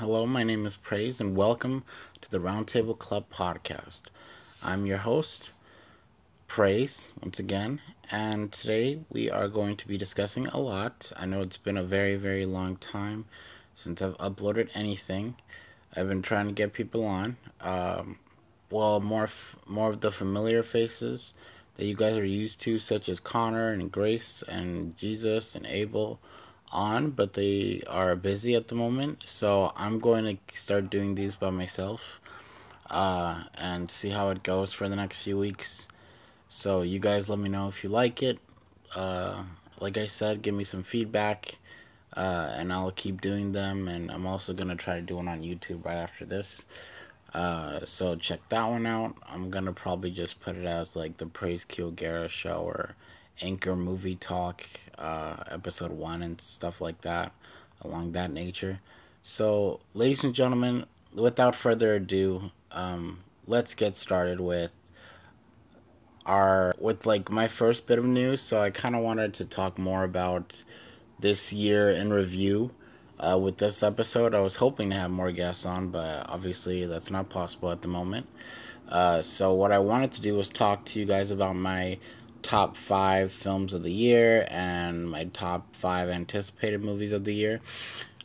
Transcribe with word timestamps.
Hello, 0.00 0.24
my 0.24 0.42
name 0.42 0.64
is 0.64 0.76
Praise, 0.76 1.20
and 1.20 1.36
welcome 1.36 1.84
to 2.22 2.30
the 2.30 2.38
Roundtable 2.38 2.98
Club 2.98 3.26
podcast. 3.30 4.04
I'm 4.62 4.86
your 4.86 4.96
host, 4.96 5.50
Praise, 6.48 7.12
once 7.22 7.38
again, 7.38 7.82
and 8.10 8.50
today 8.50 9.00
we 9.10 9.28
are 9.28 9.46
going 9.46 9.76
to 9.76 9.86
be 9.86 9.98
discussing 9.98 10.46
a 10.46 10.58
lot. 10.58 11.12
I 11.18 11.26
know 11.26 11.42
it's 11.42 11.58
been 11.58 11.76
a 11.76 11.82
very, 11.82 12.16
very 12.16 12.46
long 12.46 12.76
time 12.76 13.26
since 13.76 14.00
I've 14.00 14.16
uploaded 14.16 14.70
anything. 14.72 15.34
I've 15.94 16.08
been 16.08 16.22
trying 16.22 16.46
to 16.46 16.54
get 16.54 16.72
people 16.72 17.04
on. 17.04 17.36
Um, 17.60 18.18
well, 18.70 19.00
more 19.00 19.24
f- 19.24 19.56
more 19.66 19.90
of 19.90 20.00
the 20.00 20.10
familiar 20.10 20.62
faces 20.62 21.34
that 21.76 21.84
you 21.84 21.94
guys 21.94 22.16
are 22.16 22.24
used 22.24 22.58
to, 22.62 22.78
such 22.78 23.10
as 23.10 23.20
Connor 23.20 23.74
and 23.74 23.92
Grace 23.92 24.42
and 24.48 24.96
Jesus 24.96 25.54
and 25.54 25.66
Abel 25.66 26.18
on, 26.72 27.10
but 27.10 27.34
they 27.34 27.82
are 27.86 28.16
busy 28.16 28.54
at 28.54 28.68
the 28.68 28.74
moment. 28.74 29.24
So 29.26 29.72
I'm 29.76 29.98
going 29.98 30.24
to 30.36 30.58
start 30.58 30.90
doing 30.90 31.14
these 31.14 31.34
by 31.34 31.50
myself 31.50 32.00
uh, 32.88 33.44
and 33.54 33.90
see 33.90 34.10
how 34.10 34.30
it 34.30 34.42
goes 34.42 34.72
for 34.72 34.88
the 34.88 34.96
next 34.96 35.22
few 35.22 35.38
weeks. 35.38 35.88
So 36.48 36.82
you 36.82 36.98
guys 36.98 37.28
let 37.28 37.38
me 37.38 37.48
know 37.48 37.68
if 37.68 37.84
you 37.84 37.90
like 37.90 38.22
it. 38.22 38.38
Uh, 38.94 39.44
like 39.78 39.96
I 39.96 40.06
said, 40.06 40.42
give 40.42 40.54
me 40.54 40.64
some 40.64 40.82
feedback. 40.82 41.56
Uh, 42.16 42.50
and 42.56 42.72
I'll 42.72 42.90
keep 42.90 43.20
doing 43.20 43.52
them, 43.52 43.86
and 43.86 44.10
I'm 44.10 44.26
also 44.26 44.52
gonna 44.52 44.74
try 44.74 44.96
to 44.96 45.00
do 45.00 45.16
one 45.16 45.28
on 45.28 45.42
YouTube 45.42 45.84
right 45.84 45.96
after 45.96 46.24
this. 46.24 46.62
Uh, 47.32 47.84
so 47.84 48.16
check 48.16 48.40
that 48.48 48.64
one 48.64 48.84
out. 48.84 49.14
I'm 49.28 49.50
gonna 49.50 49.72
probably 49.72 50.10
just 50.10 50.40
put 50.40 50.56
it 50.56 50.64
as 50.64 50.96
like 50.96 51.18
the 51.18 51.26
Praise 51.26 51.64
Kilgara 51.64 52.28
show 52.28 52.62
or 52.62 52.96
Anchor 53.40 53.76
Movie 53.76 54.16
Talk, 54.16 54.64
uh, 54.98 55.36
episode 55.50 55.92
one, 55.92 56.22
and 56.22 56.40
stuff 56.40 56.80
like 56.80 57.00
that, 57.02 57.32
along 57.82 58.12
that 58.12 58.32
nature. 58.32 58.80
So, 59.22 59.80
ladies 59.94 60.24
and 60.24 60.34
gentlemen, 60.34 60.86
without 61.14 61.54
further 61.54 61.94
ado, 61.94 62.50
um, 62.70 63.20
let's 63.46 63.74
get 63.74 63.94
started 63.94 64.40
with 64.40 64.72
our 66.26 66.74
with 66.78 67.06
like 67.06 67.30
my 67.30 67.48
first 67.48 67.86
bit 67.86 67.98
of 67.98 68.04
news. 68.04 68.40
So, 68.42 68.60
I 68.60 68.70
kind 68.70 68.94
of 68.94 69.02
wanted 69.02 69.34
to 69.34 69.44
talk 69.44 69.78
more 69.78 70.04
about 70.04 70.62
this 71.18 71.52
year 71.52 71.90
in 71.90 72.12
review. 72.12 72.70
Uh, 73.18 73.38
with 73.38 73.58
this 73.58 73.82
episode, 73.82 74.34
I 74.34 74.40
was 74.40 74.56
hoping 74.56 74.88
to 74.90 74.96
have 74.96 75.10
more 75.10 75.30
guests 75.30 75.66
on, 75.66 75.90
but 75.90 76.24
obviously 76.30 76.86
that's 76.86 77.10
not 77.10 77.28
possible 77.28 77.70
at 77.70 77.82
the 77.82 77.88
moment. 77.88 78.26
Uh, 78.88 79.22
so, 79.22 79.52
what 79.52 79.72
I 79.72 79.78
wanted 79.78 80.12
to 80.12 80.20
do 80.20 80.34
was 80.34 80.48
talk 80.48 80.84
to 80.86 80.98
you 80.98 81.04
guys 81.04 81.30
about 81.30 81.54
my 81.54 81.98
top 82.42 82.76
five 82.76 83.32
films 83.32 83.74
of 83.74 83.82
the 83.82 83.92
year 83.92 84.46
and 84.50 85.10
my 85.10 85.24
top 85.24 85.74
five 85.74 86.08
anticipated 86.08 86.82
movies 86.82 87.12
of 87.12 87.24
the 87.24 87.34
year. 87.34 87.60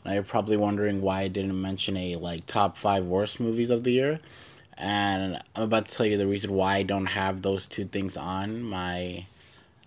Now 0.04 0.14
you're 0.14 0.24
probably 0.24 0.58
wondering 0.58 1.02
why 1.02 1.22
I 1.22 1.28
didn't 1.28 1.60
mention 1.60 1.98
a 1.98 2.16
like 2.16 2.46
top 2.46 2.78
five 2.78 3.06
worst 3.06 3.40
movies 3.40 3.70
of 3.70 3.84
the 3.84 3.92
year. 3.92 4.20
And 4.78 5.40
I'm 5.56 5.64
about 5.64 5.88
to 5.88 5.96
tell 5.96 6.06
you 6.06 6.18
the 6.18 6.28
reason 6.28 6.52
why 6.52 6.76
I 6.76 6.84
don't 6.84 7.06
have 7.06 7.42
those 7.42 7.66
two 7.66 7.86
things 7.86 8.18
on 8.18 8.62
my 8.62 9.26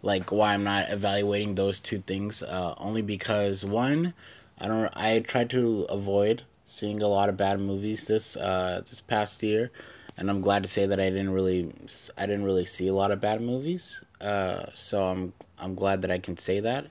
like 0.02 0.30
why 0.32 0.54
I'm 0.54 0.64
not 0.64 0.90
evaluating 0.90 1.54
those 1.54 1.80
two 1.80 1.98
things. 1.98 2.42
Uh, 2.42 2.74
only 2.78 3.02
because 3.02 3.64
one, 3.64 4.14
I 4.58 4.68
don't 4.68 4.90
I 4.96 5.20
tried 5.20 5.50
to 5.50 5.82
avoid 5.88 6.42
seeing 6.64 7.02
a 7.02 7.08
lot 7.08 7.28
of 7.28 7.36
bad 7.36 7.60
movies 7.60 8.06
this 8.06 8.36
uh, 8.36 8.82
this 8.88 9.00
past 9.00 9.42
year 9.42 9.70
and 10.18 10.28
I'm 10.28 10.40
glad 10.40 10.64
to 10.64 10.68
say 10.68 10.84
that 10.84 10.98
I 10.98 11.08
didn't 11.10 11.30
really 11.30 11.72
I 12.18 12.26
didn't 12.26 12.44
really 12.44 12.64
see 12.64 12.88
a 12.88 12.94
lot 12.94 13.12
of 13.12 13.20
bad 13.20 13.40
movies. 13.40 14.04
Uh, 14.20 14.66
so 14.74 15.06
I'm 15.08 15.32
I'm 15.58 15.74
glad 15.74 16.02
that 16.02 16.10
I 16.10 16.18
can 16.18 16.36
say 16.36 16.60
that. 16.60 16.86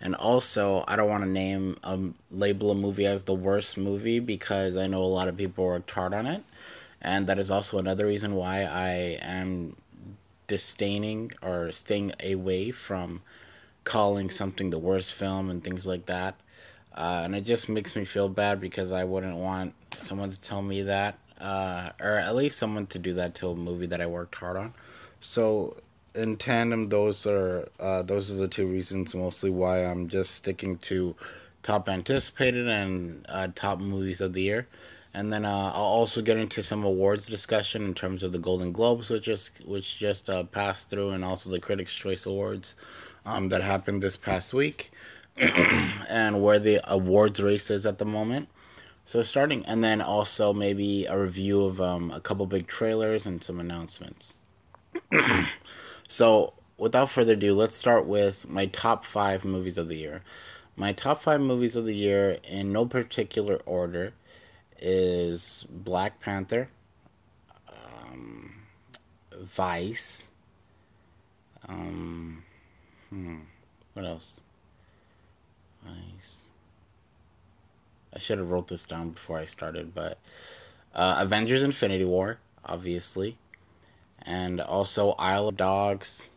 And 0.00 0.14
also, 0.14 0.84
I 0.86 0.96
don't 0.96 1.08
want 1.08 1.22
to 1.24 1.28
name 1.28 1.78
um 1.84 2.14
label 2.30 2.70
a 2.70 2.74
movie 2.74 3.06
as 3.06 3.22
the 3.24 3.34
worst 3.34 3.76
movie 3.76 4.20
because 4.20 4.76
I 4.76 4.86
know 4.86 5.02
a 5.02 5.04
lot 5.04 5.28
of 5.28 5.36
people 5.36 5.64
worked 5.64 5.90
hard 5.90 6.12
on 6.14 6.26
it, 6.26 6.44
and 7.00 7.26
that 7.28 7.38
is 7.38 7.50
also 7.50 7.78
another 7.78 8.06
reason 8.06 8.34
why 8.34 8.64
I 8.64 9.18
am 9.22 9.76
disdaining 10.46 11.32
or 11.42 11.72
staying 11.72 12.12
away 12.22 12.70
from 12.70 13.22
calling 13.84 14.30
something 14.30 14.70
the 14.70 14.78
worst 14.78 15.12
film 15.12 15.50
and 15.50 15.62
things 15.62 15.86
like 15.86 16.06
that. 16.06 16.36
Uh, 16.94 17.22
and 17.24 17.34
it 17.34 17.42
just 17.42 17.68
makes 17.68 17.94
me 17.96 18.04
feel 18.04 18.28
bad 18.28 18.60
because 18.60 18.90
I 18.92 19.04
wouldn't 19.04 19.36
want 19.36 19.74
someone 20.00 20.30
to 20.30 20.40
tell 20.40 20.62
me 20.62 20.82
that 20.82 21.18
uh, 21.40 21.90
or 22.00 22.16
at 22.16 22.34
least 22.34 22.58
someone 22.58 22.86
to 22.88 22.98
do 22.98 23.14
that 23.14 23.34
to 23.36 23.48
a 23.48 23.54
movie 23.54 23.86
that 23.86 24.00
I 24.00 24.06
worked 24.06 24.34
hard 24.36 24.56
on. 24.56 24.74
So 25.20 25.76
in 26.16 26.36
tandem, 26.36 26.88
those 26.88 27.26
are 27.26 27.68
uh, 27.78 28.02
those 28.02 28.30
are 28.30 28.34
the 28.34 28.48
two 28.48 28.66
reasons 28.66 29.14
mostly 29.14 29.50
why 29.50 29.84
I'm 29.84 30.08
just 30.08 30.34
sticking 30.34 30.78
to 30.78 31.14
top 31.62 31.88
anticipated 31.88 32.68
and 32.68 33.26
uh, 33.28 33.48
top 33.54 33.78
movies 33.78 34.20
of 34.20 34.32
the 34.32 34.42
year. 34.42 34.66
And 35.12 35.32
then 35.32 35.44
uh, 35.44 35.72
I'll 35.74 35.82
also 35.82 36.20
get 36.20 36.36
into 36.36 36.62
some 36.62 36.84
awards 36.84 37.26
discussion 37.26 37.84
in 37.84 37.94
terms 37.94 38.22
of 38.22 38.32
the 38.32 38.38
Golden 38.38 38.72
Globes, 38.72 39.10
which 39.10 39.24
just 39.24 39.50
which 39.64 39.98
just 39.98 40.28
uh, 40.28 40.44
passed 40.44 40.90
through, 40.90 41.10
and 41.10 41.24
also 41.24 41.50
the 41.50 41.60
Critics' 41.60 41.94
Choice 41.94 42.26
Awards 42.26 42.74
um, 43.24 43.48
that 43.48 43.62
happened 43.62 44.02
this 44.02 44.16
past 44.16 44.52
week, 44.52 44.92
and 45.36 46.42
where 46.42 46.58
the 46.58 46.80
awards 46.92 47.40
race 47.40 47.70
is 47.70 47.86
at 47.86 47.98
the 47.98 48.04
moment. 48.04 48.48
So 49.06 49.22
starting, 49.22 49.64
and 49.66 49.82
then 49.84 50.00
also 50.00 50.52
maybe 50.52 51.06
a 51.06 51.18
review 51.18 51.64
of 51.64 51.80
um, 51.80 52.10
a 52.10 52.20
couple 52.20 52.44
big 52.46 52.66
trailers 52.66 53.24
and 53.24 53.42
some 53.42 53.60
announcements. 53.60 54.34
so 56.08 56.54
without 56.78 57.10
further 57.10 57.32
ado, 57.32 57.54
let's 57.54 57.76
start 57.76 58.06
with 58.06 58.48
my 58.48 58.66
top 58.66 59.04
five 59.04 59.44
movies 59.44 59.78
of 59.78 59.88
the 59.88 59.96
year. 59.96 60.22
My 60.76 60.92
top 60.92 61.22
five 61.22 61.40
movies 61.40 61.74
of 61.74 61.86
the 61.86 61.94
year, 61.94 62.38
in 62.44 62.72
no 62.72 62.84
particular 62.84 63.56
order, 63.64 64.12
is 64.78 65.64
Black 65.70 66.20
Panther, 66.20 66.68
um, 67.68 68.54
Vice, 69.32 70.28
um, 71.68 72.44
hmm, 73.10 73.38
what 73.94 74.04
else? 74.04 74.40
Vice. 75.84 76.46
I 78.12 78.18
should 78.18 78.38
have 78.38 78.50
wrote 78.50 78.68
this 78.68 78.86
down 78.86 79.10
before 79.10 79.38
I 79.38 79.44
started, 79.44 79.94
but 79.94 80.18
uh, 80.94 81.16
Avengers: 81.18 81.62
Infinity 81.62 82.04
War, 82.04 82.38
obviously, 82.64 83.36
and 84.26 84.60
also 84.60 85.12
Isle 85.12 85.48
of 85.48 85.56
Dogs. 85.56 86.28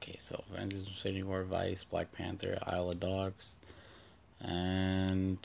Okay, 0.00 0.16
so 0.18 0.42
Avengers: 0.52 0.86
Infinity 0.86 1.24
War, 1.24 1.42
Vice, 1.42 1.84
Black 1.84 2.12
Panther, 2.12 2.58
Isle 2.66 2.90
of 2.92 3.00
Dogs, 3.00 3.56
and 4.40 5.38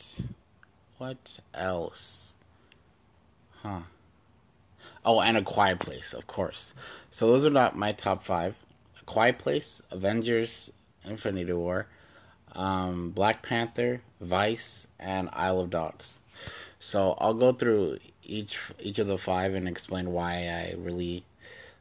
what 0.98 1.40
else? 1.54 2.36
Huh. 3.62 3.82
Oh, 5.04 5.20
and 5.22 5.38
A 5.38 5.42
Quiet 5.42 5.80
Place, 5.80 6.14
of 6.14 6.26
course. 6.26 6.74
So 7.12 7.28
those 7.28 7.46
are 7.46 7.52
not 7.52 7.76
my 7.76 7.92
top 7.92 8.24
five. 8.24 8.56
A 9.00 9.04
Quiet 9.04 9.40
Place, 9.40 9.82
Avengers: 9.92 10.72
Infinity 11.04 11.54
War, 11.54 11.88
um, 12.54 13.12
Black 13.12 13.44
Panther, 13.44 14.02
Vice, 14.22 14.88
and 15.00 15.30
Isle 15.34 15.62
of 15.62 15.70
Dogs. 15.70 16.20
So 16.80 17.16
I'll 17.20 17.34
go 17.34 17.52
through 17.52 18.00
each 18.26 18.60
each 18.80 19.00
of 19.00 19.08
the 19.08 19.18
five 19.18 19.54
and 19.54 19.68
explain 19.68 20.12
why 20.12 20.48
I 20.48 20.76
really 20.78 21.24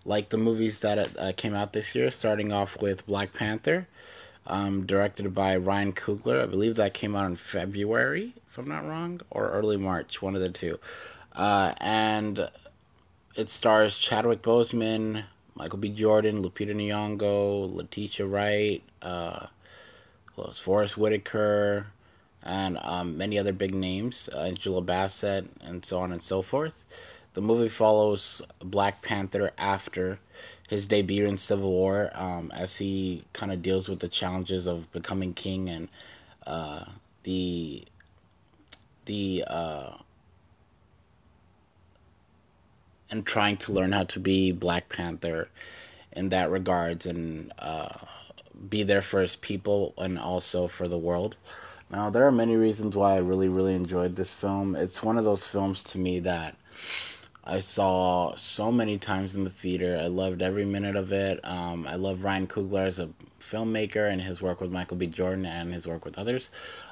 like 0.05 0.28
the 0.28 0.38
movies 0.38 0.81
that 0.81 1.16
uh, 1.19 1.32
came 1.37 1.55
out 1.55 1.72
this 1.72 1.94
year. 1.94 2.10
Starting 2.10 2.53
off 2.53 2.81
with 2.81 3.06
Black 3.06 3.32
Panther, 3.32 3.87
um, 4.47 4.87
directed 4.87 5.34
by 5.34 5.56
Ryan 5.56 5.93
Coogler. 5.93 6.43
I 6.43 6.47
believe 6.47 6.77
that 6.77 6.94
came 6.94 7.16
out 7.16 7.27
in 7.27 7.37
February, 7.37 8.34
if 8.50 8.59
I'm 8.59 8.69
not 8.69 8.87
wrong, 8.87 9.21
or 9.31 9.50
early 9.50 9.77
March, 9.77 10.22
one 10.22 10.34
of 10.34 10.41
the 10.41 10.50
two. 10.50 10.78
Uh, 11.32 11.75
and 11.78 12.49
it 13.34 13.50
stars 13.50 13.97
Chadwick 13.99 14.43
Boseman, 14.43 15.25
Michael 15.55 15.78
B. 15.78 15.88
Jordan, 15.88 16.43
Lupita 16.43 16.75
Nyong'o, 16.75 17.75
Letitia 17.75 18.26
Wright. 18.26 18.82
Uh, 19.03 19.47
was 20.37 20.59
Forest 20.59 20.99
Whitaker, 20.99 21.87
and 22.44 22.78
um, 22.82 23.16
many 23.16 23.38
other 23.38 23.53
big 23.53 23.75
names, 23.75 24.28
uh, 24.32 24.41
Angela 24.41 24.82
Bassett, 24.82 25.46
and 25.62 25.85
so 25.85 25.99
on 25.99 26.12
and 26.12 26.23
so 26.23 26.43
forth. 26.43 26.85
The 27.32 27.41
movie 27.41 27.69
follows 27.69 28.43
Black 28.61 29.02
Panther 29.02 29.50
after 29.58 30.19
his 30.69 30.87
debut 30.87 31.26
in 31.26 31.38
Civil 31.38 31.70
War, 31.70 32.11
um, 32.14 32.52
as 32.55 32.76
he 32.76 33.25
kind 33.32 33.50
of 33.50 33.62
deals 33.62 33.88
with 33.88 34.00
the 34.00 34.08
challenges 34.08 34.67
of 34.67 34.91
becoming 34.93 35.35
king 35.35 35.69
and 35.69 35.88
uh, 36.46 36.85
the 37.25 37.85
the 39.06 39.44
uh, 39.47 39.90
and 43.11 43.26
trying 43.26 43.56
to 43.56 43.73
learn 43.73 43.93
how 43.93 44.05
to 44.05 44.20
be 44.20 44.52
Black 44.52 44.88
Panther 44.88 45.49
in 46.12 46.29
that 46.31 46.50
regards 46.50 47.06
and 47.06 47.52
uh, 47.58 47.88
be 48.69 48.82
there 48.82 49.02
for 49.02 49.20
his 49.20 49.37
people 49.37 49.94
and 49.99 50.19
also 50.19 50.69
for 50.69 50.88
the 50.88 50.99
world. 50.99 51.37
Now, 51.91 52.11
there 52.11 52.27
are 52.27 52.33
many 52.33 52.57
reasons 52.57 52.97
why 52.97 53.15
I 53.15 53.19
really, 53.19 53.49
really 53.49 53.75
enjoyed 53.75 54.17
this 54.17 54.35
film. 54.35 54.75
It's 54.75 55.03
one 55.03 55.19
of 55.19 55.25
those 55.25 55.47
films 55.47 55.83
to 55.85 55.99
me 55.99 56.19
that 56.21 56.57
I 57.45 57.61
saw 57.61 58.35
so 58.37 58.73
many 58.73 58.99
times 58.99 59.37
in 59.37 59.45
the 59.45 59.51
theater. 59.51 59.99
I 60.03 60.07
loved 60.07 60.41
every 60.41 60.65
minute 60.65 60.97
of 60.97 61.13
it. 61.13 61.41
Um, 61.45 61.87
I 61.87 61.97
love 61.97 62.25
Ryan 62.25 62.47
Coogler 62.47 62.87
as 62.87 62.99
a 62.99 63.11
filmmaker 63.39 64.11
and 64.11 64.21
his 64.21 64.41
work 64.41 64.61
with 64.63 64.73
Michael 64.73 64.97
B. 64.97 65.07
Jordan 65.07 65.45
and 65.45 65.73
his 65.73 65.87
work 65.87 66.07
with 66.07 66.19
others. 66.19 66.51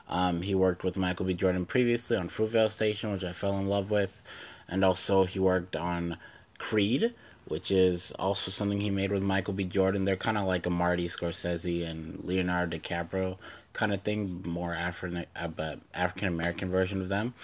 Um, 0.09 0.43
he 0.43 0.55
worked 0.55 0.85
with 0.85 0.99
Michael 0.99 1.25
B. 1.25 1.33
Jordan 1.33 1.65
previously 1.65 2.19
on 2.19 2.29
Fruitvale 2.29 2.71
Station, 2.71 3.13
which 3.13 3.25
I 3.25 3.33
fell 3.33 3.59
in 3.59 3.67
love 3.69 3.91
with, 3.91 4.23
and 4.69 4.85
also 4.85 5.25
he 5.25 5.39
worked 5.39 5.75
on 5.75 6.19
Creed, 6.59 7.15
which 7.47 7.71
is 7.71 8.13
also 8.19 8.51
something 8.51 8.81
he 8.81 8.91
made 8.91 9.11
with 9.11 9.23
Michael 9.23 9.55
B. 9.55 9.65
Jordan. 9.65 10.05
They're 10.05 10.17
kind 10.17 10.37
of 10.37 10.47
like 10.47 10.67
a 10.67 10.71
Marty 10.71 11.09
Scorsese 11.09 11.89
and 11.89 12.23
Leonardo 12.25 12.77
DiCaprio 12.77 13.39
kind 13.73 13.93
of 13.93 14.03
thing, 14.03 14.43
more 14.47 14.75
African 14.75 15.27
uh, 15.37 15.77
African 15.95 16.29
American 16.29 16.71
version 16.71 17.01
of 17.01 17.09
them, 17.09 17.35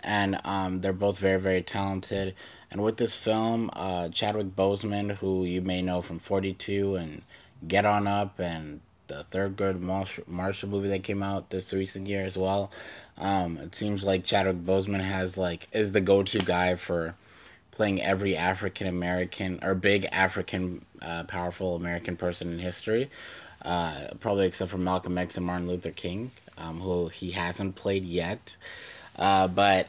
and 0.00 0.40
um, 0.44 0.80
they're 0.80 0.92
both 0.92 1.18
very 1.18 1.40
very 1.40 1.62
talented. 1.62 2.34
And 2.70 2.82
with 2.82 2.98
this 2.98 3.14
film, 3.14 3.70
uh, 3.72 4.10
Chadwick 4.10 4.54
Boseman, 4.54 5.16
who 5.16 5.44
you 5.44 5.62
may 5.62 5.80
know 5.82 6.02
from 6.02 6.18
Forty 6.18 6.52
Two 6.52 6.96
and 6.96 7.22
Get 7.66 7.84
On 7.84 8.06
Up 8.06 8.38
and 8.38 8.80
the 9.08 9.24
third 9.24 9.56
Thurgood 9.56 10.26
Marshall 10.26 10.68
movie 10.68 10.88
that 10.88 11.02
came 11.02 11.22
out 11.22 11.50
this 11.50 11.72
recent 11.72 12.06
year 12.06 12.24
as 12.24 12.36
well. 12.36 12.70
Um, 13.16 13.56
it 13.58 13.74
seems 13.74 14.04
like 14.04 14.24
Chadwick 14.24 14.64
Boseman 14.64 15.00
has 15.00 15.36
like 15.36 15.66
is 15.72 15.92
the 15.92 16.00
go-to 16.00 16.38
guy 16.38 16.76
for 16.76 17.14
playing 17.72 18.02
every 18.02 18.36
African 18.36 18.86
American 18.86 19.58
or 19.62 19.74
big 19.74 20.06
African 20.12 20.84
uh, 21.00 21.24
powerful 21.24 21.74
American 21.76 22.16
person 22.16 22.52
in 22.52 22.58
history. 22.58 23.10
Uh, 23.62 24.08
probably 24.20 24.46
except 24.46 24.70
for 24.70 24.78
Malcolm 24.78 25.18
X 25.18 25.36
and 25.36 25.44
Martin 25.44 25.66
Luther 25.66 25.90
King, 25.90 26.30
um, 26.56 26.80
who 26.80 27.08
he 27.08 27.32
hasn't 27.32 27.74
played 27.74 28.04
yet. 28.04 28.56
Uh, 29.16 29.48
but 29.48 29.88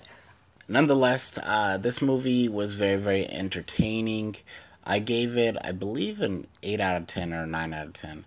nonetheless, 0.68 1.38
uh, 1.42 1.78
this 1.78 2.02
movie 2.02 2.48
was 2.48 2.76
very, 2.76 3.00
very 3.00 3.30
entertaining. 3.30 4.36
I 4.84 5.00
gave 5.00 5.38
it, 5.38 5.56
I 5.62 5.72
believe, 5.72 6.20
an 6.22 6.48
8 6.64 6.80
out 6.80 7.02
of 7.02 7.08
10 7.08 7.34
or 7.34 7.46
9 7.46 7.74
out 7.74 7.88
of 7.88 7.94
10. 7.94 8.26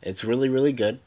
It's 0.00 0.24
really, 0.24 0.48
really 0.48 0.72
good. 0.72 1.00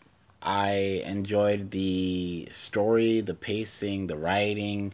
I 0.43 1.03
enjoyed 1.05 1.71
the 1.71 2.47
story, 2.51 3.21
the 3.21 3.33
pacing, 3.33 4.07
the 4.07 4.17
writing. 4.17 4.93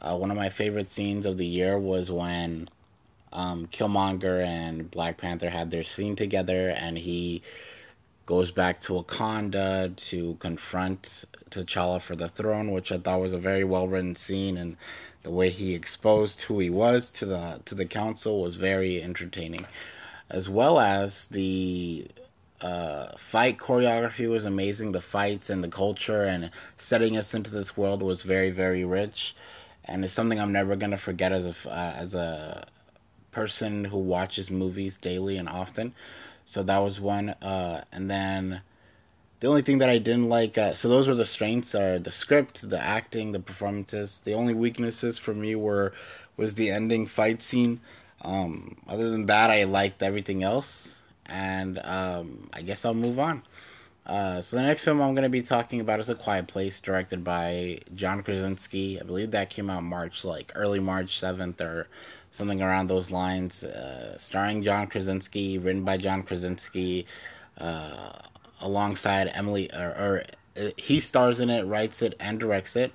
Uh, 0.00 0.16
one 0.16 0.30
of 0.30 0.36
my 0.36 0.48
favorite 0.48 0.90
scenes 0.90 1.26
of 1.26 1.36
the 1.36 1.46
year 1.46 1.78
was 1.78 2.10
when 2.10 2.68
um, 3.32 3.66
Killmonger 3.66 4.44
and 4.44 4.90
Black 4.90 5.18
Panther 5.18 5.50
had 5.50 5.70
their 5.70 5.84
scene 5.84 6.14
together, 6.14 6.70
and 6.70 6.96
he 6.96 7.42
goes 8.26 8.50
back 8.50 8.80
to 8.80 8.94
Wakanda 8.94 9.94
to 9.96 10.36
confront 10.40 11.24
T'Challa 11.50 12.00
for 12.00 12.16
the 12.16 12.28
throne, 12.28 12.70
which 12.70 12.90
I 12.90 12.98
thought 12.98 13.20
was 13.20 13.32
a 13.32 13.38
very 13.38 13.64
well 13.64 13.86
written 13.86 14.16
scene, 14.16 14.56
and 14.56 14.76
the 15.22 15.30
way 15.30 15.50
he 15.50 15.74
exposed 15.74 16.42
who 16.42 16.58
he 16.58 16.70
was 16.70 17.10
to 17.10 17.26
the 17.26 17.60
to 17.64 17.74
the 17.74 17.84
council 17.84 18.40
was 18.40 18.56
very 18.56 19.02
entertaining, 19.02 19.66
as 20.30 20.48
well 20.48 20.80
as 20.80 21.26
the 21.26 22.06
uh, 22.60 23.16
fight 23.18 23.58
choreography 23.58 24.28
was 24.28 24.44
amazing. 24.44 24.92
The 24.92 25.00
fights 25.00 25.50
and 25.50 25.62
the 25.62 25.68
culture 25.68 26.24
and 26.24 26.50
setting 26.78 27.16
us 27.16 27.34
into 27.34 27.50
this 27.50 27.76
world 27.76 28.02
was 28.02 28.22
very 28.22 28.50
very 28.50 28.84
rich, 28.84 29.34
and 29.84 30.04
it's 30.04 30.14
something 30.14 30.40
I'm 30.40 30.52
never 30.52 30.76
gonna 30.76 30.98
forget 30.98 31.32
as 31.32 31.44
a 31.44 31.54
uh, 31.68 31.94
as 31.96 32.14
a 32.14 32.66
person 33.32 33.84
who 33.84 33.98
watches 33.98 34.50
movies 34.50 34.96
daily 34.96 35.36
and 35.36 35.48
often. 35.48 35.94
So 36.46 36.62
that 36.62 36.78
was 36.78 37.00
one. 37.00 37.30
Uh, 37.30 37.84
and 37.92 38.10
then 38.10 38.62
the 39.40 39.48
only 39.48 39.62
thing 39.62 39.78
that 39.78 39.88
I 39.88 39.98
didn't 39.98 40.28
like, 40.28 40.56
uh, 40.56 40.74
so 40.74 40.88
those 40.88 41.08
were 41.08 41.14
the 41.14 41.24
strengths: 41.24 41.74
are 41.74 41.98
the 41.98 42.12
script, 42.12 42.68
the 42.68 42.80
acting, 42.80 43.32
the 43.32 43.40
performances. 43.40 44.20
The 44.24 44.34
only 44.34 44.54
weaknesses 44.54 45.18
for 45.18 45.34
me 45.34 45.54
were 45.54 45.92
was 46.36 46.54
the 46.54 46.70
ending 46.70 47.06
fight 47.06 47.42
scene. 47.42 47.80
Um, 48.22 48.76
other 48.88 49.10
than 49.10 49.26
that, 49.26 49.50
I 49.50 49.64
liked 49.64 50.02
everything 50.02 50.42
else, 50.42 51.00
and 51.26 51.78
um, 51.84 52.48
I 52.52 52.62
guess 52.62 52.84
I'll 52.84 52.94
move 52.94 53.18
on. 53.18 53.42
Uh, 54.06 54.42
so 54.42 54.56
the 54.56 54.62
next 54.62 54.84
film 54.84 55.00
I'm 55.00 55.14
going 55.14 55.22
to 55.22 55.30
be 55.30 55.42
talking 55.42 55.80
about 55.80 55.98
is 55.98 56.08
A 56.10 56.14
Quiet 56.14 56.46
Place, 56.46 56.80
directed 56.80 57.24
by 57.24 57.80
John 57.94 58.22
Krasinski. 58.22 59.00
I 59.00 59.04
believe 59.04 59.30
that 59.30 59.48
came 59.48 59.70
out 59.70 59.82
March, 59.82 60.24
like 60.24 60.52
early 60.54 60.78
March 60.78 61.20
7th 61.20 61.60
or 61.60 61.88
something 62.34 62.60
around 62.60 62.88
those 62.88 63.10
lines. 63.10 63.62
Uh, 63.62 64.18
starring 64.18 64.62
John 64.62 64.88
Krasinski, 64.88 65.58
written 65.58 65.84
by 65.84 65.96
John 65.96 66.24
Krasinski, 66.24 67.06
uh, 67.58 68.10
alongside 68.60 69.30
Emily, 69.34 69.70
or, 69.72 69.88
or 69.88 70.22
uh, 70.56 70.70
he 70.76 70.98
stars 70.98 71.38
in 71.38 71.48
it, 71.48 71.62
writes 71.62 72.02
it, 72.02 72.14
and 72.18 72.40
directs 72.40 72.74
it. 72.74 72.92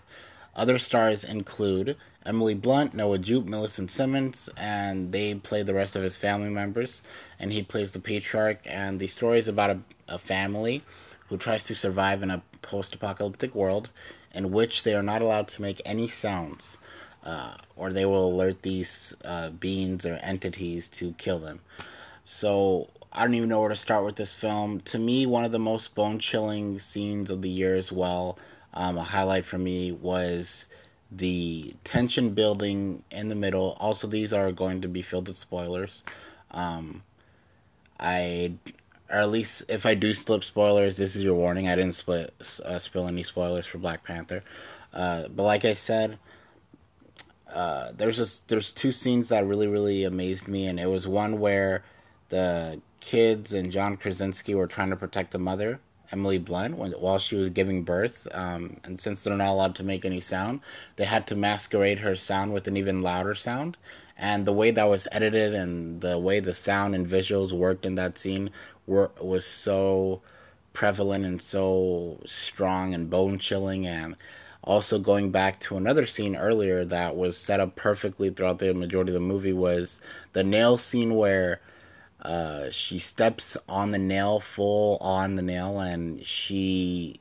Other 0.56 0.78
stars 0.78 1.24
include 1.24 1.96
Emily 2.26 2.54
Blunt, 2.54 2.94
Noah 2.94 3.18
Jupe, 3.18 3.46
Millicent 3.46 3.90
Simmons, 3.90 4.50
and 4.58 5.12
they 5.14 5.36
play 5.36 5.64
the 5.64 5.74
rest 5.74 5.96
of 5.96 6.04
his 6.04 6.18
family 6.18 6.50
members. 6.50 7.02
And 7.40 7.54
he 7.54 7.64
plays 7.64 7.94
the 7.94 8.00
patriarch. 8.00 8.60
And 8.66 9.00
the 9.00 9.08
story 9.08 9.40
is 9.40 9.48
about 9.48 9.70
a, 9.70 9.80
a 10.10 10.20
family 10.20 10.84
who 11.30 11.38
tries 11.38 11.64
to 11.66 11.76
survive 11.76 12.24
in 12.24 12.32
a 12.32 12.42
post 12.62 12.94
apocalyptic 12.94 13.56
world 13.56 13.90
in 14.34 14.52
which 14.52 14.84
they 14.84 14.96
are 14.96 15.04
not 15.04 15.22
allowed 15.22 15.48
to 15.48 15.62
make 15.62 15.82
any 15.86 16.10
sounds 16.10 16.78
uh, 17.24 17.54
or 17.76 17.92
they 17.92 18.06
will 18.06 18.34
alert 18.34 18.62
these 18.62 19.16
uh, 19.26 19.50
beings 19.50 20.06
or 20.06 20.16
entities 20.16 20.88
to 20.90 21.14
kill 21.14 21.40
them. 21.40 21.60
So 22.24 22.90
I 23.12 23.24
don't 23.24 23.34
even 23.34 23.50
know 23.50 23.60
where 23.60 23.70
to 23.70 23.76
start 23.76 24.06
with 24.06 24.16
this 24.16 24.34
film. 24.34 24.82
To 24.82 25.00
me, 25.00 25.26
one 25.26 25.44
of 25.44 25.52
the 25.52 25.60
most 25.60 25.96
bone 25.96 26.20
chilling 26.20 26.80
scenes 26.80 27.30
of 27.32 27.42
the 27.42 27.50
year 27.50 27.76
as 27.76 27.92
well. 27.92 28.38
Um, 28.74 28.98
a 28.98 29.04
highlight 29.04 29.46
for 29.46 29.58
me 29.58 29.92
was 29.92 30.68
the 31.12 31.74
tension 31.84 32.36
building 32.36 33.04
in 33.10 33.30
the 33.30 33.36
middle. 33.36 33.76
Also, 33.80 34.08
these 34.08 34.32
are 34.32 34.52
going 34.52 34.82
to 34.82 34.88
be 34.88 35.02
filled 35.02 35.28
with 35.28 35.38
spoilers. 35.38 36.04
Um, 36.52 37.02
I, 38.00 38.54
or 39.10 39.18
at 39.18 39.32
least 39.32 39.64
if 39.70 39.86
I 39.88 39.96
do 39.96 40.14
slip 40.14 40.44
spoilers, 40.44 40.98
this 40.98 41.16
is 41.16 41.24
your 41.24 41.34
warning. 41.34 41.68
I 41.68 41.76
didn't 41.76 41.96
split, 41.96 42.34
uh, 42.64 42.78
spill 42.78 43.08
any 43.08 43.24
spoilers 43.24 43.66
for 43.66 43.80
Black 43.80 44.04
Panther. 44.04 44.44
Uh, 44.94 45.28
but 45.30 45.44
like 45.44 45.66
I 45.66 45.74
said, 45.74 46.20
uh, 47.54 47.92
there's 47.96 48.18
just 48.18 48.48
there's 48.48 48.74
two 48.74 48.92
scenes 48.92 49.30
that 49.30 49.46
really 49.46 49.68
really 49.68 50.04
amazed 50.04 50.48
me, 50.48 50.68
and 50.68 50.80
it 50.80 50.88
was 50.88 51.08
one 51.08 51.40
where 51.40 51.84
the 52.30 52.82
kids 53.00 53.54
and 53.54 53.72
John 53.72 53.98
Krasinski 53.98 54.56
were 54.56 54.68
trying 54.68 54.90
to 54.90 54.96
protect 54.96 55.32
the 55.32 55.40
mother, 55.40 55.80
Emily 56.12 56.38
Blunt, 56.38 56.78
when, 56.78 56.92
while 56.94 57.18
she 57.20 57.36
was 57.36 57.50
giving 57.50 57.84
birth. 57.84 58.28
Um, 58.32 58.78
and 58.84 59.00
since 59.00 59.24
they're 59.24 59.36
not 59.36 59.48
allowed 59.48 59.76
to 59.76 59.84
make 59.84 60.06
any 60.06 60.20
sound, 60.20 60.62
they 60.96 61.06
had 61.06 61.28
to 61.28 61.36
masquerade 61.36 62.00
her 62.00 62.16
sound 62.16 62.54
with 62.54 62.68
an 62.68 62.78
even 62.78 63.02
louder 63.02 63.36
sound. 63.36 63.78
And 64.18 64.46
the 64.46 64.54
way 64.54 64.72
that 64.72 64.84
was 64.84 65.08
edited 65.12 65.54
and 65.56 66.02
the 66.02 66.20
way 66.20 66.40
the 66.40 66.54
sound 66.54 66.94
and 66.94 67.08
visuals 67.08 67.54
worked 67.54 67.86
in 67.86 67.96
that 67.96 68.18
scene 68.18 68.52
were 68.86 69.12
was 69.22 69.46
so 69.46 70.22
prevalent 70.74 71.26
and 71.26 71.42
so 71.42 72.20
strong 72.26 72.94
and 72.94 73.10
bone 73.10 73.40
chilling 73.40 73.88
and 73.88 74.16
also 74.64 75.00
going 75.00 75.32
back 75.32 75.60
to 75.62 75.78
another 75.78 76.06
scene 76.06 76.36
earlier 76.36 76.86
that 76.86 77.16
was 77.16 77.38
set 77.38 77.60
up 77.60 77.76
perfectly 77.76 78.30
throughout 78.30 78.60
the 78.60 78.74
majority 78.74 79.12
of 79.12 79.14
the 79.14 79.20
movie 79.20 79.54
was 79.54 80.02
the 80.34 80.44
nail 80.44 80.78
scene 80.78 81.16
where 81.16 81.62
uh, 82.24 82.70
she 82.70 83.00
steps 83.00 83.56
on 83.70 83.92
the 83.92 83.98
nail 83.98 84.40
full 84.40 84.98
on 84.98 85.36
the 85.36 85.42
nail 85.42 85.80
and 85.80 86.26
she 86.26 87.20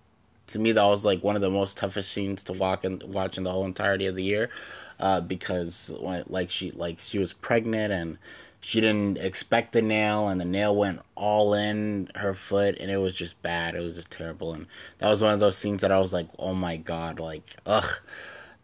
to 0.49 0.59
me 0.59 0.73
that 0.73 0.83
was 0.83 1.05
like 1.05 1.23
one 1.23 1.37
of 1.37 1.43
the 1.43 1.51
most 1.51 1.77
toughest 1.77 2.11
scenes 2.11 2.43
to 2.43 2.53
walk 2.53 2.85
and 2.85 3.03
watch 3.05 3.39
in 3.39 3.45
the 3.45 3.51
whole 3.51 3.65
entirety 3.65 4.07
of 4.07 4.17
the 4.17 4.25
year 4.25 4.51
uh, 4.99 5.21
because 5.21 5.93
when, 6.01 6.25
like 6.27 6.51
she 6.51 6.73
like 6.73 6.99
she 7.01 7.19
was 7.19 7.33
pregnant 7.33 7.93
and 7.93 8.19
she 8.61 8.81
didn't 8.81 9.19
expect 9.19 9.73
the 9.73 9.83
nail 9.83 10.29
and 10.29 10.41
the 10.41 10.45
nail 10.45 10.75
went 10.75 11.01
all 11.15 11.55
in 11.55 12.11
her 12.17 12.35
foot 12.35 12.77
and 12.79 12.91
it 12.91 12.99
was 12.99 13.15
just 13.15 13.41
bad. 13.43 13.75
It 13.75 13.81
was 13.81 13.95
just 13.95 14.11
terrible. 14.11 14.53
And 14.53 14.67
that 14.99 15.09
was 15.09 15.23
one 15.23 15.33
of 15.35 15.41
those 15.41 15.57
scenes 15.57 15.81
that 15.83 15.93
i 15.93 15.99
was 15.99 16.13
like 16.13 16.29
oh 16.39 16.55
my 16.55 16.77
god 16.77 17.21
like 17.21 17.57
ugh. 17.67 17.91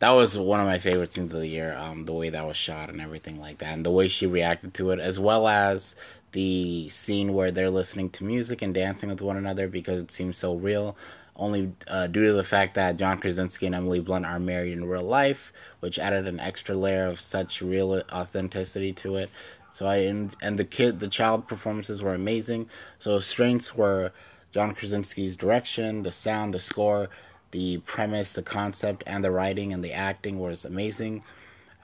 That 0.01 0.11
was 0.11 0.37
one 0.37 0.61
of 0.61 0.67
my 0.67 0.79
favorite 0.79 1.13
scenes 1.15 1.33
of 1.33 1.41
the 1.41 1.49
year 1.49 1.75
um 1.77 2.05
the 2.05 2.13
way 2.13 2.29
that 2.31 2.47
was 2.47 2.57
shot 2.57 2.91
and 2.91 3.01
everything 3.01 3.41
like 3.41 3.59
that 3.59 3.73
and 3.75 3.87
the 3.87 3.91
way 3.91 4.09
she 4.09 4.27
reacted 4.27 4.75
to 4.75 4.91
it 4.91 4.99
as 5.01 5.19
well 5.19 5.49
as 5.49 5.95
the 6.35 6.89
scene 6.91 7.33
where 7.33 7.51
they're 7.53 7.71
listening 7.71 8.11
to 8.11 8.25
music 8.25 8.61
and 8.61 8.75
dancing 8.75 9.09
with 9.09 9.23
one 9.23 9.37
another 9.37 9.69
because 9.69 10.01
it 10.01 10.11
seems 10.11 10.37
so 10.37 10.57
real. 10.57 10.97
Only 11.37 11.73
uh, 11.89 12.07
due 12.09 12.27
to 12.27 12.33
the 12.33 12.45
fact 12.45 12.75
that 12.75 12.97
John 12.97 13.19
Krasinski 13.19 13.67
and 13.67 13.75
Emily 13.75 14.01
Blunt 14.01 14.27
are 14.27 14.39
married 14.39 14.73
in 14.73 14.85
real 14.85 15.03
life, 15.03 15.53
which 15.81 15.99
added 15.99 16.27
an 16.29 16.39
extra 16.41 16.75
layer 16.77 17.07
of 17.07 17.21
such 17.21 17.63
real 17.63 18.03
authenticity 18.13 18.93
to 18.95 19.17
it. 19.17 19.31
So 19.75 19.87
I 19.87 19.97
and, 19.97 20.37
and 20.41 20.57
the 20.57 20.65
kid, 20.65 21.01
the 21.01 21.09
child 21.09 21.49
performances 21.49 22.01
were 22.01 22.15
amazing. 22.15 22.69
So 23.01 23.19
strengths 23.19 23.75
were 23.75 24.13
John 24.53 24.73
Krasinski's 24.73 25.35
direction, 25.35 26.05
the 26.05 26.13
sound, 26.13 26.55
the 26.55 26.61
score, 26.61 27.11
the 27.51 27.79
premise, 27.79 28.35
the 28.35 28.43
concept, 28.45 29.03
and 29.05 29.25
the 29.25 29.33
writing 29.33 29.73
and 29.73 29.83
the 29.83 29.93
acting 29.93 30.39
was 30.39 30.65
amazing. 30.65 31.25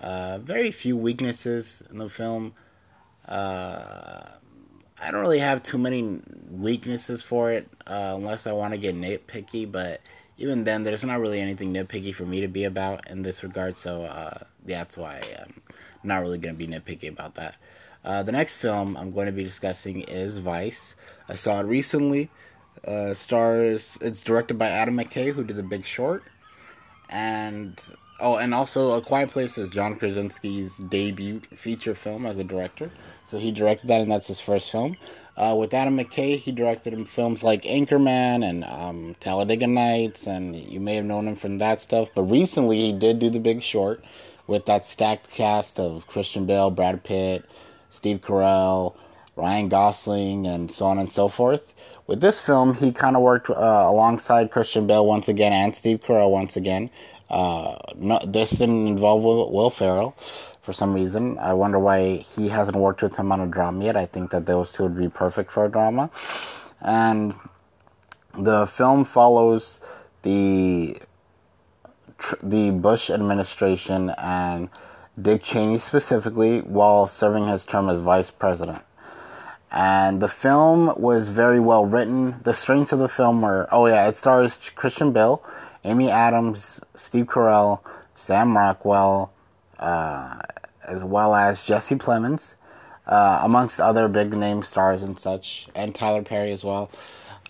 Uh, 0.00 0.38
very 0.38 0.70
few 0.70 0.96
weaknesses 0.96 1.82
in 1.90 1.98
the 1.98 2.08
film. 2.08 2.54
Uh, 3.26 4.22
I 5.02 5.10
don't 5.10 5.20
really 5.20 5.40
have 5.40 5.60
too 5.64 5.78
many 5.78 6.20
weaknesses 6.48 7.24
for 7.24 7.50
it, 7.50 7.68
uh, 7.88 8.12
unless 8.14 8.46
I 8.46 8.52
want 8.52 8.72
to 8.72 8.78
get 8.78 8.94
nitpicky. 8.94 9.70
But 9.70 10.00
even 10.38 10.62
then, 10.62 10.84
there's 10.84 11.04
not 11.04 11.18
really 11.18 11.40
anything 11.40 11.74
nitpicky 11.74 12.14
for 12.14 12.24
me 12.24 12.40
to 12.40 12.48
be 12.48 12.62
about 12.62 13.10
in 13.10 13.22
this 13.22 13.42
regard. 13.42 13.78
So 13.78 14.04
uh, 14.04 14.44
yeah, 14.64 14.78
that's 14.78 14.96
why 14.96 15.20
I'm 15.40 15.60
not 16.04 16.22
really 16.22 16.38
going 16.38 16.54
to 16.54 16.58
be 16.58 16.68
nitpicky 16.68 17.08
about 17.08 17.34
that. 17.34 17.56
Uh, 18.04 18.22
the 18.22 18.32
next 18.32 18.56
film 18.56 18.96
I'm 18.96 19.12
going 19.12 19.26
to 19.26 19.32
be 19.32 19.44
discussing 19.44 20.02
is 20.02 20.38
Vice. 20.38 20.94
I 21.28 21.34
saw 21.34 21.60
it 21.60 21.64
recently. 21.64 22.30
Uh, 22.86 23.12
stars. 23.12 23.98
It's 24.00 24.22
directed 24.22 24.58
by 24.58 24.68
Adam 24.68 24.96
McKay, 24.96 25.32
who 25.32 25.44
did 25.44 25.56
The 25.56 25.62
Big 25.62 25.84
Short, 25.84 26.22
and 27.10 27.78
oh, 28.20 28.36
and 28.36 28.54
also 28.54 28.92
A 28.92 29.02
Quiet 29.02 29.30
Place 29.30 29.58
is 29.58 29.68
John 29.68 29.98
Krasinski's 29.98 30.78
debut 30.78 31.42
feature 31.54 31.94
film 31.94 32.24
as 32.24 32.38
a 32.38 32.44
director. 32.44 32.90
So 33.26 33.38
he 33.38 33.50
directed 33.50 33.88
that, 33.88 34.00
and 34.00 34.10
that's 34.10 34.28
his 34.28 34.40
first 34.40 34.70
film. 34.72 34.96
Uh, 35.36 35.54
with 35.58 35.74
Adam 35.74 35.98
McKay, 35.98 36.38
he 36.38 36.52
directed 36.52 36.94
him 36.94 37.04
films 37.04 37.42
like 37.42 37.62
Anchorman 37.64 38.48
and 38.48 38.64
um, 38.64 39.14
Talladega 39.20 39.66
Nights, 39.66 40.26
and 40.26 40.56
you 40.56 40.80
may 40.80 40.96
have 40.96 41.04
known 41.04 41.28
him 41.28 41.36
from 41.36 41.58
that 41.58 41.80
stuff. 41.80 42.08
But 42.14 42.22
recently, 42.22 42.80
he 42.80 42.92
did 42.92 43.18
do 43.18 43.28
The 43.28 43.40
Big 43.40 43.62
Short 43.62 44.02
with 44.46 44.64
that 44.66 44.86
stacked 44.86 45.30
cast 45.30 45.78
of 45.78 46.06
Christian 46.06 46.46
Bale, 46.46 46.70
Brad 46.70 47.04
Pitt, 47.04 47.44
Steve 47.90 48.20
Carell, 48.20 48.94
Ryan 49.36 49.68
Gosling, 49.68 50.46
and 50.46 50.70
so 50.70 50.86
on 50.86 50.98
and 50.98 51.10
so 51.10 51.28
forth. 51.28 51.74
With 52.06 52.20
this 52.20 52.40
film, 52.40 52.74
he 52.74 52.92
kind 52.92 53.16
of 53.16 53.22
worked 53.22 53.50
uh, 53.50 53.54
alongside 53.86 54.50
Christian 54.50 54.86
Bale 54.86 55.06
once 55.06 55.28
again 55.28 55.52
and 55.52 55.74
Steve 55.74 56.00
Carell 56.00 56.30
once 56.30 56.56
again. 56.56 56.90
Uh, 57.28 57.76
no, 57.96 58.18
this 58.26 58.50
didn't 58.50 58.88
involve 58.88 59.22
Will, 59.22 59.52
Will 59.52 59.70
Ferrell 59.70 60.16
for 60.62 60.72
some 60.72 60.92
reason. 60.92 61.38
I 61.38 61.52
wonder 61.52 61.78
why 61.78 62.16
he 62.16 62.48
hasn't 62.48 62.76
worked 62.76 63.02
with 63.02 63.16
him 63.16 63.32
on 63.32 63.40
a 63.40 63.46
drama 63.46 63.84
yet. 63.84 63.96
I 63.96 64.06
think 64.06 64.30
that 64.30 64.46
those 64.46 64.72
two 64.72 64.84
would 64.84 64.98
be 64.98 65.08
perfect 65.08 65.52
for 65.52 65.64
a 65.64 65.70
drama. 65.70 66.10
And 66.80 67.34
the 68.36 68.66
film 68.66 69.04
follows 69.04 69.80
the 70.22 70.98
the 72.42 72.70
Bush 72.70 73.08
administration 73.08 74.10
and 74.18 74.68
Dick 75.20 75.42
Cheney 75.42 75.78
specifically 75.78 76.60
while 76.60 77.06
serving 77.06 77.46
his 77.46 77.64
term 77.64 77.88
as 77.88 78.00
vice 78.00 78.30
president. 78.30 78.82
And 79.72 80.20
the 80.20 80.28
film 80.28 80.94
was 80.96 81.28
very 81.28 81.60
well 81.60 81.86
written. 81.86 82.36
The 82.42 82.52
strengths 82.52 82.92
of 82.92 82.98
the 82.98 83.08
film 83.08 83.42
were 83.42 83.68
oh, 83.70 83.86
yeah, 83.86 84.08
it 84.08 84.16
stars 84.16 84.56
Christian 84.74 85.12
Bale, 85.12 85.42
Amy 85.84 86.10
Adams, 86.10 86.80
Steve 86.94 87.26
Carell, 87.26 87.80
Sam 88.14 88.56
Rockwell, 88.56 89.32
uh, 89.78 90.40
as 90.84 91.04
well 91.04 91.34
as 91.34 91.62
Jesse 91.64 91.94
Plemons, 91.94 92.56
uh, 93.06 93.40
amongst 93.42 93.80
other 93.80 94.08
big 94.08 94.36
name 94.36 94.62
stars 94.62 95.02
and 95.02 95.18
such, 95.18 95.68
and 95.74 95.94
Tyler 95.94 96.22
Perry 96.22 96.52
as 96.52 96.64
well. 96.64 96.90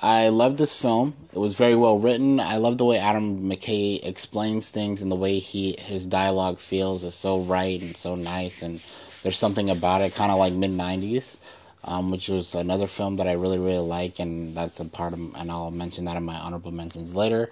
I 0.03 0.29
love 0.31 0.57
this 0.57 0.75
film. 0.75 1.15
It 1.31 1.39
was 1.39 1.55
very 1.55 1.77
well 1.77 1.99
written. 1.99 2.41
I 2.41 2.57
love 2.57 2.79
the 2.79 2.87
way 2.87 2.99
Adam 2.99 3.43
McKay 3.43 4.03
explains 4.03 4.71
things 4.71 5.03
and 5.03 5.13
the 5.13 5.17
way 5.17 5.39
he 5.39 5.77
his 5.79 6.07
dialogue 6.07 6.59
feels 6.59 7.05
is 7.05 7.15
so 7.15 7.41
right 7.41 7.81
and 7.83 7.95
so 7.95 8.15
nice 8.15 8.63
and 8.63 8.81
there's 9.23 9.37
something 9.37 9.69
about 9.69 10.01
it 10.01 10.15
kind 10.15 10.33
of 10.33 10.39
like 10.39 10.55
mid 10.55 10.71
90s 10.71 11.37
um, 11.85 12.11
which 12.11 12.29
was 12.31 12.55
another 12.55 12.87
film 12.87 13.17
that 13.17 13.29
I 13.29 13.33
really 13.33 13.59
really 13.59 13.87
like 13.87 14.19
and 14.19 14.55
that's 14.57 14.81
a 14.81 14.87
part 14.87 15.13
of 15.13 15.21
and 15.35 15.51
I'll 15.51 15.71
mention 15.71 16.07
that 16.07 16.17
in 16.17 16.25
my 16.25 16.37
honorable 16.37 16.73
mentions 16.73 17.15
later 17.15 17.51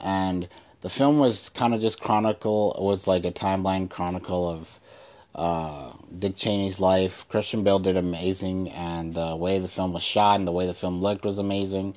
and 0.00 0.48
the 0.80 0.88
film 0.88 1.18
was 1.18 1.50
kind 1.50 1.74
of 1.74 1.82
just 1.82 2.00
chronicle 2.00 2.74
it 2.78 2.82
was 2.82 3.06
like 3.06 3.26
a 3.26 3.32
timeline 3.32 3.90
chronicle 3.90 4.48
of 4.48 4.78
uh, 5.36 5.92
Dick 6.18 6.34
Cheney's 6.34 6.80
life. 6.80 7.26
Christian 7.28 7.62
Bale 7.62 7.78
did 7.78 7.96
amazing, 7.96 8.70
and 8.70 9.14
the 9.14 9.36
way 9.36 9.58
the 9.58 9.68
film 9.68 9.92
was 9.92 10.02
shot 10.02 10.38
and 10.38 10.48
the 10.48 10.52
way 10.52 10.66
the 10.66 10.74
film 10.74 11.02
looked 11.02 11.24
was 11.24 11.38
amazing. 11.38 11.94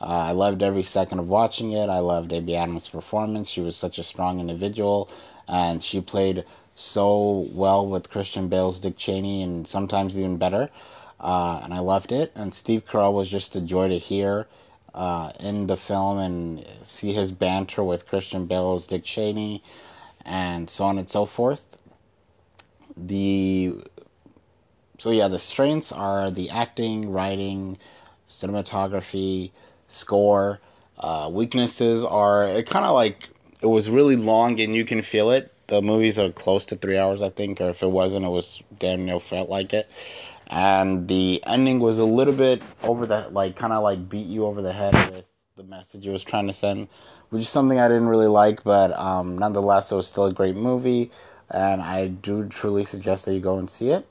Uh, 0.00 0.06
I 0.06 0.32
loved 0.32 0.62
every 0.62 0.82
second 0.82 1.20
of 1.20 1.28
watching 1.28 1.72
it. 1.72 1.88
I 1.88 2.00
loved 2.00 2.32
Amy 2.32 2.56
Adams' 2.56 2.88
performance. 2.88 3.48
She 3.48 3.60
was 3.60 3.76
such 3.76 3.98
a 3.98 4.02
strong 4.02 4.40
individual, 4.40 5.08
and 5.46 5.82
she 5.82 6.00
played 6.00 6.44
so 6.74 7.48
well 7.52 7.86
with 7.86 8.10
Christian 8.10 8.48
Bale's 8.48 8.80
Dick 8.80 8.96
Cheney, 8.96 9.42
and 9.42 9.68
sometimes 9.68 10.18
even 10.18 10.36
better. 10.36 10.68
Uh, 11.20 11.60
and 11.62 11.72
I 11.72 11.78
loved 11.78 12.10
it. 12.10 12.32
And 12.34 12.52
Steve 12.52 12.86
Carell 12.86 13.12
was 13.12 13.28
just 13.28 13.54
a 13.54 13.60
joy 13.60 13.88
to 13.88 13.98
hear 13.98 14.48
uh, 14.94 15.30
in 15.38 15.68
the 15.68 15.76
film 15.76 16.18
and 16.18 16.66
see 16.82 17.12
his 17.12 17.30
banter 17.30 17.84
with 17.84 18.08
Christian 18.08 18.46
Bale's 18.46 18.86
Dick 18.86 19.04
Cheney, 19.04 19.62
and 20.24 20.68
so 20.68 20.84
on 20.84 20.98
and 20.98 21.08
so 21.08 21.24
forth 21.24 21.76
the 23.06 23.82
so 24.98 25.10
yeah, 25.10 25.28
the 25.28 25.38
strengths 25.38 25.92
are 25.92 26.30
the 26.30 26.50
acting, 26.50 27.10
writing, 27.10 27.78
cinematography, 28.28 29.50
score. 29.88 30.60
Uh, 30.98 31.30
weaknesses 31.32 32.04
are 32.04 32.44
it 32.44 32.68
kind 32.68 32.84
of 32.84 32.94
like 32.94 33.30
it 33.62 33.66
was 33.66 33.88
really 33.88 34.16
long 34.16 34.60
and 34.60 34.74
you 34.74 34.84
can 34.84 35.00
feel 35.02 35.30
it. 35.30 35.52
The 35.68 35.80
movies 35.80 36.18
are 36.18 36.30
close 36.30 36.66
to 36.66 36.76
three 36.76 36.98
hours, 36.98 37.22
I 37.22 37.30
think, 37.30 37.60
or 37.60 37.70
if 37.70 37.82
it 37.82 37.90
wasn't, 37.90 38.26
it 38.26 38.28
was 38.28 38.62
damn 38.78 39.06
near 39.06 39.20
felt 39.20 39.48
like 39.48 39.72
it. 39.72 39.88
And 40.48 41.06
the 41.06 41.42
ending 41.46 41.78
was 41.78 41.98
a 41.98 42.04
little 42.04 42.34
bit 42.34 42.60
over 42.82 43.06
the 43.06 43.28
like, 43.30 43.56
kind 43.56 43.72
of 43.72 43.82
like 43.82 44.08
beat 44.08 44.26
you 44.26 44.44
over 44.44 44.60
the 44.60 44.72
head 44.72 44.94
with 45.12 45.24
the 45.56 45.62
message 45.62 46.06
it 46.06 46.10
was 46.10 46.24
trying 46.24 46.48
to 46.48 46.52
send, 46.52 46.88
which 47.30 47.42
is 47.42 47.48
something 47.48 47.78
I 47.78 47.88
didn't 47.88 48.08
really 48.08 48.26
like. 48.26 48.64
But 48.64 48.98
um, 48.98 49.38
nonetheless, 49.38 49.92
it 49.92 49.96
was 49.96 50.08
still 50.08 50.26
a 50.26 50.32
great 50.32 50.56
movie 50.56 51.10
and 51.50 51.82
I 51.82 52.08
do 52.08 52.46
truly 52.48 52.84
suggest 52.84 53.24
that 53.24 53.34
you 53.34 53.40
go 53.40 53.58
and 53.58 53.68
see 53.68 53.90
it. 53.90 54.06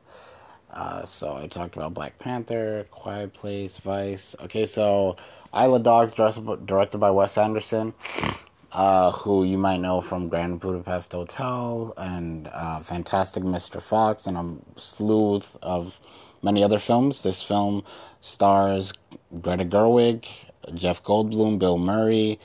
Uh, 0.71 1.03
so 1.05 1.35
I 1.35 1.47
talked 1.47 1.75
about 1.75 1.93
Black 1.93 2.17
Panther, 2.19 2.85
Quiet 2.91 3.33
Place, 3.33 3.77
Vice. 3.77 4.35
Okay, 4.41 4.65
so 4.65 5.15
Isle 5.51 5.75
of 5.75 5.83
Dogs, 5.83 6.13
directed 6.13 6.97
by 6.99 7.09
Wes 7.09 7.37
Anderson, 7.37 7.93
uh, 8.71 9.11
who 9.11 9.43
you 9.43 9.57
might 9.57 9.79
know 9.79 9.99
from 10.01 10.29
Grand 10.29 10.59
Budapest 10.59 11.13
Hotel 11.13 11.93
and 11.97 12.49
uh, 12.53 12.79
Fantastic 12.81 13.43
Mr. 13.43 13.81
Fox 13.81 14.27
and 14.27 14.37
a 14.37 14.79
slew 14.79 15.41
of 15.61 15.99
many 16.43 16.63
other 16.63 16.79
films. 16.79 17.23
This 17.23 17.41
film 17.41 17.83
stars 18.21 18.93
Greta 19.41 19.65
Gerwig, 19.65 20.27
Jeff 20.75 21.03
Goldblum, 21.03 21.57
Bill 21.57 21.77
Murray, 21.77 22.39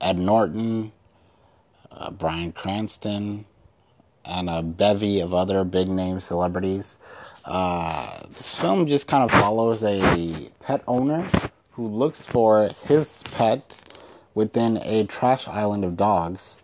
Ed 0.00 0.18
Norton, 0.18 0.92
uh, 1.90 2.10
Bryan 2.10 2.52
Cranston, 2.52 3.46
and 4.24 4.48
a 4.48 4.62
bevy 4.62 5.20
of 5.20 5.34
other 5.34 5.64
big 5.64 5.88
name 5.88 6.20
celebrities. 6.20 6.98
Uh, 7.44 8.20
this 8.30 8.58
film 8.58 8.86
just 8.86 9.06
kind 9.06 9.22
of 9.22 9.30
follows 9.30 9.84
a 9.84 10.50
pet 10.60 10.82
owner 10.86 11.28
who 11.72 11.86
looks 11.88 12.24
for 12.24 12.70
his 12.86 13.22
pet 13.32 13.80
within 14.34 14.78
a 14.82 15.04
trash 15.04 15.46
island 15.48 15.84
of 15.84 15.96
dogs, 15.96 16.58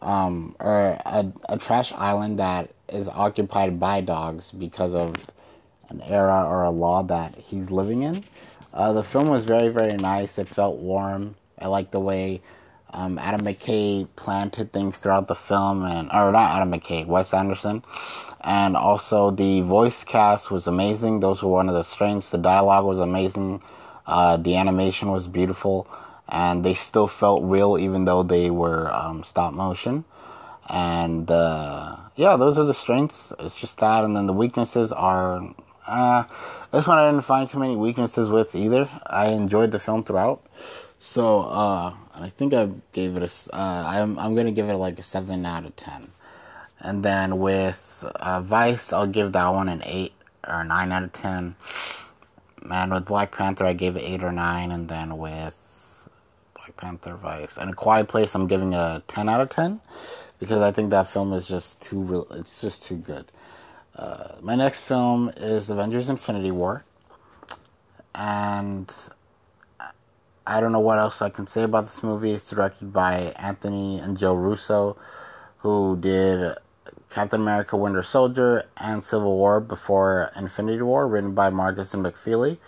um, 0.00 0.56
or 0.58 0.98
a, 1.04 1.32
a 1.48 1.58
trash 1.58 1.92
island 1.92 2.38
that 2.38 2.70
is 2.88 3.08
occupied 3.08 3.78
by 3.78 4.00
dogs 4.00 4.50
because 4.52 4.94
of 4.94 5.14
an 5.88 6.00
era 6.02 6.44
or 6.46 6.64
a 6.64 6.70
law 6.70 7.02
that 7.02 7.34
he's 7.36 7.70
living 7.70 8.02
in. 8.02 8.24
Uh, 8.72 8.92
the 8.92 9.02
film 9.02 9.28
was 9.28 9.44
very, 9.44 9.68
very 9.68 9.96
nice. 9.96 10.38
It 10.38 10.48
felt 10.48 10.78
warm. 10.78 11.34
I 11.58 11.68
like 11.68 11.90
the 11.90 12.00
way 12.00 12.40
um, 12.92 13.18
Adam 13.18 13.42
McKay 13.42 14.06
planted 14.16 14.72
things 14.72 14.98
throughout 14.98 15.28
the 15.28 15.34
film, 15.34 15.84
and 15.84 16.08
or 16.12 16.30
not 16.32 16.56
Adam 16.56 16.72
McKay, 16.72 17.06
Wes 17.06 17.32
Anderson, 17.32 17.82
and 18.42 18.76
also 18.76 19.30
the 19.30 19.62
voice 19.62 20.04
cast 20.04 20.50
was 20.50 20.66
amazing. 20.66 21.20
Those 21.20 21.42
were 21.42 21.50
one 21.50 21.68
of 21.68 21.74
the 21.74 21.82
strengths. 21.82 22.30
The 22.30 22.38
dialogue 22.38 22.84
was 22.84 23.00
amazing. 23.00 23.62
Uh, 24.06 24.36
the 24.36 24.56
animation 24.56 25.10
was 25.10 25.26
beautiful, 25.26 25.86
and 26.28 26.64
they 26.64 26.74
still 26.74 27.06
felt 27.06 27.42
real 27.44 27.78
even 27.78 28.04
though 28.04 28.22
they 28.22 28.50
were 28.50 28.92
um, 28.92 29.22
stop 29.22 29.54
motion. 29.54 30.04
And 30.68 31.30
uh, 31.30 31.96
yeah, 32.16 32.36
those 32.36 32.58
are 32.58 32.64
the 32.64 32.74
strengths. 32.74 33.32
It's 33.38 33.58
just 33.58 33.78
that, 33.78 34.04
and 34.04 34.14
then 34.16 34.26
the 34.26 34.32
weaknesses 34.32 34.92
are. 34.92 35.54
Uh, 35.86 36.24
this 36.70 36.86
one 36.86 36.98
I 36.98 37.10
didn't 37.10 37.24
find 37.24 37.48
too 37.48 37.58
many 37.58 37.74
weaknesses 37.74 38.28
with 38.28 38.54
either. 38.54 38.88
I 39.06 39.28
enjoyed 39.28 39.72
the 39.72 39.80
film 39.80 40.04
throughout. 40.04 40.42
So 41.04 41.40
uh, 41.40 41.94
I 42.14 42.28
think 42.28 42.54
I 42.54 42.70
gave 42.92 43.16
it 43.16 43.24
a. 43.24 43.56
Uh, 43.56 43.84
I'm 43.88 44.16
I'm 44.20 44.36
gonna 44.36 44.52
give 44.52 44.68
it 44.68 44.76
like 44.76 45.00
a 45.00 45.02
seven 45.02 45.44
out 45.44 45.66
of 45.66 45.74
ten, 45.74 46.12
and 46.78 47.04
then 47.04 47.40
with 47.40 48.04
uh, 48.20 48.40
Vice 48.40 48.92
I'll 48.92 49.08
give 49.08 49.32
that 49.32 49.48
one 49.48 49.68
an 49.68 49.82
eight 49.84 50.12
or 50.46 50.62
nine 50.62 50.92
out 50.92 51.02
of 51.02 51.12
ten. 51.12 51.56
Man, 52.64 52.90
with 52.90 53.04
Black 53.04 53.32
Panther 53.32 53.66
I 53.66 53.72
gave 53.72 53.96
it 53.96 54.04
eight 54.04 54.22
or 54.22 54.30
nine, 54.30 54.70
and 54.70 54.88
then 54.88 55.18
with 55.18 56.08
Black 56.54 56.76
Panther, 56.76 57.16
Vice, 57.16 57.56
and 57.56 57.68
A 57.68 57.74
Quiet 57.74 58.06
Place 58.06 58.36
I'm 58.36 58.46
giving 58.46 58.72
a 58.72 59.02
ten 59.08 59.28
out 59.28 59.40
of 59.40 59.48
ten 59.48 59.80
because 60.38 60.62
I 60.62 60.70
think 60.70 60.90
that 60.90 61.08
film 61.08 61.32
is 61.32 61.48
just 61.48 61.82
too 61.82 62.00
real. 62.00 62.28
It's 62.30 62.60
just 62.60 62.84
too 62.84 62.96
good. 62.96 63.24
Uh, 63.96 64.36
my 64.40 64.54
next 64.54 64.82
film 64.82 65.32
is 65.36 65.68
Avengers: 65.68 66.08
Infinity 66.08 66.52
War, 66.52 66.84
and 68.14 68.94
I 70.46 70.60
don't 70.60 70.72
know 70.72 70.80
what 70.80 70.98
else 70.98 71.22
I 71.22 71.30
can 71.30 71.46
say 71.46 71.62
about 71.62 71.84
this 71.84 72.02
movie. 72.02 72.32
It's 72.32 72.50
directed 72.50 72.92
by 72.92 73.32
Anthony 73.36 73.98
and 73.98 74.18
Joe 74.18 74.34
Russo, 74.34 74.96
who 75.58 75.96
did 76.00 76.56
Captain 77.10 77.40
America 77.40 77.76
Winter 77.76 78.02
Soldier 78.02 78.64
and 78.76 79.04
Civil 79.04 79.36
War 79.36 79.60
before 79.60 80.32
Infinity 80.34 80.82
War, 80.82 81.06
written 81.06 81.32
by 81.32 81.50
Marcus 81.50 81.94
and 81.94 82.04
McFeely. 82.04 82.58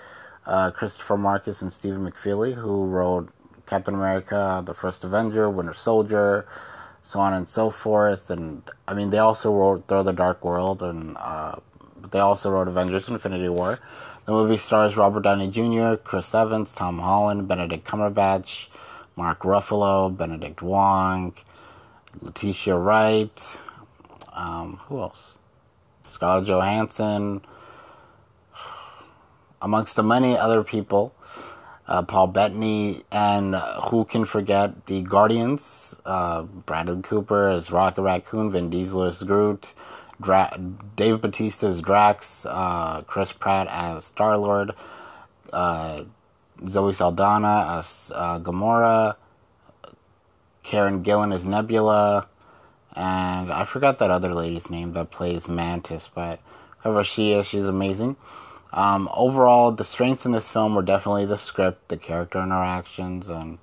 Uh, 0.46 0.70
Christopher 0.70 1.16
Marcus 1.16 1.62
and 1.62 1.72
Stephen 1.72 2.08
McFeely, 2.08 2.54
who 2.54 2.84
wrote 2.84 3.30
Captain 3.66 3.94
America, 3.94 4.62
The 4.64 4.74
First 4.74 5.02
Avenger, 5.02 5.50
Winter 5.50 5.72
Soldier, 5.72 6.46
so 7.02 7.18
on 7.18 7.32
and 7.32 7.48
so 7.48 7.70
forth. 7.70 8.30
And 8.30 8.62
I 8.86 8.94
mean, 8.94 9.10
they 9.10 9.18
also 9.18 9.52
wrote 9.52 9.88
Thor 9.88 10.04
the 10.04 10.12
Dark 10.12 10.44
World 10.44 10.82
and 10.82 11.16
uh, 11.16 11.56
they 12.10 12.18
also 12.20 12.50
wrote 12.50 12.68
Avengers: 12.68 13.08
Infinity 13.08 13.48
War. 13.48 13.80
The 14.26 14.32
movie 14.32 14.56
stars 14.56 14.96
Robert 14.96 15.24
Downey 15.24 15.48
Jr., 15.48 15.96
Chris 15.96 16.34
Evans, 16.34 16.72
Tom 16.72 16.98
Holland, 16.98 17.46
Benedict 17.46 17.86
Cumberbatch, 17.86 18.68
Mark 19.16 19.40
Ruffalo, 19.40 20.16
Benedict 20.16 20.62
Wong, 20.62 21.34
Letitia 22.22 22.74
Wright. 22.74 23.60
Um, 24.32 24.80
who 24.86 25.00
else? 25.00 25.36
Scarlett 26.08 26.46
Johansson, 26.46 27.42
amongst 29.60 29.96
the 29.96 30.02
many 30.02 30.38
other 30.38 30.64
people. 30.64 31.14
Uh, 31.86 32.00
Paul 32.00 32.28
Bettany, 32.28 33.02
and 33.12 33.54
uh, 33.54 33.82
who 33.82 34.06
can 34.06 34.24
forget 34.24 34.86
the 34.86 35.02
Guardians? 35.02 36.00
Uh, 36.06 36.44
Bradley 36.44 37.02
Cooper 37.02 37.50
as 37.50 37.70
Rocket 37.70 38.00
Raccoon, 38.00 38.50
Vin 38.50 38.70
Diesel 38.70 39.02
as 39.02 39.22
Groot, 39.22 39.74
Dra- 40.20 40.56
Dave 40.96 41.20
Bautista 41.20 41.66
as 41.66 41.80
Drax, 41.80 42.46
uh, 42.46 43.02
Chris 43.06 43.32
Pratt 43.32 43.66
as 43.68 44.04
Star 44.04 44.36
Lord, 44.38 44.72
uh, 45.52 46.04
Zoe 46.68 46.92
Saldana 46.92 47.78
as 47.78 48.12
uh, 48.14 48.38
Gamora, 48.40 49.16
Karen 50.62 51.02
Gillan 51.02 51.34
as 51.34 51.44
Nebula, 51.44 52.28
and 52.96 53.52
I 53.52 53.64
forgot 53.64 53.98
that 53.98 54.10
other 54.10 54.32
lady's 54.34 54.70
name 54.70 54.92
that 54.92 55.10
plays 55.10 55.48
Mantis, 55.48 56.08
but 56.12 56.40
whoever 56.78 57.02
she 57.02 57.32
is, 57.32 57.46
she's 57.48 57.68
amazing. 57.68 58.16
Um, 58.72 59.08
overall, 59.14 59.72
the 59.72 59.84
strengths 59.84 60.26
in 60.26 60.32
this 60.32 60.48
film 60.48 60.74
were 60.74 60.82
definitely 60.82 61.26
the 61.26 61.36
script, 61.36 61.88
the 61.88 61.96
character 61.96 62.42
interactions, 62.42 63.28
and 63.28 63.58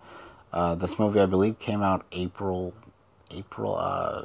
uh, 0.53 0.75
this 0.75 0.99
movie, 0.99 1.19
I 1.19 1.25
believe, 1.25 1.59
came 1.59 1.81
out 1.81 2.05
April, 2.11 2.73
April 3.29 3.77
uh, 3.77 4.23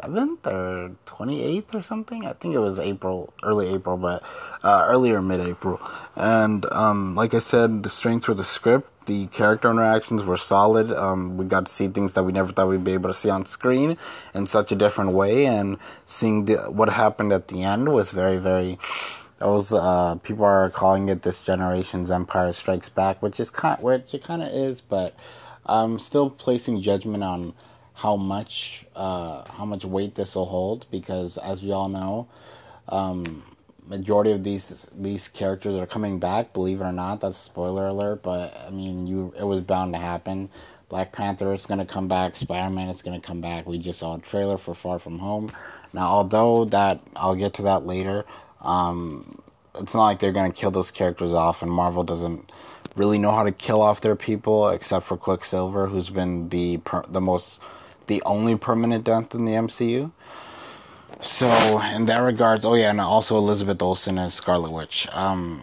seventh 0.00 0.46
or 0.46 0.92
twenty 1.04 1.42
eighth 1.42 1.74
or 1.74 1.82
something. 1.82 2.26
I 2.26 2.32
think 2.32 2.54
it 2.54 2.58
was 2.58 2.78
April, 2.78 3.32
early 3.42 3.68
April, 3.74 3.96
but 3.96 4.22
uh, 4.62 4.86
earlier 4.88 5.20
mid 5.22 5.40
April. 5.40 5.80
And 6.16 6.66
um, 6.72 7.14
like 7.14 7.34
I 7.34 7.40
said, 7.40 7.82
the 7.82 7.88
strengths 7.88 8.28
were 8.28 8.34
the 8.34 8.44
script. 8.44 8.90
The 9.06 9.26
character 9.26 9.70
interactions 9.70 10.22
were 10.24 10.38
solid. 10.38 10.90
Um, 10.90 11.36
we 11.36 11.44
got 11.44 11.66
to 11.66 11.72
see 11.72 11.88
things 11.88 12.14
that 12.14 12.24
we 12.24 12.32
never 12.32 12.52
thought 12.52 12.68
we'd 12.68 12.84
be 12.84 12.92
able 12.92 13.10
to 13.10 13.14
see 13.14 13.28
on 13.28 13.44
screen 13.44 13.98
in 14.34 14.46
such 14.46 14.72
a 14.72 14.74
different 14.74 15.12
way, 15.12 15.46
and 15.46 15.76
seeing 16.06 16.46
the, 16.46 16.56
what 16.70 16.88
happened 16.88 17.32
at 17.32 17.48
the 17.48 17.62
end 17.62 17.88
was 17.88 18.12
very, 18.12 18.38
very 18.38 18.78
those 19.38 19.72
uh, 19.72 20.14
people 20.22 20.44
are 20.44 20.70
calling 20.70 21.08
it 21.10 21.22
this 21.22 21.38
generation's 21.38 22.10
Empire 22.10 22.52
Strikes 22.52 22.88
Back, 22.88 23.20
which 23.20 23.38
is 23.38 23.50
kind, 23.50 23.82
which 23.82 24.14
it 24.14 24.24
kind 24.24 24.42
of 24.42 24.48
is, 24.48 24.80
but 24.80 25.14
I'm 25.66 25.98
still 25.98 26.30
placing 26.30 26.80
judgment 26.80 27.22
on 27.22 27.52
how 27.94 28.16
much 28.16 28.84
uh, 28.94 29.48
how 29.50 29.64
much 29.64 29.84
weight 29.84 30.14
this 30.14 30.34
will 30.34 30.46
hold 30.46 30.86
because, 30.90 31.38
as 31.38 31.62
we 31.62 31.72
all 31.72 31.88
know, 31.88 32.28
um, 32.88 33.42
majority 33.86 34.32
of 34.32 34.44
these 34.44 34.88
these 34.96 35.28
characters 35.28 35.74
are 35.76 35.86
coming 35.86 36.18
back. 36.18 36.52
Believe 36.52 36.80
it 36.80 36.84
or 36.84 36.92
not, 36.92 37.20
that's 37.20 37.36
spoiler 37.36 37.86
alert. 37.86 38.22
But 38.22 38.54
I 38.66 38.70
mean, 38.70 39.06
you 39.06 39.32
it 39.38 39.44
was 39.44 39.60
bound 39.60 39.94
to 39.94 39.98
happen. 39.98 40.50
Black 40.88 41.12
Panther 41.12 41.54
is 41.54 41.66
going 41.66 41.78
to 41.80 41.86
come 41.86 42.08
back. 42.08 42.36
Spider 42.36 42.70
Man 42.70 42.88
is 42.88 43.00
going 43.00 43.18
to 43.18 43.26
come 43.26 43.40
back. 43.40 43.66
We 43.66 43.78
just 43.78 44.00
saw 44.00 44.16
a 44.16 44.20
trailer 44.20 44.58
for 44.58 44.74
Far 44.74 44.98
From 44.98 45.18
Home. 45.18 45.50
Now, 45.92 46.08
although 46.08 46.66
that 46.66 47.00
I'll 47.16 47.36
get 47.36 47.54
to 47.54 47.62
that 47.62 47.86
later. 47.86 48.24
Um, 48.60 49.40
it's 49.76 49.94
not 49.94 50.04
like 50.04 50.18
they're 50.20 50.32
going 50.32 50.50
to 50.50 50.56
kill 50.56 50.70
those 50.70 50.90
characters 50.90 51.34
off, 51.34 51.62
and 51.62 51.70
Marvel 51.70 52.04
doesn't 52.04 52.50
really 52.96 53.18
know 53.18 53.32
how 53.32 53.42
to 53.42 53.52
kill 53.52 53.82
off 53.82 54.00
their 54.00 54.16
people, 54.16 54.68
except 54.68 55.06
for 55.06 55.16
Quicksilver, 55.16 55.86
who's 55.86 56.10
been 56.10 56.48
the 56.48 56.80
the 57.08 57.20
most 57.20 57.60
the 58.06 58.22
only 58.24 58.56
permanent 58.56 59.04
death 59.04 59.34
in 59.34 59.44
the 59.44 59.52
MCU. 59.52 60.12
So 61.20 61.80
in 61.94 62.06
that 62.06 62.18
regards, 62.18 62.64
oh 62.64 62.74
yeah, 62.74 62.90
and 62.90 63.00
also 63.00 63.36
Elizabeth 63.36 63.80
Olsen 63.80 64.18
as 64.18 64.34
Scarlet 64.34 64.70
Witch, 64.70 65.08
um, 65.12 65.62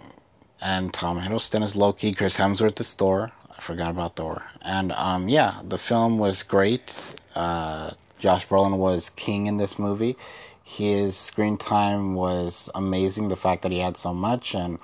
and 0.60 0.94
Tom 0.94 1.20
Hiddleston 1.20 1.64
as 1.64 1.76
Loki, 1.76 2.14
Chris 2.14 2.38
Hemsworth 2.38 2.80
as 2.80 2.94
Thor. 2.94 3.32
I 3.56 3.62
forgot 3.62 3.92
about 3.92 4.16
Thor, 4.16 4.44
and 4.62 4.92
um, 4.94 5.30
yeah, 5.30 5.62
the 5.64 5.78
film 5.78 6.18
was 6.18 6.44
great. 6.44 7.14
Uh, 7.36 7.92
Josh 8.20 8.48
Brolin 8.48 8.78
was 8.78 9.10
king 9.10 9.48
in 9.48 9.58
this 9.58 9.78
movie. 9.78 10.18
His 10.64 11.18
screen 11.18 11.58
time 11.58 12.16
was 12.16 12.70
amazing. 12.74 13.28
The 13.28 13.36
fact 13.36 13.64
that 13.64 13.72
he 13.72 13.80
had 13.80 13.98
so 13.98 14.14
much 14.14 14.56
and 14.56 14.80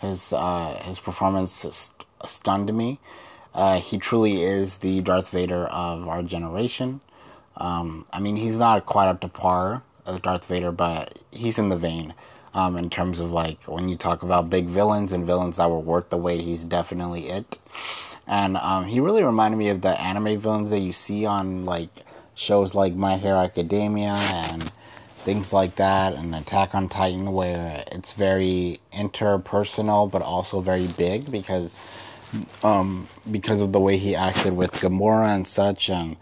his 0.00 0.32
uh, 0.32 0.80
his 0.84 0.98
performance 0.98 1.52
st- 1.52 2.06
stunned 2.26 2.72
me. 2.72 2.98
Uh, 3.54 3.80
he 3.80 3.98
truly 3.98 4.42
is 4.42 4.78
the 4.78 5.00
Darth 5.00 5.30
Vader 5.30 5.64
of 5.66 6.08
our 6.08 6.22
generation. 6.22 7.00
Um, 7.56 8.06
I 8.12 8.20
mean, 8.20 8.36
he's 8.36 8.58
not 8.58 8.86
quite 8.86 9.08
up 9.08 9.20
to 9.20 9.28
par 9.28 9.82
as 10.06 10.20
Darth 10.20 10.46
Vader, 10.46 10.72
but 10.72 11.18
he's 11.32 11.58
in 11.58 11.68
the 11.68 11.76
vein. 11.76 12.14
Um, 12.52 12.76
in 12.76 12.90
terms 12.90 13.20
of 13.20 13.30
like 13.30 13.62
when 13.64 13.88
you 13.88 13.96
talk 13.96 14.24
about 14.24 14.50
big 14.50 14.66
villains 14.66 15.12
and 15.12 15.24
villains 15.24 15.58
that 15.58 15.70
were 15.70 15.78
worth 15.78 16.08
the 16.08 16.16
wait, 16.16 16.40
he's 16.40 16.64
definitely 16.64 17.28
it. 17.28 17.58
And 18.26 18.56
um, 18.56 18.86
he 18.86 18.98
really 18.98 19.22
reminded 19.22 19.56
me 19.56 19.68
of 19.68 19.82
the 19.82 20.00
anime 20.00 20.40
villains 20.40 20.70
that 20.70 20.80
you 20.80 20.92
see 20.92 21.26
on 21.26 21.62
like 21.62 21.90
shows 22.34 22.74
like 22.74 22.94
My 22.94 23.18
Hero 23.18 23.38
Academia 23.38 24.14
and 24.14 24.72
things 25.24 25.52
like 25.52 25.76
that, 25.76 26.14
and 26.14 26.34
Attack 26.34 26.74
on 26.74 26.88
Titan, 26.88 27.32
where 27.32 27.84
it's 27.92 28.14
very 28.14 28.80
interpersonal 28.92 30.10
but 30.10 30.22
also 30.22 30.60
very 30.60 30.88
big 30.88 31.30
because 31.30 31.80
um, 32.62 33.08
because 33.30 33.60
of 33.60 33.72
the 33.72 33.80
way 33.80 33.96
he 33.96 34.14
acted 34.14 34.56
with 34.56 34.72
Gamora 34.72 35.34
and 35.34 35.46
such, 35.46 35.90
and 35.90 36.16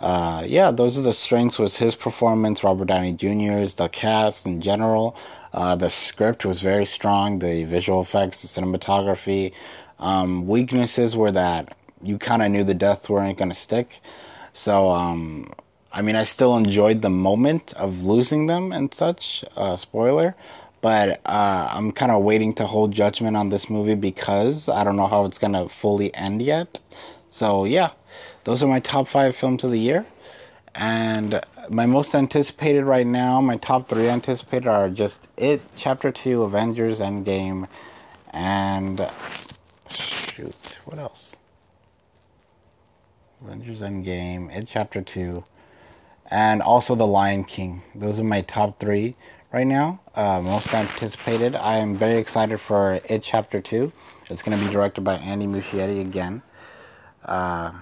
uh, 0.00 0.44
yeah, 0.46 0.70
those 0.70 0.98
are 0.98 1.02
the 1.02 1.12
strengths. 1.12 1.58
Was 1.58 1.76
his 1.76 1.94
performance, 1.94 2.64
Robert 2.64 2.86
Downey 2.86 3.12
Jr.'s, 3.12 3.74
the 3.74 3.88
cast 3.88 4.46
in 4.46 4.60
general. 4.60 5.16
Uh, 5.52 5.76
the 5.76 5.90
script 5.90 6.44
was 6.44 6.62
very 6.62 6.86
strong. 6.86 7.38
The 7.38 7.64
visual 7.64 8.00
effects, 8.00 8.42
the 8.42 8.48
cinematography. 8.48 9.52
Um, 9.98 10.46
weaknesses 10.46 11.16
were 11.16 11.30
that 11.30 11.76
you 12.02 12.18
kind 12.18 12.42
of 12.42 12.50
knew 12.50 12.64
the 12.64 12.74
deaths 12.74 13.08
weren't 13.08 13.38
going 13.38 13.50
to 13.50 13.56
stick. 13.56 14.00
So 14.52 14.90
um, 14.90 15.52
I 15.92 16.00
mean, 16.02 16.16
I 16.16 16.22
still 16.22 16.56
enjoyed 16.56 17.02
the 17.02 17.10
moment 17.10 17.74
of 17.74 18.04
losing 18.04 18.46
them 18.46 18.72
and 18.72 18.92
such. 18.94 19.44
Uh, 19.56 19.76
spoiler. 19.76 20.34
But 20.82 21.22
uh, 21.24 21.70
I'm 21.72 21.92
kind 21.92 22.12
of 22.12 22.24
waiting 22.24 22.52
to 22.54 22.66
hold 22.66 22.92
judgment 22.92 23.36
on 23.36 23.48
this 23.48 23.70
movie 23.70 23.94
because 23.94 24.68
I 24.68 24.84
don't 24.84 24.96
know 24.96 25.06
how 25.06 25.24
it's 25.24 25.38
to 25.38 25.68
fully 25.68 26.14
end 26.14 26.42
yet. 26.42 26.80
So, 27.30 27.64
yeah, 27.64 27.92
those 28.44 28.62
are 28.62 28.66
my 28.66 28.80
top 28.80 29.08
five 29.08 29.34
films 29.34 29.64
of 29.64 29.70
the 29.70 29.78
year. 29.78 30.04
And 30.74 31.40
my 31.70 31.86
most 31.86 32.14
anticipated 32.14 32.84
right 32.84 33.06
now, 33.06 33.40
my 33.40 33.56
top 33.56 33.88
three 33.88 34.08
anticipated 34.08 34.66
are 34.66 34.90
just 34.90 35.28
It, 35.36 35.62
Chapter 35.76 36.12
2, 36.12 36.42
Avengers 36.42 37.00
Endgame, 37.00 37.68
and. 38.30 39.08
Shoot, 39.88 40.80
what 40.84 40.98
else? 40.98 41.36
Avengers 43.44 43.82
Endgame, 43.82 44.54
It, 44.54 44.66
Chapter 44.66 45.00
2 45.00 45.44
and 46.32 46.62
also 46.62 46.94
The 46.94 47.06
Lion 47.06 47.44
King. 47.44 47.82
Those 47.94 48.18
are 48.18 48.24
my 48.24 48.40
top 48.40 48.80
three 48.80 49.16
right 49.52 49.66
now. 49.66 50.00
Uh, 50.14 50.40
most 50.40 50.72
anticipated. 50.72 51.54
I 51.54 51.76
am 51.76 51.96
very 51.96 52.16
excited 52.16 52.58
for 52.58 53.00
It 53.04 53.22
Chapter 53.22 53.60
2. 53.60 53.92
It's 54.30 54.42
going 54.42 54.58
to 54.58 54.64
be 54.64 54.72
directed 54.72 55.02
by 55.02 55.16
Andy 55.16 55.46
Muschietti 55.46 56.00
again. 56.00 56.42
Uh, 57.24 57.72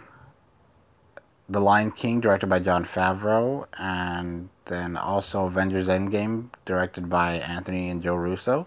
the 1.48 1.60
Lion 1.60 1.90
King, 1.92 2.20
directed 2.20 2.48
by 2.48 2.58
Jon 2.58 2.84
Favreau, 2.84 3.66
and 3.78 4.48
then 4.66 4.96
also 4.96 5.46
Avengers 5.46 5.88
Endgame, 5.88 6.48
directed 6.64 7.08
by 7.08 7.34
Anthony 7.34 7.88
and 7.90 8.02
Joe 8.02 8.14
Russo. 8.14 8.66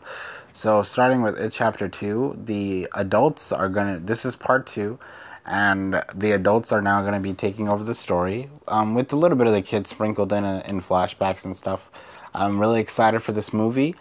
So, 0.54 0.82
starting 0.84 1.22
with 1.22 1.38
It 1.40 1.52
Chapter 1.52 1.88
2, 1.88 2.42
the 2.46 2.88
adults 2.94 3.52
are 3.52 3.70
going 3.70 3.94
to, 3.94 4.00
this 4.00 4.26
is 4.26 4.36
part 4.36 4.66
two 4.68 5.00
and 5.46 6.02
the 6.16 6.32
adults 6.32 6.72
are 6.72 6.82
now 6.82 7.02
going 7.02 7.14
to 7.14 7.20
be 7.20 7.34
taking 7.34 7.68
over 7.68 7.84
the 7.84 7.94
story 7.94 8.50
um, 8.70 8.96
with 8.96 9.12
a 9.12 9.16
little 9.16 9.38
bit 9.38 9.46
of 9.46 9.52
the 9.52 9.62
kids 9.62 9.90
sprinkled 9.90 10.32
in 10.32 10.46
uh, 10.46 10.64
in 10.68 10.80
flashbacks 10.80 11.44
and 11.44 11.54
stuff. 11.56 11.92
I'm 12.34 12.60
really 12.60 12.80
excited 12.80 13.22
for 13.22 13.32
this 13.32 13.54
movie. 13.54 13.96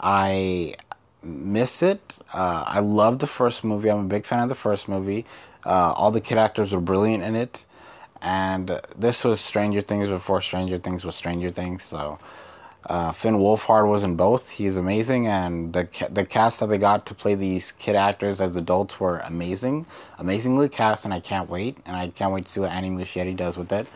I 0.00 0.74
miss 1.22 1.82
it. 1.82 2.18
Uh, 2.32 2.64
I 2.66 2.80
love 2.80 3.18
the 3.18 3.26
first 3.26 3.64
movie. 3.64 3.90
I'm 3.90 4.00
a 4.00 4.08
big 4.08 4.24
fan 4.24 4.40
of 4.40 4.48
the 4.48 4.54
first 4.54 4.88
movie. 4.88 5.24
Uh, 5.64 5.92
all 5.96 6.10
the 6.10 6.20
kid 6.20 6.38
actors 6.38 6.72
were 6.72 6.80
brilliant 6.80 7.24
in 7.24 7.34
it, 7.34 7.66
and 8.22 8.80
this 8.96 9.24
was 9.24 9.40
Stranger 9.40 9.80
Things 9.80 10.08
before 10.08 10.40
Stranger 10.40 10.78
Things 10.78 11.04
was 11.04 11.16
Stranger 11.16 11.50
Things. 11.50 11.82
So 11.82 12.18
uh, 12.88 13.10
Finn 13.10 13.36
Wolfhard 13.38 13.88
was 13.88 14.04
in 14.04 14.14
both. 14.14 14.48
He's 14.48 14.76
amazing, 14.76 15.26
and 15.26 15.72
the 15.72 15.88
the 16.10 16.24
cast 16.24 16.60
that 16.60 16.68
they 16.68 16.78
got 16.78 17.04
to 17.06 17.14
play 17.14 17.34
these 17.34 17.72
kid 17.72 17.96
actors 17.96 18.40
as 18.40 18.54
adults 18.54 19.00
were 19.00 19.18
amazing, 19.20 19.86
amazingly 20.18 20.68
cast, 20.68 21.04
and 21.04 21.12
I 21.12 21.18
can't 21.18 21.50
wait. 21.50 21.78
And 21.84 21.96
I 21.96 22.08
can't 22.08 22.32
wait 22.32 22.46
to 22.46 22.52
see 22.52 22.60
what 22.60 22.70
Andy 22.70 22.90
Muschietti 22.90 23.34
does 23.34 23.56
with 23.56 23.72
it, 23.72 23.88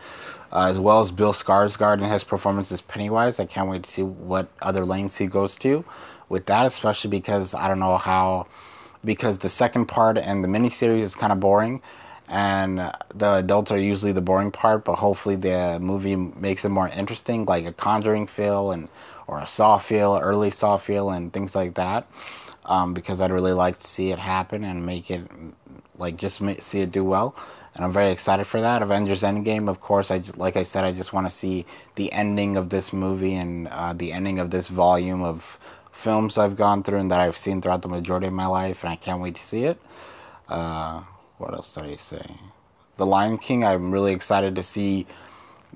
uh, 0.51 0.67
as 0.67 0.79
well 0.79 0.99
as 0.99 1.11
Bill 1.11 1.33
Skarsgård 1.33 2.01
and 2.01 2.11
his 2.11 2.23
performance 2.23 2.71
as 2.71 2.81
Pennywise. 2.81 3.39
I 3.39 3.45
can't 3.45 3.69
wait 3.69 3.83
to 3.83 3.89
see 3.89 4.03
what 4.03 4.47
other 4.61 4.85
lanes 4.85 5.15
he 5.15 5.27
goes 5.27 5.55
to 5.57 5.83
with 6.29 6.45
that, 6.47 6.65
especially 6.65 7.09
because 7.09 7.53
I 7.53 7.67
don't 7.67 7.79
know 7.79 7.97
how, 7.97 8.47
because 9.03 9.39
the 9.39 9.49
second 9.49 9.85
part 9.85 10.17
and 10.17 10.43
the 10.43 10.47
miniseries 10.47 11.01
is 11.01 11.15
kind 11.15 11.31
of 11.31 11.39
boring, 11.39 11.81
and 12.27 12.79
the 13.13 13.35
adults 13.35 13.71
are 13.71 13.77
usually 13.77 14.13
the 14.13 14.21
boring 14.21 14.51
part. 14.51 14.85
But 14.85 14.95
hopefully, 14.95 15.35
the 15.35 15.77
movie 15.81 16.15
makes 16.15 16.65
it 16.65 16.69
more 16.69 16.87
interesting, 16.89 17.45
like 17.45 17.65
a 17.65 17.73
Conjuring 17.73 18.27
feel 18.27 18.71
and 18.71 18.87
or 19.27 19.39
a 19.39 19.47
Saw 19.47 19.77
feel, 19.77 20.19
early 20.21 20.51
Saw 20.51 20.77
feel, 20.77 21.09
and 21.11 21.31
things 21.31 21.55
like 21.55 21.75
that. 21.75 22.07
Um, 22.65 22.93
because 22.93 23.21
I'd 23.21 23.31
really 23.31 23.53
like 23.53 23.79
to 23.79 23.87
see 23.87 24.11
it 24.11 24.19
happen 24.19 24.63
and 24.63 24.85
make 24.85 25.09
it 25.09 25.21
like 25.97 26.15
just 26.15 26.41
see 26.59 26.81
it 26.81 26.91
do 26.91 27.03
well 27.03 27.35
and 27.75 27.85
I'm 27.85 27.91
very 27.91 28.11
excited 28.11 28.45
for 28.45 28.59
that. 28.61 28.81
Avengers 28.81 29.23
Endgame, 29.23 29.69
of 29.69 29.79
course, 29.79 30.11
I 30.11 30.19
just, 30.19 30.37
like 30.37 30.57
I 30.57 30.63
said, 30.63 30.83
I 30.83 30.91
just 30.91 31.13
want 31.13 31.27
to 31.27 31.31
see 31.31 31.65
the 31.95 32.11
ending 32.11 32.57
of 32.57 32.69
this 32.69 32.91
movie 32.91 33.35
and 33.35 33.67
uh, 33.69 33.93
the 33.93 34.11
ending 34.11 34.39
of 34.39 34.51
this 34.51 34.67
volume 34.67 35.23
of 35.23 35.57
films 35.91 36.37
I've 36.37 36.55
gone 36.55 36.83
through 36.83 36.99
and 36.99 37.11
that 37.11 37.19
I've 37.19 37.37
seen 37.37 37.61
throughout 37.61 37.81
the 37.81 37.87
majority 37.87 38.27
of 38.27 38.33
my 38.33 38.47
life, 38.47 38.83
and 38.83 38.91
I 38.91 38.95
can't 38.95 39.21
wait 39.21 39.35
to 39.35 39.41
see 39.41 39.63
it. 39.63 39.79
Uh, 40.49 41.01
what 41.37 41.53
else 41.53 41.73
did 41.73 41.85
I 41.85 41.95
say? 41.95 42.25
The 42.97 43.05
Lion 43.05 43.37
King, 43.37 43.63
I'm 43.63 43.91
really 43.91 44.13
excited 44.13 44.55
to 44.55 44.63
see 44.63 45.07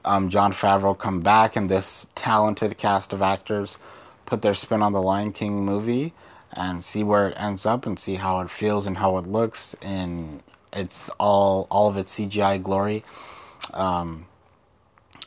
um, 0.04 0.30
Jon 0.30 0.52
Favreau 0.52 0.98
come 0.98 1.22
back 1.22 1.56
and 1.56 1.70
this 1.70 2.08
talented 2.14 2.78
cast 2.78 3.14
of 3.14 3.22
actors 3.22 3.80
put 4.26 4.42
their 4.42 4.54
spin 4.54 4.82
on 4.82 4.92
the 4.92 5.02
Lion 5.02 5.32
King 5.32 5.66
movie 5.66 6.14
and 6.54 6.84
see 6.84 7.04
where 7.04 7.30
it 7.30 7.36
ends 7.38 7.66
up 7.66 7.86
and 7.86 7.98
see 7.98 8.16
how 8.16 8.42
it 8.42 8.50
feels 8.50 8.86
and 8.86 8.98
how 8.98 9.18
it 9.18 9.28
looks 9.28 9.76
in 9.82 10.42
it's 10.76 11.10
all 11.20 11.68
all 11.72 11.90
of 11.90 11.98
its 11.98 12.18
CGI 12.18 12.62
glory, 12.62 13.04
um, 13.74 14.26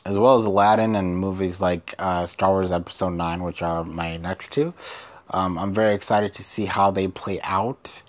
as 0.05 0.17
well 0.17 0.37
as 0.37 0.45
Aladdin 0.45 0.95
and 0.95 1.17
movies 1.17 1.59
like 1.59 1.95
uh, 1.99 2.25
Star 2.25 2.51
Wars 2.51 2.71
Episode 2.71 3.13
Nine, 3.13 3.43
which 3.43 3.61
are 3.61 3.83
my 3.83 4.17
next 4.17 4.51
two. 4.51 4.73
Um, 5.31 5.57
I'm 5.57 5.73
very 5.73 5.93
excited 5.93 6.33
to 6.35 6.43
see 6.43 6.65
how 6.65 6.91
they 6.91 7.07
play 7.07 7.39
out, 7.41 8.01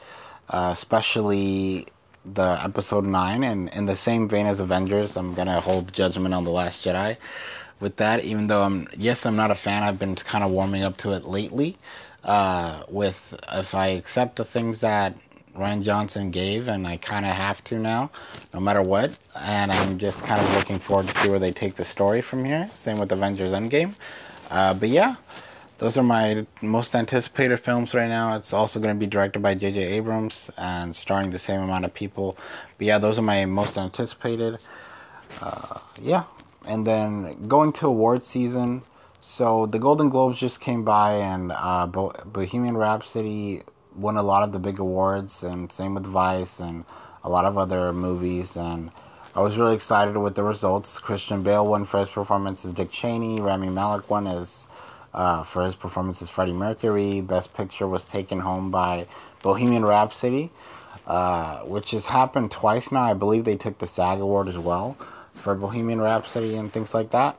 uh, 0.48 0.70
especially 0.72 1.87
the 2.24 2.59
Episode 2.62 3.05
Nine. 3.05 3.44
And 3.44 3.68
in 3.70 3.87
the 3.87 3.96
same 3.96 4.29
vein 4.29 4.46
as 4.46 4.61
Avengers, 4.61 5.16
I'm 5.16 5.35
gonna 5.35 5.61
hold 5.61 5.92
judgment 5.92 6.35
on 6.35 6.44
the 6.44 6.50
Last 6.50 6.85
Jedi. 6.85 7.16
With 7.81 7.96
that, 7.96 8.24
even 8.24 8.46
though 8.46 8.62
I'm 8.62 8.88
yes, 8.96 9.24
I'm 9.24 9.37
not 9.37 9.50
a 9.50 9.55
fan. 9.55 9.83
I've 9.83 9.98
been 9.98 10.14
kind 10.14 10.44
of 10.44 10.50
warming 10.50 10.85
up 10.85 10.98
to 10.98 11.12
it 11.12 11.24
lately. 11.24 11.79
Uh, 12.22 12.83
with 12.88 13.35
if 13.53 13.74
I 13.74 13.87
accept 13.88 14.37
the 14.37 14.44
things 14.44 14.83
that 14.83 15.14
Rian 15.57 15.83
Johnson 15.83 16.31
gave, 16.31 16.69
and 16.69 16.87
I 16.87 16.97
kind 16.97 17.27
of 17.27 17.33
have 17.33 17.63
to 17.65 17.79
now, 17.79 18.11
no 18.55 18.61
matter 18.61 18.83
what. 18.83 19.19
And 19.37 19.73
I'm 19.73 19.99
just 19.99 20.25
kind 20.25 20.41
of 20.41 20.55
looking 20.55 20.79
forward 20.79 21.09
to 21.09 21.15
see 21.19 21.29
where 21.29 21.39
they 21.39 21.53
take 21.53 21.75
the 21.75 21.85
story 21.85 22.21
from 22.21 22.45
here. 22.45 22.71
Same 22.75 22.99
with 22.99 23.13
Avengers 23.13 23.53
Endgame. 23.53 23.95
Uh, 24.51 24.75
but 24.75 24.89
yeah, 24.89 25.17
those 25.79 25.97
are 25.97 26.03
my 26.03 26.47
most 26.61 26.95
anticipated 26.95 27.59
films 27.59 27.95
right 27.95 28.09
now. 28.09 28.37
It's 28.37 28.53
also 28.53 28.81
going 28.81 28.95
to 28.95 28.99
be 28.99 29.07
directed 29.07 29.41
by 29.41 29.55
J.J. 29.55 29.81
Abrams 29.81 30.51
and 30.57 30.95
starring 30.95 31.31
the 31.31 31.39
same 31.39 31.61
amount 31.61 31.85
of 31.85 31.95
people. 31.95 32.37
But 32.79 32.87
yeah, 32.87 32.99
those 32.99 33.19
are 33.19 33.23
my 33.23 33.45
most 33.47 33.79
anticipated. 33.79 34.59
Uh, 35.41 35.79
yeah, 36.01 36.25
and 36.67 36.87
then 36.87 37.49
going 37.49 37.73
to 37.75 37.87
award 37.87 38.23
season. 38.23 38.83
So 39.23 39.67
the 39.67 39.79
Golden 39.79 40.09
Globes 40.09 40.39
just 40.39 40.61
came 40.61 40.85
by, 40.85 41.13
and 41.15 41.53
uh, 41.53 41.87
Bohemian 41.87 42.77
Rhapsody 42.77 43.63
won 44.01 44.17
a 44.17 44.23
lot 44.23 44.43
of 44.43 44.53
the 44.53 44.59
big 44.59 44.79
awards, 44.79 45.43
and 45.43 45.71
same 45.71 45.95
with 45.95 46.07
Vice 46.07 46.61
and 46.61 46.85
a 47.25 47.29
lot 47.29 47.45
of 47.45 47.59
other 47.59 47.93
movies. 47.93 48.57
And 48.57 48.91
I 49.35 49.41
was 49.41 49.57
really 49.57 49.75
excited 49.75 50.17
with 50.17 50.35
the 50.35 50.43
results. 50.43 50.99
Christian 50.99 51.43
Bale 51.43 51.67
won 51.67 51.85
for 51.85 52.01
his 52.01 52.09
performance 52.09 52.65
as 52.65 52.73
Dick 52.73 52.91
Cheney. 52.91 53.41
Rami 53.41 53.69
Malek 53.69 54.09
won 54.11 54.27
as 54.27 54.69
uh, 55.15 55.43
for 55.43 55.65
his 55.65 55.75
performance 55.75 56.23
as 56.23 56.31
Freddie 56.31 56.53
Mercury. 56.53 57.21
Best 57.21 57.53
Picture 57.55 57.87
was 57.87 58.05
taken 58.05 58.39
home 58.41 58.71
by 58.71 59.07
Bohemian 59.43 59.85
Rhapsody, 59.85 60.51
uh, 61.07 61.61
which 61.61 61.91
has 61.93 62.07
happened 62.07 62.51
twice 62.51 62.91
now. 62.93 63.03
I 63.03 63.15
believe 63.15 63.45
they 63.45 63.57
took 63.57 63.79
the 63.79 63.87
SAG 63.87 64.21
award 64.21 64.49
as 64.49 64.59
well 64.59 64.97
for 65.35 65.55
Bohemian 65.55 66.01
Rhapsody 66.01 66.57
and 66.57 66.73
things 66.73 66.95
like 66.95 67.11
that. 67.11 67.39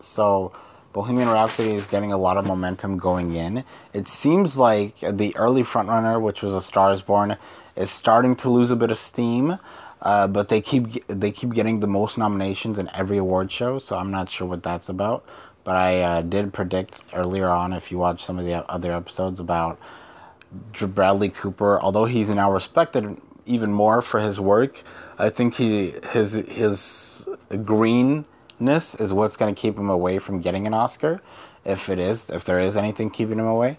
So 0.00 0.52
Bohemian 0.96 1.28
Rhapsody 1.28 1.74
is 1.74 1.86
getting 1.86 2.12
a 2.12 2.16
lot 2.16 2.38
of 2.38 2.46
momentum 2.46 2.96
going 2.96 3.34
in. 3.34 3.64
It 3.92 4.08
seems 4.08 4.56
like 4.56 4.98
the 5.00 5.36
early 5.36 5.62
frontrunner, 5.62 6.18
which 6.18 6.40
was 6.40 6.54
A 6.54 6.62
Star 6.62 6.90
Is 6.90 7.02
Born, 7.02 7.36
is 7.76 7.90
starting 7.90 8.34
to 8.36 8.48
lose 8.48 8.70
a 8.70 8.76
bit 8.76 8.90
of 8.90 8.96
steam. 8.96 9.58
Uh, 10.00 10.26
but 10.26 10.48
they 10.48 10.62
keep 10.62 11.06
they 11.08 11.30
keep 11.30 11.52
getting 11.52 11.80
the 11.80 11.86
most 11.86 12.16
nominations 12.16 12.78
in 12.78 12.88
every 12.94 13.18
award 13.18 13.52
show, 13.52 13.78
so 13.78 13.94
I'm 13.98 14.10
not 14.10 14.30
sure 14.30 14.48
what 14.48 14.62
that's 14.62 14.88
about. 14.88 15.26
But 15.64 15.76
I 15.76 16.00
uh, 16.00 16.22
did 16.22 16.54
predict 16.54 17.02
earlier 17.12 17.50
on, 17.50 17.74
if 17.74 17.92
you 17.92 17.98
watch 17.98 18.24
some 18.24 18.38
of 18.38 18.46
the 18.46 18.66
other 18.70 18.96
episodes, 18.96 19.38
about 19.38 19.78
Bradley 20.72 21.28
Cooper. 21.28 21.78
Although 21.78 22.06
he's 22.06 22.30
now 22.30 22.50
respected 22.50 23.20
even 23.44 23.70
more 23.70 24.00
for 24.00 24.18
his 24.18 24.40
work, 24.40 24.82
I 25.18 25.28
think 25.28 25.56
he 25.56 25.92
his 26.10 26.32
his 26.32 27.28
green 27.66 28.24
ness 28.58 28.94
is 28.94 29.12
what's 29.12 29.36
going 29.36 29.54
to 29.54 29.60
keep 29.60 29.78
him 29.78 29.90
away 29.90 30.18
from 30.18 30.40
getting 30.40 30.66
an 30.66 30.74
Oscar, 30.74 31.20
if 31.64 31.88
it 31.88 31.98
is, 31.98 32.30
if 32.30 32.44
there 32.44 32.60
is 32.60 32.76
anything 32.76 33.10
keeping 33.10 33.38
him 33.38 33.46
away. 33.46 33.78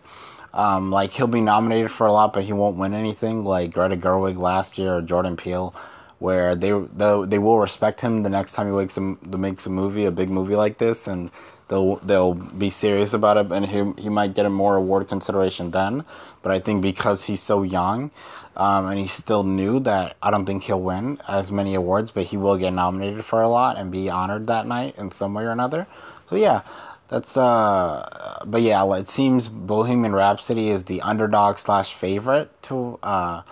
Um, 0.54 0.92
like 0.92 1.12
he'll 1.12 1.28
be 1.28 1.42
nominated 1.42 1.92
for 1.92 2.08
a 2.08 2.12
lot, 2.12 2.34
but 2.34 2.44
he 2.44 2.54
won't 2.54 2.78
win 2.78 2.94
anything. 2.94 3.44
Like 3.44 3.74
Greta 3.74 3.96
Gerwig 3.96 4.38
last 4.38 4.78
year 4.78 4.96
or 4.96 5.02
Jordan 5.02 5.38
Peele, 5.38 5.76
where 6.20 6.56
they 6.56 6.72
they 6.96 7.40
will 7.40 7.60
respect 7.60 8.02
him 8.02 8.24
the 8.24 8.30
next 8.30 8.54
time 8.54 8.68
he 8.68 8.74
makes 8.74 8.98
a, 8.98 9.02
makes 9.38 9.66
a 9.66 9.70
movie, 9.70 10.06
a 10.06 10.12
big 10.12 10.30
movie 10.30 10.56
like 10.56 10.78
this, 10.78 11.08
and 11.08 11.30
they'll 11.68 11.98
they'll 11.98 12.34
be 12.34 12.70
serious 12.70 13.14
about 13.14 13.38
it, 13.38 13.52
and 13.52 13.66
he 13.66 14.02
he 14.02 14.10
might 14.10 14.34
get 14.36 14.46
a 14.46 14.50
more 14.50 14.76
award 14.76 15.08
consideration 15.08 15.72
then. 15.72 16.04
But 16.42 16.52
I 16.52 16.60
think 16.60 16.82
because 16.82 17.24
he's 17.26 17.42
so 17.42 17.64
young, 17.64 18.12
um, 18.56 18.88
and 18.88 19.00
he's 19.00 19.14
still 19.14 19.44
new, 19.44 19.80
that 19.82 20.16
I 20.22 20.32
don't 20.32 20.46
think 20.46 20.64
he'll 20.64 20.82
win 20.82 21.20
as 21.28 21.52
many 21.52 21.76
awards, 21.76 22.12
but 22.12 22.24
he 22.24 22.38
will 22.38 22.58
get 22.58 22.72
nominated 22.74 23.26
for 23.26 23.42
a 23.42 23.50
lot 23.50 23.78
and 23.78 23.92
be 23.92 24.10
honored 24.10 24.48
that 24.48 24.68
night 24.68 24.96
in 24.98 25.12
some 25.12 25.34
way 25.34 25.44
or 25.44 25.52
another. 25.52 25.88
So 26.30 26.36
yeah. 26.36 26.62
That's 27.10 27.38
uh, 27.38 28.44
but 28.46 28.62
yeah, 28.62 28.84
it 28.96 29.08
seems 29.08 29.48
Bohemian 29.48 30.14
Rhapsody 30.14 30.70
is 30.70 30.84
the 30.86 31.02
underdog 31.02 31.58
slash 31.58 31.94
favorite 31.94 32.52
to 32.64 33.00
uh, 33.02 33.44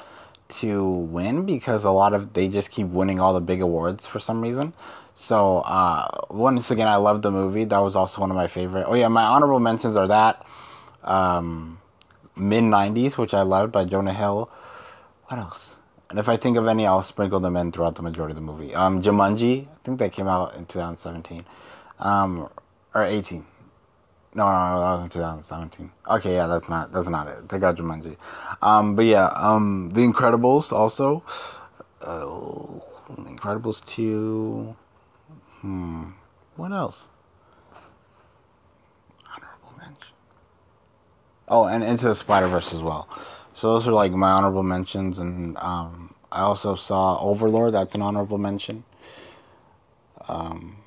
to 0.49 0.83
win 0.89 1.45
because 1.45 1.85
a 1.85 1.91
lot 1.91 2.13
of 2.13 2.33
they 2.33 2.47
just 2.49 2.69
keep 2.69 2.87
winning 2.87 3.19
all 3.19 3.33
the 3.33 3.41
big 3.41 3.61
awards 3.61 4.05
for 4.05 4.19
some 4.19 4.41
reason. 4.41 4.73
So 5.15 5.59
uh, 5.59 6.07
once 6.29 6.71
again, 6.71 6.89
I 6.89 6.97
love 6.97 7.21
the 7.21 7.31
movie. 7.31 7.63
That 7.63 7.77
was 7.79 7.95
also 7.95 8.19
one 8.19 8.29
of 8.31 8.35
my 8.35 8.47
favorite. 8.47 8.85
Oh 8.85 8.95
yeah, 8.95 9.07
my 9.07 9.23
honorable 9.23 9.61
mentions 9.61 9.95
are 9.95 10.07
that 10.07 10.45
um, 11.05 11.79
mid 12.35 12.65
'90s, 12.65 13.17
which 13.17 13.33
I 13.33 13.41
loved 13.41 13.71
by 13.71 13.85
Jonah 13.85 14.13
Hill. 14.13 14.51
What 15.27 15.39
else? 15.39 15.77
And 16.09 16.19
if 16.19 16.27
I 16.27 16.35
think 16.35 16.57
of 16.57 16.67
any, 16.67 16.85
I'll 16.85 17.01
sprinkle 17.01 17.39
them 17.39 17.55
in 17.55 17.71
throughout 17.71 17.95
the 17.95 18.01
majority 18.01 18.33
of 18.33 18.35
the 18.35 18.41
movie. 18.41 18.75
Um, 18.75 19.01
Jumanji, 19.01 19.67
I 19.67 19.77
think 19.83 19.99
that 19.99 20.11
came 20.11 20.27
out 20.27 20.55
in 20.55 20.65
2017, 20.65 21.43
um, 21.99 22.49
or 22.93 23.03
18. 23.03 23.43
No, 24.35 24.45
no, 24.45 24.51
no, 24.51 24.81
that 24.81 24.95
was 24.95 25.03
in 25.03 25.09
2017. 25.09 25.91
Okay, 26.09 26.35
yeah, 26.35 26.45
that's 26.47 26.67
not 26.67 26.91
that's 26.91 27.07
not 27.07 27.29
it. 27.29 27.47
Take 27.47 27.63
out 27.63 27.77
Jumanji. 27.77 28.17
Um, 28.61 28.95
but 28.97 29.05
yeah, 29.05 29.27
um, 29.27 29.91
The 29.93 30.01
Incredibles 30.01 30.73
also. 30.73 31.23
Uh, 32.01 32.25
Incredibles 33.23 33.83
2. 33.85 34.75
Hmm. 35.65 36.03
What 36.57 36.71
else? 36.71 37.09
Honorable 39.27 39.73
mention. 39.79 40.13
Oh, 41.47 41.65
and 41.65 41.83
Into 41.83 42.07
the 42.07 42.13
Spider 42.13 42.47
Verse 42.47 42.71
as 42.71 42.83
well. 42.83 43.09
So 43.55 43.73
those 43.73 43.87
are 43.87 43.91
like 43.91 44.11
my 44.11 44.29
honorable 44.29 44.61
mentions, 44.61 45.17
and 45.17 45.57
um, 45.57 46.13
I 46.31 46.41
also 46.41 46.75
saw 46.75 47.19
Overlord. 47.19 47.73
That's 47.73 47.95
an 47.95 48.03
honorable 48.03 48.37
mention. 48.37 48.83
Um, 50.29 50.77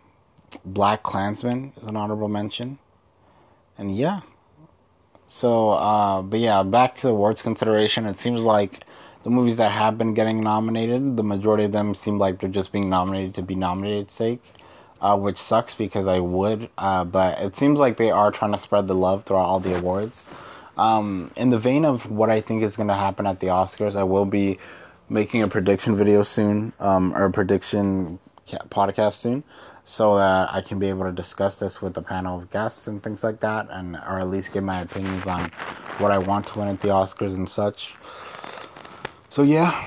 Black 0.65 1.03
Klansman 1.03 1.73
is 1.79 1.83
an 1.89 1.97
honorable 1.97 2.29
mention, 2.29 2.79
and 3.79 3.97
yeah. 3.97 4.21
So, 5.27 5.71
uh, 5.71 6.23
but 6.23 6.39
yeah, 6.39 6.63
back 6.63 6.95
to 6.97 7.09
awards 7.09 7.43
consideration. 7.43 8.07
It 8.07 8.17
seems 8.17 8.45
like 8.45 8.85
the 9.25 9.31
movies 9.31 9.57
that 9.57 9.73
have 9.73 9.99
been 9.99 10.15
getting 10.15 10.43
nominated, 10.43 11.17
the 11.17 11.25
majority 11.25 11.65
of 11.65 11.73
them 11.73 11.95
seem 11.95 12.19
like 12.19 12.39
they're 12.39 12.49
just 12.49 12.73
being 12.73 12.89
nominated 12.89 13.35
to 13.35 13.43
be 13.43 13.55
nominated 13.55 14.11
sake 14.11 14.43
uh, 15.01 15.17
which 15.17 15.39
sucks 15.39 15.75
because 15.75 16.09
I 16.09 16.19
would. 16.19 16.69
Uh, 16.79 17.05
but 17.05 17.39
it 17.41 17.55
seems 17.55 17.79
like 17.81 17.97
they 17.97 18.11
are 18.11 18.31
trying 18.31 18.53
to 18.53 18.59
spread 18.59 18.87
the 18.87 18.95
love 18.95 19.25
throughout 19.25 19.47
all 19.47 19.61
the 19.61 19.77
awards. 19.77 20.29
Um, 20.77 21.31
in 21.37 21.51
the 21.51 21.59
vein 21.59 21.85
of 21.85 22.11
what 22.11 22.31
I 22.31 22.41
think 22.41 22.63
is 22.63 22.77
going 22.77 22.89
to 22.89 22.95
happen 22.95 23.27
at 23.27 23.41
the 23.41 23.49
Oscars, 23.49 23.97
I 23.97 24.05
will 24.05 24.25
be 24.25 24.59
making 25.09 25.43
a 25.43 25.49
prediction 25.49 25.97
video 25.97 26.23
soon, 26.23 26.73
um, 26.79 27.15
or 27.15 27.25
a 27.25 27.31
prediction 27.31 28.19
podcast 28.47 29.15
soon, 29.15 29.43
so 29.85 30.17
that 30.17 30.53
I 30.53 30.61
can 30.61 30.79
be 30.79 30.89
able 30.89 31.05
to 31.05 31.13
discuss 31.13 31.59
this 31.59 31.83
with 31.83 31.97
a 31.97 32.03
panel 32.03 32.39
of 32.39 32.51
guests 32.51 32.87
and 32.87 33.03
things 33.03 33.25
like 33.25 33.41
that, 33.41 33.69
and 33.71 33.97
or 33.97 34.21
at 34.21 34.29
least 34.29 34.53
give 34.53 34.63
my 34.63 34.83
opinions 34.83 35.27
on 35.27 35.51
what 35.99 36.13
I 36.13 36.19
want 36.19 36.47
to 36.49 36.59
win 36.61 36.69
at 36.69 36.81
the 36.81 36.89
Oscars 36.89 37.35
and 37.35 37.49
such. 37.49 37.97
So 39.31 39.43
yeah, 39.43 39.87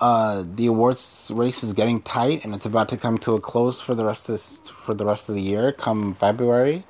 uh, 0.00 0.44
the 0.54 0.66
awards 0.66 1.30
race 1.34 1.62
is 1.62 1.74
getting 1.74 2.00
tight, 2.00 2.44
and 2.44 2.54
it's 2.54 2.64
about 2.64 2.88
to 2.88 2.96
come 2.96 3.18
to 3.18 3.34
a 3.34 3.40
close 3.40 3.78
for 3.80 3.94
the 3.94 4.04
rest 4.06 4.28
of 4.30 4.34
this, 4.34 4.58
for 4.74 4.94
the 4.94 5.04
rest 5.04 5.28
of 5.28 5.34
the 5.34 5.42
year, 5.42 5.70
come 5.72 6.14
February, 6.14 6.84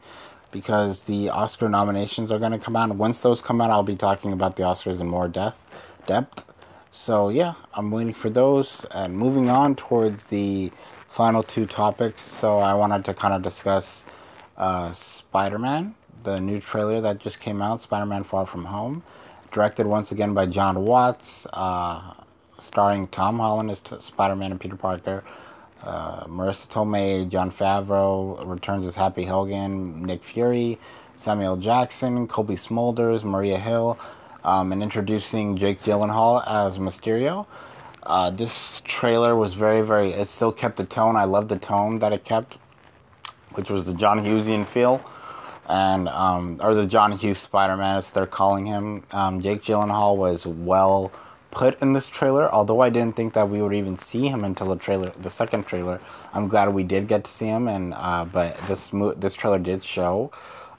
because 0.53 1.03
the 1.03 1.31
Oscar 1.31 1.69
nominations 1.69 2.31
are 2.31 2.39
going 2.39 2.53
to 2.53 2.61
come 2.61 2.77
out. 2.77 2.95
Once 2.95 3.21
those 3.21 3.43
come 3.43 3.61
out, 3.61 3.71
I'll 3.71 3.83
be 3.83 3.97
talking 3.97 4.33
about 4.33 4.55
the 4.55 4.63
Oscars 4.63 5.01
in 5.01 5.09
more 5.09 5.27
depth. 5.27 5.65
Depth. 6.07 6.45
So 6.93 7.29
yeah, 7.29 7.55
I'm 7.75 7.91
waiting 7.91 8.15
for 8.15 8.31
those. 8.31 8.87
And 8.93 9.17
moving 9.17 9.51
on 9.51 9.75
towards 9.75 10.27
the 10.27 10.71
final 11.09 11.43
two 11.43 11.67
topics. 11.67 12.23
So 12.23 12.61
I 12.61 12.73
wanted 12.75 13.05
to 13.07 13.15
kind 13.15 13.35
of 13.35 13.43
discuss 13.43 14.07
uh, 14.57 14.93
Spider-Man, 14.93 15.93
the 16.23 16.41
new 16.41 16.61
trailer 16.61 17.01
that 17.01 17.19
just 17.19 17.41
came 17.41 17.61
out, 17.61 17.81
Spider-Man: 17.81 18.23
Far 18.23 18.47
From 18.47 18.65
Home, 18.65 19.03
directed 19.55 19.87
once 19.87 20.11
again 20.11 20.35
by 20.35 20.45
John 20.47 20.85
Watts, 20.85 21.47
uh, 21.53 22.13
starring 22.59 23.07
Tom 23.09 23.39
Holland 23.39 23.71
as 23.71 23.81
t- 23.81 23.97
Spider-Man 24.01 24.51
and 24.51 24.61
Peter 24.61 24.75
Parker. 24.75 25.23
Uh, 25.81 26.25
Marisa 26.25 26.67
Tomei, 26.67 27.29
Jon 27.29 27.53
Favreau 27.53 28.45
returns 28.47 28.85
as 28.85 28.97
Happy 28.97 29.25
Hogan, 29.25 30.03
Nick 30.05 30.25
Fury, 30.25 30.79
Samuel 31.17 31.57
Jackson, 31.57 32.27
Cobie 32.27 32.57
Smulders, 32.57 33.23
Maria 33.23 33.57
Hill, 33.57 33.97
um, 34.43 34.73
and 34.73 34.83
introducing 34.83 35.57
Jake 35.57 35.81
Gyllenhaal 35.83 36.43
as 36.47 36.79
Mysterio. 36.79 37.47
Uh, 38.03 38.31
this 38.31 38.83
trailer 38.85 39.37
was 39.37 39.55
very, 39.55 39.83
very. 39.83 40.11
It 40.11 40.27
still 40.27 40.53
kept 40.53 40.79
the 40.79 40.85
tone. 40.85 41.15
I 41.15 41.25
love 41.25 41.47
the 41.47 41.59
tone 41.59 42.01
that 42.01 42.13
it 42.13 42.25
kept, 42.25 42.59
which 43.53 43.71
was 43.71 43.85
the 43.85 43.95
John 43.95 44.19
Hughesian 44.19 44.67
feel, 44.67 45.01
and 45.69 46.09
um, 46.09 46.61
or 46.63 46.75
the 46.75 46.87
John 46.87 47.13
Hughes 47.13 47.39
Spider-Man, 47.39 47.97
as 47.97 48.11
they're 48.11 48.27
calling 48.27 48.67
him. 48.67 49.03
Um, 49.13 49.41
Jake 49.41 49.63
Gyllenhaal 49.63 50.17
was 50.17 50.47
well 50.47 51.13
put 51.51 51.81
in 51.81 51.93
this 51.93 52.09
trailer. 52.09 52.53
Although 52.53 52.81
I 52.81 52.91
didn't 52.91 53.17
think 53.17 53.33
that 53.35 53.49
we 53.49 53.63
would 53.63 53.75
even 53.75 53.97
see 53.97 54.29
him 54.29 54.45
until 54.45 54.69
the 54.69 54.77
trailer, 54.77 55.13
the 55.21 55.31
second 55.31 55.67
trailer. 55.67 56.01
I'm 56.33 56.49
glad 56.49 56.73
we 56.75 56.83
did 56.83 57.09
get 57.09 57.25
to 57.25 57.31
see 57.31 57.47
him, 57.47 57.69
and 57.69 57.95
uh, 57.97 58.25
but 58.25 58.57
this 58.67 58.93
mo- 58.93 59.15
this 59.15 59.35
trailer 59.35 59.59
did 59.59 59.83
show 59.83 60.31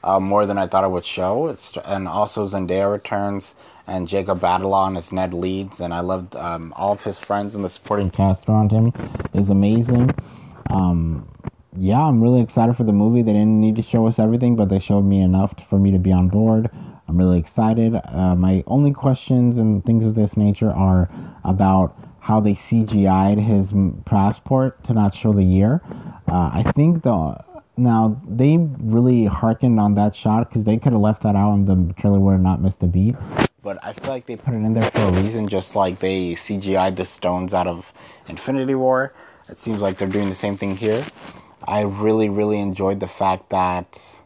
uh, 0.04 0.20
more 0.20 0.46
than 0.46 0.58
I 0.58 0.68
thought 0.68 0.84
it 0.84 0.92
would 0.92 1.06
show. 1.06 1.48
It's 1.48 1.76
and 1.86 2.08
also 2.08 2.48
Zendaya 2.48 2.92
returns 2.92 3.56
and 3.88 4.08
Jacob 4.08 4.40
Batalon 4.40 4.98
as 4.98 5.12
Ned 5.12 5.34
Leeds, 5.34 5.80
and 5.80 5.94
I 5.94 6.00
loved 6.00 6.36
um, 6.36 6.74
all 6.76 6.94
of 6.94 7.04
his 7.04 7.20
friends 7.20 7.56
and 7.56 7.64
the 7.64 7.70
supporting 7.70 8.10
cast 8.10 8.48
around 8.48 8.72
him 8.72 8.94
is 9.34 9.50
amazing. 9.50 10.12
Um, 10.70 11.28
yeah, 11.78 12.02
I'm 12.02 12.22
really 12.22 12.42
excited 12.42 12.76
for 12.78 12.84
the 12.84 12.94
movie. 12.94 13.22
They 13.22 13.34
didn't 13.34 13.60
need 13.60 13.76
to 13.76 13.84
show 13.84 14.08
us 14.08 14.20
everything, 14.20 14.56
but 14.56 14.70
they 14.70 14.80
showed 14.80 15.04
me 15.04 15.22
enough 15.22 15.54
for 15.70 15.78
me 15.80 15.92
to 15.92 16.00
be 16.00 16.12
on 16.12 16.30
board. 16.30 16.70
I'm 17.08 17.18
really 17.18 17.40
excited. 17.40 17.96
Uh, 17.96 18.36
my 18.36 18.64
only 18.68 18.92
questions 18.92 19.58
and 19.58 19.84
things 19.86 20.06
of 20.06 20.16
this 20.16 20.36
nature 20.36 20.72
are 20.72 21.10
about 21.44 21.96
how 22.20 22.40
they 22.40 22.54
CGI'd 22.54 23.40
his 23.40 23.72
passport 24.06 24.84
to 24.86 24.94
not 24.94 25.14
show 25.14 25.32
the 25.32 25.44
year. 25.44 25.82
Uh, 26.28 26.50
I 26.54 26.72
think 26.76 27.04
the 27.04 27.38
now 27.78 28.20
they 28.28 28.58
really 28.58 29.26
harkened 29.26 29.80
on 29.80 29.96
that 29.96 30.16
shot 30.16 30.50
because 30.50 30.64
they 30.64 30.78
could 30.78 30.94
have 30.94 31.02
left 31.02 31.24
that 31.24 31.36
out 31.36 31.54
and 31.54 31.68
the 31.68 31.94
trailer 31.94 32.20
would 32.20 32.32
have 32.32 32.42
not 32.42 32.62
missed 32.62 32.82
a 32.82 32.88
beat. 32.88 33.16
But 33.62 33.84
I 33.84 33.94
feel 33.94 34.12
like 34.12 34.26
they 34.26 34.36
put 34.36 34.54
it 34.54 34.58
in 34.58 34.74
there 34.74 34.90
for 34.92 35.02
a 35.02 35.12
reason, 35.12 35.48
just 35.48 35.76
like 35.76 36.00
they 36.00 36.32
CGI'd 36.32 36.96
the 36.96 37.06
stones 37.06 37.54
out 37.54 37.68
of 37.68 37.92
Infinity 38.28 38.76
War. 38.76 39.14
It 39.50 39.60
seems 39.60 39.82
like 39.82 39.98
they're 39.98 40.08
doing 40.08 40.30
the 40.30 40.36
same 40.36 40.58
thing 40.58 40.78
here. 40.78 41.06
I 41.68 41.82
really, 41.82 42.30
really 42.30 42.60
enjoyed 42.60 43.00
the 43.00 43.08
fact 43.08 43.50
that 43.50 44.22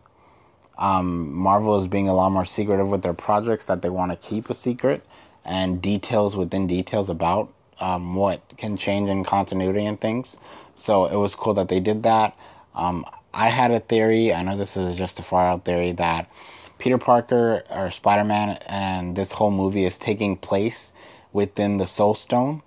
um, 0.77 1.33
Marvel 1.33 1.77
is 1.77 1.87
being 1.87 2.09
a 2.09 2.13
lot 2.13 2.31
more 2.31 2.45
secretive 2.45 2.87
with 2.87 3.01
their 3.01 3.13
projects 3.13 3.65
that 3.65 3.81
they 3.81 3.89
want 3.89 4.11
to 4.11 4.17
keep 4.17 4.49
a 4.49 4.55
secret 4.55 5.05
and 5.45 5.81
details 5.81 6.35
within 6.37 6.67
details 6.67 7.09
about 7.09 7.51
um, 7.79 8.15
what 8.15 8.41
can 8.57 8.77
change 8.77 9.09
in 9.09 9.23
continuity 9.23 9.85
and 9.85 9.99
things. 9.99 10.37
So 10.75 11.05
it 11.05 11.15
was 11.15 11.35
cool 11.35 11.53
that 11.55 11.69
they 11.69 11.79
did 11.79 12.03
that. 12.03 12.37
Um, 12.75 13.05
I 13.33 13.47
had 13.49 13.71
a 13.71 13.79
theory. 13.79 14.33
I 14.33 14.41
know 14.41 14.57
this 14.57 14.77
is 14.77 14.95
just 14.95 15.19
a 15.19 15.23
far 15.23 15.45
out 15.45 15.65
theory 15.65 15.91
that 15.93 16.29
Peter 16.77 16.97
Parker 16.97 17.63
or 17.69 17.91
Spider 17.91 18.23
Man 18.23 18.57
and 18.67 19.15
this 19.15 19.31
whole 19.31 19.51
movie 19.51 19.85
is 19.85 19.97
taking 19.97 20.37
place 20.37 20.93
within 21.33 21.77
the 21.77 21.85
Soul 21.85 22.15
Stone. 22.15 22.63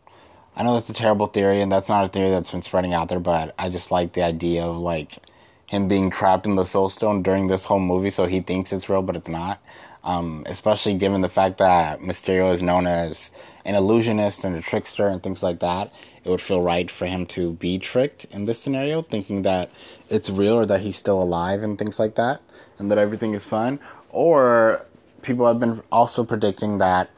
I 0.54 0.62
know 0.62 0.74
that's 0.74 0.90
a 0.90 0.94
terrible 0.94 1.26
theory, 1.26 1.62
and 1.62 1.72
that's 1.72 1.88
not 1.88 2.04
a 2.04 2.08
theory 2.08 2.30
that's 2.30 2.50
been 2.50 2.62
spreading 2.62 2.92
out 2.92 3.08
there, 3.08 3.20
but 3.20 3.54
I 3.58 3.70
just 3.70 3.90
like 3.90 4.12
the 4.12 4.22
idea 4.22 4.64
of 4.64 4.76
like 4.76 5.18
him 5.66 5.88
being 5.88 6.10
trapped 6.10 6.46
in 6.46 6.56
the 6.56 6.64
Soul 6.64 6.90
Stone 6.90 7.22
during 7.22 7.46
this 7.46 7.64
whole 7.64 7.80
movie, 7.80 8.10
so 8.10 8.26
he 8.26 8.40
thinks 8.40 8.72
it's 8.72 8.90
real, 8.90 9.00
but 9.00 9.16
it's 9.16 9.28
not. 9.28 9.62
Um, 10.04 10.42
especially 10.46 10.94
given 10.94 11.20
the 11.20 11.28
fact 11.28 11.58
that 11.58 12.00
Mysterio 12.00 12.52
is 12.52 12.60
known 12.60 12.86
as 12.86 13.30
an 13.64 13.76
illusionist 13.76 14.44
and 14.44 14.54
a 14.54 14.60
trickster 14.60 15.06
and 15.06 15.22
things 15.22 15.42
like 15.42 15.60
that, 15.60 15.92
it 16.24 16.28
would 16.28 16.40
feel 16.40 16.60
right 16.60 16.90
for 16.90 17.06
him 17.06 17.24
to 17.26 17.52
be 17.52 17.78
tricked 17.78 18.26
in 18.26 18.44
this 18.44 18.58
scenario, 18.58 19.00
thinking 19.02 19.42
that 19.42 19.70
it's 20.10 20.28
real 20.28 20.54
or 20.54 20.66
that 20.66 20.80
he's 20.80 20.96
still 20.96 21.22
alive 21.22 21.62
and 21.62 21.78
things 21.78 21.98
like 21.98 22.16
that, 22.16 22.42
and 22.78 22.90
that 22.90 22.98
everything 22.98 23.32
is 23.32 23.46
fine. 23.46 23.80
Or 24.10 24.84
people 25.22 25.46
have 25.46 25.58
been 25.58 25.80
also 25.90 26.24
predicting 26.24 26.78
that 26.78 27.08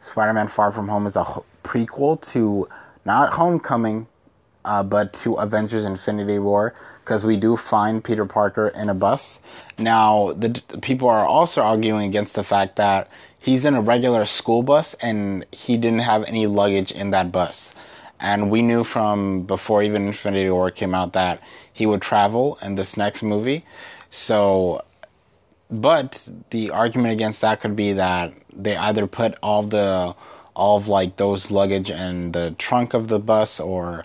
Spider 0.00 0.32
Man 0.32 0.48
Far 0.48 0.72
From 0.72 0.88
Home 0.88 1.06
is 1.06 1.16
a 1.16 1.24
prequel 1.62 2.20
to 2.32 2.68
not 3.04 3.32
Homecoming, 3.34 4.06
uh, 4.64 4.82
but 4.82 5.12
to 5.14 5.34
Avengers 5.34 5.84
Infinity 5.84 6.38
War, 6.38 6.74
because 7.04 7.24
we 7.24 7.36
do 7.36 7.56
find 7.56 8.04
Peter 8.04 8.26
Parker 8.26 8.68
in 8.68 8.88
a 8.88 8.94
bus. 8.94 9.40
Now, 9.78 10.32
the, 10.32 10.62
the, 10.68 10.78
people 10.78 11.08
are 11.08 11.26
also 11.26 11.62
arguing 11.62 12.06
against 12.06 12.36
the 12.36 12.44
fact 12.44 12.76
that 12.76 13.08
he's 13.42 13.64
in 13.64 13.74
a 13.74 13.80
regular 13.80 14.24
school 14.26 14.62
bus 14.62 14.94
and 15.00 15.46
he 15.50 15.76
didn't 15.76 16.00
have 16.00 16.24
any 16.24 16.46
luggage 16.46 16.92
in 16.92 17.10
that 17.10 17.32
bus. 17.32 17.74
And 18.20 18.50
we 18.50 18.60
knew 18.60 18.84
from 18.84 19.42
before 19.42 19.82
even 19.82 20.06
Infinity 20.06 20.50
War 20.50 20.70
came 20.70 20.94
out 20.94 21.14
that 21.14 21.42
he 21.72 21.86
would 21.86 22.02
travel 22.02 22.58
in 22.60 22.74
this 22.74 22.96
next 22.96 23.22
movie. 23.22 23.64
So, 24.10 24.84
but 25.70 26.28
the 26.50 26.70
argument 26.70 27.12
against 27.12 27.40
that 27.40 27.60
could 27.60 27.74
be 27.74 27.94
that 27.94 28.34
they 28.52 28.76
either 28.76 29.06
put 29.06 29.36
all 29.42 29.62
the 29.62 30.14
all 30.54 30.76
of 30.76 30.88
like 30.88 31.16
those 31.16 31.50
luggage 31.50 31.90
and 31.90 32.32
the 32.32 32.54
trunk 32.58 32.94
of 32.94 33.08
the 33.08 33.18
bus 33.18 33.60
or 33.60 34.04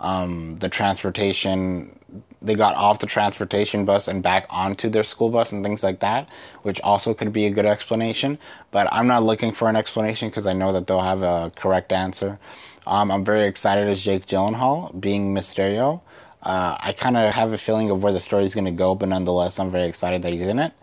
um, 0.00 0.58
the 0.58 0.68
transportation 0.68 1.98
they 2.44 2.54
got 2.54 2.76
off 2.76 2.98
the 2.98 3.06
transportation 3.06 3.86
bus 3.86 4.06
and 4.06 4.22
back 4.22 4.46
onto 4.50 4.90
their 4.90 5.02
school 5.02 5.30
bus 5.30 5.50
and 5.50 5.64
things 5.64 5.82
like 5.82 6.00
that, 6.00 6.28
which 6.62 6.78
also 6.82 7.14
could 7.14 7.32
be 7.32 7.46
a 7.46 7.50
good 7.50 7.64
explanation. 7.64 8.38
But 8.70 8.86
I'm 8.92 9.06
not 9.06 9.22
looking 9.22 9.52
for 9.52 9.68
an 9.70 9.76
explanation 9.76 10.28
because 10.28 10.46
I 10.46 10.52
know 10.52 10.72
that 10.74 10.86
they'll 10.86 11.00
have 11.00 11.22
a 11.22 11.50
correct 11.56 11.90
answer. 11.90 12.38
Um, 12.86 13.10
I'm 13.10 13.24
very 13.24 13.46
excited 13.46 13.88
as 13.88 14.02
Jake 14.02 14.26
Gyllenhaal 14.26 15.00
being 15.00 15.34
Mysterio. 15.34 16.02
Uh, 16.42 16.76
I 16.78 16.92
kind 16.92 17.16
of 17.16 17.32
have 17.32 17.54
a 17.54 17.58
feeling 17.58 17.88
of 17.88 18.02
where 18.02 18.12
the 18.12 18.20
story 18.20 18.44
is 18.44 18.54
going 18.54 18.66
to 18.66 18.70
go, 18.70 18.94
but 18.94 19.08
nonetheless, 19.08 19.58
I'm 19.58 19.70
very 19.70 19.88
excited 19.88 20.20
that 20.22 20.32
he's 20.32 20.42
in 20.42 20.58
it. 20.58 20.74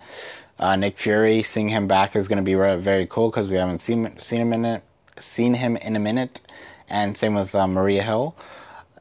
Uh, 0.57 0.75
Nick 0.75 0.97
Fury, 0.97 1.43
seeing 1.43 1.69
him 1.69 1.87
back 1.87 2.15
is 2.15 2.27
going 2.27 2.37
to 2.37 2.43
be 2.43 2.55
very 2.55 3.05
cool 3.05 3.29
because 3.29 3.47
we 3.47 3.55
haven't 3.57 3.79
seen 3.79 4.17
seen 4.19 4.41
him 4.41 4.53
in 4.53 4.65
it, 4.65 4.83
seen 5.21 5.53
him 5.53 5.77
in 5.77 5.95
a 5.95 5.99
minute, 5.99 6.41
and 6.89 7.15
same 7.17 7.35
with 7.35 7.55
uh, 7.55 7.67
Maria 7.67 8.03
Hill. 8.03 8.35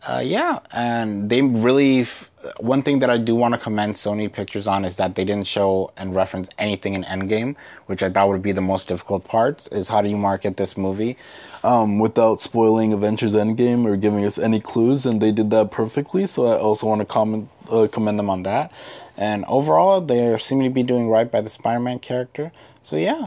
Uh, 0.06 0.22
yeah, 0.24 0.60
and 0.72 1.28
they 1.28 1.42
really. 1.42 2.00
F- 2.00 2.30
one 2.58 2.82
thing 2.82 3.00
that 3.00 3.10
I 3.10 3.18
do 3.18 3.34
want 3.34 3.52
to 3.52 3.60
commend 3.60 3.96
Sony 3.96 4.32
Pictures 4.32 4.66
on 4.66 4.86
is 4.86 4.96
that 4.96 5.14
they 5.14 5.26
didn't 5.26 5.46
show 5.46 5.92
and 5.98 6.16
reference 6.16 6.48
anything 6.58 6.94
in 6.94 7.04
Endgame, 7.04 7.54
which 7.84 8.02
I 8.02 8.08
thought 8.08 8.28
would 8.28 8.40
be 8.40 8.52
the 8.52 8.62
most 8.62 8.88
difficult 8.88 9.24
part. 9.24 9.68
Is 9.70 9.88
how 9.88 10.00
do 10.00 10.08
you 10.08 10.16
market 10.16 10.56
this 10.56 10.74
movie 10.74 11.18
um, 11.62 11.98
without 11.98 12.40
spoiling 12.40 12.94
Avengers 12.94 13.34
Endgame 13.34 13.84
or 13.84 13.96
giving 13.96 14.24
us 14.24 14.38
any 14.38 14.58
clues, 14.58 15.04
and 15.04 15.20
they 15.20 15.32
did 15.32 15.50
that 15.50 15.70
perfectly. 15.70 16.26
So 16.26 16.46
I 16.46 16.56
also 16.56 16.86
want 16.86 17.00
to 17.00 17.04
comment 17.04 17.50
uh, 17.70 17.86
commend 17.88 18.18
them 18.18 18.30
on 18.30 18.42
that. 18.44 18.72
And 19.18 19.44
overall, 19.48 20.00
they 20.00 20.36
seem 20.38 20.62
to 20.62 20.70
be 20.70 20.82
doing 20.82 21.10
right 21.10 21.30
by 21.30 21.42
the 21.42 21.50
Spider-Man 21.50 21.98
character. 21.98 22.52
So 22.82 22.96
yeah, 22.96 23.26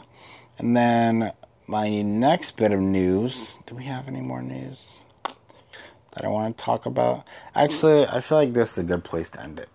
and 0.58 0.76
then 0.76 1.34
my 1.74 1.90
next 2.04 2.56
bit 2.56 2.72
of 2.72 2.80
news. 2.80 3.58
Do 3.66 3.74
we 3.74 3.84
have 3.86 4.08
any 4.08 4.22
more 4.22 4.44
news? 4.44 5.02
that 6.14 6.24
I 6.24 6.28
want 6.28 6.56
to 6.56 6.64
talk 6.64 6.86
about. 6.86 7.28
Actually, 7.56 8.06
I 8.06 8.20
feel 8.20 8.38
like 8.38 8.54
this 8.54 8.74
is 8.74 8.78
a 8.78 8.84
good 8.84 9.04
place 9.04 9.32
to 9.32 9.42
end 9.42 9.58
it. 9.58 9.70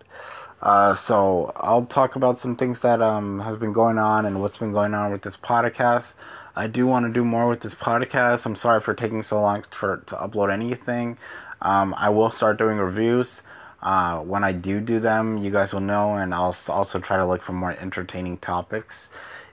Uh, 0.61 0.95
so 0.95 1.51
I'll 1.57 1.85
talk 1.87 2.15
about 2.15 2.39
some 2.39 2.55
things 2.55 2.79
that 2.83 3.01
um, 3.01 3.41
has 3.41 3.57
been 3.57 3.73
going 3.73 3.97
on 3.97 4.25
and 4.25 4.39
what's 4.39 4.57
been 4.57 4.71
going 4.71 4.93
on 4.93 5.11
with 5.11 5.23
this 5.23 5.35
podcast. 5.35 6.13
I 6.55 6.67
do 6.67 6.87
want 6.87 7.05
to 7.05 7.11
do 7.11 7.25
more 7.25 7.49
with 7.49 7.59
this 7.59 7.75
podcast. 7.75 8.45
I'm 8.45 8.55
sorry 8.55 8.79
for 8.79 8.93
taking 8.93 9.21
so 9.21 9.41
long 9.41 9.65
for 9.69 9.97
to 9.97 10.15
upload 10.15 10.53
anything. 10.53 11.17
Um, 11.61 11.93
I 11.97 12.07
will 12.07 12.31
start 12.31 12.57
doing 12.57 12.77
reviews. 12.77 13.41
Uh, 13.81 14.19
when 14.19 14.45
I 14.45 14.53
do 14.53 14.79
do 14.79 15.01
them, 15.01 15.37
you 15.37 15.51
guys 15.51 15.73
will 15.73 15.81
know, 15.81 16.15
and 16.15 16.33
I'll 16.33 16.55
also 16.69 16.99
try 16.99 17.17
to 17.17 17.25
look 17.25 17.41
for 17.41 17.51
more 17.51 17.71
entertaining 17.71 18.37
topics. 18.37 19.09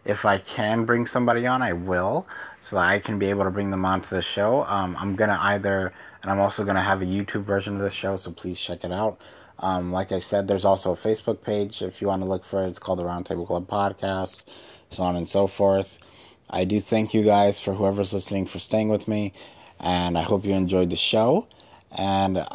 If 0.07 0.25
I 0.25 0.38
can 0.38 0.85
bring 0.85 1.07
somebody 1.07 1.47
on, 1.47 1.62
I 1.62 1.73
will, 1.73 2.27
so 2.61 2.77
that 2.77 2.88
I 2.88 2.99
can 2.99 3.19
be 3.19 3.27
able 3.27 3.45
to 3.45 3.51
bring 3.51 3.71
them 3.71 3.85
onto 3.85 4.14
the 4.14 4.23
show. 4.23 4.64
Um, 4.64 4.97
I'm 4.99 5.16
gonna 5.16 5.38
either 5.40 5.92
and 6.27 6.33
I'm 6.33 6.40
also 6.40 6.64
to 6.64 6.81
have 6.81 7.03
a 7.03 7.07
YouTube 7.07 7.45
version 7.45 7.77
of 7.77 7.81
this 7.81 7.92
show, 7.92 8.16
so 8.16 8.33
please 8.33 8.59
check 8.59 8.83
it 8.83 8.90
out. 8.90 9.21
Um, 9.61 9.92
like 9.92 10.11
I 10.11 10.19
said, 10.19 10.49
there's 10.49 10.64
also 10.64 10.90
a 10.90 10.97
Facebook 10.97 11.40
page 11.40 11.83
if 11.83 12.03
you 12.03 12.09
want 12.09 12.21
to 12.23 12.29
look 12.29 12.42
for 12.42 12.64
it. 12.64 12.69
It's 12.69 12.81
called 12.81 12.99
the 12.99 13.05
Roundtable 13.05 13.47
Club 13.47 13.69
Podcast, 13.69 14.42
so 14.90 15.05
on 15.05 15.14
and 15.14 15.29
so 15.29 15.47
forth. 15.47 16.01
I 16.51 16.64
do 16.64 16.81
thank 16.81 17.14
you 17.14 17.23
guys 17.23 17.61
for 17.61 17.75
whoever's 17.75 18.12
listening 18.12 18.47
for 18.47 18.59
staying 18.59 18.88
with 18.88 19.07
me, 19.07 19.35
and 19.79 20.19
I 20.19 20.23
hope 20.23 20.45
you 20.45 20.53
enjoyed 20.53 20.90
the 20.90 20.97
show. 20.97 21.47
And 21.92 22.38
uh, 22.38 22.47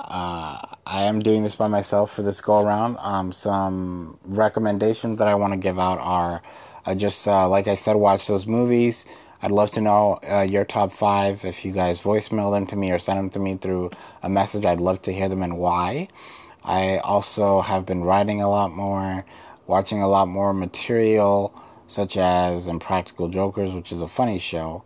I 0.85 1.03
am 1.03 1.19
doing 1.19 1.43
this 1.43 1.55
by 1.55 1.67
myself 1.67 2.11
for 2.11 2.23
this 2.23 2.41
go 2.41 2.61
around. 2.61 2.97
Um, 2.99 3.31
some 3.31 4.19
recommendations 4.25 5.17
that 5.19 5.29
I 5.29 5.35
want 5.35 5.53
to 5.53 5.57
give 5.57 5.79
out 5.79 5.99
are 5.99 6.41
I 6.85 6.95
just, 6.95 7.27
uh, 7.27 7.47
like 7.47 7.67
I 7.67 7.75
said, 7.75 7.95
watch 7.95 8.27
those 8.27 8.47
movies. 8.47 9.05
I'd 9.43 9.51
love 9.51 9.71
to 9.71 9.81
know 9.81 10.19
uh, 10.29 10.41
your 10.41 10.65
top 10.65 10.91
five. 10.91 11.45
If 11.45 11.65
you 11.65 11.71
guys 11.71 12.01
voicemail 12.01 12.51
them 12.51 12.65
to 12.67 12.75
me 12.75 12.91
or 12.91 12.99
send 12.99 13.19
them 13.19 13.29
to 13.31 13.39
me 13.39 13.57
through 13.57 13.91
a 14.23 14.29
message, 14.29 14.65
I'd 14.65 14.79
love 14.79 15.01
to 15.03 15.13
hear 15.13 15.29
them 15.29 15.43
and 15.43 15.57
why. 15.57 16.07
I 16.63 16.97
also 16.97 17.61
have 17.61 17.85
been 17.85 18.03
writing 18.03 18.41
a 18.41 18.49
lot 18.49 18.71
more, 18.71 19.25
watching 19.65 20.01
a 20.01 20.07
lot 20.07 20.27
more 20.27 20.53
material, 20.53 21.53
such 21.87 22.17
as 22.17 22.67
Impractical 22.67 23.29
Jokers, 23.29 23.73
which 23.73 23.91
is 23.91 24.01
a 24.01 24.07
funny 24.07 24.37
show. 24.37 24.83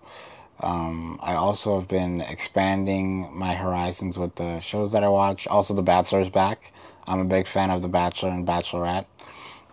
Um, 0.62 1.20
I 1.22 1.34
also 1.34 1.78
have 1.78 1.88
been 1.90 2.22
expanding 2.22 3.30
my 3.34 3.54
horizons 3.54 4.18
with 4.18 4.36
the 4.36 4.60
shows 4.62 4.94
that 4.94 5.04
I 5.04 5.10
watch. 5.10 5.48
Also, 5.48 5.74
The 5.74 5.84
Bachelor's 5.84 6.30
back. 6.30 6.72
I'm 7.08 7.20
a 7.20 7.26
big 7.26 7.46
fan 7.46 7.70
of 7.72 7.82
The 7.82 7.90
Bachelor 7.90 8.30
and 8.30 8.48
Bachelorette. 8.48 9.06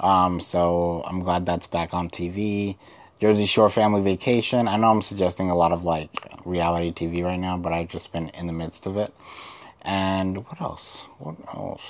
Um, 0.02 0.40
so 0.40 1.04
I'm 1.06 1.20
glad 1.20 1.46
that's 1.46 1.66
back 1.66 1.94
on 1.94 2.10
TV. 2.10 2.76
Jersey 3.20 3.46
Shore 3.46 3.70
Family 3.70 4.00
Vacation. 4.02 4.66
I 4.66 4.76
know 4.76 4.90
I'm 4.90 5.00
suggesting 5.02 5.48
a 5.48 5.54
lot 5.54 5.72
of 5.72 5.84
like 5.84 6.10
reality 6.44 6.92
TV 6.92 7.24
right 7.24 7.38
now, 7.38 7.56
but 7.56 7.72
I've 7.72 7.88
just 7.88 8.12
been 8.12 8.30
in 8.30 8.48
the 8.48 8.52
midst 8.52 8.86
of 8.86 8.96
it. 8.96 9.14
And 9.82 10.38
what 10.38 10.60
else? 10.60 11.06
What 11.18 11.36
else? 11.54 11.82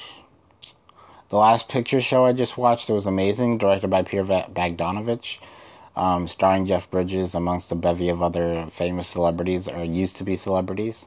The 1.31 1.39
last 1.39 1.69
picture 1.71 2.03
show 2.03 2.27
I 2.27 2.35
just 2.35 2.59
watched 2.59 2.91
it 2.91 2.93
was 2.93 3.07
amazing, 3.07 3.57
directed 3.57 3.89
by 3.89 4.03
Peter 4.03 4.25
Bogdanovich, 4.25 5.39
um, 5.97 6.29
starring 6.29 6.67
Jeff 6.67 6.91
Bridges 6.91 7.35
amongst 7.35 7.73
a 7.73 7.75
bevy 7.75 8.11
of 8.11 8.23
other 8.23 8.67
famous 8.71 9.09
celebrities 9.09 9.69
or 9.69 9.83
used 9.83 10.19
to 10.19 10.25
be 10.25 10.37
celebrities. 10.37 11.07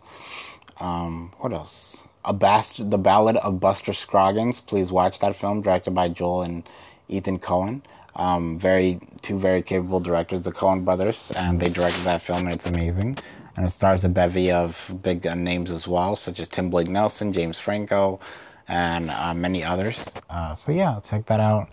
Um, 0.79 1.31
what 1.37 1.53
else? 1.53 2.07
A 2.23 2.33
Bast- 2.33 2.89
The 2.89 2.97
Ballad 2.97 3.37
of 3.37 3.59
Buster 3.59 3.93
Scroggins. 3.93 4.59
Please 4.59 4.91
watch 4.91 5.19
that 5.19 5.35
film, 5.35 5.61
directed 5.61 5.91
by 5.91 6.09
Joel 6.09 6.41
and 6.41 6.63
Ethan 7.07 7.39
Coen. 7.39 7.81
Um, 8.15 8.57
very 8.57 8.99
two 9.21 9.37
very 9.37 9.61
capable 9.61 9.99
directors, 9.99 10.41
the 10.41 10.51
Coen 10.51 10.85
brothers, 10.85 11.31
and 11.35 11.59
they 11.59 11.69
directed 11.69 12.03
that 12.05 12.21
film, 12.21 12.45
and 12.45 12.53
it's 12.53 12.65
amazing. 12.65 13.17
And 13.57 13.65
it 13.65 13.73
stars 13.73 14.03
a 14.03 14.09
bevy 14.09 14.51
of 14.51 14.93
big 15.01 15.25
names 15.37 15.69
as 15.69 15.87
well, 15.87 16.15
such 16.15 16.39
as 16.39 16.47
Tim 16.47 16.69
Blake 16.69 16.87
Nelson, 16.87 17.33
James 17.33 17.59
Franco, 17.59 18.19
and 18.67 19.09
uh, 19.09 19.33
many 19.33 19.63
others. 19.63 20.03
Uh, 20.29 20.55
so 20.55 20.71
yeah, 20.71 20.99
check 21.07 21.25
that 21.27 21.39
out. 21.39 21.69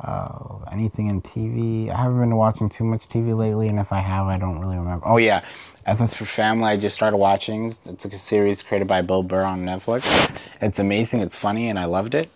Uh, 0.00 0.58
anything 0.70 1.08
in 1.08 1.20
TV? 1.20 1.90
I 1.90 2.02
haven't 2.02 2.20
been 2.20 2.36
watching 2.36 2.68
too 2.68 2.84
much 2.84 3.08
TV 3.08 3.36
lately, 3.36 3.68
and 3.68 3.78
if 3.78 3.90
I 3.90 4.00
have, 4.00 4.26
I 4.26 4.38
don't 4.38 4.58
really 4.58 4.76
remember. 4.76 5.06
Oh 5.06 5.16
yeah, 5.16 5.42
F 5.86 6.14
for 6.14 6.24
Family. 6.24 6.66
I 6.68 6.76
just 6.76 6.94
started 6.94 7.16
watching. 7.16 7.74
It's 7.86 8.04
a 8.04 8.18
series 8.18 8.62
created 8.62 8.86
by 8.86 9.02
Bill 9.02 9.22
Burr 9.22 9.42
on 9.42 9.64
Netflix. 9.64 10.04
It's 10.60 10.78
amazing. 10.78 11.20
It's 11.20 11.34
funny, 11.34 11.68
and 11.68 11.78
I 11.78 11.86
loved 11.86 12.14
it. 12.14 12.30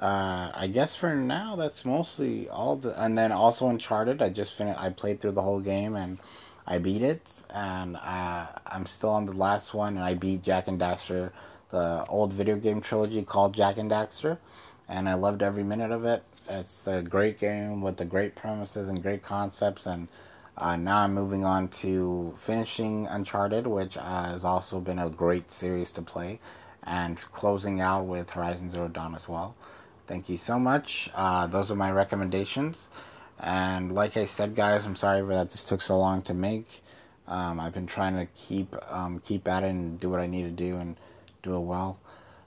Uh, 0.00 0.50
I 0.54 0.66
guess 0.66 0.94
for 0.94 1.14
now, 1.14 1.56
that's 1.56 1.84
mostly 1.84 2.48
all. 2.48 2.76
The, 2.76 3.00
and 3.00 3.16
then 3.16 3.32
also 3.32 3.68
Uncharted. 3.68 4.22
I 4.22 4.30
just 4.30 4.54
finished. 4.54 4.80
I 4.80 4.88
played 4.88 5.20
through 5.20 5.32
the 5.32 5.42
whole 5.42 5.60
game 5.60 5.94
and 5.94 6.18
I 6.66 6.78
beat 6.78 7.02
it, 7.02 7.30
and 7.50 7.96
uh, 7.96 8.46
I'm 8.66 8.86
still 8.86 9.10
on 9.10 9.26
the 9.26 9.32
last 9.32 9.74
one, 9.74 9.96
and 9.96 10.04
I 10.04 10.14
beat 10.14 10.42
Jak 10.42 10.68
and 10.68 10.80
Daxter 10.80 11.32
the 11.70 12.04
old 12.08 12.32
video 12.32 12.56
game 12.56 12.80
trilogy 12.80 13.22
called 13.22 13.54
Jak 13.54 13.78
and 13.78 13.90
Daxter, 13.90 14.38
and 14.88 15.08
I 15.08 15.14
loved 15.14 15.42
every 15.42 15.62
minute 15.62 15.90
of 15.90 16.04
it. 16.04 16.22
It's 16.48 16.86
a 16.86 17.02
great 17.02 17.38
game 17.38 17.80
with 17.80 17.96
the 17.96 18.04
great 18.04 18.34
premises 18.34 18.88
and 18.88 19.02
great 19.02 19.22
concepts, 19.22 19.86
and 19.86 20.08
uh, 20.56 20.76
now 20.76 20.98
I'm 20.98 21.14
moving 21.14 21.44
on 21.44 21.68
to 21.68 22.34
finishing 22.38 23.06
Uncharted, 23.06 23.66
which 23.66 23.94
has 23.94 24.44
also 24.44 24.80
been 24.80 24.98
a 24.98 25.08
great 25.08 25.52
series 25.52 25.92
to 25.92 26.02
play, 26.02 26.40
and 26.82 27.18
closing 27.32 27.80
out 27.80 28.06
with 28.06 28.30
Horizon 28.30 28.70
Zero 28.70 28.88
Dawn 28.88 29.14
as 29.14 29.28
well. 29.28 29.54
Thank 30.10 30.28
you 30.28 30.38
so 30.38 30.58
much. 30.58 31.08
Uh, 31.14 31.46
those 31.46 31.70
are 31.70 31.76
my 31.76 31.92
recommendations. 31.92 32.90
And 33.38 33.94
like 33.94 34.16
I 34.16 34.26
said, 34.26 34.56
guys, 34.56 34.84
I'm 34.84 34.96
sorry 34.96 35.22
that 35.36 35.50
this 35.50 35.64
took 35.64 35.80
so 35.80 35.96
long 35.96 36.20
to 36.22 36.34
make. 36.34 36.82
Um, 37.28 37.60
I've 37.60 37.72
been 37.72 37.86
trying 37.86 38.16
to 38.16 38.26
keep 38.34 38.74
um, 38.90 39.20
keep 39.20 39.46
at 39.46 39.62
it 39.62 39.68
and 39.68 40.00
do 40.00 40.10
what 40.10 40.18
I 40.18 40.26
need 40.26 40.42
to 40.42 40.50
do, 40.50 40.78
and 40.78 40.96
do 41.44 41.54
it 41.54 41.60
well. 41.60 42.00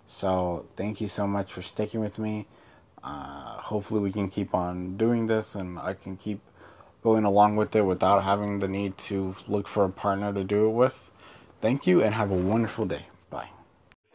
So 0.08 0.66
thank 0.76 1.00
you 1.00 1.08
so 1.08 1.26
much 1.26 1.54
for 1.54 1.62
sticking 1.62 2.02
with 2.02 2.20
me. 2.20 2.48
Uh, 3.02 3.56
hopefully 3.56 4.02
we 4.02 4.12
can 4.12 4.28
keep 4.28 4.54
on 4.54 4.98
doing 4.98 5.28
this 5.28 5.56
and 5.56 5.80
I 5.80 5.94
can 5.94 6.18
keep 6.18 6.42
going 7.02 7.24
along 7.24 7.56
with 7.56 7.78
it 7.78 7.86
without 7.86 8.24
having 8.24 8.60
the 8.60 8.68
need 8.68 8.98
to 9.10 9.38
look 9.48 9.70
for 9.70 9.86
a 9.86 9.90
partner 9.90 10.34
to 10.34 10.44
do 10.44 10.68
it 10.68 10.72
with. 10.72 11.12
Thank 11.62 11.88
you 11.88 12.04
and 12.04 12.14
have 12.14 12.30
a 12.30 12.36
wonderful 12.36 12.86
day. 12.86 13.06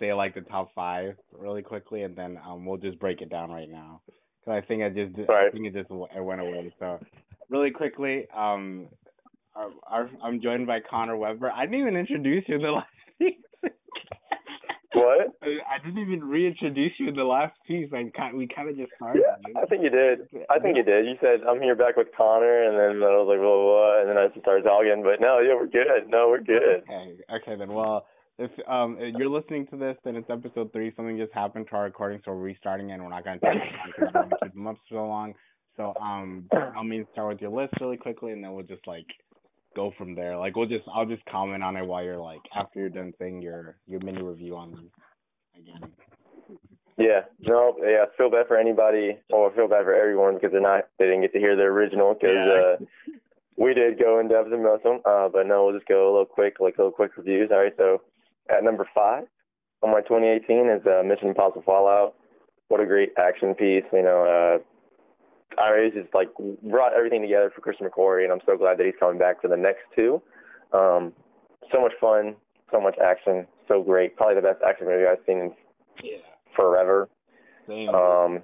Say 0.00 0.12
like 0.12 0.34
the 0.34 0.42
top 0.42 0.70
five 0.74 1.14
really 1.32 1.62
quickly 1.62 2.02
and 2.02 2.14
then 2.16 2.38
um, 2.46 2.64
we'll 2.64 2.78
just 2.78 2.98
break 2.98 3.20
it 3.20 3.30
down 3.30 3.50
right 3.50 3.68
now. 3.70 4.00
Cause 4.44 4.62
I 4.62 4.66
think 4.66 4.82
I 4.82 4.88
just 4.88 5.16
right. 5.28 5.48
I 5.48 5.50
think 5.50 5.66
it 5.66 5.74
just 5.74 5.90
it 5.90 6.22
went 6.22 6.40
away. 6.40 6.72
So 6.78 7.00
really 7.50 7.70
quickly, 7.70 8.26
um, 8.34 8.88
our, 9.54 9.70
our, 9.90 10.11
I'm 10.22 10.40
joined 10.40 10.66
by 10.66 10.78
Connor 10.88 11.16
Weber. 11.16 11.50
I 11.50 11.64
didn't 11.64 11.80
even 11.80 11.96
introduce 11.96 12.44
you 12.46 12.56
in 12.56 12.62
the 12.62 12.70
last 12.70 12.87
what? 14.98 15.37
I 15.44 15.84
didn't 15.84 16.00
even 16.00 16.24
reintroduce 16.24 16.92
you 16.98 17.08
in 17.08 17.14
the 17.14 17.24
last 17.24 17.54
piece. 17.66 17.88
I 17.92 18.32
we 18.32 18.48
kind 18.48 18.68
of 18.68 18.76
just 18.76 18.90
started. 18.96 19.22
Yeah, 19.22 19.61
I 19.61 19.66
think 19.66 19.82
you 19.82 19.90
did. 19.90 20.28
I 20.50 20.58
think 20.58 20.76
you 20.76 20.82
did. 20.82 21.06
You 21.06 21.14
said 21.20 21.46
I'm 21.48 21.61
here 21.61 21.76
back 21.76 21.96
with 21.96 22.08
Connor, 22.16 22.64
and 22.64 22.74
then 22.74 23.02
I 23.02 23.14
was 23.20 23.28
like, 23.28 23.38
blah, 23.38 23.52
blah, 23.52 23.68
blah, 23.68 24.00
and 24.00 24.08
then 24.08 24.16
I 24.18 24.28
just 24.28 24.40
started 24.40 24.64
talking. 24.64 25.02
But 25.04 25.20
no, 25.20 25.40
yeah, 25.40 25.54
we're 25.54 25.70
good. 25.70 26.08
No, 26.08 26.28
we're 26.28 26.42
good. 26.42 26.82
Okay, 26.88 27.16
okay 27.30 27.54
then. 27.56 27.72
Well, 27.72 28.06
if 28.38 28.51
um 28.68 28.96
if 28.98 29.14
you're 29.16 29.29
listening 29.29 29.66
to 29.68 29.77
this, 29.77 29.96
then 30.05 30.16
it's 30.16 30.31
episode 30.31 30.72
three. 30.72 30.92
Something 30.96 31.18
just 31.18 31.33
happened 31.33 31.66
to 31.70 31.77
our 31.77 31.85
recording, 31.85 32.20
so 32.24 32.33
we're 32.33 32.38
restarting, 32.38 32.92
and 32.92 33.03
we're 33.03 33.11
not 33.11 33.24
gonna 33.24 33.38
because 33.40 34.14
we 34.14 34.37
keep 34.42 34.55
them 34.55 34.66
up 34.66 34.77
so 34.88 35.07
long. 35.07 35.35
So 35.77 35.94
um, 36.01 36.48
I'll 36.77 36.85
mean 36.85 37.07
start 37.12 37.29
with 37.29 37.40
your 37.40 37.51
list 37.51 37.74
really 37.81 37.96
quickly, 37.96 38.33
and 38.33 38.42
then 38.42 38.53
we'll 38.53 38.64
just 38.64 38.87
like 38.87 39.07
go 39.74 39.92
from 39.98 40.14
there. 40.14 40.37
Like 40.37 40.57
we'll 40.57 40.68
just 40.68 40.85
I'll 40.94 41.07
just 41.07 41.24
comment 41.27 41.62
on 41.62 41.77
it 41.77 41.85
while 41.87 42.03
you're 42.03 42.16
like 42.16 42.40
after 42.55 42.81
you're 42.81 42.88
done 42.88 43.12
saying 43.18 43.42
your 43.42 43.77
your 43.87 44.01
mini 44.01 44.22
review 44.22 44.57
on 44.57 44.70
them 44.72 44.90
again. 45.57 45.90
Yeah, 46.96 47.20
no, 47.40 47.77
yeah. 47.83 48.07
Feel 48.16 48.31
bad 48.31 48.48
for 48.48 48.57
anybody, 48.57 49.16
or 49.31 49.53
feel 49.53 49.68
bad 49.68 49.85
for 49.85 49.94
everyone 49.94 50.35
because 50.35 50.51
they're 50.53 50.61
not 50.61 50.88
they 50.98 51.07
didn't 51.07 51.22
get 51.22 51.33
to 51.33 51.38
hear 51.38 51.55
the 51.55 51.62
original 51.62 52.14
because 52.14 52.31
yeah. 52.35 52.74
uh, 52.74 53.14
we 53.57 53.74
did 53.74 53.98
go 53.98 54.18
in 54.18 54.29
depth 54.29 54.53
and 54.53 54.62
most 54.62 54.85
of 54.85 54.94
them. 54.94 55.01
Uh, 55.05 55.29
but 55.29 55.46
no, 55.46 55.64
we'll 55.64 55.74
just 55.74 55.88
go 55.88 56.09
a 56.09 56.11
little 56.11 56.27
quick, 56.27 56.57
like 56.61 56.74
a 56.79 56.83
little 56.83 56.92
quick 56.92 57.16
reviews. 57.16 57.51
All 57.53 57.59
right, 57.59 57.74
so 57.77 58.03
at 58.50 58.64
number 58.64 58.88
five 58.94 59.24
on 59.82 59.90
my 59.90 60.00
2018 60.00 60.68
is 60.68 60.87
uh, 60.87 61.02
Mission 61.02 61.28
Impossible 61.28 61.62
Fallout. 61.64 62.14
What 62.68 62.80
a 62.80 62.87
great 62.87 63.12
action 63.18 63.54
piece, 63.54 63.84
you 63.92 64.02
know. 64.02 64.24
Uh, 64.24 65.61
I 65.61 65.90
just 65.94 66.14
like 66.14 66.28
brought 66.62 66.92
everything 66.94 67.22
together 67.22 67.50
for 67.54 67.61
Christian 67.61 67.88
McQuarrie, 67.88 68.24
and 68.24 68.32
I'm 68.32 68.40
so 68.46 68.56
glad 68.56 68.78
that 68.78 68.87
he's 68.87 68.94
coming 69.00 69.18
back 69.18 69.40
for 69.40 69.48
the 69.48 69.56
next 69.56 69.82
two. 69.96 70.20
Um, 70.72 71.12
so 71.72 71.80
much 71.80 71.92
fun, 72.00 72.37
so 72.70 72.80
much 72.80 72.96
action, 73.02 73.46
so 73.66 73.82
great. 73.82 74.16
Probably 74.16 74.34
the 74.34 74.42
best 74.42 74.61
action 74.66 74.87
movie 74.87 75.06
I've 75.06 75.24
seen 75.26 75.38
in 75.38 75.52
yeah. 76.02 76.18
forever. 76.54 77.08
Same. 77.66 77.88
Um, 77.88 78.42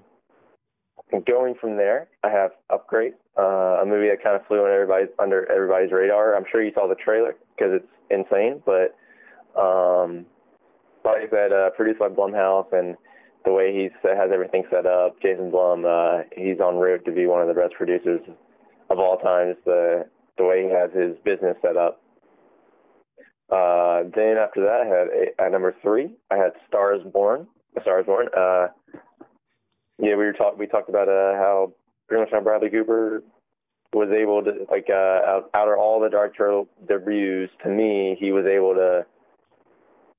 going 1.26 1.54
from 1.60 1.76
there, 1.76 2.08
I 2.22 2.30
have 2.30 2.52
Upgrade, 2.70 3.14
uh, 3.38 3.82
a 3.82 3.86
movie 3.86 4.08
that 4.08 4.22
kind 4.22 4.36
of 4.36 4.46
flew 4.46 4.64
on 4.64 4.70
everybody's 4.70 5.08
under 5.18 5.50
everybody's 5.50 5.92
radar. 5.92 6.34
I'm 6.34 6.44
sure 6.50 6.62
you 6.62 6.72
saw 6.74 6.88
the 6.88 6.94
trailer 6.94 7.36
because 7.56 7.72
it's 7.74 7.86
insane, 8.10 8.62
but 8.64 8.96
um, 9.56 10.26
I 11.04 11.26
said, 11.30 11.52
uh, 11.52 11.70
produced 11.70 11.98
by 11.98 12.08
Blumhouse 12.08 12.72
and 12.72 12.96
the 13.44 13.52
way 13.52 13.72
he 13.72 13.88
has 14.08 14.30
everything 14.32 14.64
set 14.70 14.86
up. 14.86 15.20
Jason 15.20 15.50
Blum, 15.50 15.84
uh, 15.84 16.22
he's 16.36 16.60
on 16.60 16.76
route 16.76 17.04
to 17.04 17.12
be 17.12 17.26
one 17.26 17.42
of 17.42 17.48
the 17.48 17.60
best 17.60 17.74
producers 17.74 18.20
of 18.90 18.98
all 18.98 19.18
time. 19.18 19.52
Just 19.52 19.64
the 19.64 20.06
the 20.36 20.44
way 20.44 20.64
he 20.64 20.70
has 20.70 20.90
his 20.92 21.16
business 21.24 21.56
set 21.62 21.76
up. 21.76 22.00
Uh, 23.50 24.04
then 24.16 24.36
after 24.36 24.62
that, 24.64 24.80
I 24.82 24.86
had 24.86 25.06
a, 25.08 25.42
at 25.42 25.52
number 25.52 25.74
three, 25.82 26.10
I 26.30 26.36
had 26.36 26.52
Stars 26.66 27.02
Born. 27.12 27.46
Stars 27.82 28.06
Born. 28.06 28.28
Uh, 28.36 28.68
yeah, 29.98 30.16
we 30.16 30.24
were 30.24 30.32
talk 30.32 30.58
we 30.58 30.66
talked 30.66 30.88
about 30.88 31.08
uh, 31.08 31.34
how 31.36 31.72
pretty 32.08 32.22
much 32.22 32.32
how 32.32 32.40
Bradley 32.40 32.70
Cooper 32.70 33.22
was 33.92 34.08
able 34.10 34.42
to 34.42 34.66
like 34.70 34.86
uh, 34.90 35.20
out, 35.28 35.50
out 35.54 35.68
of 35.68 35.78
all 35.78 36.00
the 36.00 36.08
Dark 36.08 36.36
Turtle 36.36 36.66
debuts, 36.88 37.52
to 37.62 37.68
me, 37.68 38.16
he 38.18 38.32
was 38.32 38.46
able 38.46 38.74
to 38.74 39.06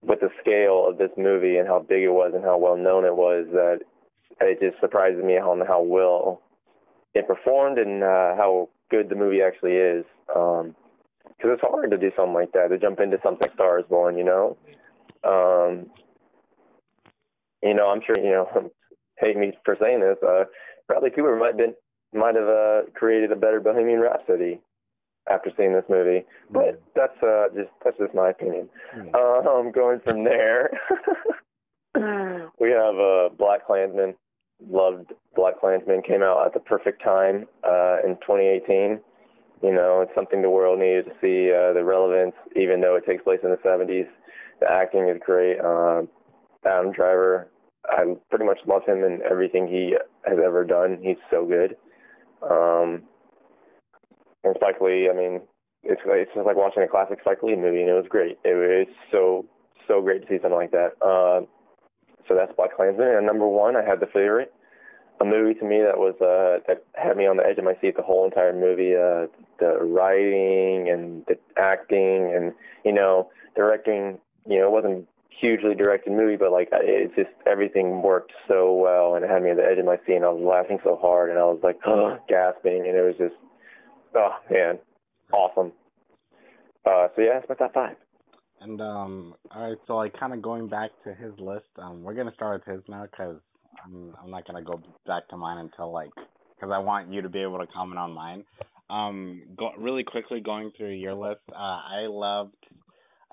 with 0.06 0.20
the 0.20 0.30
scale 0.40 0.86
of 0.88 0.98
this 0.98 1.12
movie 1.18 1.58
and 1.58 1.68
how 1.68 1.80
big 1.80 2.04
it 2.04 2.10
was 2.10 2.32
and 2.36 2.44
how 2.44 2.58
well 2.58 2.78
known 2.78 3.06
it 3.06 3.16
was 3.16 3.46
that 3.52 3.80
it 4.42 4.60
just 4.60 4.80
surprises 4.80 5.24
me 5.24 5.34
how 5.34 5.58
how 5.68 5.82
well 5.82 6.42
it 7.14 7.28
performed 7.28 7.78
and 7.78 8.04
uh, 8.04 8.36
how 8.36 8.70
good 8.92 9.10
the 9.10 9.16
movie 9.16 9.42
actually 9.42 9.74
is. 9.74 10.06
Um, 10.36 10.76
because 11.26 11.52
it's 11.54 11.62
hard 11.62 11.92
to 11.92 11.98
do 11.98 12.12
something 12.16 12.34
like 12.34 12.52
that 12.54 12.70
to 12.70 12.78
jump 12.78 13.00
into 13.02 13.18
something 13.22 13.52
Star 13.54 13.80
is 13.80 13.86
Born, 13.90 14.18
you 14.18 14.24
know. 14.24 14.58
Um, 15.24 15.88
you 17.62 17.74
know, 17.74 17.90
I'm 17.90 18.02
sure 18.06 18.16
you 18.24 18.32
know. 18.32 18.72
hate 19.20 19.38
me 19.38 19.54
for 19.64 19.78
saying 19.80 20.02
this. 20.02 20.18
Uh, 20.26 20.44
Bradley 20.88 21.10
Cooper 21.10 21.36
might 21.38 21.58
been 21.58 21.74
might 22.14 22.36
have 22.36 22.48
uh, 22.48 22.82
created 22.94 23.32
a 23.32 23.36
better 23.36 23.60
Bohemian 23.60 24.00
Rhapsody 24.00 24.62
after 25.30 25.52
seeing 25.58 25.74
this 25.74 25.86
movie. 25.90 26.26
But 26.52 26.82
that's 26.96 27.22
uh 27.24 27.48
just 27.56 27.70
that's 27.84 27.98
just 27.98 28.14
my 28.14 28.30
opinion. 28.30 28.70
Mm. 28.96 29.16
Um 29.46 29.72
going 29.72 30.00
from 30.04 30.24
there 30.24 30.70
we 32.60 32.70
have 32.72 32.96
uh 32.96 33.30
Black 33.38 33.66
Klansman. 33.66 34.16
Loved 34.70 35.12
Black 35.36 35.60
Klansman 35.60 36.02
came 36.02 36.24
out 36.24 36.46
at 36.46 36.54
the 36.54 36.60
perfect 36.60 37.04
time 37.04 37.46
uh 37.64 37.98
in 38.06 38.18
twenty 38.26 38.46
eighteen. 38.46 39.00
You 39.64 39.74
know, 39.74 40.02
it's 40.02 40.14
something 40.14 40.42
the 40.42 40.50
world 40.50 40.80
needed 40.80 41.06
to 41.06 41.12
see. 41.22 41.52
Uh, 41.52 41.74
the 41.74 41.84
relevance, 41.84 42.36
even 42.56 42.82
though 42.82 42.96
it 42.98 43.06
takes 43.06 43.24
place 43.24 43.40
in 43.42 43.50
the 43.50 43.58
70s, 43.58 44.06
the 44.60 44.70
acting 44.70 45.08
is 45.08 45.18
great. 45.26 45.58
Uh, 45.60 46.04
Adam 46.66 46.92
Driver, 46.92 47.48
I 47.86 48.16
pretty 48.30 48.46
much 48.46 48.60
love 48.68 48.84
him 48.86 49.04
and 49.04 49.22
everything 49.22 49.68
he 49.68 49.96
has 50.26 50.38
ever 50.44 50.66
done. 50.66 51.00
He's 51.02 51.18
so 51.32 51.46
good. 51.46 51.78
Um, 52.44 53.04
and 54.46 54.56
Spike 54.56 54.82
Lee, 54.82 55.10
I 55.12 55.16
mean, 55.16 55.42
it's 55.84 56.02
it's 56.06 56.32
just 56.34 56.46
like 56.46 56.56
watching 56.56 56.84
a 56.84 56.88
classic 56.88 57.20
Spike 57.22 57.44
Lee 57.44 57.56
movie, 57.56 57.82
and 57.82 57.90
it 57.90 57.94
was 57.94 58.10
great. 58.10 58.38
It 58.44 58.56
was 58.56 58.88
so 59.12 59.46
so 59.88 60.02
great 60.02 60.22
to 60.22 60.28
see 60.28 60.42
something 60.42 60.58
like 60.58 60.72
that. 60.72 60.98
Uh, 61.02 61.46
so 62.28 62.36
that's 62.36 62.52
Black 62.56 62.76
Klansman. 62.76 63.08
And 63.08 63.26
number 63.26 63.48
one, 63.48 63.76
I 63.76 63.84
had 63.84 64.00
the 64.00 64.08
favorite, 64.08 64.52
a 65.22 65.26
movie 65.26 65.58
to 65.60 65.66
me 65.66 65.82
that 65.82 65.98
was 65.98 66.16
uh, 66.22 66.66
that 66.68 66.84
had 66.96 67.18
me 67.18 67.28
on 67.28 67.38
the 67.38 67.46
edge 67.46 67.58
of 67.58 67.64
my 67.64 67.76
seat 67.82 67.96
the 67.96 68.04
whole 68.04 68.26
entire 68.26 68.54
movie. 68.54 68.96
Uh, 68.96 69.28
the 69.60 69.78
writing 69.82 70.90
and 70.90 71.24
the 71.28 71.38
acting, 71.58 72.34
and 72.36 72.54
you 72.84 72.94
know, 72.94 73.30
directing. 73.56 74.20
You 74.48 74.60
know, 74.60 74.68
it 74.68 74.72
wasn't 74.72 75.08
hugely 75.30 75.76
directed 75.76 76.14
movie, 76.14 76.36
but 76.36 76.52
like 76.52 76.70
it 76.72 77.12
just 77.16 77.30
everything 77.46 78.02
worked 78.02 78.34
so 78.48 78.74
well, 78.74 79.16
and 79.16 79.24
it 79.24 79.30
had 79.30 79.44
me 79.44 79.52
at 79.52 79.58
the 79.58 79.64
edge 79.64 79.78
of 79.78 79.86
my 79.86 79.98
seat. 80.06 80.16
And 80.16 80.26
I 80.26 80.30
was 80.30 80.44
laughing 80.44 80.80
so 80.84 80.98
hard, 80.98 81.30
and 81.30 81.40
I 81.40 81.44
was 81.44 81.60
like 81.64 81.78
gasping, 82.28 82.86
and 82.88 82.98
it 82.98 83.06
was 83.06 83.16
just 83.18 83.36
oh 84.16 84.32
man, 84.50 84.80
awesome. 85.32 85.72
Uh, 86.86 87.08
so 87.16 87.22
yeah, 87.22 87.40
that's 87.40 87.50
my 87.50 87.56
top 87.56 87.74
five. 87.74 87.96
And 88.62 88.82
um, 88.82 89.36
all 89.52 89.70
right, 89.70 89.78
so 89.88 89.98
like 89.98 90.18
kind 90.18 90.34
of 90.34 90.42
going 90.42 90.68
back 90.68 90.92
to 91.04 91.14
his 91.14 91.34
list, 91.40 91.68
um, 91.78 92.04
we're 92.04 92.14
gonna 92.14 92.34
start 92.34 92.64
with 92.66 92.76
his 92.76 92.84
now 92.88 93.04
because 93.04 93.38
I'm 93.84 94.16
I'm 94.22 94.32
not 94.32 94.48
gonna 94.48 94.64
go 94.64 94.82
back 95.06 95.28
to 95.30 95.38
mine 95.38 95.58
until 95.58 95.92
like 95.92 96.12
because 96.16 96.72
I 96.74 96.80
want 96.80 97.12
you 97.12 97.22
to 97.22 97.30
be 97.30 97.42
able 97.42 97.60
to 97.60 97.68
comment 97.68 98.00
on 98.00 98.12
mine. 98.12 98.44
Um, 98.90 99.42
go 99.58 99.72
really 99.78 100.04
quickly 100.04 100.40
going 100.40 100.72
through 100.78 100.94
your 100.94 101.16
list. 101.16 101.42
Uh, 101.52 101.56
I 101.56 102.08
loved 102.08 102.56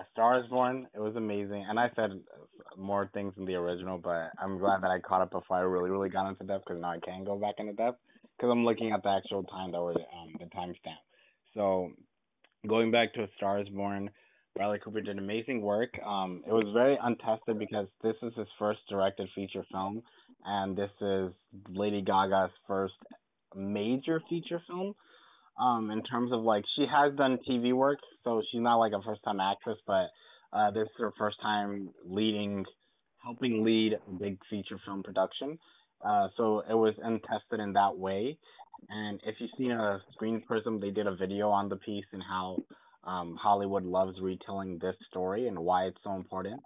A 0.00 0.04
Star 0.12 0.40
Is 0.40 0.46
Born. 0.48 0.86
It 0.94 1.00
was 1.00 1.14
amazing, 1.14 1.66
and 1.68 1.78
I 1.78 1.90
said 1.94 2.10
more 2.76 3.10
things 3.12 3.34
in 3.36 3.44
the 3.44 3.54
original, 3.54 3.98
but 3.98 4.30
I'm 4.42 4.58
glad 4.58 4.82
that 4.82 4.90
I 4.90 4.98
caught 4.98 5.20
up 5.20 5.30
before 5.30 5.58
I 5.58 5.60
really 5.60 5.90
really 5.90 6.08
got 6.08 6.28
into 6.28 6.44
depth 6.44 6.64
because 6.66 6.80
now 6.80 6.92
I 6.92 7.00
can 7.00 7.22
go 7.24 7.38
back 7.38 7.56
into 7.58 7.74
depth 7.74 7.98
because 8.36 8.50
I'm 8.50 8.64
looking 8.64 8.92
at 8.92 9.02
the 9.02 9.10
actual 9.10 9.44
time 9.44 9.72
that 9.72 9.80
was 9.80 9.96
um 9.96 10.34
the 10.38 10.46
timestamp. 10.46 11.02
So 11.54 11.90
going 12.66 12.90
back 12.90 13.14
to 13.14 13.22
A 13.24 13.28
Star 13.36 13.60
Is 13.60 13.68
Born 13.68 14.10
Bradley 14.54 14.78
Cooper 14.84 15.00
did 15.00 15.18
amazing 15.18 15.62
work. 15.62 15.98
Um, 16.04 16.42
it 16.46 16.52
was 16.52 16.66
very 16.74 16.98
untested 17.02 17.58
because 17.58 17.86
this 18.02 18.16
is 18.22 18.32
his 18.36 18.48
first 18.58 18.80
directed 18.88 19.28
feature 19.34 19.64
film, 19.72 20.02
and 20.44 20.76
this 20.76 20.90
is 21.00 21.32
Lady 21.70 22.02
Gaga's 22.02 22.50
first 22.66 22.94
major 23.54 24.20
feature 24.28 24.60
film. 24.66 24.94
Um, 25.58 25.90
in 25.90 26.02
terms 26.02 26.32
of 26.32 26.40
like 26.40 26.64
she 26.76 26.86
has 26.90 27.14
done 27.16 27.38
TV 27.48 27.74
work, 27.74 27.98
so 28.24 28.42
she's 28.50 28.60
not 28.60 28.76
like 28.76 28.92
a 28.92 29.02
first 29.02 29.22
time 29.22 29.40
actress, 29.40 29.78
but 29.86 30.08
uh, 30.52 30.70
this 30.70 30.84
is 30.84 30.94
her 30.98 31.12
first 31.18 31.40
time 31.40 31.90
leading, 32.04 32.64
helping 33.22 33.64
lead 33.64 33.94
a 33.94 34.12
big 34.12 34.38
feature 34.50 34.78
film 34.84 35.02
production. 35.02 35.58
Uh, 36.04 36.28
so 36.36 36.62
it 36.68 36.74
was 36.74 36.94
untested 37.02 37.60
in 37.60 37.72
that 37.74 37.96
way. 37.96 38.36
And 38.88 39.20
if 39.24 39.36
you've 39.38 39.50
seen 39.56 39.70
a 39.72 40.00
Screen 40.12 40.42
Prism, 40.46 40.80
they 40.80 40.90
did 40.90 41.06
a 41.06 41.14
video 41.14 41.50
on 41.50 41.68
the 41.68 41.76
piece 41.76 42.04
and 42.12 42.22
how 42.22 42.58
um, 43.04 43.36
Hollywood 43.40 43.84
loves 43.84 44.18
retelling 44.20 44.78
this 44.78 44.96
story 45.08 45.48
and 45.48 45.58
why 45.58 45.84
it's 45.84 45.98
so 46.02 46.14
important. 46.14 46.60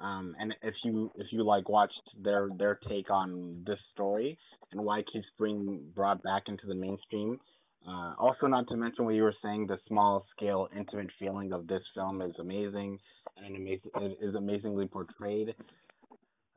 Um, 0.00 0.34
and 0.38 0.54
if 0.62 0.74
you 0.84 1.10
if 1.16 1.26
you 1.32 1.42
like 1.42 1.68
watched 1.68 2.00
their 2.22 2.48
their 2.56 2.78
take 2.88 3.10
on 3.10 3.64
this 3.66 3.80
story 3.92 4.38
and 4.70 4.80
why 4.84 5.02
keeps 5.12 5.26
being 5.40 5.80
brought 5.94 6.22
back 6.22 6.44
into 6.46 6.66
the 6.66 6.74
mainstream. 6.74 7.40
Uh, 7.86 8.12
also, 8.18 8.46
not 8.46 8.68
to 8.68 8.76
mention 8.76 9.04
what 9.04 9.14
you 9.14 9.22
were 9.22 9.34
saying, 9.42 9.66
the 9.66 9.78
small 9.88 10.26
scale, 10.36 10.68
intimate 10.76 11.08
feeling 11.18 11.52
of 11.52 11.66
this 11.66 11.82
film 11.94 12.20
is 12.20 12.34
amazing 12.38 12.98
and 13.44 13.68
it 13.68 13.80
is 14.20 14.34
amazingly 14.34 14.86
portrayed 14.86 15.54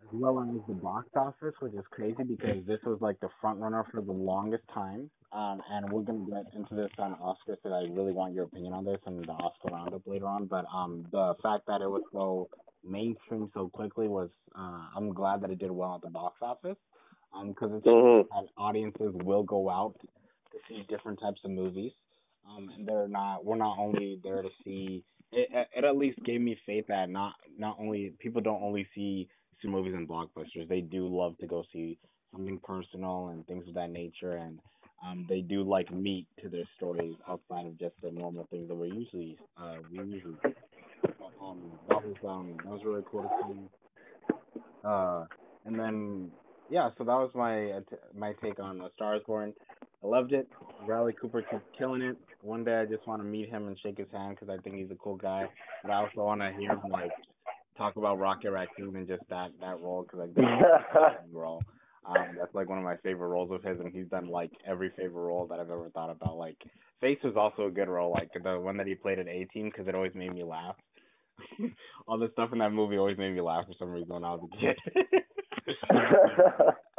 as 0.04 0.10
well 0.12 0.40
as 0.42 0.68
the 0.68 0.74
box 0.74 1.08
office, 1.16 1.54
which 1.60 1.74
is 1.74 1.86
crazy 1.92 2.24
because 2.24 2.66
this 2.66 2.80
was 2.86 3.00
like 3.02 3.20
the 3.20 3.30
front 3.40 3.60
runner 3.60 3.86
for 3.92 4.02
the 4.02 4.12
longest 4.12 4.64
time. 4.74 5.10
Um, 5.32 5.62
and 5.72 5.90
we're 5.92 6.02
gonna 6.02 6.26
get 6.30 6.54
into 6.54 6.76
this 6.76 6.92
on 6.98 7.16
Oscars 7.16 7.58
because 7.64 7.72
I 7.72 7.92
really 7.94 8.12
want 8.12 8.34
your 8.34 8.46
opinion 8.46 8.74
on 8.74 8.84
this 8.84 9.00
and 9.06 9.24
the 9.24 9.32
Oscar 9.32 9.70
roundup 9.74 10.06
later 10.06 10.28
on. 10.28 10.46
But 10.46 10.66
um, 10.74 11.06
the 11.12 11.36
fact 11.42 11.68
that 11.68 11.82
it 11.82 11.90
was 11.90 12.04
so 12.12 12.50
mainstream 12.84 13.50
so 13.54 13.70
quickly 13.70 14.08
was, 14.08 14.30
uh, 14.58 14.88
I'm 14.96 15.14
glad 15.14 15.42
that 15.42 15.52
it 15.52 15.60
did 15.60 15.72
well 15.72 15.96
at 15.96 16.02
the 16.02 16.10
box 16.10 16.38
office. 16.42 16.78
Um, 17.34 17.50
because 17.50 17.72
it's 17.74 17.86
mm-hmm. 17.88 18.28
that 18.30 18.50
audiences 18.58 19.14
will 19.24 19.44
go 19.44 19.70
out 19.70 19.96
to 20.52 20.58
see 20.68 20.86
different 20.90 21.20
types 21.22 21.40
of 21.46 21.52
movies. 21.52 21.94
Um, 22.46 22.70
and 22.76 22.86
they're 22.86 23.08
not, 23.08 23.46
we're 23.46 23.56
not 23.56 23.78
only 23.80 24.20
there 24.24 24.42
to 24.42 24.50
see. 24.66 25.06
It, 25.32 25.48
it 25.74 25.86
at 25.86 25.96
least 25.96 26.20
gave 26.26 26.42
me 26.42 26.58
faith 26.66 26.88
that 26.90 27.10
not 27.10 27.36
not 27.58 27.78
only 27.80 28.12
people 28.20 28.42
don't 28.42 28.62
only 28.62 28.86
see 28.94 29.30
movies 29.68 29.94
and 29.94 30.08
blockbusters. 30.08 30.68
They 30.68 30.82
do 30.82 31.08
love 31.08 31.38
to 31.40 31.48
go 31.48 31.64
see 31.72 31.98
something 32.32 32.60
personal 32.64 33.30
and 33.30 33.46
things 33.48 33.68
of 33.68 33.74
that 33.76 33.90
nature, 33.90 34.34
and 34.34 34.60
um, 35.06 35.26
they 35.28 35.42
do 35.42 35.64
like 35.64 35.92
meat 35.92 36.28
to 36.42 36.50
their 36.50 36.66
stories 36.78 37.16
outside 37.28 37.66
of 37.66 37.78
just 37.80 37.96
the 38.04 38.12
normal 38.12 38.48
things 38.52 38.68
that 38.68 38.76
we 38.76 38.90
usually 38.90 39.38
uh, 39.60 39.76
we 39.92 39.98
usually. 39.98 40.36
Um, 41.42 41.60
that 41.90 42.06
was 42.06 42.16
um 42.28 42.56
that 42.58 42.72
was 42.72 42.82
really 42.86 43.04
cool 43.12 43.24
to 43.24 43.30
see. 43.48 43.70
Uh, 44.84 45.26
and 45.66 45.80
then 45.80 46.32
yeah, 46.70 46.90
so 46.98 47.04
that 47.04 47.14
was 47.14 47.32
my 47.36 47.80
my 48.18 48.34
take 48.42 48.60
on 48.60 48.82
A 48.82 48.90
Star 48.96 49.16
Is 49.16 49.24
Born. 49.26 49.54
I 50.04 50.08
loved 50.08 50.34
it. 50.34 50.48
Bradley 50.86 51.14
Cooper 51.20 51.42
kept 51.44 51.78
killing 51.78 52.02
it. 52.02 52.18
One 52.42 52.64
day 52.64 52.76
I 52.76 52.86
just 52.86 53.06
want 53.06 53.22
to 53.22 53.28
meet 53.28 53.50
him 53.50 53.68
and 53.68 53.78
shake 53.84 53.98
his 53.98 54.08
hand 54.12 54.38
because 54.40 54.50
I 54.50 54.62
think 54.62 54.78
he's 54.78 54.90
a 54.92 54.96
cool 54.96 55.16
guy. 55.16 55.48
But 55.84 55.92
I 55.92 55.96
also 55.96 56.24
want 56.24 56.42
to 56.42 56.52
hear 56.58 56.72
him 56.72 56.92
like 56.92 57.12
talk 57.82 57.96
about 57.96 58.20
Rocket 58.20 58.52
Raccoon 58.52 58.96
and 58.96 59.08
just 59.08 59.24
that 59.30 59.50
that 59.60 59.82
role 59.82 60.04
because 60.04 60.20
like 60.20 60.36
that 60.36 61.26
role. 61.32 61.62
Um, 62.04 62.36
that's 62.38 62.54
like 62.56 62.68
one 62.68 62.80
of 62.80 62.84
my 62.84 62.98
favorite 62.98 63.28
roles 63.28 63.52
of 63.52 63.64
his, 63.64 63.80
and 63.80 63.94
he's 63.94 64.08
done 64.08 64.28
like 64.28 64.52
every 64.66 64.90
favorite 64.98 65.22
role 65.22 65.46
that 65.48 65.60
I've 65.60 65.70
ever 65.70 65.90
thought 65.94 66.10
about. 66.10 66.38
Like 66.38 66.58
Face 67.00 67.20
was 67.24 67.36
also 67.36 67.68
a 67.68 67.72
good 67.72 67.90
role, 67.90 68.12
like 68.12 68.32
the 68.34 68.60
one 68.60 68.78
that 68.78 68.88
he 68.88 68.96
played 68.96 69.20
A-Team, 69.20 69.70
because 69.72 69.88
it 69.88 69.96
always 69.96 70.14
made 70.16 70.34
me 70.34 70.44
laugh. 70.44 70.76
All 72.08 72.18
the 72.18 72.30
stuff 72.34 72.50
in 72.54 72.60
that 72.60 72.72
movie 72.72 72.98
always 72.98 73.18
made 73.18 73.34
me 73.34 73.42
laugh 73.42 73.66
for 73.66 73.74
some 73.78 73.92
reason 73.92 74.14
when 74.14 74.24
I 74.24 74.32
was 74.32 74.48
a 74.52 74.58
kid. 74.60 74.78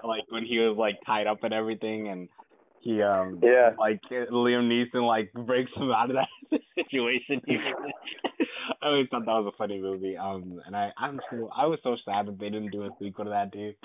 like 0.05 0.25
when 0.31 0.45
he 0.45 0.59
was 0.59 0.77
like 0.77 0.97
tied 1.07 1.27
up 1.27 1.45
and 1.45 1.55
everything, 1.55 2.09
and 2.09 2.29
he 2.81 3.01
um 3.03 3.39
yeah 3.43 3.71
like 3.79 4.01
Liam 4.11 4.69
Neeson 4.69 5.07
like 5.07 5.33
breaks 5.33 5.71
him 5.77 5.93
out 5.93 6.11
of 6.11 6.17
that 6.17 6.61
situation. 6.75 7.41
I 8.83 8.87
always 8.87 9.09
thought 9.11 9.27
that 9.27 9.33
was 9.33 9.53
a 9.55 9.57
funny 9.57 9.81
movie. 9.81 10.17
Um, 10.17 10.61
and 10.67 10.77
I 10.77 10.91
I'm 10.99 11.21
so 11.31 11.51
I 11.57 11.67
was 11.67 11.79
so 11.83 11.97
sad 12.05 12.27
that 12.27 12.39
they 12.39 12.51
didn't 12.51 12.71
do 12.71 12.85
a 12.85 12.91
sequel 12.99 13.25
to 13.25 13.31
that 13.31 13.53
dude. 13.53 13.77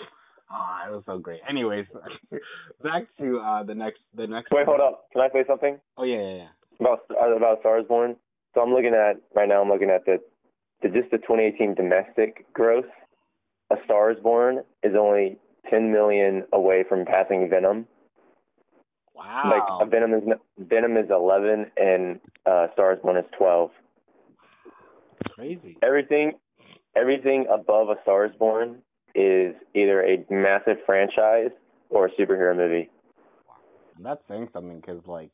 Oh, 0.51 0.78
it 0.88 0.91
was 0.91 1.03
so 1.05 1.17
great. 1.19 1.41
Anyways, 1.49 1.86
back 2.84 3.07
to 3.19 3.39
uh 3.39 3.63
the 3.63 3.75
next 3.75 3.99
the 4.15 4.28
next. 4.28 4.51
Wait, 4.51 4.65
hold 4.65 4.80
up. 4.80 5.07
Can 5.11 5.21
I 5.21 5.30
say 5.30 5.43
something? 5.47 5.80
Oh 5.97 6.03
yeah, 6.03 6.21
yeah, 6.21 6.36
yeah. 6.36 6.47
About 6.80 6.99
uh, 7.11 7.36
about 7.36 7.59
Stars 7.59 7.86
Born. 7.88 8.15
So 8.53 8.61
I'm 8.61 8.71
looking 8.73 8.93
at 8.93 9.21
right 9.36 9.47
now. 9.47 9.61
I'm 9.61 9.69
looking 9.69 9.89
at 9.89 10.05
the 10.05 10.19
the 10.82 10.89
just 10.89 11.11
the 11.11 11.17
2018 11.17 11.75
domestic 11.75 12.45
gross. 12.53 12.86
A 13.69 13.75
Star 13.84 14.11
Is 14.11 14.17
Born 14.23 14.59
is 14.82 14.93
only 14.97 15.38
10 15.69 15.91
million 15.91 16.45
away 16.53 16.86
from 16.88 17.03
passing 17.03 17.49
Venom 17.49 17.86
Wow. 19.17 19.80
Like 19.80 19.89
Venom 19.89 20.13
is 20.13 20.23
Venom 20.59 20.95
is 20.95 21.09
11 21.09 21.65
and 21.78 22.19
uh, 22.45 22.67
Star 22.73 22.93
Is 22.93 22.99
Born 23.01 23.17
is 23.17 23.25
12. 23.38 23.71
Crazy. 25.38 25.77
Everything 25.83 26.33
everything 26.95 27.45
above 27.53 27.89
A 27.89 27.95
Star 28.01 28.25
Is 28.25 28.31
Born 28.39 28.81
is 29.13 29.53
either 29.75 30.03
a 30.03 30.25
massive 30.31 30.77
franchise 30.85 31.51
or 31.89 32.07
a 32.07 32.11
superhero 32.11 32.55
movie. 32.55 32.89
That's 33.99 34.21
saying 34.27 34.49
something 34.51 34.79
because 34.79 35.01
like 35.05 35.31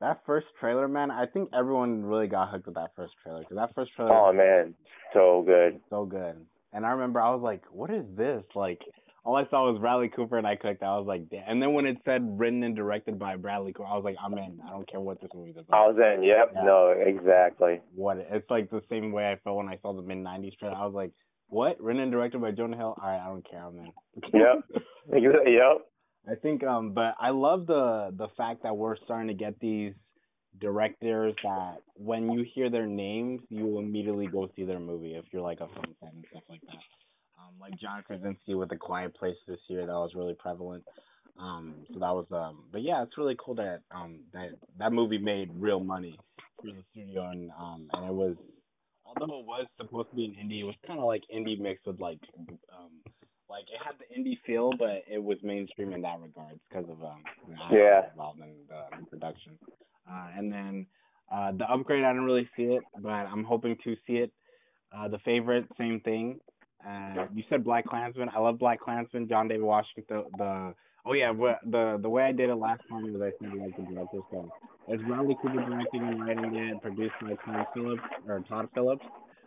that 0.00 0.20
first 0.26 0.46
trailer, 0.58 0.88
man. 0.88 1.10
I 1.10 1.26
think 1.26 1.50
everyone 1.54 2.04
really 2.04 2.26
got 2.26 2.50
hooked 2.50 2.66
with 2.66 2.74
that 2.74 2.90
first 2.96 3.14
trailer 3.22 3.40
because 3.40 3.56
that 3.56 3.74
first 3.74 3.92
trailer. 3.94 4.12
Oh 4.12 4.32
man, 4.32 4.74
so 5.12 5.42
good. 5.46 5.80
So 5.90 6.04
good. 6.04 6.36
And 6.72 6.84
I 6.84 6.90
remember 6.90 7.20
I 7.20 7.30
was 7.30 7.42
like, 7.42 7.62
"What 7.70 7.90
is 7.90 8.04
this?" 8.16 8.42
Like 8.54 8.80
all 9.24 9.36
I 9.36 9.48
saw 9.48 9.70
was 9.70 9.80
Bradley 9.80 10.08
Cooper, 10.08 10.36
and 10.36 10.46
I 10.46 10.54
clicked. 10.54 10.82
I 10.82 10.98
was 10.98 11.06
like, 11.06 11.30
Damn. 11.30 11.44
and 11.48 11.62
then 11.62 11.72
when 11.72 11.86
it 11.86 11.96
said 12.04 12.38
written 12.38 12.62
and 12.62 12.76
directed 12.76 13.18
by 13.18 13.36
Bradley 13.36 13.72
Cooper, 13.72 13.88
I 13.88 13.94
was 13.94 14.04
like, 14.04 14.16
I'm 14.22 14.34
in. 14.34 14.60
I 14.66 14.70
don't 14.70 14.88
care 14.90 15.00
what 15.00 15.20
this 15.20 15.30
movie 15.34 15.50
is 15.50 15.56
about. 15.56 15.76
I 15.76 15.86
was 15.86 15.96
in. 15.96 16.22
Yep. 16.22 16.52
Yeah. 16.54 16.62
No, 16.62 16.94
exactly. 16.94 17.80
What? 17.94 18.18
It's 18.30 18.48
like 18.50 18.70
the 18.70 18.82
same 18.90 19.12
way 19.12 19.30
I 19.30 19.36
felt 19.42 19.56
when 19.56 19.68
I 19.68 19.78
saw 19.80 19.94
the 19.94 20.02
Mid90s 20.02 20.58
trailer. 20.58 20.76
I 20.76 20.84
was 20.84 20.94
like, 20.94 21.10
what? 21.48 21.80
Written 21.80 22.02
and 22.02 22.12
directed 22.12 22.42
by 22.42 22.50
Jonah 22.50 22.76
Hill? 22.76 22.96
All 23.00 23.08
right, 23.08 23.20
I 23.20 23.28
don't 23.28 23.48
care. 23.48 23.64
I'm 23.64 23.78
in. 23.78 23.92
yep. 24.34 24.64
yep. 25.46 25.86
I 26.30 26.34
think, 26.34 26.62
um, 26.64 26.92
but 26.92 27.14
I 27.18 27.30
love 27.30 27.66
the 27.66 28.10
the 28.16 28.28
fact 28.36 28.62
that 28.62 28.76
we're 28.76 28.96
starting 29.04 29.28
to 29.28 29.34
get 29.34 29.58
these 29.60 29.92
directors 30.60 31.34
that 31.42 31.78
when 31.96 32.30
you 32.30 32.44
hear 32.54 32.70
their 32.70 32.86
names, 32.86 33.40
you 33.48 33.64
will 33.64 33.78
immediately 33.80 34.26
go 34.26 34.48
see 34.56 34.64
their 34.64 34.80
movie 34.80 35.14
if 35.14 35.24
you're 35.32 35.42
like 35.42 35.60
a 35.60 35.66
film 35.66 35.94
fan 36.00 36.10
and 36.14 36.24
stuff 36.30 36.42
like 36.48 36.60
that 36.66 36.73
like 37.64 37.80
John 37.80 38.02
Krasinski 38.06 38.54
with 38.54 38.68
The 38.68 38.76
Quiet 38.76 39.14
Place 39.16 39.36
this 39.48 39.58
year. 39.68 39.86
That 39.86 39.92
was 39.92 40.12
really 40.14 40.34
prevalent. 40.34 40.84
Um, 41.38 41.74
so 41.92 41.98
that 41.98 42.14
was 42.14 42.26
um, 42.30 42.64
but 42.70 42.82
yeah, 42.82 43.02
it's 43.02 43.18
really 43.18 43.36
cool 43.44 43.54
that 43.56 43.80
um 43.90 44.20
that 44.32 44.50
that 44.78 44.92
movie 44.92 45.18
made 45.18 45.50
real 45.58 45.80
money 45.80 46.18
for 46.60 46.68
the 46.68 46.84
studio 46.92 47.30
and 47.30 47.50
um 47.58 47.88
and 47.92 48.06
it 48.06 48.14
was 48.14 48.36
although 49.04 49.40
it 49.40 49.46
was 49.46 49.66
supposed 49.76 50.10
to 50.10 50.16
be 50.16 50.26
an 50.26 50.36
indie, 50.40 50.60
it 50.60 50.64
was 50.64 50.76
kind 50.86 50.98
of 51.00 51.06
like 51.06 51.22
indie 51.34 51.58
mixed 51.58 51.86
with 51.86 51.98
like 51.98 52.20
um 52.38 52.92
like 53.50 53.64
it 53.64 53.80
had 53.84 53.94
the 53.98 54.06
indie 54.16 54.38
feel, 54.46 54.70
but 54.78 55.02
it 55.10 55.22
was 55.22 55.38
mainstream 55.42 55.92
in 55.92 56.02
that 56.02 56.20
regards 56.20 56.60
because 56.68 56.88
of 56.88 57.02
um 57.02 57.22
Yeah. 57.72 58.02
involved 58.12 58.40
in 58.40 58.54
the, 58.68 58.96
the 59.00 59.06
production. 59.06 59.58
Uh, 60.08 60.28
and 60.36 60.52
then 60.52 60.86
uh, 61.32 61.52
the 61.52 61.64
upgrade, 61.64 62.04
I 62.04 62.10
didn't 62.12 62.26
really 62.26 62.48
see 62.56 62.64
it, 62.64 62.82
but 63.00 63.08
I'm 63.08 63.44
hoping 63.44 63.76
to 63.84 63.96
see 64.06 64.14
it. 64.18 64.30
Uh, 64.94 65.08
the 65.08 65.18
favorite, 65.24 65.64
same 65.78 66.00
thing. 66.00 66.38
Uh, 66.86 67.26
you 67.34 67.42
said 67.48 67.64
Black 67.64 67.86
Klansman. 67.86 68.28
I 68.34 68.40
love 68.40 68.58
Black 68.58 68.80
Klansman. 68.80 69.28
John 69.28 69.48
David 69.48 69.64
Washington. 69.64 70.04
The, 70.08 70.24
the 70.36 70.74
oh 71.06 71.12
yeah, 71.12 71.32
the 71.32 71.98
the 72.00 72.08
way 72.08 72.24
I 72.24 72.32
did 72.32 72.50
it 72.50 72.56
last 72.56 72.82
time 72.88 73.12
was 73.12 73.22
I 73.22 73.32
said 73.42 73.54
like 73.54 73.76
the 73.76 73.82
director. 73.82 74.18
So 74.30 74.50
it's 74.88 75.02
Bradley 75.02 75.36
Cooper 75.40 75.64
directing 75.64 76.02
and 76.02 76.20
writing 76.20 76.54
it, 76.54 76.82
produced 76.82 77.14
by 77.22 77.34
Todd 77.44 77.66
Phillips 77.74 78.02
or 78.26 78.40
Todd 78.48 78.68
Phillips, 78.74 79.04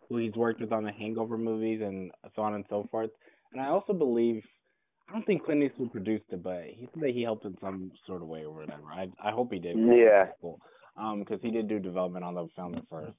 who 0.10 0.18
he's 0.18 0.34
worked 0.34 0.62
with 0.62 0.72
on 0.72 0.84
the 0.84 0.92
Hangover 0.92 1.38
movies 1.38 1.82
and 1.84 2.12
so 2.36 2.42
on 2.42 2.56
and 2.56 2.66
so 2.70 2.88
forth. 2.90 3.12
And 3.54 3.62
I 3.62 3.68
also 3.68 3.94
believe 3.94 4.44
I 5.10 5.14
don't 5.14 5.26
think 5.26 5.46
Clint 5.46 5.64
Eastwood 5.64 5.92
produced 5.92 6.26
it, 6.32 6.44
but 6.44 6.64
he 6.66 6.88
said 6.94 7.04
that 7.04 7.12
he 7.12 7.22
helped 7.22 7.46
in 7.46 7.56
some 7.62 7.92
sort 8.06 8.22
of 8.22 8.28
way 8.28 8.44
or 8.44 8.52
whatever. 8.52 8.88
I 8.92 9.10
I 9.24 9.32
hope 9.32 9.54
he 9.54 9.60
did. 9.60 9.78
Yeah. 9.78 10.28
Cool. 10.42 10.60
Um, 10.98 11.20
because 11.20 11.40
he 11.44 11.52
did 11.52 11.68
do 11.68 11.78
development 11.78 12.26
on 12.26 12.34
the 12.34 12.48
film 12.56 12.74
at 12.74 12.84
first, 12.90 13.14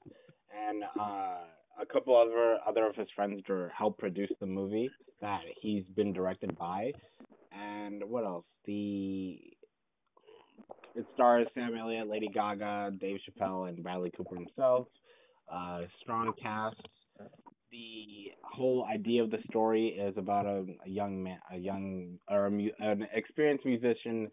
and 0.67 0.83
uh, 0.99 1.37
a 1.81 1.85
couple 1.85 2.15
other 2.15 2.57
other 2.67 2.87
of 2.87 2.95
his 2.95 3.07
friends 3.15 3.41
to 3.47 3.69
help 3.75 3.97
produce 3.97 4.31
the 4.39 4.45
movie 4.45 4.89
that 5.21 5.41
he's 5.61 5.85
been 5.95 6.13
directed 6.13 6.57
by, 6.57 6.91
and 7.51 8.03
what 8.03 8.23
else? 8.23 8.45
The 8.65 9.39
it 10.95 11.05
stars 11.13 11.47
Sam 11.53 11.75
Elliott, 11.77 12.09
Lady 12.09 12.27
Gaga, 12.27 12.91
Dave 12.99 13.19
Chappelle, 13.25 13.69
and 13.69 13.81
Bradley 13.81 14.11
Cooper 14.15 14.35
himself. 14.35 14.87
Uh, 15.51 15.81
strong 16.01 16.33
cast. 16.41 16.81
The 17.71 18.31
whole 18.43 18.85
idea 18.91 19.23
of 19.23 19.29
the 19.29 19.37
story 19.49 19.89
is 19.89 20.17
about 20.17 20.45
a, 20.45 20.65
a 20.85 20.89
young 20.89 21.21
man, 21.23 21.39
a 21.53 21.57
young 21.57 22.17
or 22.29 22.47
a, 22.47 22.51
an 22.79 23.07
experienced 23.13 23.65
musician 23.65 24.29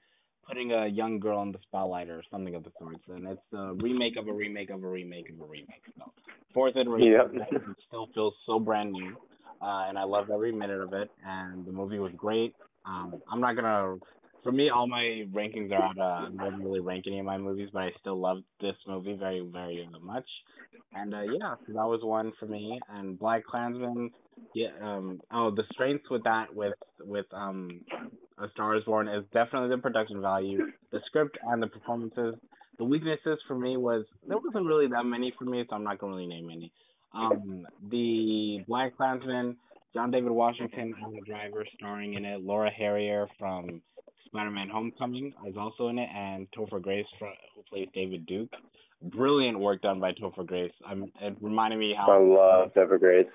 putting 0.48 0.72
a 0.72 0.86
young 0.86 1.18
girl 1.18 1.42
in 1.42 1.52
the 1.52 1.58
spotlight 1.62 2.08
or 2.08 2.22
something 2.30 2.54
of 2.54 2.64
the 2.64 2.70
sorts. 2.78 3.02
And 3.08 3.26
it's 3.28 3.52
a 3.52 3.74
remake 3.74 4.16
of 4.16 4.28
a 4.28 4.32
remake 4.32 4.70
of 4.70 4.82
a 4.82 4.88
remake 4.88 5.30
of 5.30 5.40
a 5.40 5.44
remake. 5.44 5.82
So 5.98 6.12
fourth 6.54 6.76
iteration, 6.76 7.12
Yep. 7.12 7.48
it 7.50 7.76
still 7.86 8.08
feels 8.14 8.34
so 8.46 8.58
brand 8.58 8.92
new. 8.92 9.16
Uh, 9.60 9.88
and 9.88 9.98
I 9.98 10.04
loved 10.04 10.30
every 10.30 10.52
minute 10.52 10.80
of 10.80 10.92
it. 10.92 11.10
And 11.24 11.64
the 11.66 11.72
movie 11.72 11.98
was 11.98 12.12
great. 12.16 12.54
Um, 12.84 13.20
I'm 13.30 13.40
not 13.40 13.56
gonna. 13.56 13.96
For 14.42 14.52
me, 14.52 14.70
all 14.70 14.86
my 14.86 15.24
rankings 15.34 15.72
are 15.72 15.82
out. 15.82 15.98
Uh, 15.98 16.28
I 16.40 16.50
don't 16.50 16.62
really 16.62 16.78
rank 16.80 17.04
any 17.08 17.18
of 17.18 17.26
my 17.26 17.36
movies, 17.36 17.70
but 17.72 17.82
I 17.82 17.90
still 17.98 18.20
loved 18.20 18.44
this 18.60 18.76
movie 18.86 19.16
very, 19.18 19.40
very 19.52 19.88
much. 20.00 20.28
And 20.94 21.12
uh, 21.12 21.22
yeah, 21.22 21.56
so 21.66 21.72
that 21.72 21.86
was 21.86 22.00
one 22.04 22.32
for 22.38 22.46
me. 22.46 22.78
And 22.88 23.18
Black 23.18 23.44
Klansman, 23.44 24.10
yeah. 24.54 24.68
Um. 24.80 25.20
Oh, 25.32 25.50
the 25.50 25.64
strengths 25.72 26.08
with 26.10 26.24
that, 26.24 26.54
with 26.54 26.74
with 27.00 27.26
um, 27.32 27.82
A 28.38 28.48
Star 28.52 28.76
Is 28.76 28.84
Born, 28.84 29.08
is 29.08 29.24
definitely 29.32 29.70
the 29.70 29.82
production 29.82 30.20
value, 30.20 30.58
the 30.92 31.00
script, 31.06 31.38
and 31.42 31.62
the 31.62 31.66
performances. 31.66 32.34
The 32.78 32.84
weaknesses 32.84 33.38
for 33.48 33.56
me 33.56 33.76
was 33.76 34.04
there 34.26 34.38
wasn't 34.38 34.66
really 34.66 34.86
that 34.88 35.04
many 35.04 35.32
for 35.38 35.44
me, 35.44 35.64
so 35.68 35.76
I'm 35.76 35.84
not 35.84 35.98
gonna 35.98 36.14
really 36.14 36.26
name 36.26 36.50
any. 36.50 36.72
Um, 37.14 37.66
the 37.90 38.64
Black 38.68 38.96
Klansman, 38.96 39.56
John 39.94 40.10
David 40.10 40.30
Washington 40.30 40.94
as 41.04 41.12
the 41.12 41.20
driver, 41.22 41.64
starring 41.78 42.14
in 42.14 42.24
it. 42.24 42.42
Laura 42.42 42.70
Harrier 42.70 43.26
from 43.38 43.80
Spider-Man: 44.26 44.68
Homecoming 44.68 45.32
is 45.46 45.56
also 45.56 45.88
in 45.88 45.98
it, 45.98 46.08
and 46.14 46.46
Topher 46.52 46.82
Grace, 46.82 47.06
fro- 47.18 47.32
who 47.54 47.62
plays 47.70 47.88
David 47.94 48.26
Duke. 48.26 48.50
Brilliant 49.02 49.58
work 49.58 49.82
done 49.82 50.00
by 50.00 50.12
Topher 50.12 50.46
Grace. 50.46 50.72
I'm, 50.86 51.10
it 51.20 51.36
reminded 51.40 51.78
me 51.78 51.94
how 51.96 52.10
I 52.12 52.18
love 52.18 52.74
Topher 52.74 52.98
Grace. 52.98 53.26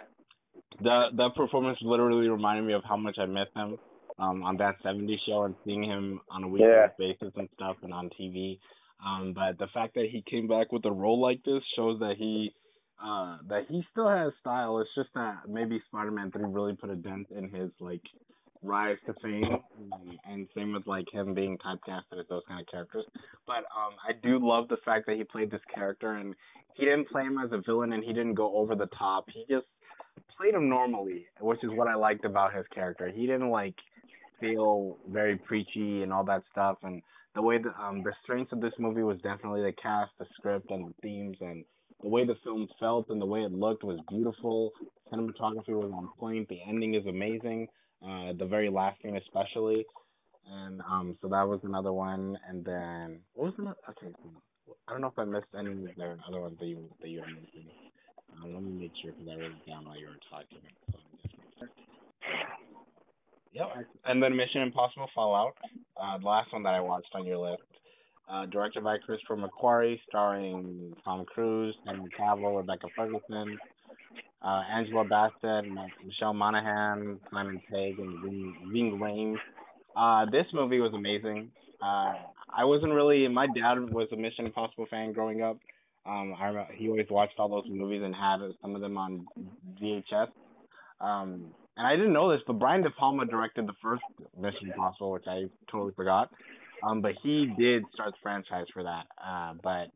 The 0.83 1.07
the 1.15 1.29
performance 1.35 1.77
literally 1.81 2.27
reminded 2.29 2.65
me 2.65 2.73
of 2.73 2.83
how 2.87 2.97
much 2.97 3.17
I 3.19 3.25
miss 3.25 3.47
him 3.55 3.77
um 4.19 4.43
on 4.43 4.57
that 4.57 4.75
70s 4.85 5.17
show 5.27 5.43
and 5.43 5.55
seeing 5.65 5.83
him 5.83 6.19
on 6.29 6.43
a 6.43 6.47
weekly 6.47 6.67
Yeah. 6.67 6.87
basis 6.97 7.31
and 7.35 7.49
stuff 7.55 7.77
and 7.83 7.93
on 7.93 8.09
TV. 8.19 8.59
Um 9.05 9.33
but 9.33 9.57
the 9.57 9.67
fact 9.73 9.95
that 9.95 10.07
he 10.11 10.23
came 10.29 10.47
back 10.47 10.71
with 10.71 10.85
a 10.85 10.91
role 10.91 11.19
like 11.21 11.43
this 11.43 11.63
shows 11.75 11.99
that 11.99 12.15
he 12.17 12.53
uh 13.03 13.37
that 13.47 13.63
he 13.69 13.83
still 13.91 14.09
has 14.09 14.31
style. 14.39 14.79
It's 14.79 14.89
just 14.95 15.09
that 15.15 15.47
maybe 15.47 15.81
Spider-Man 15.87 16.31
3 16.31 16.43
really 16.45 16.75
put 16.75 16.89
a 16.89 16.95
dent 16.95 17.27
in 17.31 17.49
his 17.49 17.71
like 17.79 18.01
rise 18.63 18.97
to 19.07 19.13
fame 19.23 19.57
um, 19.79 20.19
and 20.25 20.47
same 20.55 20.73
with 20.73 20.85
like 20.85 21.05
him 21.11 21.33
being 21.33 21.57
typecasted 21.57 22.19
as 22.19 22.27
those 22.29 22.43
kind 22.47 22.61
of 22.61 22.67
characters. 22.67 23.05
But 23.47 23.63
um 23.75 23.93
I 24.07 24.13
do 24.21 24.39
love 24.39 24.67
the 24.67 24.77
fact 24.85 25.07
that 25.07 25.15
he 25.17 25.23
played 25.23 25.49
this 25.51 25.61
character 25.73 26.15
and 26.15 26.35
he 26.75 26.85
didn't 26.85 27.09
play 27.09 27.23
him 27.23 27.37
as 27.43 27.51
a 27.51 27.61
villain 27.65 27.93
and 27.93 28.03
he 28.03 28.13
didn't 28.13 28.35
go 28.35 28.55
over 28.55 28.75
the 28.75 28.87
top. 28.97 29.25
He 29.33 29.45
just 29.49 29.67
played 30.37 30.53
him 30.53 30.69
normally, 30.69 31.25
which 31.39 31.63
is 31.63 31.71
what 31.71 31.87
I 31.87 31.95
liked 31.95 32.25
about 32.25 32.53
his 32.53 32.65
character. 32.73 33.09
He 33.09 33.25
didn't 33.25 33.49
like 33.49 33.75
feel 34.39 34.97
very 35.09 35.37
preachy 35.37 36.03
and 36.03 36.11
all 36.11 36.23
that 36.25 36.43
stuff. 36.51 36.77
And 36.83 37.01
the 37.35 37.41
way 37.41 37.57
the 37.57 37.73
um 37.81 38.03
the 38.03 38.13
strengths 38.23 38.51
of 38.51 38.61
this 38.61 38.73
movie 38.79 39.03
was 39.03 39.17
definitely 39.21 39.61
the 39.61 39.73
cast, 39.81 40.11
the 40.19 40.25
script, 40.37 40.71
and 40.71 40.87
the 40.87 40.93
themes, 41.01 41.37
and 41.41 41.63
the 42.01 42.09
way 42.09 42.25
the 42.25 42.35
film 42.43 42.67
felt 42.79 43.09
and 43.09 43.21
the 43.21 43.25
way 43.25 43.41
it 43.41 43.51
looked 43.51 43.83
was 43.83 43.99
beautiful. 44.09 44.71
Cinematography 45.11 45.69
was 45.69 45.91
on 45.93 46.09
point. 46.19 46.49
The 46.49 46.59
ending 46.67 46.95
is 46.95 47.05
amazing. 47.05 47.67
Uh, 48.03 48.33
the 48.37 48.45
very 48.45 48.69
last 48.69 49.01
scene 49.01 49.17
especially. 49.17 49.85
And 50.51 50.81
um, 50.81 51.17
so 51.21 51.27
that 51.27 51.47
was 51.47 51.59
another 51.63 51.93
one. 51.93 52.37
And 52.49 52.65
then 52.65 53.19
what 53.33 53.45
was 53.45 53.53
another? 53.59 53.77
Okay, 53.89 54.13
I 54.87 54.91
don't 54.91 55.01
know 55.01 55.07
if 55.07 55.19
I 55.19 55.25
missed 55.25 55.45
any 55.57 55.71
of 55.71 55.95
the 55.95 56.17
other 56.27 56.41
ones 56.41 56.57
that 56.59 56.65
you 56.65 56.89
that 57.01 57.09
you 57.09 57.21
mentioned. 57.21 57.69
Um, 58.37 58.53
let 58.53 58.63
me 58.63 58.71
make 58.71 58.91
sure 59.01 59.11
because 59.11 59.27
I 59.27 59.35
wrote 59.39 59.51
it 59.51 59.69
down 59.69 59.85
while 59.85 59.99
you 59.99 60.07
were 60.07 60.19
talking. 60.29 60.59
Yep. 63.53 63.67
And 64.05 64.23
then 64.23 64.35
Mission 64.35 64.61
Impossible 64.61 65.09
Fallout, 65.13 65.55
uh, 66.01 66.17
the 66.17 66.25
last 66.25 66.53
one 66.53 66.63
that 66.63 66.73
I 66.73 66.79
watched 66.79 67.13
on 67.13 67.25
your 67.25 67.37
list. 67.37 67.63
Uh, 68.31 68.45
directed 68.45 68.81
by 68.81 68.97
Christopher 68.97 69.35
McQuarrie, 69.35 69.99
starring 70.07 70.93
Tom 71.03 71.25
Cruise, 71.25 71.75
Henry 71.85 72.09
Cavill, 72.17 72.55
Rebecca 72.55 72.87
Ferguson, 72.95 73.57
uh, 74.41 74.61
Angela 74.71 75.03
Bassett, 75.03 75.69
Michelle 76.05 76.33
Monaghan, 76.33 77.19
Simon 77.29 77.61
Pegg, 77.69 77.99
and 77.99 78.21
Ving 78.71 78.99
Rhames. 79.01 79.35
Uh, 79.97 80.31
this 80.31 80.45
movie 80.53 80.79
was 80.79 80.93
amazing. 80.93 81.51
Uh, 81.81 82.13
I 82.55 82.63
wasn't 82.63 82.93
really. 82.93 83.27
My 83.27 83.47
dad 83.47 83.79
was 83.91 84.07
a 84.13 84.15
Mission 84.15 84.45
Impossible 84.45 84.87
fan 84.89 85.11
growing 85.11 85.41
up. 85.41 85.57
Um, 86.05 86.33
I 86.39 86.47
remember 86.47 86.73
he 86.73 86.89
always 86.89 87.07
watched 87.09 87.33
all 87.37 87.49
those 87.49 87.69
movies 87.69 88.01
and 88.03 88.15
had 88.15 88.39
some 88.61 88.75
of 88.75 88.81
them 88.81 88.97
on 88.97 89.25
VHS. 89.81 90.27
Um, 90.99 91.51
and 91.77 91.87
I 91.87 91.95
didn't 91.95 92.13
know 92.13 92.31
this, 92.31 92.41
but 92.45 92.59
Brian 92.59 92.81
De 92.81 92.89
Palma 92.91 93.25
directed 93.25 93.67
the 93.67 93.73
first 93.81 94.03
Mission 94.37 94.67
Impossible, 94.67 95.11
which 95.11 95.25
I 95.27 95.43
totally 95.71 95.93
forgot. 95.95 96.29
Um, 96.83 97.01
but 97.01 97.13
he 97.23 97.51
did 97.57 97.83
start 97.93 98.11
the 98.11 98.17
franchise 98.21 98.65
for 98.73 98.83
that. 98.83 99.05
Uh, 99.23 99.53
but 99.63 99.87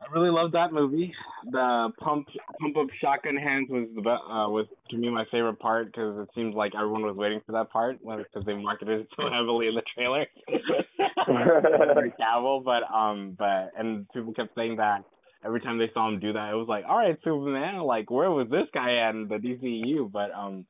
I 0.00 0.12
really 0.12 0.30
loved 0.30 0.54
that 0.54 0.72
movie. 0.72 1.12
The 1.50 1.90
pump 2.00 2.28
pump 2.60 2.76
up 2.76 2.86
shotgun 3.00 3.36
hands 3.36 3.68
was 3.68 3.86
the 3.94 4.00
be- 4.00 4.08
uh, 4.08 4.48
was 4.48 4.66
to 4.90 4.96
me 4.96 5.10
my 5.10 5.24
favorite 5.30 5.58
part 5.58 5.86
because 5.86 6.18
it 6.20 6.28
seems 6.34 6.54
like 6.54 6.72
everyone 6.74 7.02
was 7.02 7.16
waiting 7.16 7.40
for 7.44 7.52
that 7.52 7.70
part 7.70 7.98
because 8.00 8.44
they 8.46 8.54
marketed 8.54 9.00
it 9.00 9.08
so 9.16 9.24
heavily 9.30 9.68
in 9.68 9.74
the 9.74 9.82
trailer. 9.94 10.26
Cavill, 12.18 12.64
but 12.64 12.82
um, 12.94 13.36
but 13.38 13.72
and 13.78 14.08
people 14.12 14.32
kept 14.32 14.54
saying 14.54 14.76
that 14.76 15.04
every 15.44 15.60
time 15.60 15.78
they 15.78 15.90
saw 15.92 16.08
him 16.08 16.18
do 16.18 16.32
that, 16.32 16.50
it 16.50 16.56
was 16.56 16.68
like, 16.68 16.84
all 16.88 16.96
right, 16.96 17.18
Superman, 17.22 17.80
like 17.80 18.10
where 18.10 18.30
was 18.30 18.48
this 18.50 18.68
guy 18.72 18.96
at 19.06 19.14
in 19.14 19.28
the 19.28 19.36
DCU? 19.36 20.10
But 20.10 20.32
um, 20.32 20.64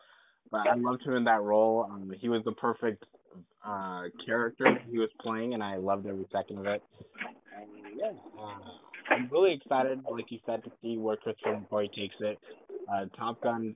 but 0.50 0.66
I 0.66 0.74
loved 0.74 1.02
him 1.04 1.14
in 1.14 1.24
that 1.24 1.42
role. 1.42 1.86
Um, 1.88 2.12
he 2.20 2.28
was 2.28 2.42
the 2.44 2.52
perfect 2.52 3.04
uh 3.64 4.04
character 4.26 4.78
he 4.90 4.98
was 4.98 5.10
playing, 5.20 5.54
and 5.54 5.62
I 5.62 5.76
loved 5.76 6.06
every 6.06 6.26
second 6.32 6.58
of 6.58 6.66
it. 6.66 6.82
And 7.56 7.96
yeah, 7.96 8.10
uh, 8.40 8.58
I'm 9.10 9.28
really 9.30 9.52
excited, 9.52 10.00
like 10.10 10.30
you 10.30 10.38
said, 10.46 10.62
to 10.64 10.70
see 10.80 10.96
where 10.96 11.16
Christopher 11.16 11.60
McQuarrie 11.60 11.92
takes 11.92 12.14
it. 12.20 12.38
Uh, 12.92 13.06
Top 13.16 13.42
Gun 13.42 13.74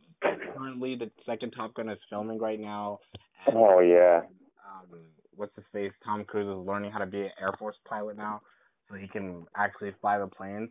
currently 0.56 0.96
the 0.96 1.10
second 1.26 1.50
Top 1.52 1.74
Gun 1.74 1.88
is 1.88 1.98
filming 2.08 2.38
right 2.38 2.60
now. 2.60 3.00
And, 3.46 3.56
Oh 3.56 3.80
yeah. 3.80 4.22
um, 4.64 5.00
what's 5.36 5.54
his 5.56 5.64
face? 5.72 5.92
Tom 6.04 6.24
Cruise 6.24 6.46
is 6.46 6.66
learning 6.66 6.92
how 6.92 6.98
to 6.98 7.06
be 7.06 7.22
an 7.22 7.30
Air 7.40 7.52
Force 7.58 7.76
pilot 7.88 8.16
now, 8.16 8.40
so 8.88 8.96
he 8.96 9.08
can 9.08 9.44
actually 9.56 9.92
fly 10.00 10.18
the 10.18 10.26
planes. 10.26 10.70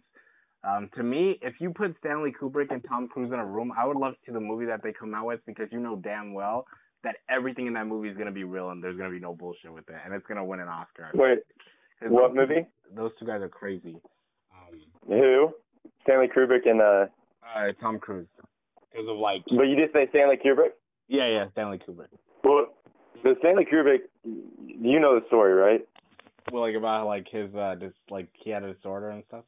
Um, 0.64 0.89
to 0.95 1.03
me, 1.03 1.39
if 1.41 1.55
you 1.59 1.72
put 1.72 1.93
Stanley 1.99 2.34
Kubrick 2.39 2.72
and 2.72 2.84
Tom 2.88 3.09
Cruise 3.09 3.32
in 3.34 3.39
a 3.39 3.45
room, 3.45 3.74
I 3.78 3.86
would 3.86 3.97
love 3.97 4.14
to 4.14 4.20
see 4.26 4.32
the 4.32 4.39
movie 4.39 4.66
that 4.66 4.82
they 4.82 4.93
come 4.93 5.14
out 5.14 5.26
with 5.26 5.41
because 5.45 5.68
you 5.72 5.80
know 5.80 5.97
damn 5.97 6.34
well 6.34 6.66
that 7.03 7.18
everything 7.30 7.68
in 7.68 7.74
that 7.74 7.86
movie 7.86 8.07
is 8.07 8.18
gonna 8.18 8.32
be 8.32 8.45
real 8.45 8.70
and 8.70 8.82
there's 8.82 8.97
gonna 8.97 9.09
be 9.09 9.20
no 9.20 9.34
bullshit 9.36 9.74
with 9.74 9.88
it, 9.89 9.95
and 10.05 10.14
it's 10.14 10.26
gonna 10.26 10.43
win 10.45 10.61
an 10.61 10.70
Oscar. 10.70 11.11
Wait, 11.14 11.39
what 12.01 12.34
movie? 12.34 12.66
Those 12.95 13.11
two 13.20 13.26
guys 13.26 13.41
are 13.41 13.49
crazy. 13.49 13.97
Who? 15.07 15.53
Stanley 16.03 16.28
Kubrick 16.28 16.67
and 16.69 16.82
uh. 16.82 17.05
uh, 17.55 17.71
Tom 17.82 17.99
Cruise, 17.99 18.28
because 18.91 19.07
of 19.07 19.17
like, 19.17 19.43
But 19.55 19.63
you 19.63 19.76
did 19.76 19.89
say 19.93 20.07
Stanley 20.09 20.38
Kubrick. 20.43 20.71
yeah, 21.07 21.28
yeah, 21.28 21.45
Stanley 21.51 21.80
Kubrick. 21.80 22.07
Well, 22.43 22.67
the 23.24 23.36
Stanley 23.39 23.65
Kubrick, 23.71 24.01
you 24.24 24.99
know 24.99 25.19
the 25.19 25.26
story, 25.28 25.53
right? 25.53 25.82
Well, 26.51 26.61
like 26.63 26.76
about 26.76 27.05
like 27.07 27.28
his 27.30 27.53
uh, 27.55 27.76
just 27.80 27.95
like 28.09 28.28
he 28.34 28.49
had 28.49 28.63
a 28.63 28.74
disorder 28.74 29.09
and 29.11 29.24
stuff. 29.30 29.45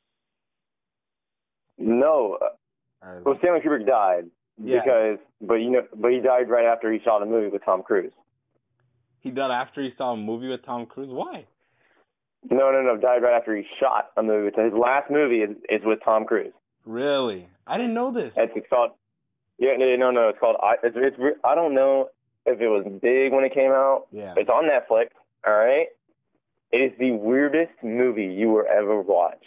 No. 1.78 2.38
uh, 2.42 3.06
Or, 3.06 3.22
Well, 3.26 3.36
Stanley 3.40 3.60
Kubrick 3.60 3.86
died 3.86 4.26
Yeah. 4.64 4.80
because, 4.84 5.20
but 5.42 5.56
you 5.56 5.72
know, 5.72 5.82
but 5.96 6.12
he 6.12 6.20
died 6.20 6.50
right 6.50 6.66
after 6.66 6.92
he 6.92 7.00
shot 7.04 7.22
a 7.22 7.26
movie 7.26 7.50
with 7.50 7.64
Tom 7.66 7.84
Cruise. 7.84 8.14
he 9.20 9.32
died 9.32 9.52
after 9.52 9.82
he 9.82 9.92
saw 9.98 10.14
a 10.14 10.18
movie 10.18 10.48
with 10.48 10.64
Tom 10.66 10.86
Cruise. 10.86 11.10
Why? 11.10 11.46
No, 12.50 12.72
no, 12.72 12.82
no, 12.82 12.98
died 12.98 13.24
right 13.24 13.36
after 13.36 13.56
he 13.56 13.64
shot 13.80 14.12
a 14.18 14.24
movie. 14.24 14.46
with 14.46 14.56
His 14.56 14.74
last 14.74 15.10
movie 15.10 15.42
is, 15.42 15.56
is 15.70 15.82
with 15.84 16.00
Tom 16.04 16.26
Cruise. 16.26 16.54
Really? 16.86 17.48
I 17.66 17.78
didn't 17.78 17.94
know 17.94 18.14
this. 18.14 18.32
It's, 18.36 18.54
it's 18.56 18.68
called. 18.70 18.92
Yeah, 19.58 19.72
no, 19.78 19.96
no, 19.96 20.12
no. 20.12 20.30
It's 20.30 20.40
called. 20.40 20.58
I. 20.62 20.76
It's, 20.84 20.96
it's. 20.98 21.18
I 21.44 21.56
don't 21.56 21.74
know 21.74 22.10
if 22.46 22.60
it 22.62 22.68
was 22.68 22.86
big 23.02 23.32
when 23.32 23.44
it 23.44 23.54
came 23.54 23.72
out. 23.72 24.06
Yeah. 24.12 24.34
It's 24.38 24.50
on 24.50 24.66
Netflix. 24.66 25.08
All 25.48 25.54
right. 25.54 25.88
It 26.72 26.78
is 26.78 26.92
the 27.00 27.12
weirdest 27.12 27.72
movie 27.84 28.26
you 28.26 28.50
will 28.50 28.66
ever 28.70 29.02
watch, 29.02 29.44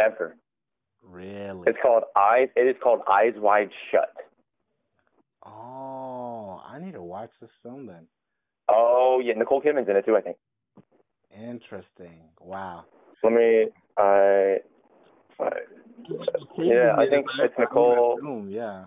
ever. 0.00 0.36
Really? 1.02 1.64
It's 1.66 1.78
called 1.82 2.04
Eyes. 2.16 2.48
It 2.56 2.68
is 2.68 2.76
called 2.82 3.00
Eyes 3.10 3.34
Wide 3.36 3.70
Shut. 3.90 4.14
Oh, 5.44 6.62
I 6.66 6.78
need 6.78 6.92
to 6.92 7.02
watch 7.02 7.30
this 7.40 7.50
film 7.62 7.86
then. 7.86 8.06
Oh 8.68 9.20
yeah, 9.22 9.34
Nicole 9.34 9.60
Kidman's 9.60 9.88
in 9.88 9.96
it 9.96 10.04
too. 10.06 10.16
I 10.16 10.20
think. 10.20 10.36
Interesting. 11.34 12.20
Wow. 12.40 12.84
Let 13.22 13.32
me. 13.32 13.66
I. 13.96 14.56
I 15.40 15.50
Yeah, 16.58 16.96
I 16.98 17.08
think 17.08 17.26
it's 17.42 17.54
Nicole. 17.58 18.18
Film, 18.20 18.48
yeah. 18.50 18.86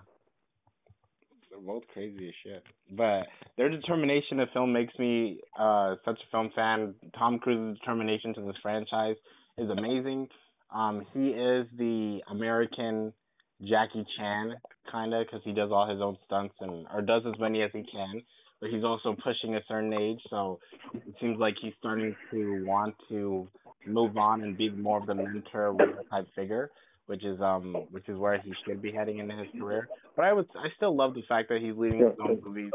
They're 1.50 1.60
both 1.60 1.84
crazy 1.94 2.28
as 2.28 2.34
shit. 2.44 2.64
But 2.92 3.28
their 3.58 3.70
determination 3.70 4.38
to 4.38 4.48
film 4.54 4.74
makes 4.74 4.94
me 4.98 5.40
uh 5.60 5.96
such 6.06 6.20
a 6.20 6.32
film 6.32 6.52
fan. 6.56 6.96
Tom 7.18 7.40
Cruise's 7.40 7.80
determination 7.80 8.34
to 8.36 8.42
this 8.42 8.56
franchise 8.62 9.16
is 9.58 9.70
amazing. 9.70 10.28
Um, 10.74 11.06
he 11.14 11.30
is 11.30 11.68
the 11.78 12.22
American 12.30 13.14
Jackie 13.62 14.06
Chan, 14.18 14.56
kind 14.92 15.14
of, 15.14 15.26
because 15.26 15.42
he 15.44 15.54
does 15.54 15.70
all 15.72 15.88
his 15.88 16.02
own 16.02 16.18
stunts 16.26 16.56
and 16.60 16.88
or 16.94 17.02
does 17.02 17.22
as 17.28 17.40
many 17.40 17.62
as 17.62 17.70
he 17.72 17.84
can. 17.84 18.22
But 18.64 18.72
he's 18.72 18.86
also 18.86 19.14
pushing 19.22 19.56
a 19.56 19.60
certain 19.68 19.94
age, 19.94 20.22
so 20.30 20.58
it 20.94 21.16
seems 21.20 21.38
like 21.38 21.56
he's 21.62 21.74
starting 21.80 22.16
to 22.32 22.64
want 22.66 22.96
to 23.10 23.46
move 23.86 24.16
on 24.18 24.42
and 24.42 24.58
be 24.58 24.70
more 24.70 25.00
of 25.02 25.06
the 25.06 25.14
mentor 25.14 25.76
type 26.10 26.28
figure 26.34 26.72
which 27.08 27.26
is 27.26 27.40
um 27.42 27.76
which 27.92 28.08
is 28.08 28.18
where 28.18 28.40
he 28.40 28.54
should 28.66 28.82
be 28.82 28.92
heading 28.92 29.20
into 29.20 29.36
his 29.36 29.48
career. 29.60 29.90
But 30.16 30.26
I 30.26 30.34
would 30.34 30.48
I 30.56 30.68
still 30.78 30.96
love 30.96 31.14
the 31.14 31.24
fact 31.28 31.50
that 31.50 31.60
he's 31.62 31.76
leading 31.76 32.00
his 32.00 32.18
own 32.24 32.42
movies 32.42 32.72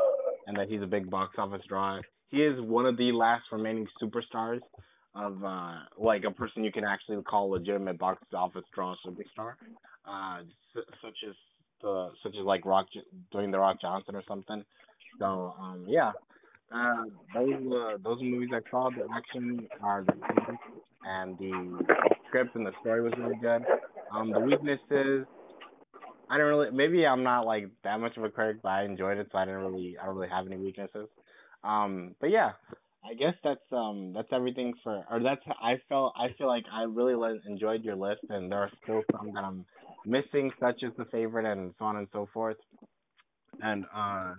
and 0.46 0.56
that 0.58 0.68
he's 0.68 0.82
a 0.82 0.86
big 0.86 1.08
box 1.10 1.36
office 1.38 1.62
draw. 1.68 2.00
He 2.28 2.42
is 2.42 2.60
one 2.60 2.84
of 2.84 2.96
the 2.96 3.12
last 3.12 3.44
remaining 3.50 3.86
superstars 4.02 4.60
of 5.14 5.42
uh 5.42 5.76
like 5.96 6.24
a 6.24 6.30
person 6.30 6.64
you 6.64 6.72
can 6.72 6.84
actually 6.84 7.22
call 7.22 7.50
legitimate 7.50 7.98
box 7.98 8.22
office 8.34 8.64
draw 8.74 8.94
superstar. 9.06 9.54
Uh 10.06 10.42
such 10.74 11.16
as 11.26 11.34
the 11.80 12.10
such 12.22 12.34
as 12.38 12.44
like 12.44 12.66
Rock 12.66 12.86
Dwayne 13.34 13.50
the 13.50 13.58
Rock 13.58 13.80
Johnson 13.80 14.14
or 14.14 14.22
something. 14.28 14.62
So 15.18 15.54
um 15.60 15.84
yeah. 15.88 16.12
Uh, 16.72 17.04
those 17.34 17.54
uh, 17.72 17.96
those 18.04 18.18
movies 18.20 18.50
I 18.52 18.60
saw, 18.70 18.90
the 18.90 19.06
action 19.14 19.66
are 19.82 20.04
the 20.04 20.12
and 21.04 21.38
the 21.38 21.84
script 22.28 22.54
and 22.56 22.66
the 22.66 22.72
story 22.80 23.02
was 23.02 23.12
really 23.18 23.36
good. 23.40 23.64
Um, 24.12 24.32
the 24.32 24.40
weaknesses, 24.40 25.26
I 26.30 26.36
don't 26.36 26.46
really. 26.48 26.70
Maybe 26.70 27.06
I'm 27.06 27.22
not 27.22 27.46
like 27.46 27.70
that 27.84 27.98
much 28.00 28.16
of 28.16 28.24
a 28.24 28.28
critic, 28.28 28.58
but 28.62 28.68
I 28.70 28.84
enjoyed 28.84 29.18
it, 29.18 29.28
so 29.32 29.38
I 29.38 29.44
didn't 29.46 29.60
really. 29.60 29.96
I 30.00 30.06
don't 30.06 30.16
really 30.16 30.28
have 30.28 30.46
any 30.46 30.56
weaknesses. 30.56 31.08
Um, 31.64 32.14
but 32.20 32.30
yeah, 32.30 32.52
I 33.04 33.14
guess 33.14 33.34
that's 33.42 33.60
um 33.72 34.12
that's 34.14 34.28
everything 34.32 34.74
for. 34.84 35.04
Or 35.10 35.20
that's 35.22 35.40
I 35.62 35.76
felt 35.88 36.12
I 36.16 36.28
feel 36.36 36.48
like 36.48 36.64
I 36.72 36.82
really 36.82 37.14
le- 37.14 37.40
enjoyed 37.46 37.82
your 37.82 37.96
list, 37.96 38.22
and 38.28 38.50
there 38.52 38.58
are 38.58 38.70
still 38.82 39.02
some 39.12 39.32
that 39.34 39.44
I'm 39.44 39.64
missing, 40.04 40.50
such 40.60 40.82
as 40.84 40.92
the 40.98 41.06
favorite 41.06 41.50
and 41.50 41.72
so 41.78 41.86
on 41.86 41.96
and 41.96 42.08
so 42.12 42.28
forth. 42.34 42.56
And 43.62 43.84
uh, 43.94 44.34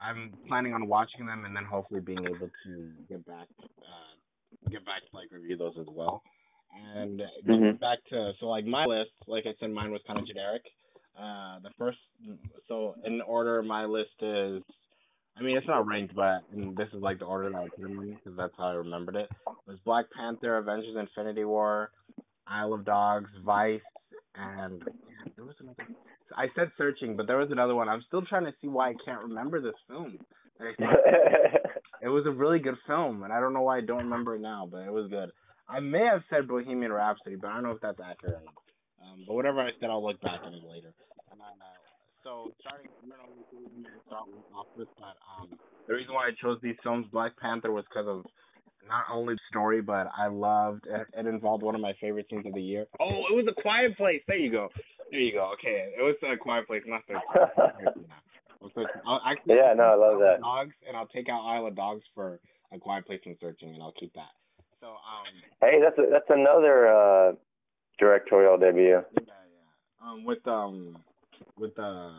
I'm 0.00 0.32
planning 0.46 0.74
on 0.74 0.86
watching 0.88 1.26
them, 1.26 1.44
and 1.44 1.54
then 1.56 1.64
hopefully 1.64 2.00
being 2.00 2.24
able 2.24 2.50
to 2.64 2.92
get 3.08 3.24
back 3.26 3.48
uh 3.82 4.70
get 4.70 4.84
back 4.84 5.00
to 5.10 5.16
like 5.16 5.28
review 5.32 5.56
those 5.56 5.74
as 5.78 5.86
well. 5.88 6.22
And 6.74 7.20
Mhm. 7.46 7.78
back 7.80 7.98
to 8.10 8.32
so 8.38 8.46
like 8.46 8.64
my 8.64 8.84
list, 8.84 9.12
like 9.26 9.46
I 9.46 9.54
said, 9.58 9.70
mine 9.70 9.90
was 9.90 10.02
kind 10.06 10.18
of 10.18 10.26
generic. 10.26 10.62
Uh, 11.18 11.58
the 11.60 11.70
first, 11.78 11.98
so 12.68 12.94
in 13.04 13.20
order, 13.22 13.62
my 13.62 13.84
list 13.86 14.22
is. 14.22 14.62
I 15.36 15.42
mean, 15.42 15.56
it's 15.56 15.66
not 15.68 15.86
ranked, 15.86 16.14
but 16.16 16.42
and 16.52 16.76
this 16.76 16.88
is 16.92 17.00
like 17.00 17.20
the 17.20 17.24
order 17.24 17.50
that 17.50 17.56
I 17.56 17.68
put 17.68 17.82
them 17.82 17.98
in 18.00 18.14
because 18.14 18.36
that's 18.36 18.54
how 18.56 18.64
I 18.64 18.72
remembered 18.74 19.14
it. 19.16 19.30
It 19.30 19.70
was 19.70 19.78
Black 19.84 20.06
Panther, 20.10 20.56
Avengers: 20.56 20.96
Infinity 20.96 21.44
War, 21.44 21.90
Isle 22.46 22.74
of 22.74 22.84
Dogs, 22.84 23.30
Vice, 23.44 23.80
and 24.34 24.80
yeah, 24.82 25.32
there 25.36 25.44
was 25.44 25.54
another. 25.60 25.86
I 26.36 26.46
said 26.54 26.70
searching, 26.76 27.16
but 27.16 27.26
there 27.26 27.38
was 27.38 27.50
another 27.50 27.74
one. 27.74 27.88
I'm 27.88 28.02
still 28.06 28.22
trying 28.22 28.44
to 28.44 28.52
see 28.60 28.68
why 28.68 28.90
I 28.90 28.94
can't 29.04 29.22
remember 29.22 29.60
this 29.60 29.74
film. 29.88 30.18
It 32.00 32.08
was 32.08 32.26
a 32.26 32.30
really 32.30 32.58
good 32.58 32.78
film, 32.86 33.24
and 33.24 33.32
I 33.32 33.40
don't 33.40 33.52
know 33.52 33.62
why 33.62 33.78
I 33.78 33.80
don't 33.80 34.04
remember 34.06 34.36
it 34.36 34.40
now, 34.40 34.68
but 34.70 34.86
it 34.86 34.92
was 34.92 35.10
good. 35.10 35.30
I 35.68 35.80
may 35.80 36.04
have 36.06 36.22
said 36.30 36.46
Bohemian 36.46 36.92
Rhapsody, 36.92 37.36
but 37.36 37.48
I 37.50 37.54
don't 37.54 37.64
know 37.64 37.72
if 37.72 37.82
that's 37.82 37.98
accurate 37.98 38.38
or 38.38 38.44
not. 38.46 38.62
Um, 39.02 39.24
but 39.26 39.34
whatever 39.34 39.60
I 39.60 39.70
said, 39.80 39.90
I'll 39.90 40.04
look 40.04 40.20
back 40.22 40.40
at 40.46 40.52
it 40.52 40.62
later. 40.62 40.94
And 41.30 41.40
then, 41.40 41.58
uh, 41.58 41.78
so 42.22 42.54
starting, 42.62 42.86
I 43.02 43.08
don't 43.08 43.18
know 43.18 43.34
we 43.50 43.66
can 43.66 43.84
start 44.06 44.30
with 44.30 44.46
off 44.54 44.70
this, 44.78 44.86
but 44.98 45.18
um, 45.26 45.50
the 45.86 45.94
reason 45.94 46.14
why 46.14 46.28
I 46.28 46.32
chose 46.40 46.58
these 46.62 46.78
films, 46.82 47.06
Black 47.10 47.36
Panther, 47.36 47.72
was 47.72 47.84
because 47.90 48.06
of 48.06 48.24
not 48.86 49.04
only 49.12 49.34
the 49.34 49.40
story, 49.50 49.82
but 49.82 50.08
I 50.16 50.28
loved 50.28 50.86
it. 50.86 51.06
It 51.16 51.26
involved 51.26 51.62
one 51.62 51.74
of 51.74 51.80
my 51.80 51.94
favorite 52.00 52.26
scenes 52.30 52.46
of 52.46 52.54
the 52.54 52.62
year. 52.62 52.86
Oh, 53.00 53.24
it 53.30 53.34
was 53.34 53.46
A 53.48 53.60
Quiet 53.62 53.96
Place. 53.96 54.22
There 54.26 54.36
you 54.36 54.50
go. 54.50 54.68
There 55.10 55.20
you 55.20 55.32
go. 55.32 55.52
Okay, 55.54 55.92
it 55.96 56.02
was 56.02 56.16
A 56.22 56.36
Quiet 56.36 56.66
Place, 56.66 56.82
not 56.86 57.02
the. 57.08 57.14
I'll 58.60 58.72
I'll 59.06 59.20
actually 59.24 59.54
Yeah, 59.54 59.72
no, 59.76 59.84
I 59.84 59.94
love 59.94 60.02
Isle 60.02 60.12
of 60.14 60.20
that. 60.20 60.40
Dogs, 60.40 60.74
and 60.86 60.96
I'll 60.96 61.06
take 61.06 61.28
out 61.28 61.46
Isle 61.46 61.66
of 61.66 61.76
Dogs 61.76 62.02
for 62.14 62.40
A 62.72 62.78
Quiet 62.78 63.06
Place 63.06 63.20
and 63.24 63.36
Searching, 63.40 63.74
and 63.74 63.82
I'll 63.82 63.94
keep 63.98 64.12
that. 64.14 64.34
So, 64.80 64.88
um, 64.88 65.26
hey, 65.60 65.80
that's 65.82 65.98
a, 65.98 66.10
that's 66.10 66.28
another 66.28 66.88
uh, 66.88 67.32
directorial 67.98 68.58
debut. 68.58 68.90
yeah, 68.90 69.02
yeah. 69.16 70.10
Um, 70.10 70.24
with 70.24 70.46
um, 70.46 70.96
with 71.56 71.78
uh, 71.78 72.10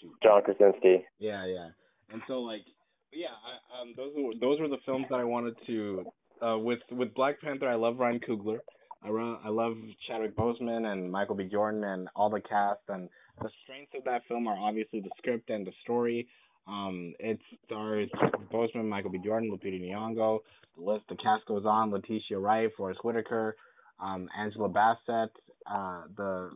shoot. 0.00 0.12
John 0.22 0.42
Krasinski. 0.42 1.04
Yeah, 1.18 1.46
yeah. 1.46 1.68
And 2.10 2.22
so 2.26 2.40
like, 2.40 2.64
but 3.10 3.18
yeah, 3.18 3.26
I, 3.28 3.82
um, 3.82 3.94
those 3.96 4.12
were 4.16 4.32
those 4.40 4.60
were 4.60 4.68
the 4.68 4.82
films 4.84 5.06
that 5.10 5.20
I 5.20 5.24
wanted 5.24 5.56
to. 5.66 6.04
Uh, 6.40 6.58
with 6.58 6.80
with 6.90 7.14
Black 7.14 7.40
Panther, 7.40 7.68
I 7.68 7.74
love 7.74 7.98
Ryan 7.98 8.20
Coogler. 8.20 8.58
I 9.02 9.10
run, 9.10 9.38
I 9.44 9.48
love 9.48 9.76
Chadwick 10.06 10.36
Boseman 10.36 10.86
and 10.86 11.10
Michael 11.10 11.36
B. 11.36 11.44
Jordan 11.44 11.84
and 11.84 12.08
all 12.16 12.30
the 12.30 12.40
cast. 12.40 12.80
And 12.88 13.08
the 13.40 13.48
strengths 13.62 13.92
of 13.96 14.04
that 14.04 14.22
film 14.26 14.46
are 14.48 14.56
obviously 14.56 15.00
the 15.00 15.10
script 15.18 15.50
and 15.50 15.66
the 15.66 15.72
story. 15.82 16.26
Um, 16.66 17.14
it 17.18 17.38
stars 17.64 18.08
Boseman, 18.52 18.88
Michael 18.88 19.10
B. 19.10 19.18
Jordan, 19.24 19.50
Lupita 19.50 19.80
Nyong'o. 19.80 20.40
The 20.76 20.82
list, 20.84 21.04
the 21.08 21.16
cast 21.16 21.46
goes 21.46 21.64
on. 21.64 21.90
Letitia 21.90 22.38
Wright, 22.38 22.70
Forest 22.76 23.00
Whitaker, 23.04 23.56
um, 24.00 24.28
Angela 24.38 24.68
Bassett. 24.68 25.30
Uh, 25.66 26.02
the 26.16 26.50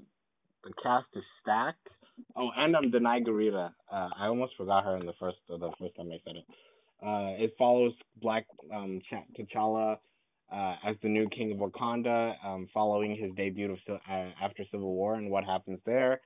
the 0.64 0.72
cast 0.82 1.06
is 1.14 1.24
stacked. 1.40 1.88
Oh, 2.36 2.50
and 2.56 2.74
um, 2.76 2.90
Danai 2.90 3.26
Gurira. 3.26 3.72
Uh, 3.90 4.08
I 4.18 4.26
almost 4.26 4.52
forgot 4.56 4.84
her 4.84 4.96
in 4.96 5.06
the 5.06 5.14
first 5.20 5.38
the 5.48 5.58
first 5.78 5.96
time 5.96 6.10
I 6.12 6.18
said 6.24 6.36
it. 6.36 6.44
Uh, 7.02 7.42
it 7.44 7.54
follows 7.58 7.92
Black 8.20 8.46
um, 8.72 9.00
Ch- 9.10 9.40
T'Challa 9.40 9.96
uh, 10.52 10.74
as 10.86 10.96
the 11.02 11.08
new 11.08 11.28
king 11.30 11.52
of 11.52 11.58
Wakanda, 11.58 12.34
um, 12.44 12.68
following 12.72 13.16
his 13.16 13.34
debut 13.36 13.72
of 13.72 13.78
uh, 13.88 14.30
after 14.42 14.64
Civil 14.70 14.94
War 14.94 15.14
and 15.14 15.30
what 15.30 15.44
happens 15.44 15.80
there. 15.86 16.20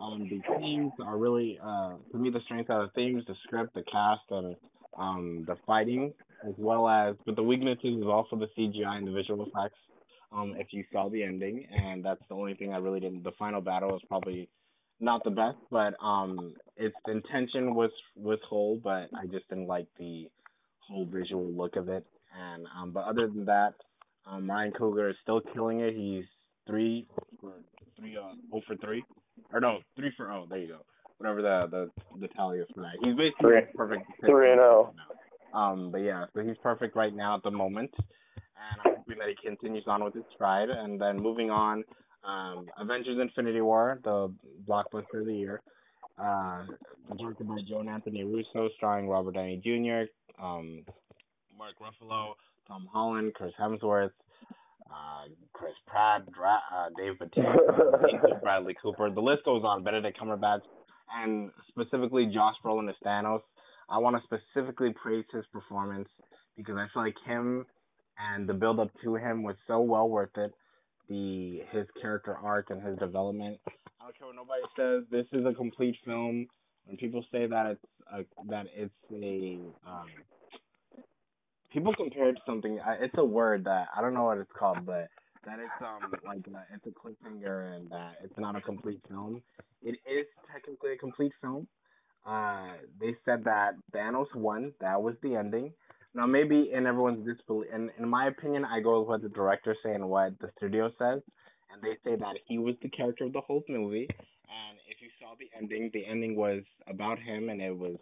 Um, 0.00 0.28
the 0.30 0.40
themes 0.58 0.92
are 1.04 1.18
really, 1.18 1.58
uh, 1.62 1.94
to 2.12 2.18
me, 2.18 2.30
the 2.30 2.40
strength 2.44 2.70
of 2.70 2.86
the 2.86 2.92
themes, 2.94 3.24
the 3.26 3.34
script, 3.44 3.74
the 3.74 3.82
cast, 3.90 4.22
and 4.30 4.56
um, 4.98 5.44
the 5.46 5.56
fighting, 5.66 6.12
as 6.46 6.54
well 6.56 6.88
as, 6.88 7.16
but 7.26 7.36
the 7.36 7.42
weaknesses 7.42 7.98
is 7.98 8.06
also 8.06 8.36
the 8.36 8.48
CGI 8.56 8.96
and 8.96 9.06
the 9.06 9.12
visual 9.12 9.46
effects. 9.46 9.78
Um, 10.32 10.54
if 10.56 10.68
you 10.70 10.84
saw 10.92 11.08
the 11.08 11.24
ending, 11.24 11.66
and 11.70 12.04
that's 12.04 12.22
the 12.28 12.36
only 12.36 12.54
thing 12.54 12.72
I 12.72 12.78
really 12.78 13.00
didn't. 13.00 13.24
The 13.24 13.32
final 13.36 13.60
battle 13.60 13.96
is 13.96 14.02
probably 14.08 14.48
not 15.00 15.24
the 15.24 15.30
best, 15.30 15.58
but 15.70 15.94
um, 16.02 16.54
its 16.76 16.94
intention 17.08 17.74
was 17.74 17.90
was 18.16 18.38
whole, 18.48 18.80
but 18.82 19.08
I 19.14 19.26
just 19.30 19.48
didn't 19.48 19.66
like 19.66 19.86
the 19.98 20.28
whole 20.80 21.06
visual 21.06 21.44
look 21.50 21.76
of 21.76 21.88
it. 21.88 22.04
And 22.38 22.66
um, 22.78 22.92
but 22.92 23.04
other 23.04 23.26
than 23.26 23.44
that, 23.46 23.74
um, 24.26 24.48
Ryan 24.50 24.72
Coogler 24.72 25.10
is 25.10 25.16
still 25.22 25.40
killing 25.54 25.80
it. 25.80 25.94
He's 25.94 26.24
three 26.66 27.06
for 27.40 27.52
three 27.98 28.16
uh 28.16 28.34
oh 28.54 28.60
for 28.66 28.76
three, 28.76 29.02
or 29.52 29.60
no 29.60 29.78
three 29.96 30.12
for 30.16 30.30
oh. 30.30 30.46
There 30.48 30.58
you 30.58 30.68
go. 30.68 30.78
Whatever 31.18 31.42
the 31.42 31.66
the 31.70 31.90
the 32.20 32.28
tally 32.28 32.58
is 32.58 32.66
for 32.74 32.82
that. 32.82 32.92
He's 33.02 33.16
basically 33.16 33.50
Three- 33.50 33.74
perfect. 33.76 34.02
three 34.26 34.52
and 34.52 34.60
oh. 34.60 34.92
Um, 35.52 35.90
but 35.90 35.98
yeah, 35.98 36.26
so 36.32 36.42
he's 36.44 36.56
perfect 36.62 36.94
right 36.94 37.14
now 37.14 37.36
at 37.36 37.42
the 37.42 37.50
moment, 37.50 37.90
and 37.98 38.80
I'm 38.84 38.94
hoping 38.98 39.18
that 39.18 39.28
he 39.28 39.34
continues 39.48 39.82
on 39.88 40.04
with 40.04 40.14
his 40.14 40.22
stride. 40.32 40.70
And 40.70 41.00
then 41.00 41.16
moving 41.20 41.50
on, 41.50 41.82
um, 42.24 42.66
Avengers: 42.78 43.18
Infinity 43.20 43.60
War, 43.60 44.00
the 44.04 44.32
blockbuster 44.68 45.20
of 45.20 45.26
the 45.26 45.34
year, 45.34 45.62
uh, 46.18 46.64
directed 47.18 47.48
by 47.48 47.58
Joe 47.68 47.80
and 47.80 47.88
Anthony 47.88 48.24
Russo, 48.24 48.68
starring 48.76 49.08
Robert 49.08 49.34
Downey 49.34 49.60
Jr., 49.62 50.10
um, 50.42 50.84
Mark 51.56 51.74
Ruffalo, 51.80 52.34
Tom 52.66 52.88
Holland, 52.92 53.34
Chris 53.34 53.52
Hemsworth, 53.60 54.10
uh, 54.90 55.28
Chris 55.52 55.74
Pratt, 55.86 56.30
Dra- 56.32 56.62
uh, 56.74 56.88
Dave 56.96 57.18
Bautista, 57.18 58.38
Bradley 58.42 58.74
Cooper. 58.82 59.10
The 59.10 59.20
list 59.20 59.44
goes 59.44 59.62
on. 59.64 59.82
Benedict 59.82 60.18
Cumberbatch, 60.18 60.62
and 61.22 61.50
specifically 61.68 62.30
Josh 62.32 62.54
Brolin 62.64 62.88
as 62.88 62.96
Thanos. 63.04 63.40
I 63.88 63.98
want 63.98 64.16
to 64.16 64.22
specifically 64.22 64.92
praise 65.02 65.24
his 65.32 65.44
performance 65.52 66.08
because 66.56 66.76
I 66.76 66.86
feel 66.92 67.02
like 67.02 67.16
him 67.26 67.66
and 68.34 68.48
the 68.48 68.54
build 68.54 68.78
up 68.78 68.90
to 69.02 69.16
him 69.16 69.42
was 69.42 69.56
so 69.66 69.80
well 69.80 70.08
worth 70.08 70.36
it. 70.36 70.52
The 71.10 71.60
his 71.72 71.86
character 72.00 72.36
arc 72.42 72.70
and 72.70 72.82
his 72.82 72.96
development. 72.98 73.58
I 74.00 74.04
don't 74.04 74.16
care 74.18 74.28
what 74.28 74.36
nobody 74.36 74.62
says. 74.76 75.04
This 75.10 75.26
is 75.38 75.44
a 75.44 75.52
complete 75.52 75.96
film. 76.06 76.46
When 76.86 76.96
people 76.96 77.24
say 77.30 77.46
that 77.46 77.66
it's 77.66 77.84
a, 78.12 78.24
that 78.48 78.66
it's 78.74 78.94
a 79.12 79.58
um, 79.86 80.06
people 81.72 81.94
compare 81.94 82.28
it 82.30 82.34
to 82.34 82.40
something. 82.46 82.78
It's 83.00 83.14
a 83.18 83.24
word 83.24 83.64
that 83.64 83.88
I 83.96 84.00
don't 84.00 84.14
know 84.14 84.24
what 84.24 84.38
it's 84.38 84.50
called, 84.58 84.86
but 84.86 85.08
that 85.44 85.58
it's 85.58 85.70
um 85.80 86.12
like 86.26 86.46
uh, 86.54 86.60
it's 86.74 86.86
a 86.86 86.90
cliffhanger 86.90 87.76
and 87.76 87.90
that 87.90 88.14
it's 88.22 88.38
not 88.38 88.56
a 88.56 88.60
complete 88.60 89.00
film. 89.08 89.42
It 89.82 89.96
is 90.10 90.26
technically 90.52 90.92
a 90.92 90.96
complete 90.96 91.32
film. 91.40 91.66
Uh, 92.26 92.74
they 93.00 93.16
said 93.24 93.44
that 93.44 93.72
Thanos 93.94 94.34
won. 94.34 94.72
That 94.80 95.02
was 95.02 95.14
the 95.22 95.36
ending. 95.36 95.72
Now 96.14 96.26
maybe 96.26 96.70
in 96.72 96.86
everyone's 96.86 97.24
disbelief, 97.26 97.68
in 97.72 97.90
in 97.98 98.08
my 98.08 98.28
opinion, 98.28 98.64
I 98.64 98.80
go 98.80 99.00
with 99.00 99.08
what 99.08 99.22
the 99.22 99.28
director 99.28 99.76
say 99.82 99.94
and 99.94 100.08
what 100.08 100.38
the 100.40 100.50
studio 100.56 100.90
says, 100.98 101.22
and 101.72 101.82
they 101.82 101.96
say 102.04 102.16
that 102.16 102.36
he 102.46 102.58
was 102.58 102.74
the 102.82 102.88
character 102.88 103.24
of 103.24 103.32
the 103.32 103.40
whole 103.40 103.62
movie. 103.68 104.08
And 104.10 104.78
if 104.88 105.00
you 105.00 105.08
saw 105.20 105.34
the 105.38 105.48
ending, 105.56 105.90
the 105.92 106.04
ending 106.04 106.34
was 106.34 106.62
about 106.88 107.18
him 107.20 107.48
and 107.48 107.62
it 107.62 107.76
was 107.76 107.96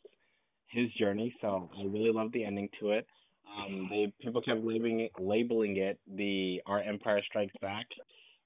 his 0.68 0.90
journey. 0.98 1.34
So 1.40 1.70
I 1.78 1.84
really 1.84 2.12
love 2.12 2.32
the 2.32 2.44
ending 2.44 2.68
to 2.80 2.92
it. 2.92 3.06
Um, 3.46 3.88
they 3.90 4.12
people 4.20 4.42
kept 4.42 4.62
labeling 4.64 5.00
it, 5.00 5.12
labeling 5.18 5.76
it 5.76 5.98
the 6.06 6.61
our 6.66 6.80
Empire 6.80 7.20
Strikes 7.28 7.54
Back, 7.61 7.86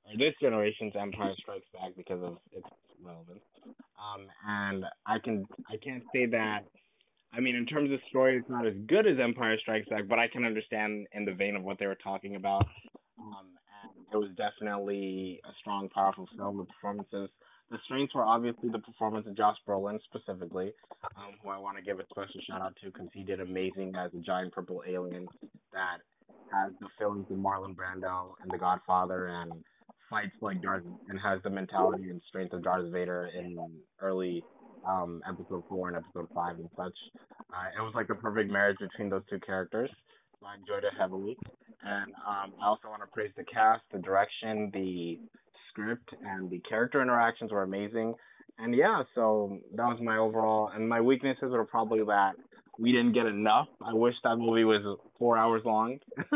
or 0.06 0.16
this 0.16 0.34
generation's 0.40 0.94
Empire 0.98 1.34
Strikes 1.40 1.66
Back 1.72 1.92
because 1.96 2.22
of 2.22 2.38
its 2.52 2.66
relevance. 3.04 3.42
Um, 3.64 4.26
and 4.46 4.84
I 5.06 5.18
can 5.18 5.46
I 5.68 5.76
can't 5.76 6.02
say 6.12 6.26
that. 6.26 6.64
I 7.34 7.40
mean, 7.40 7.56
in 7.56 7.66
terms 7.66 7.90
of 7.90 7.98
story, 8.08 8.36
it's 8.36 8.48
not 8.50 8.66
as 8.66 8.74
good 8.86 9.06
as 9.06 9.18
Empire 9.22 9.56
Strikes 9.58 9.88
Back, 9.88 10.08
but 10.08 10.18
I 10.18 10.28
can 10.28 10.44
understand 10.44 11.06
in 11.12 11.24
the 11.24 11.32
vein 11.32 11.56
of 11.56 11.62
what 11.62 11.78
they 11.78 11.86
were 11.86 11.96
talking 11.96 12.36
about. 12.36 12.66
Um, 13.18 13.48
and 13.84 14.06
it 14.12 14.16
was 14.16 14.28
definitely 14.36 15.40
a 15.44 15.52
strong, 15.60 15.88
powerful 15.88 16.28
film. 16.36 16.58
The 16.58 16.64
performances 16.64 17.30
the 17.72 17.78
strengths 17.86 18.14
were 18.14 18.24
obviously 18.24 18.68
the 18.68 18.78
performance 18.78 19.26
of 19.26 19.34
Josh 19.34 19.56
Brolin 19.66 19.98
specifically, 20.04 20.72
um, 21.16 21.32
who 21.42 21.48
I 21.48 21.56
want 21.56 21.78
to 21.78 21.82
give 21.82 21.98
a 21.98 22.04
special 22.10 22.40
shout 22.46 22.60
out 22.60 22.76
to 22.82 22.90
because 22.90 23.08
he 23.14 23.24
did 23.24 23.40
amazing 23.40 23.94
as 23.96 24.12
a 24.12 24.18
giant 24.18 24.52
purple 24.52 24.82
alien 24.86 25.26
that 25.72 25.98
has 26.52 26.72
the 26.80 26.88
feelings 26.98 27.26
of 27.30 27.38
Marlon 27.38 27.74
Brando 27.74 28.34
and 28.42 28.50
The 28.50 28.58
Godfather 28.58 29.28
and 29.28 29.52
fights 30.10 30.36
like 30.42 30.60
Darth 30.60 30.82
and 31.08 31.18
has 31.18 31.40
the 31.42 31.48
mentality 31.50 32.10
and 32.10 32.20
strength 32.28 32.52
of 32.52 32.62
Darth 32.62 32.92
Vader 32.92 33.30
in 33.34 33.56
early 34.02 34.44
um, 34.86 35.22
episode 35.28 35.64
four 35.68 35.88
and 35.88 35.96
episode 35.96 36.28
five 36.34 36.56
and 36.56 36.68
such. 36.76 36.94
Uh, 37.50 37.68
it 37.78 37.82
was 37.82 37.92
like 37.94 38.08
the 38.08 38.14
perfect 38.14 38.50
marriage 38.50 38.78
between 38.80 39.08
those 39.08 39.22
two 39.28 39.38
characters. 39.40 39.90
I 40.44 40.56
enjoyed 40.56 40.84
it 40.84 40.92
heavily. 40.98 41.36
And 41.84 42.12
um, 42.26 42.52
I 42.62 42.66
also 42.66 42.88
want 42.88 43.02
to 43.02 43.08
praise 43.12 43.32
the 43.36 43.44
cast, 43.44 43.82
the 43.92 43.98
direction, 43.98 44.70
the 44.72 45.18
script 45.68 46.10
and 46.24 46.50
the 46.50 46.60
character 46.60 47.02
interactions 47.02 47.50
were 47.50 47.62
amazing. 47.62 48.14
And 48.58 48.74
yeah, 48.74 49.02
so 49.14 49.58
that 49.74 49.84
was 49.84 49.98
my 50.02 50.18
overall. 50.18 50.70
And 50.74 50.88
my 50.88 51.00
weaknesses 51.00 51.50
were 51.50 51.64
probably 51.64 52.04
that 52.04 52.34
we 52.82 52.90
didn't 52.90 53.12
get 53.12 53.26
enough. 53.26 53.68
I 53.80 53.94
wish 53.94 54.14
that 54.24 54.36
movie 54.36 54.64
was 54.64 54.98
four 55.16 55.38
hours 55.38 55.62
long. 55.64 56.00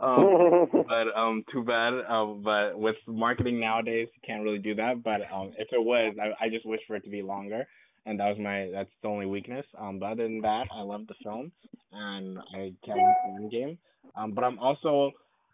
um, 0.00 0.68
but 0.88 1.18
um, 1.18 1.42
too 1.50 1.64
bad. 1.64 1.94
Um, 2.06 2.42
but 2.44 2.78
with 2.78 2.96
marketing 3.06 3.58
nowadays, 3.58 4.08
you 4.14 4.20
can't 4.26 4.42
really 4.42 4.58
do 4.58 4.74
that. 4.74 5.02
But 5.02 5.22
um, 5.32 5.52
if 5.56 5.68
it 5.72 5.82
was, 5.82 6.14
I, 6.20 6.44
I 6.44 6.48
just 6.50 6.66
wish 6.66 6.80
for 6.86 6.96
it 6.96 7.04
to 7.04 7.10
be 7.10 7.22
longer. 7.22 7.66
And 8.04 8.20
that 8.20 8.28
was 8.28 8.38
my 8.38 8.68
that's 8.72 8.90
the 9.00 9.08
only 9.08 9.24
weakness. 9.24 9.64
Um, 9.78 9.98
but 9.98 10.12
other 10.12 10.24
than 10.24 10.42
that, 10.42 10.66
I 10.74 10.82
love 10.82 11.06
the 11.06 11.14
film, 11.22 11.50
and 11.92 12.38
I 12.38 12.72
can't 12.84 12.98
wait 12.98 13.16
for 13.24 13.40
Endgame. 13.40 13.78
Um, 14.16 14.32
but 14.32 14.44
I'm 14.44 14.58
also 14.58 15.12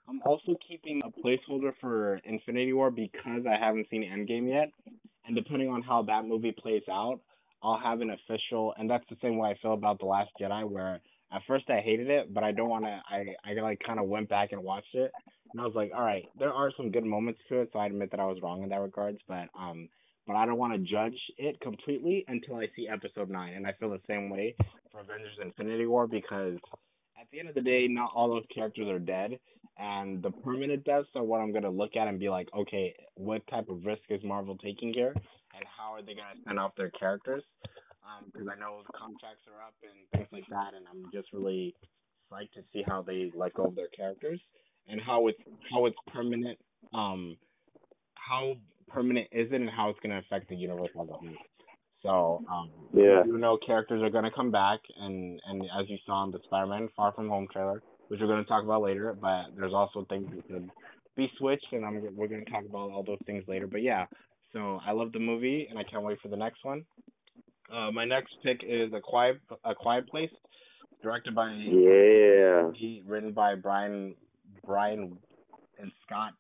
I'm 0.09 0.21
also 0.25 0.57
keeping 0.67 1.03
a 1.05 1.11
placeholder 1.11 1.73
for 1.81 2.17
Infinity 2.25 2.73
War 2.73 2.91
because 2.91 3.43
I 3.47 3.63
haven't 3.63 3.87
seen 3.91 4.03
Endgame 4.03 4.49
yet, 4.49 4.73
and 5.27 5.37
depending 5.37 5.69
on 5.69 5.83
how 5.83 6.03
that 6.05 6.25
movie 6.25 6.53
plays 6.59 6.83
out, 6.91 7.21
I'll 7.63 7.79
have 7.79 8.01
an 8.01 8.11
official. 8.11 8.75
And 8.79 8.89
that's 8.89 9.05
the 9.11 9.17
same 9.23 9.37
way 9.37 9.51
I 9.51 9.59
feel 9.61 9.75
about 9.75 9.99
the 9.99 10.07
Last 10.07 10.31
Jedi, 10.41 10.69
where 10.69 11.01
at 11.33 11.43
first 11.47 11.69
I 11.69 11.81
hated 11.81 12.09
it, 12.09 12.33
but 12.33 12.45
I 12.45 12.53
don't 12.53 12.69
want 12.69 12.85
to. 12.85 13.01
I 13.09 13.35
I 13.45 13.61
like 13.61 13.81
kind 13.87 13.99
of 13.99 14.07
went 14.07 14.29
back 14.29 14.53
and 14.53 14.63
watched 14.63 14.95
it, 14.95 15.13
and 15.53 15.61
I 15.61 15.65
was 15.65 15.75
like, 15.75 15.91
all 15.95 16.03
right, 16.03 16.25
there 16.39 16.53
are 16.53 16.73
some 16.77 16.91
good 16.91 17.05
moments 17.05 17.41
to 17.49 17.61
it. 17.61 17.71
So 17.73 17.79
I 17.79 17.87
admit 17.87 18.11
that 18.13 18.21
I 18.21 18.27
was 18.27 18.39
wrong 18.43 18.63
in 18.63 18.69
that 18.71 18.81
regards, 18.81 19.19
but 19.29 19.49
um, 19.59 19.89
but 20.27 20.37
I 20.37 20.47
don't 20.47 20.59
want 20.59 20.73
to 20.73 20.91
judge 20.91 21.19
it 21.37 21.61
completely 21.61 22.25
until 22.29 22.57
I 22.57 22.67
see 22.75 22.89
Episode 22.89 23.31
Nine, 23.31 23.55
and 23.55 23.67
I 23.67 23.73
feel 23.73 23.91
the 23.91 24.01
same 24.07 24.31
way 24.31 24.55
for 24.91 25.01
Avengers: 25.01 25.37
Infinity 25.43 25.87
War 25.87 26.07
because 26.07 26.57
at 27.21 27.27
the 27.31 27.41
end 27.41 27.49
of 27.49 27.55
the 27.55 27.61
day, 27.61 27.87
not 27.89 28.11
all 28.15 28.29
those 28.29 28.47
characters 28.55 28.89
are 28.89 28.99
dead, 28.99 29.39
and 29.79 30.23
the 30.23 30.31
permanent 30.31 30.85
deaths 30.85 31.09
are 31.15 31.25
what 31.25 31.41
I'm 31.41 31.53
gonna 31.53 31.71
look 31.71 31.95
at 31.97 32.09
and 32.09 32.19
be 32.19 32.31
like, 32.31 32.49
okay, 32.57 32.95
what 33.17 33.47
type 33.49 33.69
of 33.69 33.85
risk 33.85 34.03
is 34.09 34.23
Marvel 34.25 34.57
taking 34.57 34.95
here, 34.95 35.15
and 35.59 35.67
how 35.67 35.93
are 35.93 36.03
they 36.03 36.15
gonna 36.15 36.39
send 36.47 36.59
off 36.59 36.73
their 36.77 36.91
characters? 36.91 37.43
Because 38.33 38.47
um, 38.47 38.55
I 38.55 38.59
know 38.59 38.81
the 38.87 38.93
contracts 38.97 39.43
are 39.51 39.61
up 39.61 39.75
and 39.83 39.99
things 40.15 40.29
like 40.33 40.49
that, 40.51 40.75
and 40.75 40.87
I'm 40.89 41.11
just 41.13 41.33
really 41.33 41.75
psyched 42.31 42.53
to 42.55 42.63
see 42.73 42.83
how 42.87 43.03
they 43.03 43.33
let 43.35 43.55
go 43.55 43.65
of 43.65 43.75
their 43.75 43.89
characters 43.89 44.41
and 44.89 45.01
how 45.01 45.27
it's 45.27 45.39
how 45.71 45.87
it's 45.87 45.97
permanent. 46.13 46.59
Um, 46.95 47.37
how 48.15 48.55
permanent 48.89 49.27
is 49.33 49.51
it, 49.51 49.61
and 49.61 49.69
how 49.69 49.91
it's 49.91 49.99
gonna 50.01 50.19
affect 50.19 50.49
the 50.49 50.57
universe 50.57 50.91
as 50.95 51.09
a 51.09 51.13
whole. 51.13 51.37
So 52.03 52.45
um, 52.51 52.71
yeah, 52.93 53.25
you 53.25 53.39
know 53.39 53.59
characters 53.65 54.03
are 54.03 54.11
gonna 54.11 54.31
come 54.35 54.51
back, 54.51 54.81
and 54.99 55.41
and 55.47 55.63
as 55.79 55.89
you 55.89 55.99
saw 56.07 56.25
in 56.25 56.31
the 56.31 56.39
Spider-Man 56.45 56.89
Far 56.97 57.13
From 57.13 57.29
Home 57.29 57.49
trailer, 57.53 57.83
which 58.09 58.21
we're 58.21 58.29
gonna 58.29 58.45
talk 58.45 58.65
about 58.65 58.83
later, 58.83 59.17
but 59.21 59.49
there's 59.57 59.75
also 59.75 60.07
things 60.09 60.29
that 60.35 60.47
could 60.49 60.71
be 61.17 61.31
switched, 61.37 61.67
and 61.73 61.85
I'm 61.85 62.17
we're 62.17 62.29
gonna 62.29 62.45
talk 62.45 62.65
about 62.65 62.91
all 62.91 63.03
those 63.03 63.19
things 63.27 63.45
later. 63.49 63.67
But 63.67 63.83
yeah, 63.83 64.07
so 64.53 64.81
I 64.87 64.93
love 64.93 65.13
the 65.13 65.19
movie, 65.19 65.67
and 65.69 65.79
I 65.79 65.85
can't 65.85 66.03
wait 66.03 66.19
for 66.21 66.29
the 66.29 66.37
next 66.37 66.65
one. 66.65 66.85
Uh, 67.73 67.91
my 67.91 68.05
next 68.05 68.33
pick 68.43 68.61
is 68.67 68.93
a 68.95 69.01
quiet 69.01 69.41
a 69.65 69.75
quiet 69.75 70.09
place, 70.09 70.31
directed 71.03 71.35
by 71.35 71.51
yeah, 71.53 72.71
written 73.07 73.33
by 73.33 73.55
Brian 73.55 74.15
Brian 74.65 75.19
and 75.79 75.93
Scott 76.07 76.33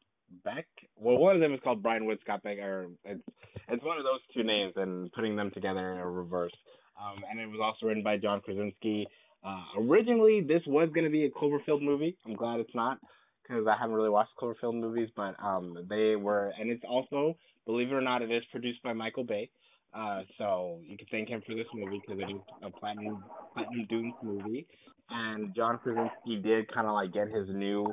Beck. 0.44 0.66
Well, 0.96 1.18
one 1.18 1.34
of 1.34 1.40
them 1.40 1.52
is 1.52 1.60
called 1.62 1.82
Brian 1.82 2.06
Wood 2.06 2.18
Scott 2.22 2.42
Beck, 2.42 2.58
or 2.58 2.86
it's 3.04 3.22
it's 3.68 3.84
one 3.84 3.98
of 3.98 4.04
those 4.04 4.20
two 4.34 4.42
names, 4.42 4.72
and 4.76 5.12
putting 5.12 5.36
them 5.36 5.50
together 5.52 5.92
in 5.92 5.98
a 5.98 6.08
reverse. 6.08 6.52
Um, 7.00 7.22
and 7.30 7.38
it 7.38 7.46
was 7.46 7.60
also 7.62 7.86
written 7.86 8.02
by 8.02 8.16
John 8.16 8.40
Krasinski. 8.40 9.06
Uh, 9.44 9.62
originally, 9.78 10.40
this 10.40 10.62
was 10.66 10.88
going 10.92 11.04
to 11.04 11.10
be 11.10 11.24
a 11.24 11.30
Cloverfield 11.30 11.80
movie. 11.82 12.16
I'm 12.26 12.34
glad 12.34 12.58
it's 12.60 12.74
not 12.74 12.98
because 13.42 13.66
I 13.66 13.76
haven't 13.78 13.94
really 13.94 14.10
watched 14.10 14.32
Cloverfield 14.40 14.80
movies, 14.80 15.08
but 15.14 15.36
um, 15.42 15.86
they 15.88 16.16
were, 16.16 16.52
and 16.58 16.70
it's 16.70 16.82
also, 16.88 17.36
believe 17.68 17.90
it 17.90 17.94
or 17.94 18.00
not, 18.00 18.22
it 18.22 18.30
is 18.32 18.42
produced 18.50 18.82
by 18.82 18.94
Michael 18.94 19.24
Bay. 19.24 19.50
Uh, 19.94 20.22
so 20.38 20.80
you 20.82 20.96
can 20.96 21.06
thank 21.10 21.28
him 21.28 21.42
for 21.46 21.54
this 21.54 21.66
movie 21.74 22.00
because 22.00 22.20
it 22.20 22.30
is 22.30 22.40
a 22.62 22.70
platinum 22.70 23.22
platinum 23.54 23.86
Dunes 23.88 24.14
movie, 24.22 24.66
and 25.10 25.54
John 25.54 25.78
Krasinski 25.78 26.36
did 26.42 26.72
kind 26.72 26.86
of 26.86 26.94
like 26.94 27.12
get 27.12 27.28
his 27.28 27.48
new 27.48 27.86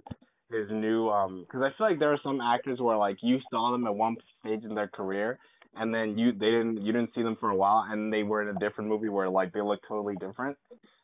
his 0.49 0.69
new 0.71 1.09
um 1.09 1.45
because 1.45 1.61
I 1.61 1.76
feel 1.78 1.89
like 1.89 1.99
there 1.99 2.13
are 2.13 2.19
some 2.23 2.39
actors 2.41 2.80
where 2.80 2.97
like 2.97 3.17
you 3.21 3.39
saw 3.49 3.71
them 3.71 3.86
at 3.88 3.95
one 3.95 4.15
stage 4.39 4.63
in 4.63 4.76
their 4.76 4.88
career 4.88 5.39
and 5.76 5.93
then 5.93 6.17
you 6.17 6.32
they 6.32 6.51
didn't 6.51 6.86
you 6.86 6.91
didn't 6.93 7.11
see 7.15 7.23
them 7.23 7.38
for 7.39 7.49
a 7.49 7.55
while 7.55 7.86
and 7.89 8.11
they 8.11 8.23
were 8.23 8.41
in 8.41 8.55
a 8.55 8.59
different 8.59 8.89
movie 8.89 9.09
where 9.09 9.30
like 9.30 9.53
they 9.53 9.61
look 9.61 9.80
totally 9.88 10.15
different. 10.15 10.57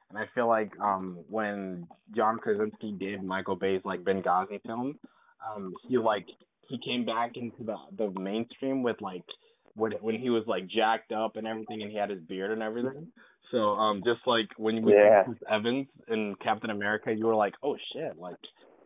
And 0.09 0.19
I 0.19 0.25
feel 0.35 0.47
like 0.47 0.71
um 0.79 1.19
when 1.29 1.87
John 2.15 2.37
Krasinski 2.37 2.91
did 2.91 3.23
Michael 3.23 3.55
Bay's 3.55 3.81
like 3.83 4.03
Benghazi 4.03 4.61
film, 4.65 4.99
um 5.49 5.73
he 5.87 5.97
like 5.97 6.27
he 6.71 6.79
came 6.79 7.05
back 7.05 7.31
into 7.35 7.63
the 7.63 7.75
the 7.97 8.19
mainstream 8.19 8.81
with 8.81 9.01
like 9.01 9.25
when 9.75 9.91
when 10.01 10.15
he 10.15 10.29
was 10.29 10.43
like 10.47 10.67
jacked 10.67 11.11
up 11.11 11.35
and 11.35 11.45
everything 11.45 11.81
and 11.81 11.91
he 11.91 11.97
had 11.97 12.09
his 12.09 12.21
beard 12.21 12.51
and 12.51 12.63
everything. 12.63 13.07
So 13.51 13.57
um 13.57 14.01
just 14.05 14.21
like 14.25 14.47
when 14.57 14.77
you 14.77 14.89
yeah. 14.89 15.23
Chris 15.25 15.37
Evans 15.49 15.87
in 16.07 16.35
Captain 16.41 16.69
America, 16.69 17.13
you 17.13 17.25
were 17.25 17.35
like, 17.35 17.53
oh 17.61 17.75
shit, 17.93 18.17
like 18.17 18.37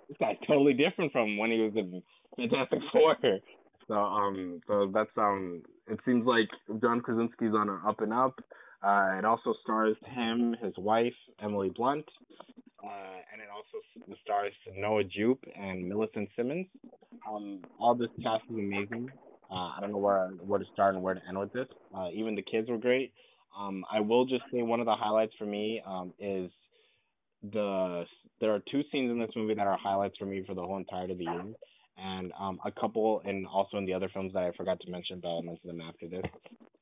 this 0.07 0.17
guy's 0.19 0.36
totally 0.47 0.73
different 0.73 1.11
from 1.11 1.38
when 1.38 1.51
he 1.51 1.59
was 1.59 1.73
in 1.75 2.01
Fantastic 2.36 2.79
Four. 2.91 3.15
So 3.88 3.93
um 3.93 4.61
so 4.67 4.91
that's 4.91 5.15
um 5.17 5.61
it 5.88 5.99
seems 6.05 6.25
like 6.25 6.49
John 6.81 7.01
Krasinski's 7.01 7.53
on 7.53 7.69
an 7.69 7.79
up 7.88 8.01
and 8.01 8.11
up. 8.11 8.39
Uh, 8.83 9.17
it 9.17 9.25
also 9.25 9.53
stars 9.63 9.95
him, 10.05 10.55
his 10.61 10.73
wife 10.77 11.13
Emily 11.41 11.71
Blunt, 11.75 12.05
uh, 12.86 13.17
and 13.31 13.41
it 13.41 13.47
also 13.53 13.83
stars 14.23 14.53
Noah 14.75 15.03
Jupe 15.03 15.43
and 15.55 15.88
Millicent 15.88 16.29
Simmonds. 16.36 16.69
Um, 17.29 17.61
all 17.79 17.95
this 17.95 18.09
cast 18.21 18.43
is 18.49 18.57
amazing. 18.57 19.09
Uh, 19.51 19.71
I 19.75 19.77
don't 19.81 19.91
know 19.91 19.97
where 19.97 20.29
where 20.45 20.59
to 20.59 20.65
start 20.73 20.95
and 20.95 21.03
where 21.03 21.13
to 21.13 21.21
end 21.27 21.39
with 21.39 21.53
this. 21.53 21.67
Uh, 21.95 22.09
even 22.13 22.36
the 22.36 22.41
kids 22.41 22.69
were 22.69 22.77
great. 22.77 23.13
Um, 23.57 23.86
I 23.91 23.99
will 23.99 24.25
just 24.25 24.43
say 24.51 24.61
one 24.61 24.79
of 24.79 24.86
the 24.86 24.95
highlights 24.95 25.33
for 25.38 25.45
me 25.45 25.81
um, 25.86 26.13
is 26.19 26.51
the 27.51 28.05
there 28.41 28.53
are 28.53 28.59
two 28.71 28.81
scenes 28.91 29.11
in 29.11 29.19
this 29.19 29.29
movie 29.36 29.53
that 29.53 29.67
are 29.67 29.77
highlights 29.77 30.17
for 30.17 30.25
me 30.25 30.43
for 30.45 30.53
the 30.53 30.61
whole 30.61 30.77
entirety 30.77 31.13
of 31.13 31.19
the 31.19 31.25
year, 31.25 31.45
and 31.97 32.31
um, 32.39 32.59
a 32.65 32.71
couple 32.71 33.21
and 33.25 33.47
also 33.47 33.77
in 33.77 33.86
the 33.86 33.93
other 33.93 34.09
films 34.13 34.33
that 34.33 34.43
I 34.43 34.51
forgot 34.57 34.79
to 34.81 34.91
mention, 34.91 35.19
but 35.21 35.29
I'll 35.29 35.41
mention 35.41 35.67
them 35.67 35.81
after 35.81 36.07
this. 36.07 36.23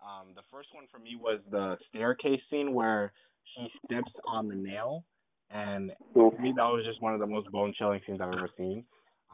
Um, 0.01 0.33
the 0.35 0.41
first 0.51 0.69
one 0.73 0.85
for 0.91 0.99
me 0.99 1.15
was 1.15 1.39
the 1.51 1.77
staircase 1.89 2.41
scene 2.49 2.73
where 2.73 3.11
he 3.55 3.69
steps 3.85 4.11
on 4.27 4.47
the 4.47 4.55
nail, 4.55 5.05
and 5.53 5.91
to 6.15 6.41
me 6.41 6.53
that 6.55 6.63
was 6.63 6.83
just 6.85 7.01
one 7.01 7.13
of 7.13 7.19
the 7.19 7.27
most 7.27 7.49
bone 7.51 7.73
chilling 7.77 8.01
scenes 8.05 8.19
I've 8.21 8.33
ever 8.33 8.49
seen. 8.57 8.83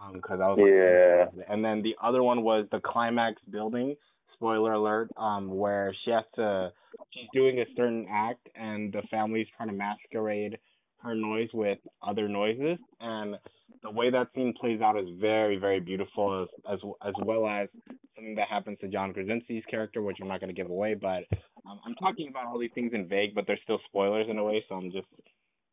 Um, 0.02 0.14
because 0.14 0.40
I 0.42 0.48
was 0.48 0.60
Yeah. 0.60 1.44
and 1.50 1.64
then 1.64 1.82
the 1.82 1.96
other 2.02 2.24
one 2.24 2.44
was 2.44 2.66
the 2.72 2.80
climax 2.80 3.42
building. 3.50 3.96
Spoiler 4.34 4.74
alert. 4.74 5.10
Um, 5.18 5.58
where 5.58 5.94
she 6.04 6.12
has 6.12 6.24
to, 6.36 6.72
she's 7.12 7.28
doing 7.34 7.60
a 7.60 7.66
certain 7.76 8.08
act, 8.10 8.48
and 8.56 8.94
the 8.94 9.02
family's 9.12 9.48
trying 9.58 9.70
to 9.70 9.76
masquerade 9.76 10.58
her 11.02 11.16
noise 11.16 11.50
with 11.54 11.80
other 12.02 12.28
noises, 12.28 12.78
and 13.00 13.38
the 13.84 13.90
way 13.90 14.10
that 14.10 14.28
scene 14.36 14.54
plays 14.60 14.82
out 14.82 14.98
is 14.98 15.08
very, 15.20 15.58
very 15.58 15.80
beautiful, 15.80 16.44
as 16.44 16.74
as, 16.74 16.80
as 17.06 17.14
well 17.24 17.48
as 17.48 17.70
something 18.16 18.36
that 18.36 18.48
happens 18.50 18.78
to 18.82 18.88
John 18.88 19.14
Krasinski's 19.14 19.64
character, 19.70 20.02
which 20.02 20.18
I'm 20.22 20.28
not 20.28 20.42
going 20.42 20.54
to 20.54 20.62
give 20.62 20.70
away. 20.70 20.96
But 20.96 21.24
um, 21.66 21.80
I'm 21.86 21.96
talking 21.96 22.28
about 22.30 22.48
all 22.48 22.60
these 22.60 22.72
things 22.76 22.92
in 22.94 23.08
vague, 23.08 23.34
but 23.34 23.46
they're 23.48 23.60
still 23.64 23.80
spoilers 23.86 24.28
in 24.30 24.38
a 24.38 24.44
way, 24.44 24.64
so 24.68 24.76
I'm 24.76 24.92
just 24.92 25.08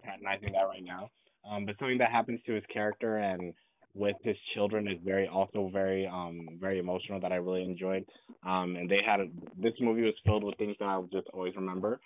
patronizing 0.06 0.52
that 0.52 0.68
right 0.68 0.84
now. 0.84 1.10
Um, 1.48 1.66
but 1.66 1.76
something 1.78 1.98
that 1.98 2.10
happens 2.10 2.40
to 2.46 2.52
his 2.54 2.64
character 2.72 3.18
and 3.18 3.54
with 3.96 4.16
his 4.22 4.36
children 4.54 4.86
is 4.88 4.98
very 5.04 5.26
also 5.26 5.70
very 5.72 6.06
um 6.06 6.46
very 6.60 6.78
emotional 6.78 7.18
that 7.20 7.32
I 7.32 7.36
really 7.36 7.64
enjoyed. 7.64 8.04
Um 8.44 8.76
and 8.76 8.88
they 8.90 9.00
had 9.04 9.20
a, 9.20 9.26
this 9.60 9.72
movie 9.80 10.02
was 10.02 10.14
filled 10.24 10.44
with 10.44 10.56
things 10.58 10.76
that 10.78 10.84
I'll 10.84 11.08
just 11.12 11.28
always 11.32 11.56
remember. 11.56 11.98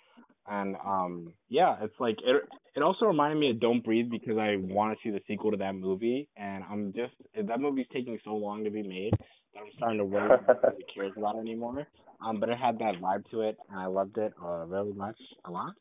And 0.47 0.75
um 0.85 1.33
yeah, 1.49 1.75
it's 1.81 1.99
like 1.99 2.15
it 2.23 2.43
it 2.75 2.81
also 2.81 3.05
reminded 3.05 3.39
me 3.39 3.49
of 3.51 3.59
Don't 3.59 3.83
Breathe 3.83 4.09
because 4.09 4.37
I 4.37 4.55
want 4.57 4.97
to 4.97 4.99
see 5.03 5.11
the 5.11 5.21
sequel 5.27 5.51
to 5.51 5.57
that 5.57 5.75
movie 5.75 6.29
and 6.37 6.63
I'm 6.71 6.93
just 6.93 7.13
that 7.47 7.59
movie's 7.59 7.87
taking 7.91 8.17
so 8.23 8.35
long 8.35 8.63
to 8.63 8.69
be 8.69 8.83
made 8.83 9.11
that 9.53 9.59
I'm 9.59 9.71
starting 9.75 9.97
to 9.99 10.05
worry 10.05 10.29
nobody 10.47 10.85
cares 10.95 11.11
about 11.17 11.37
anymore. 11.39 11.87
Um 12.25 12.39
but 12.39 12.47
it 12.49 12.57
had 12.57 12.79
that 12.79 13.01
vibe 13.01 13.29
to 13.31 13.41
it 13.41 13.57
and 13.69 13.79
I 13.79 13.87
loved 13.87 14.17
it 14.17 14.33
uh 14.41 14.65
really 14.65 14.93
much 14.93 15.19
a 15.43 15.51
lot. 15.51 15.73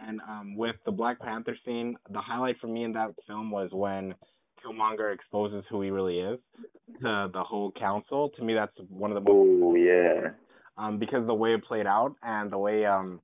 And 0.00 0.20
um 0.28 0.56
with 0.56 0.76
the 0.84 0.92
Black 0.92 1.20
Panther 1.20 1.56
scene, 1.64 1.96
the 2.10 2.20
highlight 2.20 2.56
for 2.60 2.66
me 2.66 2.84
in 2.84 2.92
that 2.92 3.10
film 3.26 3.50
was 3.50 3.70
when 3.72 4.14
Killmonger 4.64 5.12
exposes 5.12 5.64
who 5.70 5.82
he 5.82 5.90
really 5.90 6.18
is 6.20 6.38
to 7.00 7.30
the 7.32 7.42
whole 7.42 7.72
council. 7.72 8.30
To 8.36 8.42
me, 8.44 8.54
that's 8.54 8.72
one 8.88 9.10
of 9.10 9.14
the 9.16 9.20
most 9.20 9.48
Oh 9.62 9.74
yeah. 9.74 10.30
um 10.76 10.98
because 10.98 11.26
the 11.26 11.34
way 11.34 11.54
it 11.54 11.64
played 11.64 11.86
out 11.86 12.14
and 12.22 12.50
the 12.50 12.58
way 12.58 12.84
um 12.84 13.20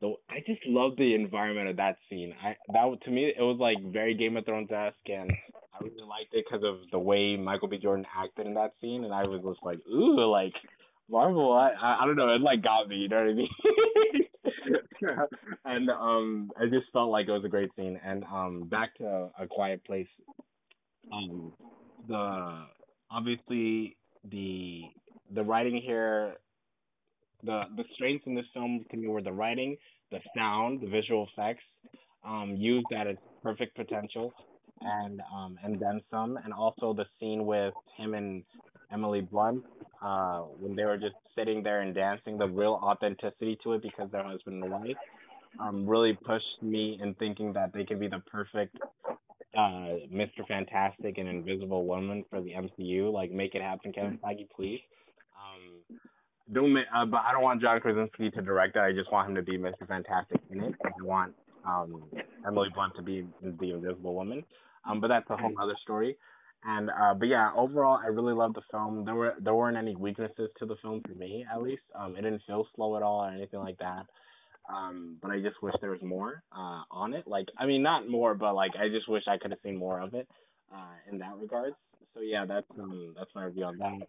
the 0.00 0.14
I 0.28 0.40
just 0.46 0.60
love 0.66 0.92
the 0.96 1.14
environment 1.14 1.68
of 1.68 1.76
that 1.76 1.96
scene. 2.08 2.34
I 2.42 2.56
that 2.72 2.98
to 3.04 3.10
me 3.10 3.32
it 3.36 3.42
was 3.42 3.58
like 3.58 3.78
very 3.92 4.14
Game 4.14 4.36
of 4.36 4.44
Thrones 4.44 4.70
esque 4.70 4.96
and 5.08 5.30
I 5.74 5.84
really 5.84 6.08
liked 6.08 6.32
it 6.32 6.44
because 6.48 6.64
of 6.64 6.76
the 6.90 6.98
way 6.98 7.36
Michael 7.36 7.68
B. 7.68 7.78
Jordan 7.78 8.06
acted 8.16 8.46
in 8.46 8.54
that 8.54 8.72
scene 8.80 9.04
and 9.04 9.12
I 9.12 9.24
was 9.24 9.42
just 9.42 9.62
like 9.64 9.78
ooh 9.88 10.30
like 10.30 10.54
Marvel 11.10 11.52
I 11.52 11.70
I, 11.70 12.02
I 12.02 12.06
don't 12.06 12.16
know 12.16 12.34
it 12.34 12.40
like 12.40 12.62
got 12.62 12.88
me 12.88 12.96
you 12.96 13.08
know 13.08 13.16
what 13.16 13.30
I 13.30 13.34
mean. 13.34 13.48
and 15.64 15.90
um 15.90 16.50
I 16.60 16.64
just 16.66 16.90
felt 16.92 17.10
like 17.10 17.28
it 17.28 17.32
was 17.32 17.44
a 17.44 17.48
great 17.48 17.70
scene 17.76 18.00
and 18.04 18.24
um 18.24 18.68
back 18.68 18.94
to 18.98 19.30
a 19.38 19.46
quiet 19.48 19.84
place 19.84 20.08
um 21.12 21.52
the 22.08 22.66
obviously 23.10 23.96
the 24.30 24.82
the 25.34 25.42
writing 25.42 25.80
here 25.84 26.36
the 27.42 27.62
the 27.76 27.84
strengths 27.94 28.26
in 28.26 28.34
this 28.34 28.46
film 28.54 28.84
to 28.90 28.96
me 28.96 29.08
were 29.08 29.22
the 29.22 29.32
writing, 29.32 29.76
the 30.10 30.18
sound, 30.36 30.80
the 30.80 30.86
visual 30.88 31.28
effects, 31.32 31.64
um, 32.24 32.54
used 32.56 32.86
at 32.98 33.06
its 33.06 33.20
perfect 33.42 33.76
potential, 33.76 34.32
and 34.80 35.20
um, 35.34 35.58
and 35.62 35.78
then 35.80 36.00
some, 36.10 36.38
and 36.44 36.52
also 36.52 36.92
the 36.94 37.06
scene 37.20 37.46
with 37.46 37.74
him 37.96 38.14
and 38.14 38.42
Emily 38.92 39.20
Blunt, 39.20 39.64
uh, 40.02 40.40
when 40.58 40.76
they 40.76 40.84
were 40.84 40.96
just 40.96 41.16
sitting 41.34 41.62
there 41.62 41.80
and 41.80 41.94
dancing, 41.94 42.38
the 42.38 42.46
real 42.46 42.78
authenticity 42.82 43.58
to 43.64 43.74
it 43.74 43.82
because 43.82 44.08
they're 44.10 44.24
husband 44.24 44.62
and 44.62 44.72
wife, 44.72 44.96
um, 45.58 45.86
really 45.88 46.12
pushed 46.14 46.62
me 46.62 46.98
in 47.02 47.14
thinking 47.14 47.52
that 47.54 47.72
they 47.72 47.84
could 47.84 48.00
be 48.00 48.08
the 48.08 48.22
perfect 48.30 48.76
uh 49.56 50.04
Mr. 50.12 50.46
Fantastic 50.46 51.18
and 51.18 51.28
Invisible 51.28 51.86
Woman 51.86 52.24
for 52.28 52.40
the 52.40 52.50
MCU. 52.50 53.12
Like 53.12 53.30
make 53.30 53.54
it 53.54 53.62
happen, 53.62 53.92
Kevin 53.92 54.18
Feige, 54.22 54.48
please. 54.54 54.80
Um 55.34 55.96
don't 56.52 56.76
uh, 56.76 57.06
but 57.06 57.22
I 57.26 57.32
don't 57.32 57.42
want 57.42 57.62
John 57.62 57.80
Krasinski 57.80 58.30
to 58.30 58.42
direct 58.42 58.76
it. 58.76 58.80
I 58.80 58.92
just 58.92 59.10
want 59.10 59.30
him 59.30 59.34
to 59.36 59.42
be 59.42 59.56
Mr. 59.56 59.86
Fantastic 59.88 60.40
in 60.50 60.62
it. 60.62 60.74
I 60.84 60.90
want 61.02 61.34
um 61.66 62.04
Emily 62.46 62.68
Blunt 62.74 62.94
to 62.96 63.02
be 63.02 63.26
the 63.42 63.72
Invisible 63.72 64.14
Woman. 64.14 64.44
Um 64.88 65.00
but 65.00 65.08
that's 65.08 65.28
a 65.30 65.36
whole 65.36 65.54
other 65.60 65.76
story. 65.82 66.16
And 66.66 66.90
uh 66.90 67.14
but 67.14 67.28
yeah, 67.28 67.50
overall 67.56 68.00
I 68.02 68.08
really 68.08 68.34
loved 68.34 68.56
the 68.56 68.62
film. 68.70 69.04
There 69.04 69.14
were 69.14 69.34
there 69.40 69.54
weren't 69.54 69.76
any 69.76 69.94
weaknesses 69.94 70.50
to 70.58 70.66
the 70.66 70.76
film 70.82 71.00
for 71.06 71.14
me 71.14 71.46
at 71.52 71.62
least. 71.62 71.82
Um 71.94 72.16
it 72.16 72.22
didn't 72.22 72.42
feel 72.46 72.66
slow 72.74 72.96
at 72.96 73.02
all 73.02 73.24
or 73.24 73.30
anything 73.30 73.60
like 73.60 73.78
that. 73.78 74.06
Um, 74.68 75.18
but 75.22 75.30
I 75.30 75.40
just 75.40 75.62
wish 75.62 75.74
there 75.80 75.92
was 75.92 76.02
more 76.02 76.42
uh 76.52 76.82
on 76.90 77.14
it. 77.14 77.26
Like 77.28 77.46
I 77.58 77.66
mean 77.66 77.82
not 77.82 78.08
more, 78.08 78.34
but 78.34 78.54
like 78.54 78.72
I 78.76 78.88
just 78.88 79.08
wish 79.08 79.22
I 79.28 79.38
could 79.38 79.52
have 79.52 79.60
seen 79.62 79.76
more 79.76 80.00
of 80.00 80.14
it 80.14 80.28
uh 80.74 80.94
in 81.10 81.18
that 81.18 81.36
regards. 81.40 81.76
So 82.14 82.20
yeah, 82.20 82.44
that's 82.46 82.66
um 82.80 83.14
that's 83.16 83.30
my 83.34 83.44
review 83.44 83.64
on 83.64 83.78
that. 83.78 84.08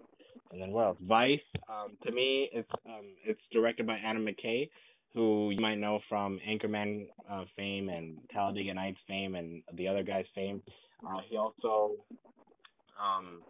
And 0.51 0.61
then 0.61 0.71
what 0.71 0.85
else? 0.85 0.97
Vice. 1.01 1.39
Um 1.69 1.95
to 2.05 2.11
me 2.11 2.49
it's 2.51 2.71
um 2.87 3.05
it's 3.23 3.41
directed 3.51 3.85
by 3.85 3.97
Adam 4.03 4.25
McKay, 4.25 4.69
who 5.13 5.51
you 5.51 5.59
might 5.61 5.75
know 5.77 5.99
from 6.09 6.39
Anchorman 6.47 7.07
uh 7.29 7.45
fame 7.55 7.89
and 7.89 8.17
Talladega 8.33 8.73
Nights 8.73 8.99
fame 9.07 9.35
and 9.35 9.61
the 9.75 9.87
other 9.87 10.01
guy's 10.01 10.25
fame. 10.33 10.63
Uh 11.05 11.19
he 11.29 11.37
also 11.37 11.95
um 13.01 13.41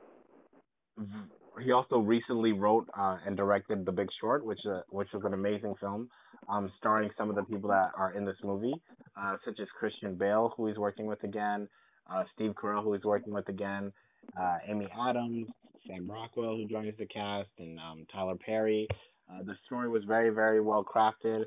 he 1.63 1.71
also 1.71 1.97
recently 1.97 2.51
wrote 2.53 2.87
uh, 2.97 3.17
and 3.25 3.35
directed 3.35 3.85
The 3.85 3.91
Big 3.91 4.07
Short, 4.19 4.45
which 4.45 4.59
uh, 4.69 4.81
which 4.89 5.09
was 5.13 5.23
an 5.25 5.33
amazing 5.33 5.75
film, 5.79 6.09
um, 6.49 6.71
starring 6.77 7.09
some 7.17 7.29
of 7.29 7.35
the 7.35 7.43
people 7.43 7.69
that 7.69 7.91
are 7.97 8.13
in 8.13 8.25
this 8.25 8.35
movie, 8.43 8.73
uh, 9.19 9.37
such 9.45 9.59
as 9.59 9.67
Christian 9.79 10.15
Bale, 10.15 10.53
who 10.55 10.67
he's 10.67 10.77
working 10.77 11.05
with 11.05 11.23
again, 11.23 11.67
uh, 12.11 12.23
Steve 12.35 12.53
Carell, 12.61 12.83
who 12.83 12.93
he's 12.93 13.03
working 13.03 13.33
with 13.33 13.47
again, 13.49 13.91
uh, 14.39 14.57
Amy 14.67 14.87
Adams, 14.99 15.47
Sam 15.87 16.09
Rockwell, 16.09 16.57
who 16.57 16.67
joins 16.67 16.93
the 16.97 17.05
cast, 17.05 17.49
and 17.59 17.79
um, 17.79 18.05
Tyler 18.11 18.35
Perry. 18.35 18.87
Uh, 19.29 19.43
the 19.43 19.55
story 19.65 19.89
was 19.89 20.03
very, 20.05 20.29
very 20.29 20.61
well 20.61 20.85
crafted. 20.85 21.43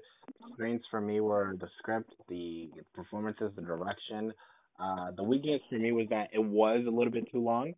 Strengths 0.55 0.87
for 0.91 1.01
me 1.01 1.21
were 1.21 1.57
the 1.61 1.69
script, 1.79 2.13
the 2.29 2.69
performances, 2.95 3.53
the 3.57 3.63
direction. 3.63 4.33
Uh, 4.81 5.11
the 5.17 5.23
weakness 5.23 5.61
for 5.69 5.77
me 5.77 5.93
was 5.93 6.07
that 6.11 6.29
it 6.33 6.43
was 6.43 6.85
a 6.87 6.91
little 6.91 7.13
bit 7.13 7.31
too 7.31 7.41
long. 7.41 7.75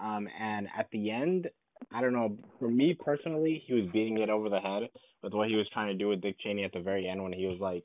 Um, 0.00 0.28
and 0.40 0.68
at 0.76 0.88
the 0.90 1.10
end, 1.10 1.48
I 1.92 2.00
don't 2.00 2.12
know. 2.12 2.36
For 2.58 2.70
me 2.70 2.94
personally, 2.94 3.62
he 3.66 3.74
was 3.74 3.84
beating 3.92 4.18
it 4.18 4.30
over 4.30 4.48
the 4.48 4.60
head 4.60 4.88
with 5.22 5.34
what 5.34 5.48
he 5.48 5.56
was 5.56 5.68
trying 5.72 5.88
to 5.88 5.94
do 5.94 6.08
with 6.08 6.20
Dick 6.20 6.36
Cheney 6.40 6.64
at 6.64 6.72
the 6.72 6.80
very 6.80 7.08
end 7.08 7.22
when 7.22 7.32
he 7.32 7.46
was 7.46 7.58
like, 7.60 7.84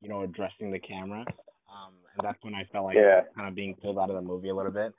you 0.00 0.08
know, 0.08 0.22
addressing 0.22 0.70
the 0.70 0.78
camera. 0.78 1.20
Um, 1.20 1.94
and 2.14 2.22
that's 2.22 2.42
when 2.42 2.54
I 2.54 2.64
felt 2.72 2.86
like 2.86 2.96
Yeah. 2.96 3.22
kind 3.36 3.48
of 3.48 3.54
being 3.54 3.74
pulled 3.74 3.98
out 3.98 4.10
of 4.10 4.16
the 4.16 4.22
movie 4.22 4.48
a 4.48 4.54
little 4.54 4.72
bit 4.72 4.94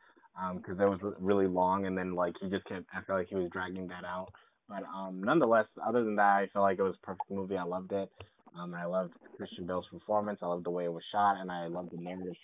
because 0.55 0.79
it 0.79 0.85
was 0.85 0.99
really 1.19 1.47
long, 1.47 1.85
and 1.85 1.97
then 1.97 2.15
like 2.15 2.35
he 2.39 2.49
just 2.49 2.65
kept. 2.65 2.85
I 2.93 3.01
felt 3.01 3.19
like 3.19 3.27
he 3.27 3.35
was 3.35 3.49
dragging 3.51 3.87
that 3.87 4.05
out. 4.05 4.31
But 4.69 4.83
um, 4.83 5.21
nonetheless, 5.21 5.65
other 5.85 6.03
than 6.03 6.15
that, 6.17 6.35
I 6.35 6.47
felt 6.53 6.63
like 6.63 6.77
it 6.79 6.83
was 6.83 6.95
a 7.01 7.05
perfect 7.05 7.29
movie. 7.31 7.57
I 7.57 7.63
loved 7.63 7.91
it. 7.91 8.09
Um, 8.57 8.73
I 8.73 8.85
loved 8.85 9.13
Christian 9.35 9.65
Bale's 9.65 9.87
performance. 9.91 10.39
I 10.41 10.47
loved 10.47 10.65
the 10.65 10.69
way 10.69 10.85
it 10.85 10.93
was 10.93 11.03
shot, 11.11 11.37
and 11.37 11.51
I 11.51 11.67
loved 11.67 11.91
the 11.91 11.97
narrative. 11.97 12.35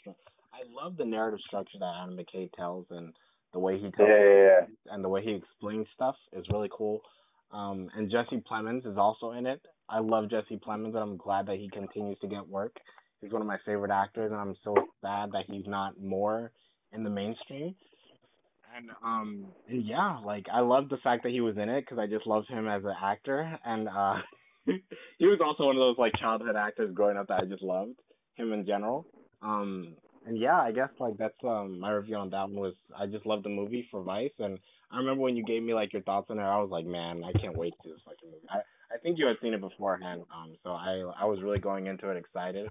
I 0.56 0.64
love 0.84 0.96
the 0.96 1.06
narrative 1.06 1.40
structure 1.46 1.78
that 1.80 1.94
Adam 2.04 2.18
McKay 2.18 2.50
tells, 2.54 2.86
and 2.90 3.14
the 3.52 3.60
way 3.60 3.76
he 3.76 3.92
tells 3.92 4.10
yeah, 4.10 4.34
yeah. 4.34 4.94
and 4.94 5.04
the 5.04 5.10
way 5.10 5.22
he 5.22 5.34
explains 5.34 5.88
stuff 5.94 6.16
is 6.32 6.46
really 6.50 6.70
cool. 6.72 7.02
Um, 7.52 7.90
and 7.96 8.10
Jesse 8.10 8.44
Plemons 8.50 8.86
is 8.86 8.98
also 8.98 9.32
in 9.32 9.46
it. 9.46 9.62
I 9.90 10.00
love 10.00 10.30
Jesse 10.30 10.60
Plemons, 10.66 10.96
and 10.96 10.98
I'm 10.98 11.18
glad 11.18 11.46
that 11.48 11.58
he 11.58 11.70
continues 11.70 12.18
to 12.20 12.28
get 12.28 12.48
work. 12.48 12.76
He's 13.22 13.32
one 13.32 13.42
of 13.42 13.48
my 13.48 13.58
favorite 13.66 13.92
actors, 13.92 14.32
and 14.32 14.40
I'm 14.40 14.56
so 14.64 14.76
sad 15.02 15.32
that 15.34 15.46
he's 15.48 15.66
not 15.68 16.00
more 16.00 16.52
in 16.94 17.04
the 17.04 17.10
mainstream. 17.10 17.76
And 18.76 18.90
um, 19.04 19.46
and 19.70 19.86
yeah, 19.86 20.20
like 20.20 20.46
I 20.52 20.62
love 20.62 20.90
the 20.90 20.98
fact 20.98 21.24
that 21.24 21.32
he 21.32 21.42
was 21.42 21.56
in 21.58 21.70
it 21.70 21.82
because 21.82 21.98
I 21.98 22.08
just 22.08 22.28
love 22.28 22.44
him 22.48 22.68
as 22.68 22.84
an 22.84 22.94
actor, 23.02 23.58
and 23.66 23.88
uh, 23.88 24.16
he 25.18 25.26
was 25.26 25.40
also 25.46 25.66
one 25.66 25.76
of 25.76 25.80
those 25.80 25.98
like 25.98 26.14
childhood 26.20 26.56
actors 26.56 26.94
growing 26.94 27.18
up 27.18 27.28
that 27.28 27.42
I 27.42 27.46
just 27.46 27.64
loved 27.64 28.00
him 28.36 28.52
in 28.52 28.66
general. 28.66 29.06
Um, 29.42 29.96
and 30.26 30.38
yeah, 30.38 30.60
I 30.60 30.72
guess 30.72 30.90
like 31.00 31.18
that's 31.18 31.34
um 31.44 31.80
my 31.80 31.92
review 31.92 32.16
on 32.16 32.30
that 32.32 32.50
one 32.50 32.56
was 32.56 32.74
I 32.98 33.06
just 33.06 33.26
loved 33.26 33.46
the 33.46 33.50
movie 33.50 33.88
for 33.92 34.02
Vice, 34.02 34.32
and 34.40 34.58
I 34.92 34.98
remember 34.98 35.22
when 35.22 35.36
you 35.36 35.44
gave 35.44 35.64
me 35.64 35.74
like 35.74 35.94
your 35.94 36.02
thoughts 36.04 36.28
on 36.30 36.40
it, 36.40 36.44
I 36.44 36.60
was 36.62 36.70
like, 36.72 36.86
man, 36.86 37.24
I 37.24 37.32
can't 37.40 37.58
wait 37.58 37.72
to 37.72 37.78
see 37.84 37.92
this 37.92 38.02
fucking 38.06 38.30
movie. 38.30 38.48
I 38.50 38.60
I 38.94 38.98
think 39.00 39.18
you 39.18 39.28
had 39.28 39.38
seen 39.42 39.54
it 39.54 39.62
beforehand, 39.62 40.24
um, 40.34 40.56
so 40.64 40.72
I 40.72 41.12
I 41.20 41.26
was 41.26 41.42
really 41.42 41.60
going 41.60 41.88
into 41.88 42.10
it 42.10 42.18
excited. 42.18 42.70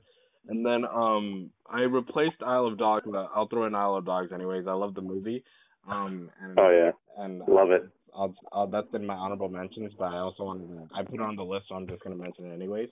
And 0.48 0.64
then 0.64 0.84
um 0.84 1.50
I 1.70 1.80
replaced 1.82 2.42
Isle 2.44 2.66
of 2.66 2.78
Dogs. 2.78 3.06
With, 3.06 3.16
I'll 3.16 3.48
throw 3.48 3.66
in 3.66 3.74
Isle 3.74 3.96
of 3.96 4.04
Dogs 4.06 4.32
anyways. 4.32 4.66
I 4.66 4.72
love 4.72 4.94
the 4.94 5.00
movie. 5.02 5.42
Um 5.88 6.30
and 6.42 6.58
Oh 6.58 6.70
yeah. 6.70 6.92
and 7.22 7.40
Love 7.48 7.70
it. 7.70 7.88
I'll, 8.16 8.32
I'll, 8.52 8.68
that's 8.68 8.86
in 8.94 9.04
my 9.04 9.14
honorable 9.14 9.48
mentions, 9.48 9.92
but 9.98 10.04
I 10.04 10.18
also 10.18 10.44
wanted 10.44 10.68
to, 10.68 10.94
I 10.94 11.02
put 11.02 11.16
it 11.16 11.20
on 11.20 11.34
the 11.34 11.42
list, 11.42 11.66
so 11.68 11.74
I'm 11.74 11.88
just 11.88 12.00
gonna 12.02 12.14
mention 12.14 12.46
it 12.46 12.54
anyways. 12.54 12.88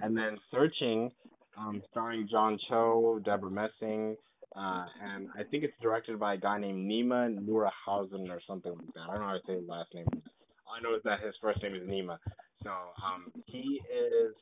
And 0.00 0.16
then 0.16 0.36
searching 0.50 1.12
um, 1.58 1.82
starring 1.90 2.28
John 2.30 2.58
Cho, 2.68 3.20
Debra 3.24 3.50
Messing, 3.50 4.16
uh, 4.56 4.86
and 5.02 5.28
I 5.34 5.42
think 5.50 5.64
it's 5.64 5.74
directed 5.82 6.18
by 6.18 6.34
a 6.34 6.36
guy 6.36 6.58
named 6.58 6.88
Nima 6.88 7.36
Noorhausen 7.36 8.30
or 8.30 8.40
something 8.46 8.72
like 8.72 8.94
that. 8.94 9.00
I 9.08 9.12
don't 9.12 9.20
know 9.20 9.26
how 9.26 9.32
to 9.34 9.40
say 9.46 9.54
his 9.54 9.68
last 9.68 9.92
name. 9.94 10.06
I 10.12 10.80
know 10.82 10.94
is 10.94 11.02
that 11.04 11.20
his 11.20 11.34
first 11.40 11.62
name 11.62 11.74
is 11.74 11.82
Nima. 11.82 12.18
So 12.62 12.70
um, 12.70 13.32
he 13.46 13.80
is 13.90 14.34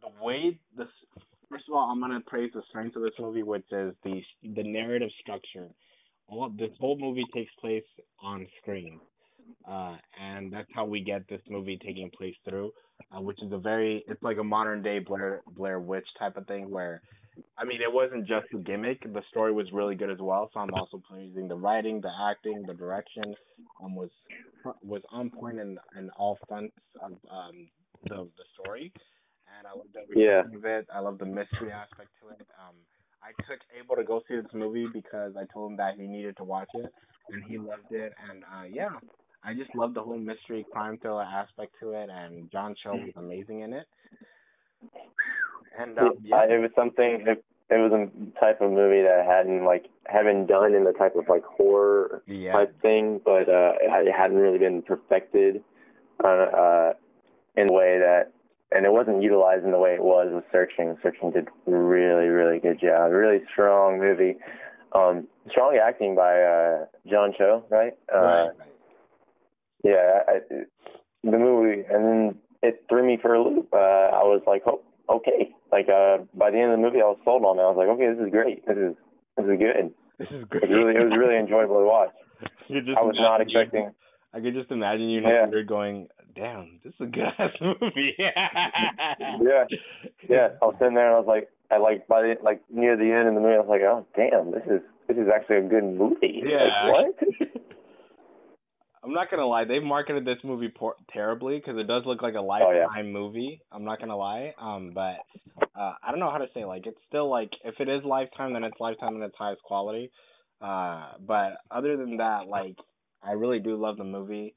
the 0.00 0.24
way 0.24 0.58
this. 0.76 0.88
First 1.50 1.64
of 1.68 1.74
all, 1.74 1.90
I'm 1.90 2.00
gonna 2.00 2.20
praise 2.26 2.50
the 2.54 2.62
strength 2.68 2.96
of 2.96 3.02
this 3.02 3.12
movie, 3.18 3.42
which 3.42 3.66
is 3.70 3.94
the 4.04 4.22
the 4.42 4.62
narrative 4.62 5.10
structure. 5.20 5.68
All 6.28 6.48
this 6.50 6.70
whole 6.78 6.98
movie 6.98 7.26
takes 7.34 7.52
place 7.60 7.84
on 8.22 8.46
screen, 8.60 9.00
uh, 9.68 9.96
and 10.20 10.52
that's 10.52 10.68
how 10.74 10.84
we 10.84 11.00
get 11.02 11.26
this 11.28 11.40
movie 11.48 11.78
taking 11.84 12.10
place 12.16 12.36
through, 12.48 12.72
uh, 13.16 13.20
which 13.20 13.42
is 13.42 13.52
a 13.52 13.58
very 13.58 14.04
it's 14.08 14.22
like 14.22 14.38
a 14.38 14.44
modern 14.44 14.82
day 14.82 14.98
Blair 14.98 15.42
Blair 15.46 15.80
Witch 15.80 16.06
type 16.18 16.36
of 16.36 16.46
thing 16.46 16.70
where 16.70 17.02
I 17.58 17.64
mean, 17.64 17.80
it 17.82 17.92
wasn't 17.92 18.26
just 18.26 18.46
a 18.54 18.58
gimmick. 18.58 19.02
The 19.02 19.22
story 19.30 19.52
was 19.52 19.72
really 19.72 19.94
good 19.94 20.10
as 20.10 20.18
well. 20.20 20.50
So 20.52 20.60
I'm 20.60 20.74
also 20.74 21.02
praising 21.10 21.48
the 21.48 21.56
writing, 21.56 22.00
the 22.00 22.10
acting, 22.30 22.64
the 22.66 22.74
direction. 22.74 23.34
Um, 23.82 23.94
was 23.96 24.10
was 24.82 25.02
on 25.10 25.30
point 25.30 25.58
in 25.58 25.78
in 25.96 26.10
all 26.10 26.38
fronts 26.48 26.74
of 27.02 27.12
um 27.30 27.68
the 28.08 28.28
the 28.36 28.44
story, 28.54 28.92
and 29.58 29.66
I 29.66 29.72
loved 29.76 29.96
every 30.00 30.16
Yeah. 30.16 30.42
of 30.54 30.64
it. 30.64 30.86
I 30.94 31.00
love 31.00 31.18
the 31.18 31.26
mystery 31.26 31.72
aspect 31.72 32.10
to 32.22 32.28
it. 32.30 32.46
Um, 32.58 32.76
I 33.22 33.32
took 33.48 33.60
Abel 33.78 33.96
to 33.96 34.04
go 34.04 34.22
see 34.28 34.36
this 34.36 34.52
movie 34.54 34.86
because 34.92 35.34
I 35.36 35.44
told 35.52 35.72
him 35.72 35.76
that 35.78 35.94
he 35.96 36.06
needed 36.06 36.36
to 36.38 36.44
watch 36.44 36.70
it, 36.74 36.92
and 37.30 37.42
he 37.44 37.58
loved 37.58 37.90
it. 37.92 38.12
And 38.30 38.44
uh, 38.44 38.64
yeah, 38.70 38.96
I 39.44 39.54
just 39.54 39.74
love 39.74 39.94
the 39.94 40.02
whole 40.02 40.18
mystery 40.18 40.64
crime 40.72 40.98
thriller 40.98 41.22
aspect 41.22 41.74
to 41.80 41.92
it, 41.92 42.08
and 42.10 42.50
John 42.50 42.74
Cho 42.82 42.92
was 42.92 43.12
amazing 43.16 43.60
in 43.60 43.72
it. 43.72 43.86
And 45.78 45.98
um, 45.98 46.12
Yeah, 46.22 46.44
it 46.44 46.60
was 46.60 46.70
something. 46.76 47.24
It, 47.26 47.44
it 47.70 47.78
was 47.78 47.92
a 47.92 48.40
type 48.40 48.60
of 48.60 48.70
movie 48.70 49.02
that 49.02 49.24
I 49.24 49.36
hadn't 49.36 49.64
like 49.64 49.86
haven't 50.06 50.46
done 50.46 50.74
in 50.74 50.84
the 50.84 50.92
type 50.92 51.16
of 51.16 51.28
like 51.28 51.44
horror 51.44 52.22
yeah, 52.26 52.52
type 52.52 52.80
thing, 52.82 53.20
but 53.24 53.48
uh, 53.48 53.72
it 53.80 54.12
hadn't 54.12 54.36
really 54.36 54.58
been 54.58 54.82
perfected 54.82 55.62
uh, 56.22 56.28
uh, 56.28 56.92
in 57.56 57.70
a 57.70 57.72
way 57.72 57.98
that, 57.98 58.32
and 58.72 58.84
it 58.84 58.92
wasn't 58.92 59.22
utilized 59.22 59.64
in 59.64 59.70
the 59.70 59.78
way 59.78 59.94
it 59.94 60.02
was 60.02 60.30
with 60.32 60.44
Searching. 60.52 60.96
Searching 61.02 61.30
did 61.30 61.48
really, 61.66 62.26
really 62.26 62.58
good 62.58 62.78
job. 62.80 63.10
Really 63.10 63.40
strong 63.50 63.98
movie. 63.98 64.36
Um, 64.94 65.26
strong 65.50 65.78
acting 65.82 66.14
by 66.14 66.42
uh, 66.42 66.84
John 67.08 67.32
Cho, 67.36 67.64
right? 67.70 67.94
Uh, 68.14 68.20
right, 68.20 68.50
right. 68.58 68.71
Yeah, 69.84 70.20
I, 70.28 70.38
the 71.24 71.38
movie, 71.38 71.82
and 71.90 72.04
then 72.04 72.34
it 72.62 72.84
threw 72.88 73.04
me 73.06 73.18
for 73.20 73.34
a 73.34 73.42
loop. 73.42 73.68
Uh, 73.72 73.76
I 73.76 74.22
was 74.22 74.42
like, 74.46 74.62
oh, 74.66 74.80
okay. 75.08 75.50
Like 75.72 75.88
uh, 75.88 76.18
by 76.34 76.50
the 76.50 76.58
end 76.58 76.72
of 76.72 76.78
the 76.78 76.82
movie, 76.82 77.00
I 77.00 77.06
was 77.06 77.18
sold 77.24 77.44
on 77.44 77.58
it. 77.58 77.62
I 77.62 77.70
was 77.70 77.76
like, 77.78 77.88
okay, 77.88 78.08
this 78.14 78.24
is 78.26 78.30
great. 78.30 78.64
This 78.66 78.76
is 78.76 78.94
this 79.36 79.46
is 79.46 79.58
good. 79.58 79.94
This 80.18 80.28
is 80.28 80.42
It 80.42 80.50
great. 80.50 80.62
was 80.62 80.70
really, 80.70 80.94
it 80.94 81.02
was 81.04 81.16
really 81.18 81.36
enjoyable 81.38 81.78
to 81.80 81.86
watch. 81.86 82.10
You 82.68 82.80
could 82.80 82.86
just 82.86 82.98
I 82.98 83.02
was 83.02 83.16
not 83.18 83.38
you- 83.38 83.46
expecting. 83.60 83.90
I 84.34 84.40
could 84.40 84.54
just 84.54 84.70
imagine 84.70 85.08
you 85.10 85.20
Yeah. 85.20 85.46
you're 85.50 85.62
going, 85.64 86.08
damn, 86.34 86.80
this 86.82 86.94
is 86.94 87.00
a 87.00 87.06
good 87.06 87.24
ass 87.38 87.50
movie. 87.60 88.14
Yeah, 88.18 89.64
yeah. 90.28 90.48
I 90.60 90.64
was 90.64 90.74
sitting 90.78 90.94
there 90.94 91.06
and 91.06 91.16
I 91.16 91.18
was 91.18 91.26
like, 91.28 91.48
I 91.70 91.78
like 91.78 92.06
by 92.08 92.22
the 92.22 92.34
like 92.42 92.62
near 92.70 92.96
the 92.96 93.10
end 93.10 93.28
of 93.28 93.34
the 93.34 93.40
movie, 93.40 93.54
I 93.54 93.60
was 93.60 93.68
like, 93.68 93.82
oh 93.82 94.06
damn, 94.16 94.50
this 94.52 94.64
is 94.66 94.80
this 95.08 95.16
is 95.16 95.28
actually 95.34 95.56
a 95.58 95.68
good 95.68 95.84
movie. 95.84 96.42
Yeah. 96.44 96.90
Like, 96.90 97.20
what? 97.20 97.48
I'm 99.04 99.12
not 99.12 99.30
gonna 99.30 99.46
lie, 99.46 99.64
they've 99.64 99.82
marketed 99.82 100.24
this 100.24 100.38
movie 100.44 100.68
por- 100.68 100.94
terribly 101.12 101.56
because 101.58 101.76
it 101.78 101.88
does 101.88 102.04
look 102.06 102.22
like 102.22 102.34
a 102.34 102.38
Oh, 102.38 102.42
lifetime 102.46 103.06
yeah. 103.06 103.12
movie. 103.12 103.60
I'm 103.72 103.84
not 103.84 103.98
gonna 103.98 104.16
lie, 104.16 104.54
um, 104.60 104.92
but 104.94 105.16
uh, 105.76 105.94
I 106.02 106.10
don't 106.10 106.20
know 106.20 106.30
how 106.30 106.38
to 106.38 106.46
say. 106.54 106.64
Like, 106.64 106.86
it's 106.86 106.98
still 107.08 107.28
like 107.28 107.50
if 107.64 107.74
it 107.80 107.88
is 107.88 108.04
lifetime, 108.04 108.52
then 108.52 108.62
it's 108.64 108.78
lifetime 108.78 109.16
in 109.16 109.22
its 109.22 109.34
highest 109.36 109.62
quality. 109.62 110.10
Uh, 110.60 111.14
but 111.26 111.54
other 111.70 111.96
than 111.96 112.18
that, 112.18 112.46
like, 112.48 112.76
I 113.24 113.32
really 113.32 113.58
do 113.58 113.76
love 113.76 113.96
the 113.96 114.04
movie. 114.04 114.54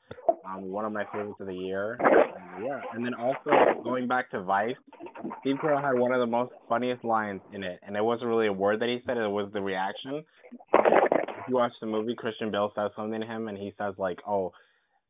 Um, 0.48 0.70
one 0.72 0.86
of 0.86 0.92
my 0.94 1.06
favorites 1.12 1.40
of 1.40 1.48
the 1.48 1.56
year. 1.56 1.98
Uh, 2.00 2.64
yeah, 2.64 2.82
and 2.94 3.04
then 3.04 3.16
also 3.16 3.52
going 3.84 4.08
back 4.08 4.30
to 4.32 4.44
Vice, 4.44 4.76
Steve 5.42 5.56
Carell 5.62 5.82
had 5.82 5.98
one 6.00 6.12
of 6.12 6.20
the 6.20 6.28
most 6.28 6.52
funniest 6.70 7.04
lines 7.04 7.42
in 7.52 7.64
it, 7.64 7.80
and 7.86 7.96
it 7.98 8.04
wasn't 8.04 8.28
really 8.30 8.48
a 8.48 8.54
word 8.54 8.80
that 8.82 8.90
he 8.90 9.00
said; 9.08 9.18
it 9.18 9.28
was 9.28 9.50
the 9.54 9.62
reaction. 9.62 10.24
You 11.48 11.56
watch 11.56 11.74
the 11.80 11.88
movie, 11.88 12.16
Christian 12.16 12.52
Bale 12.52 12.72
says 12.76 12.92
something 12.96 13.20
to 13.20 13.28
him, 13.28 13.48
and 13.48 13.58
he 13.58 13.74
says 13.78 13.94
like, 13.98 14.20
"Oh, 14.28 14.52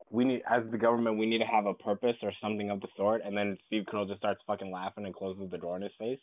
we 0.10 0.26
need 0.26 0.42
as 0.50 0.64
the 0.72 0.78
government, 0.78 1.18
we 1.18 1.26
need 1.26 1.40
to 1.40 1.46
have 1.46 1.66
a 1.66 1.74
purpose 1.74 2.16
or 2.22 2.32
something 2.42 2.70
of 2.70 2.82
the 2.82 2.88
sort." 2.98 3.22
And 3.24 3.36
then 3.36 3.58
Steve 3.68 3.84
Carell 3.92 4.08
just 4.08 4.20
starts 4.20 4.42
fucking 4.48 4.72
laughing 4.72 5.06
and 5.06 5.16
closes 5.16 5.50
the 5.50 5.58
door 5.58 5.76
in 5.76 5.82
his 5.82 5.92
face. 5.98 6.20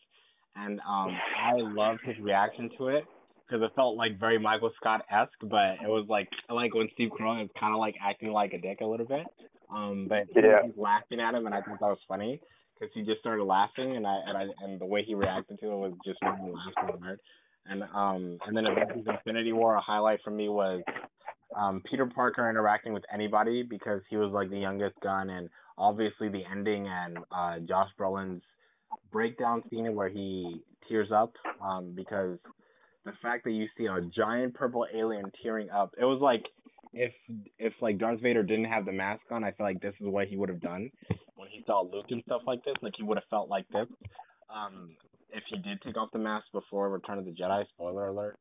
And 0.55 0.81
um, 0.81 1.17
I 1.39 1.55
loved 1.57 2.01
his 2.05 2.19
reaction 2.19 2.71
to 2.79 2.89
it 2.89 3.05
because 3.47 3.63
it 3.63 3.75
felt 3.75 3.97
like 3.97 4.19
very 4.19 4.39
Michael 4.39 4.71
Scott 4.77 5.05
esque, 5.11 5.33
but 5.43 5.77
it 5.83 5.89
was 5.89 6.07
like 6.09 6.29
like 6.51 6.75
when 6.75 6.89
Steve 6.95 7.11
Carell 7.19 7.43
is 7.45 7.51
kind 7.59 7.75
of 7.75 7.81
like 7.81 7.95
acting 8.03 8.33
like 8.33 8.53
a 8.53 8.59
dick 8.59 8.81
a 8.81 8.87
little 8.87 9.07
bit. 9.07 9.27
Um, 9.71 10.07
but 10.09 10.25
he 10.35 10.41
Yeah. 10.41 10.63
was 10.63 10.75
laughing 10.77 11.21
at 11.21 11.35
him, 11.35 11.47
and 11.47 11.55
I 11.55 11.61
thought 11.63 11.81
that 11.81 11.87
was 11.87 12.03
funny 12.07 12.41
because 12.79 12.93
he 12.95 13.03
just 13.03 13.21
started 13.21 13.45
laughing, 13.45 13.97
and 13.97 14.07
I 14.07 14.17
and 14.27 14.37
I 14.37 14.47
and 14.63 14.81
the 14.81 14.87
way 14.87 15.03
he 15.05 15.15
reacted 15.15 15.59
to 15.61 15.67
it 15.73 15.77
was 15.77 15.93
just 16.05 16.23
made 16.23 16.43
me 16.43 16.53
laugh 16.53 16.73
so 16.77 16.99
hard. 16.99 17.21
And 17.67 17.83
um, 17.95 18.39
and 18.47 18.57
then 18.57 18.67
Avengers: 18.67 19.07
Infinity 19.07 19.53
War, 19.53 19.77
a 19.77 19.81
highlight 19.81 20.21
for 20.25 20.31
me 20.31 20.49
was 20.49 20.83
um 21.57 21.83
Peter 21.89 22.07
Parker 22.07 22.49
interacting 22.49 22.93
with 22.93 23.05
anybody 23.13 23.63
because 23.63 24.01
he 24.11 24.17
was 24.17 24.33
like 24.33 24.51
the 24.51 24.59
youngest 24.59 24.99
gun, 25.01 25.31
and 25.31 25.49
obviously 25.79 26.29
the 26.29 26.43
ending 26.51 26.89
and 26.89 27.19
uh 27.31 27.59
Josh 27.61 27.91
Brolin's 27.99 28.43
breakdown 29.11 29.63
scene 29.71 29.95
where 29.95 30.09
he 30.09 30.63
tears 30.89 31.09
up 31.13 31.33
um 31.63 31.93
because 31.95 32.39
the 33.05 33.13
fact 33.23 33.45
that 33.45 33.53
you 33.53 33.67
see 33.77 33.87
a 33.87 34.01
giant 34.15 34.55
purple 34.55 34.87
alien 34.95 35.31
tearing 35.43 35.71
up, 35.71 35.95
it 35.99 36.05
was 36.05 36.21
like 36.21 36.45
if 36.93 37.13
if 37.59 37.73
like 37.81 37.99
Darth 37.99 38.21
Vader 38.21 38.43
didn't 38.43 38.67
have 38.67 38.85
the 38.85 38.93
mask 38.93 39.23
on, 39.31 39.45
I 39.45 39.53
feel 39.53 39.67
like 39.67 39.81
this 39.81 39.95
is 40.01 40.07
what 40.07 40.29
he 40.29 40.37
would 40.37 40.49
have 40.49 40.61
done 40.61 40.91
when 41.37 41.49
he 41.49 41.63
saw 41.67 41.83
Luke 41.83 42.07
and 42.11 42.23
stuff 42.27 42.43
like 42.47 42.65
this. 42.65 42.75
Like 42.83 42.95
he 42.97 43.03
would 43.03 43.19
have 43.19 43.29
felt 43.31 43.49
like 43.49 43.69
this. 43.69 43.87
Um, 44.55 44.97
if 45.33 45.45
he 45.49 45.57
did 45.57 45.81
take 45.83 45.97
off 45.97 46.11
the 46.13 46.19
mask 46.19 46.47
before 46.53 46.89
Return 46.91 47.19
of 47.19 47.25
the 47.25 47.33
Jedi, 47.33 47.67
spoiler 47.69 48.09
alert. 48.09 48.39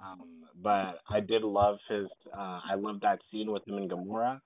Um, 0.00 0.20
but 0.62 0.98
I 1.08 1.20
did 1.20 1.42
love 1.42 1.78
his. 1.88 2.06
Uh, 2.36 2.60
I 2.70 2.74
loved 2.76 3.02
that 3.02 3.20
scene 3.30 3.50
with 3.52 3.66
him 3.66 3.76
and 3.76 3.90
Gamora, 3.90 4.40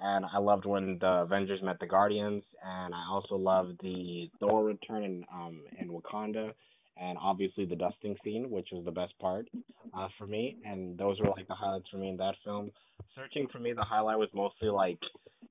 and 0.00 0.24
I 0.24 0.38
loved 0.38 0.66
when 0.66 0.98
the 1.00 1.22
Avengers 1.22 1.62
met 1.62 1.78
the 1.78 1.86
Guardians, 1.86 2.42
and 2.64 2.92
I 2.94 3.04
also 3.10 3.36
loved 3.36 3.80
the 3.82 4.28
Thor 4.40 4.64
return 4.64 5.04
in 5.04 5.24
um 5.32 5.60
in 5.78 5.88
Wakanda, 5.88 6.52
and 7.00 7.18
obviously 7.20 7.64
the 7.64 7.76
dusting 7.76 8.16
scene, 8.24 8.50
which 8.50 8.68
was 8.72 8.84
the 8.84 8.90
best 8.90 9.18
part 9.18 9.48
uh, 9.96 10.08
for 10.18 10.26
me. 10.26 10.56
And 10.64 10.96
those 10.98 11.20
were 11.20 11.28
like 11.28 11.48
the 11.48 11.54
highlights 11.54 11.88
for 11.90 11.98
me 11.98 12.08
in 12.10 12.16
that 12.18 12.34
film. 12.44 12.70
Searching 13.14 13.46
for 13.52 13.58
me, 13.58 13.72
the 13.72 13.84
highlight 13.84 14.18
was 14.18 14.28
mostly 14.34 14.68
like 14.68 14.98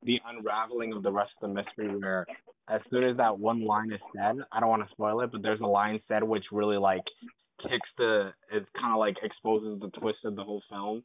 the 0.04 0.20
unraveling 0.28 0.94
of 0.94 1.04
the 1.04 1.12
rest 1.12 1.32
of 1.42 1.50
the 1.50 1.54
mystery, 1.56 1.96
where 1.98 2.26
as 2.70 2.82
soon 2.90 3.04
as 3.04 3.18
that 3.18 3.38
one 3.38 3.66
line 3.66 3.92
is 3.92 4.00
said, 4.16 4.38
I 4.52 4.60
don't 4.60 4.70
want 4.70 4.84
to 4.88 4.92
spoil 4.92 5.22
it, 5.22 5.32
but 5.32 5.42
there's 5.42 5.60
a 5.62 5.66
line 5.66 6.00
said 6.08 6.24
which 6.24 6.46
really 6.52 6.78
like 6.78 7.04
kicks 7.62 7.90
the 7.98 8.32
it 8.52 8.66
kind 8.80 8.94
of 8.94 9.00
like 9.00 9.16
exposes 9.24 9.80
the 9.80 9.90
twist 10.00 10.20
of 10.26 10.36
the 10.36 10.44
whole 10.44 10.62
film. 10.70 11.04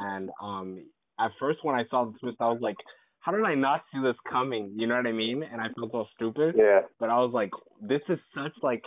And 0.00 0.30
um, 0.42 0.84
at 1.18 1.30
first 1.40 1.60
when 1.62 1.74
I 1.74 1.84
saw 1.90 2.04
the 2.04 2.18
twist, 2.18 2.36
I 2.40 2.48
was 2.48 2.60
like, 2.60 2.76
how 3.20 3.32
did 3.32 3.44
I 3.44 3.54
not 3.54 3.82
see 3.92 4.00
this 4.00 4.16
coming? 4.30 4.72
You 4.76 4.86
know 4.86 4.96
what 4.96 5.06
I 5.06 5.12
mean? 5.12 5.42
And 5.42 5.60
I 5.60 5.66
felt 5.76 5.92
so 5.92 6.06
stupid 6.14 6.54
Yeah. 6.56 6.80
but 7.00 7.10
I 7.10 7.18
was 7.18 7.32
like, 7.32 7.50
this 7.80 8.00
is 8.08 8.18
such 8.34 8.52
like, 8.62 8.84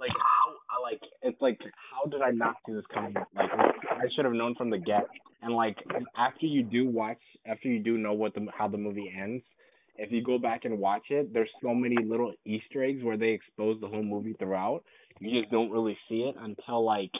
like 0.00 0.10
how, 0.10 0.54
I 0.70 0.82
like, 0.82 1.00
it's 1.22 1.40
like, 1.40 1.58
how 1.92 2.08
did 2.10 2.22
I 2.22 2.30
not 2.30 2.56
see 2.66 2.74
this 2.74 2.84
coming? 2.92 3.14
Like, 3.14 3.50
I 3.50 4.06
should 4.14 4.24
have 4.24 4.34
known 4.34 4.54
from 4.54 4.70
the 4.70 4.78
get. 4.78 5.06
And 5.42 5.54
like, 5.54 5.76
after 6.16 6.46
you 6.46 6.62
do 6.62 6.88
watch, 6.88 7.20
after 7.46 7.68
you 7.68 7.78
do 7.78 7.98
know 7.98 8.12
what 8.12 8.34
the 8.34 8.46
how 8.56 8.68
the 8.68 8.78
movie 8.78 9.12
ends, 9.14 9.44
if 9.96 10.10
you 10.10 10.22
go 10.24 10.38
back 10.38 10.64
and 10.64 10.78
watch 10.78 11.04
it, 11.10 11.32
there's 11.32 11.50
so 11.62 11.74
many 11.74 11.96
little 12.02 12.32
Easter 12.44 12.82
eggs 12.82 13.02
where 13.02 13.16
they 13.16 13.28
expose 13.28 13.80
the 13.80 13.86
whole 13.86 14.02
movie 14.02 14.34
throughout. 14.38 14.82
You 15.20 15.40
just 15.40 15.52
don't 15.52 15.70
really 15.70 15.96
see 16.08 16.22
it 16.22 16.34
until 16.40 16.84
like 16.84 17.12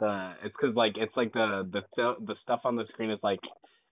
the 0.00 0.32
it's 0.42 0.54
because 0.60 0.74
like 0.74 0.94
it's 0.96 1.16
like 1.16 1.32
the 1.32 1.68
the 1.72 2.14
the 2.26 2.34
stuff 2.42 2.60
on 2.64 2.76
the 2.76 2.84
screen 2.92 3.10
is 3.10 3.20
like 3.22 3.40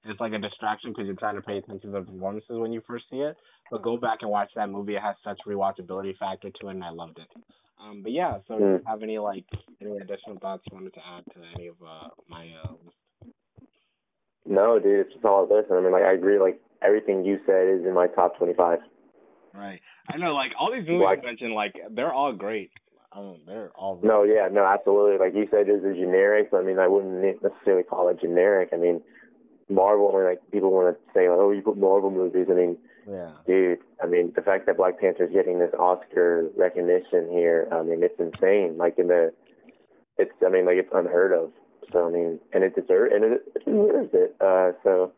it's 0.04 0.20
like 0.20 0.32
a 0.32 0.38
distraction 0.38 0.90
because 0.90 1.06
you're 1.06 1.16
trying 1.16 1.36
to 1.36 1.42
pay 1.42 1.58
attention 1.58 1.92
to 1.92 2.00
the 2.00 2.06
performances 2.06 2.50
when 2.50 2.72
you 2.72 2.82
first 2.86 3.04
see 3.10 3.18
it. 3.18 3.36
But 3.70 3.82
go 3.82 3.96
back 3.96 4.18
and 4.22 4.30
watch 4.30 4.50
that 4.56 4.70
movie. 4.70 4.96
It 4.96 5.02
has 5.02 5.16
such 5.22 5.38
rewatchability 5.46 6.16
factor 6.16 6.50
to 6.50 6.68
it, 6.68 6.70
and 6.70 6.84
I 6.84 6.90
loved 6.90 7.18
it. 7.18 7.42
Um, 7.80 8.02
but 8.02 8.12
yeah, 8.12 8.38
so 8.48 8.58
do 8.58 8.64
you 8.64 8.80
have 8.86 9.02
any 9.02 9.18
like 9.18 9.44
any 9.80 9.96
additional 9.98 10.38
thoughts 10.40 10.64
you 10.70 10.76
wanted 10.76 10.94
to 10.94 11.00
add 11.06 11.24
to 11.34 11.40
any 11.54 11.68
of 11.68 11.76
uh, 11.82 12.08
my 12.28 12.48
uh, 12.64 12.72
list? 12.84 12.96
No, 14.46 14.78
dude, 14.78 15.00
it's 15.00 15.12
just 15.12 15.24
all 15.24 15.44
of 15.44 15.48
this. 15.48 15.64
I 15.70 15.80
mean, 15.80 15.92
like 15.92 16.02
I 16.02 16.14
agree. 16.14 16.38
Like 16.38 16.60
everything 16.82 17.24
you 17.24 17.38
said 17.46 17.68
is 17.68 17.86
in 17.86 17.94
my 17.94 18.06
top 18.08 18.36
twenty-five. 18.38 18.78
Right. 19.54 19.80
I 20.08 20.16
know, 20.16 20.34
like 20.34 20.52
all 20.58 20.72
these 20.72 20.86
movies 20.86 21.04
Like- 21.04 21.20
you 21.22 21.26
mentioned, 21.28 21.54
like 21.54 21.74
they're 21.90 22.12
all 22.12 22.32
great. 22.32 22.70
Um, 23.10 23.38
they're 23.46 23.70
all 23.74 23.96
really 23.96 24.08
No, 24.08 24.22
yeah, 24.22 24.48
no, 24.52 24.66
absolutely. 24.66 25.18
Like 25.18 25.34
you 25.34 25.48
said, 25.50 25.66
it's 25.68 25.84
a 25.84 25.94
generic. 25.94 26.50
But 26.50 26.58
I 26.58 26.62
mean, 26.64 26.78
I 26.78 26.86
wouldn't 26.88 27.42
necessarily 27.42 27.82
call 27.82 28.08
it 28.08 28.20
generic. 28.20 28.70
I 28.72 28.76
mean, 28.76 29.00
Marvel, 29.68 30.16
and 30.16 30.24
like 30.24 30.40
people 30.50 30.70
want 30.70 30.94
to 30.96 31.00
say, 31.12 31.26
oh, 31.28 31.50
you 31.50 31.62
put 31.62 31.76
Marvel 31.76 32.10
movies. 32.10 32.46
I 32.50 32.54
mean, 32.54 32.76
Yeah. 33.08 33.30
dude, 33.46 33.78
I 34.02 34.06
mean, 34.06 34.32
the 34.34 34.42
fact 34.42 34.66
that 34.66 34.76
Black 34.76 35.00
Panther 35.00 35.24
is 35.24 35.32
getting 35.32 35.58
this 35.58 35.72
Oscar 35.78 36.48
recognition 36.56 37.28
here, 37.30 37.68
I 37.72 37.82
mean, 37.82 38.02
it's 38.02 38.18
insane. 38.18 38.76
Like 38.78 38.98
in 38.98 39.08
the, 39.08 39.32
it's, 40.18 40.32
I 40.44 40.48
mean, 40.50 40.66
like 40.66 40.76
it's 40.76 40.90
unheard 40.92 41.32
of. 41.32 41.52
So 41.92 42.06
I 42.06 42.10
mean, 42.10 42.38
and 42.52 42.64
it 42.64 42.74
deserves, 42.74 43.12
and 43.14 43.24
it, 43.24 43.42
it 43.54 43.64
deserves 43.64 44.10
it. 44.12 44.36
Uh, 44.40 44.72
so, 44.82 45.12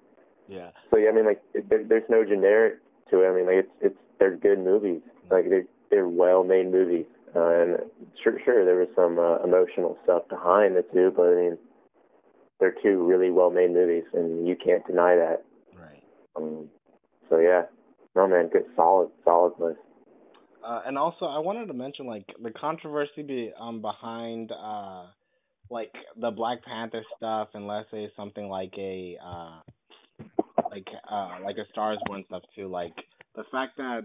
Yeah. 0.48 0.70
so 0.90 0.96
yeah, 0.98 1.10
I 1.10 1.12
mean, 1.12 1.26
like 1.26 1.42
it, 1.54 1.68
there, 1.68 1.82
there's 1.84 2.08
no 2.08 2.24
generic 2.24 2.78
to 3.10 3.22
it. 3.22 3.28
I 3.28 3.34
mean, 3.34 3.46
like 3.46 3.56
it's, 3.64 3.72
it's, 3.80 3.98
they're 4.18 4.36
good 4.36 4.58
movies. 4.58 5.00
Like 5.30 5.48
they're, 5.48 5.66
they're 5.90 6.08
well-made 6.08 6.70
movies. 6.70 7.06
Uh, 7.34 7.48
and 7.48 7.78
sure, 8.22 8.38
sure, 8.44 8.64
there 8.64 8.76
was 8.76 8.88
some 8.96 9.18
uh, 9.18 9.38
emotional 9.44 9.96
stuff 10.04 10.28
behind 10.28 10.74
the 10.76 10.82
two, 10.92 11.12
but 11.16 11.28
I 11.30 11.34
mean, 11.36 11.58
they're 12.60 12.74
two 12.82 13.04
really 13.04 13.30
well-made 13.30 13.72
movies, 13.72 14.04
and 14.12 14.46
you 14.46 14.54
can't 14.54 14.86
deny 14.86 15.16
that. 15.16 15.44
Right. 15.74 16.02
Um, 16.36 16.68
so 17.28 17.38
yeah, 17.38 17.62
no 18.14 18.28
man, 18.28 18.48
good, 18.48 18.64
solid, 18.76 19.10
solid 19.24 19.54
list. 19.58 19.80
Uh, 20.64 20.82
and 20.86 20.98
also, 20.98 21.24
I 21.24 21.38
wanted 21.38 21.66
to 21.66 21.72
mention 21.72 22.06
like 22.06 22.26
the 22.42 22.50
controversy 22.50 23.22
be, 23.22 23.52
um 23.58 23.80
behind 23.80 24.52
uh 24.52 25.06
like 25.70 25.92
the 26.20 26.30
Black 26.30 26.62
Panther 26.64 27.02
stuff, 27.16 27.48
and 27.54 27.66
let's 27.66 27.90
say 27.90 28.10
something 28.16 28.48
like 28.48 28.74
a 28.76 29.16
uh 29.24 29.60
like 30.70 30.86
uh 31.10 31.36
like 31.42 31.56
a 31.56 31.64
Stars 31.72 31.98
Born 32.06 32.24
stuff 32.26 32.42
too. 32.54 32.68
Like 32.68 32.94
the 33.34 33.44
fact 33.50 33.76
that 33.78 34.02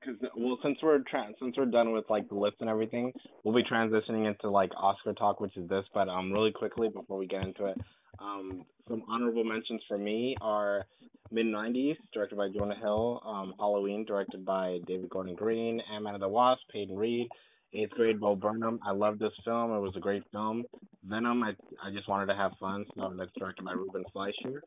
because 0.00 0.16
well, 0.36 0.58
since 0.62 0.78
we're 0.82 1.00
tra- 1.00 1.32
since 1.40 1.56
we're 1.56 1.66
done 1.66 1.92
with 1.92 2.04
like 2.08 2.28
the 2.28 2.34
list 2.34 2.56
and 2.60 2.70
everything, 2.70 3.12
we'll 3.44 3.54
be 3.54 3.62
transitioning 3.62 4.26
into 4.26 4.50
like 4.50 4.70
Oscar 4.76 5.12
talk, 5.12 5.40
which 5.40 5.56
is 5.56 5.68
this. 5.68 5.84
But 5.94 6.08
um, 6.08 6.32
really 6.32 6.52
quickly 6.52 6.88
before 6.88 7.18
we 7.18 7.26
get 7.26 7.42
into 7.42 7.66
it, 7.66 7.78
um, 8.18 8.64
some 8.88 9.02
honorable 9.08 9.44
mentions 9.44 9.82
for 9.88 9.98
me 9.98 10.36
are 10.40 10.84
Mid90s, 11.32 11.96
directed 12.12 12.36
by 12.36 12.48
Jonah 12.48 12.76
Hill. 12.76 13.22
Um, 13.24 13.54
Halloween, 13.58 14.04
directed 14.04 14.44
by 14.44 14.78
David 14.86 15.10
Gordon 15.10 15.34
Green. 15.34 15.80
Ant-Man 15.92 16.14
of 16.14 16.20
the 16.20 16.28
Wasp, 16.28 16.62
Peyton 16.72 16.96
Reed. 16.96 17.28
Eighth 17.72 17.92
grade, 17.92 18.18
Bo 18.18 18.34
Burnham. 18.34 18.80
I 18.84 18.90
love 18.90 19.20
this 19.20 19.32
film. 19.44 19.72
It 19.72 19.78
was 19.78 19.94
a 19.96 20.00
great 20.00 20.24
film. 20.32 20.64
Venom, 21.04 21.44
I 21.44 21.50
I 21.84 21.92
just 21.92 22.08
wanted 22.08 22.26
to 22.26 22.34
have 22.34 22.50
fun, 22.58 22.84
so 22.96 23.12
that's 23.16 23.30
directed 23.38 23.64
by 23.64 23.72
Ruben 23.72 24.04
Fleischer. 24.12 24.62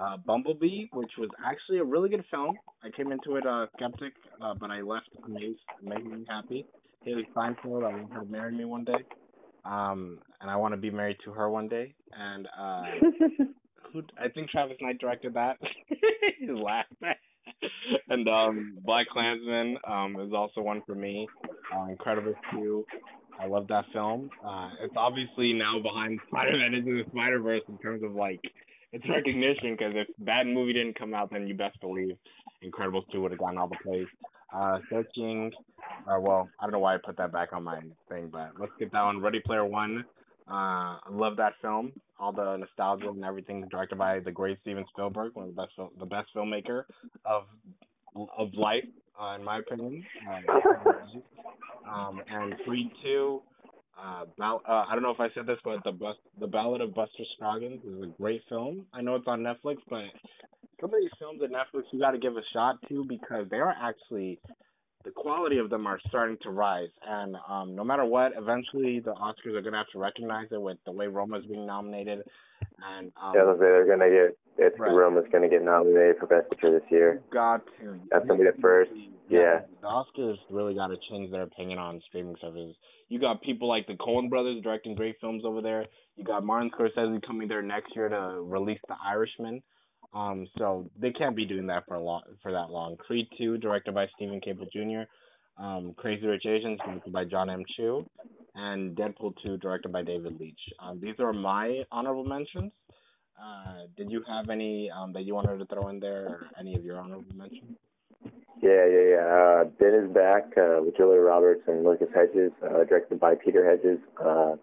Uh, 0.00 0.16
Bumblebee, 0.16 0.86
which 0.92 1.12
was 1.18 1.28
actually 1.44 1.78
a 1.78 1.84
really 1.84 2.08
good 2.08 2.24
film. 2.30 2.56
I 2.82 2.88
came 2.90 3.12
into 3.12 3.36
it 3.36 3.46
uh, 3.46 3.66
skeptic, 3.76 4.14
uh, 4.40 4.54
but 4.54 4.70
I 4.70 4.80
left 4.80 5.08
amazed, 5.26 5.60
amazingly 5.84 6.24
happy. 6.28 6.66
Hailee 7.06 7.30
Steinfeld, 7.32 7.84
I 7.84 7.88
want 7.88 8.12
her 8.12 8.20
to 8.20 8.26
marry 8.26 8.52
me 8.52 8.64
one 8.64 8.84
day, 8.84 9.04
um, 9.64 10.18
and 10.40 10.50
I 10.50 10.56
want 10.56 10.72
to 10.72 10.78
be 10.78 10.90
married 10.90 11.18
to 11.24 11.32
her 11.32 11.50
one 11.50 11.68
day. 11.68 11.94
And 12.12 12.48
uh, 12.58 12.82
who 13.92 14.02
I 14.18 14.28
think 14.28 14.50
Travis 14.50 14.76
Knight 14.80 14.98
directed 14.98 15.34
that. 15.34 15.58
He's 16.38 16.48
laughing. 16.50 17.14
and 18.08 18.28
um, 18.28 18.78
BlacKkKlansman 18.86 19.74
um, 19.88 20.16
is 20.26 20.32
also 20.32 20.60
one 20.60 20.82
for 20.86 20.94
me. 20.94 21.28
Uh, 21.74 21.88
Incredibles 21.88 22.34
2. 22.52 22.84
I 23.40 23.46
love 23.46 23.66
that 23.68 23.84
film. 23.92 24.30
Uh, 24.46 24.70
it's 24.82 24.94
obviously 24.96 25.52
now 25.52 25.80
behind 25.82 26.20
Spider-Man 26.28 26.74
into 26.74 27.02
the 27.02 27.10
Spider-Verse 27.10 27.62
in 27.68 27.78
terms 27.78 28.02
of 28.02 28.12
like 28.12 28.40
its 28.92 29.04
recognition. 29.08 29.74
Because 29.76 29.92
if 29.94 30.08
that 30.24 30.46
movie 30.46 30.72
didn't 30.72 30.98
come 30.98 31.14
out, 31.14 31.30
then 31.30 31.46
you 31.46 31.54
best 31.54 31.80
believe 31.80 32.16
Incredibles 32.64 33.04
2 33.12 33.20
would 33.22 33.32
have 33.32 33.40
gotten 33.40 33.58
all 33.58 33.68
the 33.68 33.76
praise. 33.82 34.06
Uh, 34.54 34.78
Searching, 34.90 35.50
uh, 36.06 36.20
well, 36.20 36.48
I 36.60 36.64
don't 36.64 36.72
know 36.72 36.78
why 36.78 36.94
I 36.94 36.98
put 36.98 37.16
that 37.16 37.32
back 37.32 37.52
on 37.52 37.64
my 37.64 37.80
thing, 38.08 38.28
but 38.30 38.52
let's 38.58 38.72
get 38.78 38.92
that 38.92 39.02
one. 39.02 39.20
Ready 39.20 39.40
Player 39.40 39.64
One. 39.64 40.04
Uh, 40.48 40.98
I 40.98 41.08
love 41.10 41.36
that 41.36 41.54
film. 41.62 41.92
All 42.18 42.32
the 42.32 42.56
nostalgia 42.56 43.08
and 43.08 43.24
everything, 43.24 43.66
directed 43.70 43.96
by 43.96 44.20
the 44.20 44.30
great 44.30 44.58
Steven 44.60 44.84
Spielberg, 44.92 45.34
one 45.34 45.48
of 45.48 45.54
the 45.54 45.62
best, 45.62 45.72
fil- 45.74 45.92
the 45.98 46.06
best 46.06 46.28
filmmaker 46.36 46.84
of 47.24 47.44
of 48.36 48.52
life, 48.54 48.84
uh, 49.20 49.36
in 49.36 49.44
my 49.44 49.58
opinion. 49.58 50.04
Uh, 50.28 51.90
um, 51.90 52.20
and 52.30 52.54
Creed 52.66 52.90
Two. 53.02 53.42
Uh, 53.98 54.24
Ball- 54.38 54.62
uh, 54.66 54.84
I 54.88 54.94
don't 54.94 55.02
know 55.02 55.10
if 55.10 55.20
I 55.20 55.28
said 55.34 55.46
this, 55.46 55.58
but 55.64 55.82
the 55.84 55.92
bus- 55.92 56.16
the 56.40 56.46
Ballad 56.46 56.80
of 56.80 56.94
Buster 56.94 57.24
Scroggins 57.34 57.84
is 57.84 58.02
a 58.02 58.06
great 58.06 58.42
film. 58.48 58.86
I 58.92 59.02
know 59.02 59.14
it's 59.16 59.26
on 59.28 59.40
Netflix, 59.42 59.78
but 59.88 60.04
some 60.80 60.92
of 60.92 61.00
these 61.00 61.10
films 61.18 61.42
at 61.42 61.50
Netflix 61.50 61.84
you 61.92 62.00
got 62.00 62.12
to 62.12 62.18
give 62.18 62.36
a 62.36 62.42
shot 62.52 62.76
to 62.88 63.04
because 63.04 63.48
they 63.50 63.58
are 63.58 63.74
actually 63.80 64.38
the 65.04 65.10
quality 65.10 65.58
of 65.58 65.68
them 65.68 65.86
are 65.86 65.98
starting 66.08 66.36
to 66.42 66.50
rise. 66.50 66.88
And 67.06 67.36
um, 67.48 67.74
no 67.74 67.82
matter 67.84 68.04
what, 68.04 68.32
eventually 68.36 69.00
the 69.00 69.12
Oscars 69.14 69.54
are 69.56 69.60
gonna 69.62 69.76
have 69.76 69.90
to 69.92 69.98
recognize 69.98 70.46
it 70.52 70.60
with 70.60 70.78
the 70.84 70.92
way 70.92 71.06
Roma's 71.08 71.44
being 71.46 71.66
nominated. 71.66 72.22
And 72.96 73.12
um, 73.20 73.34
Yeah, 73.34 73.52
they're 73.58 73.86
gonna 73.86 74.08
get. 74.10 74.38
It's 74.58 74.78
Right. 74.78 74.92
Roma's 74.92 75.24
gonna 75.32 75.48
get 75.48 75.62
nominated 75.62 76.18
for 76.18 76.26
Best 76.26 76.50
Picture 76.50 76.78
this 76.78 76.88
year. 76.90 77.20
got 77.30 77.66
to. 77.80 77.98
That's 78.10 78.26
gonna 78.26 78.44
be 78.44 78.50
the 78.50 78.60
first. 78.60 78.92
Yeah. 79.28 79.60
The 79.80 79.86
Oscars 79.86 80.36
really 80.50 80.74
got 80.74 80.88
to 80.88 80.96
change 81.10 81.30
their 81.30 81.42
opinion 81.42 81.78
on 81.78 82.02
streaming 82.08 82.36
services. 82.40 82.74
You 83.08 83.18
got 83.18 83.42
people 83.42 83.68
like 83.68 83.86
the 83.86 83.94
Coen 83.94 84.28
brothers 84.28 84.62
directing 84.62 84.94
great 84.94 85.16
films 85.20 85.44
over 85.44 85.60
there. 85.60 85.86
You 86.16 86.24
got 86.24 86.44
Martin 86.44 86.70
Scorsese 86.70 87.24
coming 87.26 87.48
there 87.48 87.62
next 87.62 87.94
year 87.94 88.08
to 88.08 88.42
release 88.42 88.80
The 88.88 88.94
Irishman. 89.04 89.62
Um, 90.14 90.46
so 90.58 90.90
they 91.00 91.10
can't 91.10 91.34
be 91.34 91.46
doing 91.46 91.66
that 91.68 91.84
for 91.86 91.94
a 91.94 92.02
long, 92.02 92.22
for 92.42 92.52
that 92.52 92.70
long. 92.70 92.96
Creed 92.96 93.26
2, 93.38 93.58
directed 93.58 93.94
by 93.94 94.06
Steven 94.14 94.40
Caple 94.40 94.70
Jr. 94.70 95.08
Um, 95.62 95.94
Crazy 95.96 96.26
Rich 96.26 96.44
Asians, 96.46 96.78
directed 96.84 97.12
by 97.12 97.24
John 97.24 97.48
M. 97.48 97.62
Chu, 97.76 98.04
and 98.54 98.96
Deadpool 98.96 99.32
2, 99.42 99.56
directed 99.58 99.92
by 99.92 100.02
David 100.02 100.38
Leitch. 100.38 100.60
Um, 100.80 101.00
these 101.00 101.14
are 101.18 101.32
my 101.32 101.82
honorable 101.90 102.24
mentions. 102.24 102.72
Uh, 103.42 103.86
did 103.96 104.10
you 104.10 104.22
have 104.28 104.50
any 104.50 104.90
um, 104.90 105.12
that 105.14 105.24
you 105.24 105.34
wanted 105.34 105.58
to 105.58 105.66
throw 105.66 105.88
in 105.88 105.98
there, 105.98 106.26
or 106.26 106.40
any 106.60 106.74
of 106.74 106.84
your 106.84 106.98
honorable 107.00 107.34
mentions? 107.34 107.76
Yeah, 108.60 108.86
yeah, 108.86 109.06
yeah. 109.10 109.24
Uh, 109.26 109.64
ben 109.78 109.94
is 109.94 110.14
back 110.14 110.52
uh, 110.56 110.82
with 110.82 110.96
Julia 110.96 111.20
Roberts 111.20 111.62
and 111.66 111.84
Lucas 111.84 112.08
Hedges, 112.14 112.52
uh, 112.62 112.84
directed 112.84 113.18
by 113.18 113.34
Peter 113.34 113.68
Hedges. 113.68 113.98
Uh, 114.22 114.54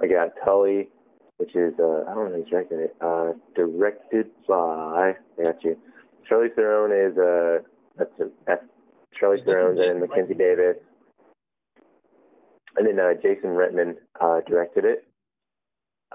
I 0.00 0.06
got 0.06 0.32
Tully, 0.44 0.88
which 1.38 1.54
is 1.54 1.74
uh, 1.78 2.04
I 2.08 2.14
don't 2.14 2.30
know 2.30 2.36
who's 2.36 2.48
directing 2.48 2.78
it. 2.78 2.96
Uh, 3.00 3.32
directed 3.54 4.30
by 4.46 5.14
I 5.38 5.42
got 5.42 5.62
you. 5.64 5.76
Charlie 6.28 6.48
Theron 6.54 6.92
is 6.92 7.18
uh, 7.18 7.66
that's 7.96 8.20
a, 8.20 8.30
that's 8.46 8.64
Charlie 9.18 9.42
Theron 9.44 9.78
and 9.80 10.00
Mackenzie 10.00 10.34
Davis, 10.34 10.76
and 12.76 12.86
then 12.86 13.00
uh, 13.00 13.14
Jason 13.14 13.50
Reitman 13.50 13.94
uh, 14.20 14.40
directed 14.46 14.84
it. 14.84 15.04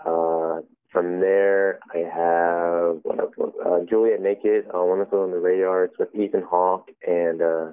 Uh, 0.06 0.62
from 0.93 1.19
there, 1.19 1.79
I 1.93 1.97
have 1.97 2.99
what 3.03 3.19
else? 3.19 3.33
Uh, 3.65 3.79
Juliet 3.89 4.21
Naked, 4.21 4.65
uh, 4.67 4.83
Wonderful 4.83 5.21
on 5.23 5.31
the 5.31 5.39
Radar. 5.39 5.85
It's 5.85 5.97
with 5.99 6.13
Ethan 6.15 6.43
Hawke 6.43 6.89
and 7.05 7.41
uh, 7.41 7.71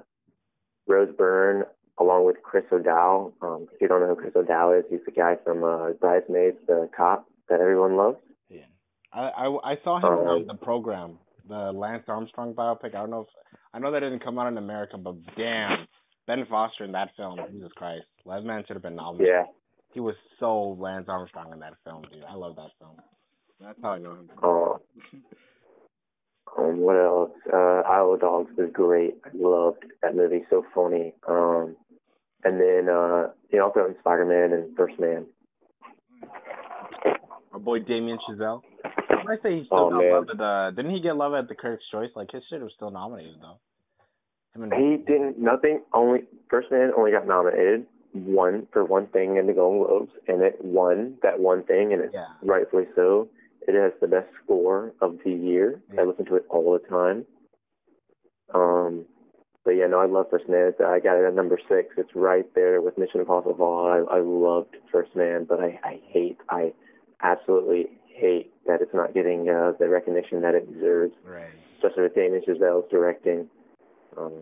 Rose 0.87 1.13
Byrne, 1.17 1.63
along 1.99 2.25
with 2.25 2.37
Chris 2.43 2.65
O'Dowd. 2.71 3.33
Um, 3.41 3.67
if 3.73 3.79
you 3.79 3.87
don't 3.87 4.01
know 4.01 4.07
who 4.07 4.15
Chris 4.15 4.33
O'Dowd 4.35 4.79
is, 4.79 4.83
he's 4.89 4.99
the 5.05 5.11
guy 5.11 5.37
from 5.43 5.63
uh, 5.63 5.91
Bridesmaids, 5.91 6.57
the 6.67 6.89
cop 6.97 7.27
that 7.47 7.59
everyone 7.61 7.95
loves. 7.95 8.17
Yeah, 8.49 8.61
I 9.13 9.29
I, 9.29 9.71
I 9.73 9.75
saw 9.83 9.99
him 9.99 10.05
Um, 10.05 10.27
on 10.27 10.47
the 10.47 10.55
program, 10.55 11.19
the 11.47 11.71
Lance 11.71 12.03
Armstrong 12.07 12.53
biopic. 12.53 12.95
I 12.95 12.99
don't 12.99 13.11
know 13.11 13.21
if 13.21 13.27
I 13.73 13.79
know 13.79 13.91
that 13.91 13.99
didn't 14.01 14.23
come 14.23 14.39
out 14.39 14.47
in 14.47 14.57
America, 14.57 14.97
but 14.97 15.15
damn, 15.37 15.87
Ben 16.27 16.45
Foster 16.49 16.83
in 16.85 16.91
that 16.93 17.11
film, 17.15 17.39
Jesus 17.51 17.71
Christ, 17.75 18.05
that 18.25 18.43
man 18.43 18.63
should 18.67 18.75
have 18.75 18.83
been 18.83 18.95
nominated. 18.95 19.33
Yeah. 19.33 19.43
He 19.93 19.99
was 19.99 20.15
so 20.39 20.77
Lance 20.79 21.07
Armstrong 21.09 21.51
in 21.51 21.59
that 21.59 21.73
film, 21.83 22.03
dude. 22.11 22.23
I 22.27 22.33
love 22.35 22.55
that 22.55 22.69
film. 22.79 22.95
That's 23.61 23.77
how 23.81 23.89
I 23.91 23.99
know 23.99 24.11
him. 24.13 24.29
Uh, 24.41 24.73
um, 26.61 26.79
what 26.79 26.95
else? 26.95 27.31
Uh, 27.51 27.81
Isle 27.87 28.13
of 28.13 28.19
Dogs 28.21 28.51
was 28.57 28.69
great. 28.73 29.15
I 29.25 29.29
loved 29.33 29.85
that 30.01 30.15
movie. 30.15 30.43
So 30.49 30.65
funny. 30.73 31.13
Um, 31.27 31.75
and 32.43 32.59
then 32.59 32.89
uh, 32.89 33.27
you 33.51 33.59
know, 33.59 33.65
also 33.67 33.85
in 33.85 33.95
Spider 33.99 34.25
Man 34.25 34.53
and 34.57 34.75
First 34.75 34.99
Man. 34.99 35.25
Our 37.53 37.59
boy 37.59 37.79
Damien 37.79 38.17
Chazelle. 38.29 38.61
I 38.83 39.35
say 39.43 39.59
he 39.59 39.65
still 39.65 39.87
Oh, 39.87 39.89
got 39.91 39.99
man. 39.99 40.13
love 40.13 40.29
at 40.31 40.37
the, 40.37 40.71
didn't 40.75 40.91
he 40.95 41.01
get 41.01 41.15
love 41.15 41.33
at 41.33 41.47
the 41.47 41.55
Critics' 41.55 41.83
Choice? 41.91 42.09
Like 42.15 42.31
his 42.31 42.41
shit 42.49 42.61
was 42.61 42.71
still 42.75 42.89
nominated 42.91 43.35
though. 43.41 43.59
Him 44.55 44.63
and 44.63 44.73
He 44.73 44.97
didn't. 45.05 45.37
Nothing. 45.39 45.81
Only 45.93 46.21
First 46.49 46.71
Man 46.71 46.91
only 46.97 47.11
got 47.11 47.27
nominated 47.27 47.85
one 48.13 48.67
for 48.73 48.83
one 48.83 49.07
thing 49.07 49.37
in 49.37 49.47
the 49.47 49.53
Golden 49.53 49.83
Globes, 49.87 50.11
and 50.27 50.41
it 50.41 50.57
won 50.63 51.17
that 51.23 51.39
one 51.39 51.63
thing, 51.63 51.93
and 51.93 52.01
it's 52.01 52.13
Yeah. 52.13 52.25
rightfully 52.41 52.85
so. 52.95 53.29
It 53.67 53.75
has 53.75 53.93
the 54.01 54.07
best 54.07 54.27
score 54.43 54.93
of 55.01 55.17
the 55.23 55.31
year. 55.31 55.81
I 55.97 56.03
listen 56.03 56.25
to 56.25 56.35
it 56.35 56.45
all 56.49 56.73
the 56.73 56.87
time. 56.87 57.25
Um, 58.53 59.05
but 59.63 59.71
yeah, 59.71 59.85
no, 59.87 59.99
I 59.99 60.07
love 60.07 60.25
First 60.31 60.49
Man. 60.49 60.73
I 60.85 60.99
got 60.99 61.17
it 61.17 61.25
at 61.25 61.35
number 61.35 61.59
six. 61.69 61.93
It's 61.97 62.09
right 62.15 62.45
there 62.55 62.81
with 62.81 62.97
Mission 62.97 63.19
Impossible. 63.19 64.07
I, 64.09 64.15
I 64.15 64.19
loved 64.19 64.75
First 64.91 65.15
Man, 65.15 65.45
but 65.47 65.59
I, 65.59 65.79
I 65.83 65.99
hate, 66.07 66.37
I 66.49 66.73
absolutely 67.21 67.87
hate 68.07 68.51
that 68.65 68.81
it's 68.81 68.93
not 68.93 69.13
getting 69.13 69.47
uh, 69.49 69.73
the 69.79 69.87
recognition 69.87 70.41
that 70.41 70.55
it 70.55 70.71
deserves 70.73 71.13
Right. 71.23 71.45
especially 71.77 72.03
with 72.03 72.15
Damien 72.15 72.41
Chazelle's 72.47 72.89
directing. 72.89 73.47
Um, 74.17 74.33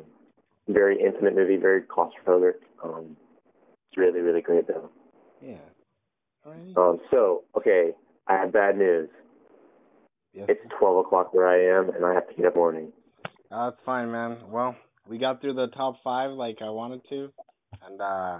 very 0.68 1.00
intimate 1.02 1.36
movie, 1.36 1.58
very 1.58 1.82
claustrophobic. 1.82 2.54
Um, 2.84 3.16
it's 3.90 3.98
really, 3.98 4.22
really 4.22 4.42
great 4.42 4.68
though. 4.68 4.90
Yeah. 5.42 5.58
Alright. 6.46 6.78
Um, 6.78 7.00
so, 7.12 7.44
okay, 7.58 7.92
I 8.30 8.38
have 8.38 8.54
bad 8.54 8.78
news. 8.78 9.10
Yes. 10.34 10.46
It's 10.50 10.62
12 10.80 11.06
o'clock 11.06 11.34
where 11.34 11.48
I 11.48 11.80
am, 11.80 11.90
and 11.90 12.06
I 12.06 12.14
have 12.14 12.28
to 12.30 12.36
get 12.36 12.46
up 12.46 12.56
morning. 12.56 12.94
Uh, 13.52 13.72
that's 13.72 13.82
fine, 13.84 14.12
man. 14.12 14.38
Well, 14.48 14.76
we 15.10 15.18
got 15.18 15.42
through 15.42 15.56
the 15.56 15.68
top 15.68 15.96
five 16.04 16.32
like 16.32 16.58
I 16.62 16.70
wanted 16.70 17.02
to, 17.10 17.30
and 17.86 18.00
uh, 18.00 18.40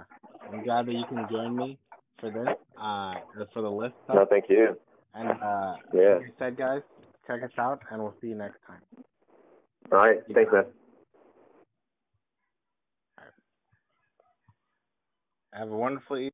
I'm 0.52 0.62
glad 0.62 0.86
that 0.86 0.92
you 0.92 1.04
can 1.08 1.26
join 1.28 1.56
me 1.56 1.78
for 2.20 2.30
this, 2.30 2.54
uh, 2.80 3.14
for 3.52 3.62
the 3.62 3.70
list. 3.70 3.94
No, 4.08 4.24
thank 4.30 4.44
you. 4.48 4.76
And 5.14 5.30
uh, 5.42 5.74
Yeah. 5.92 6.18
like 6.18 6.32
said, 6.38 6.56
guys, 6.56 6.82
check 7.26 7.42
us 7.42 7.50
out, 7.58 7.80
and 7.90 8.00
we'll 8.00 8.14
see 8.20 8.28
you 8.28 8.36
next 8.36 8.58
time. 8.68 8.80
All 9.90 9.98
right. 9.98 10.20
Thanks, 10.32 10.52
man. 10.52 10.64
Have 15.52 15.68
a 15.68 15.76
wonderful 15.76 16.16
evening. 16.16 16.29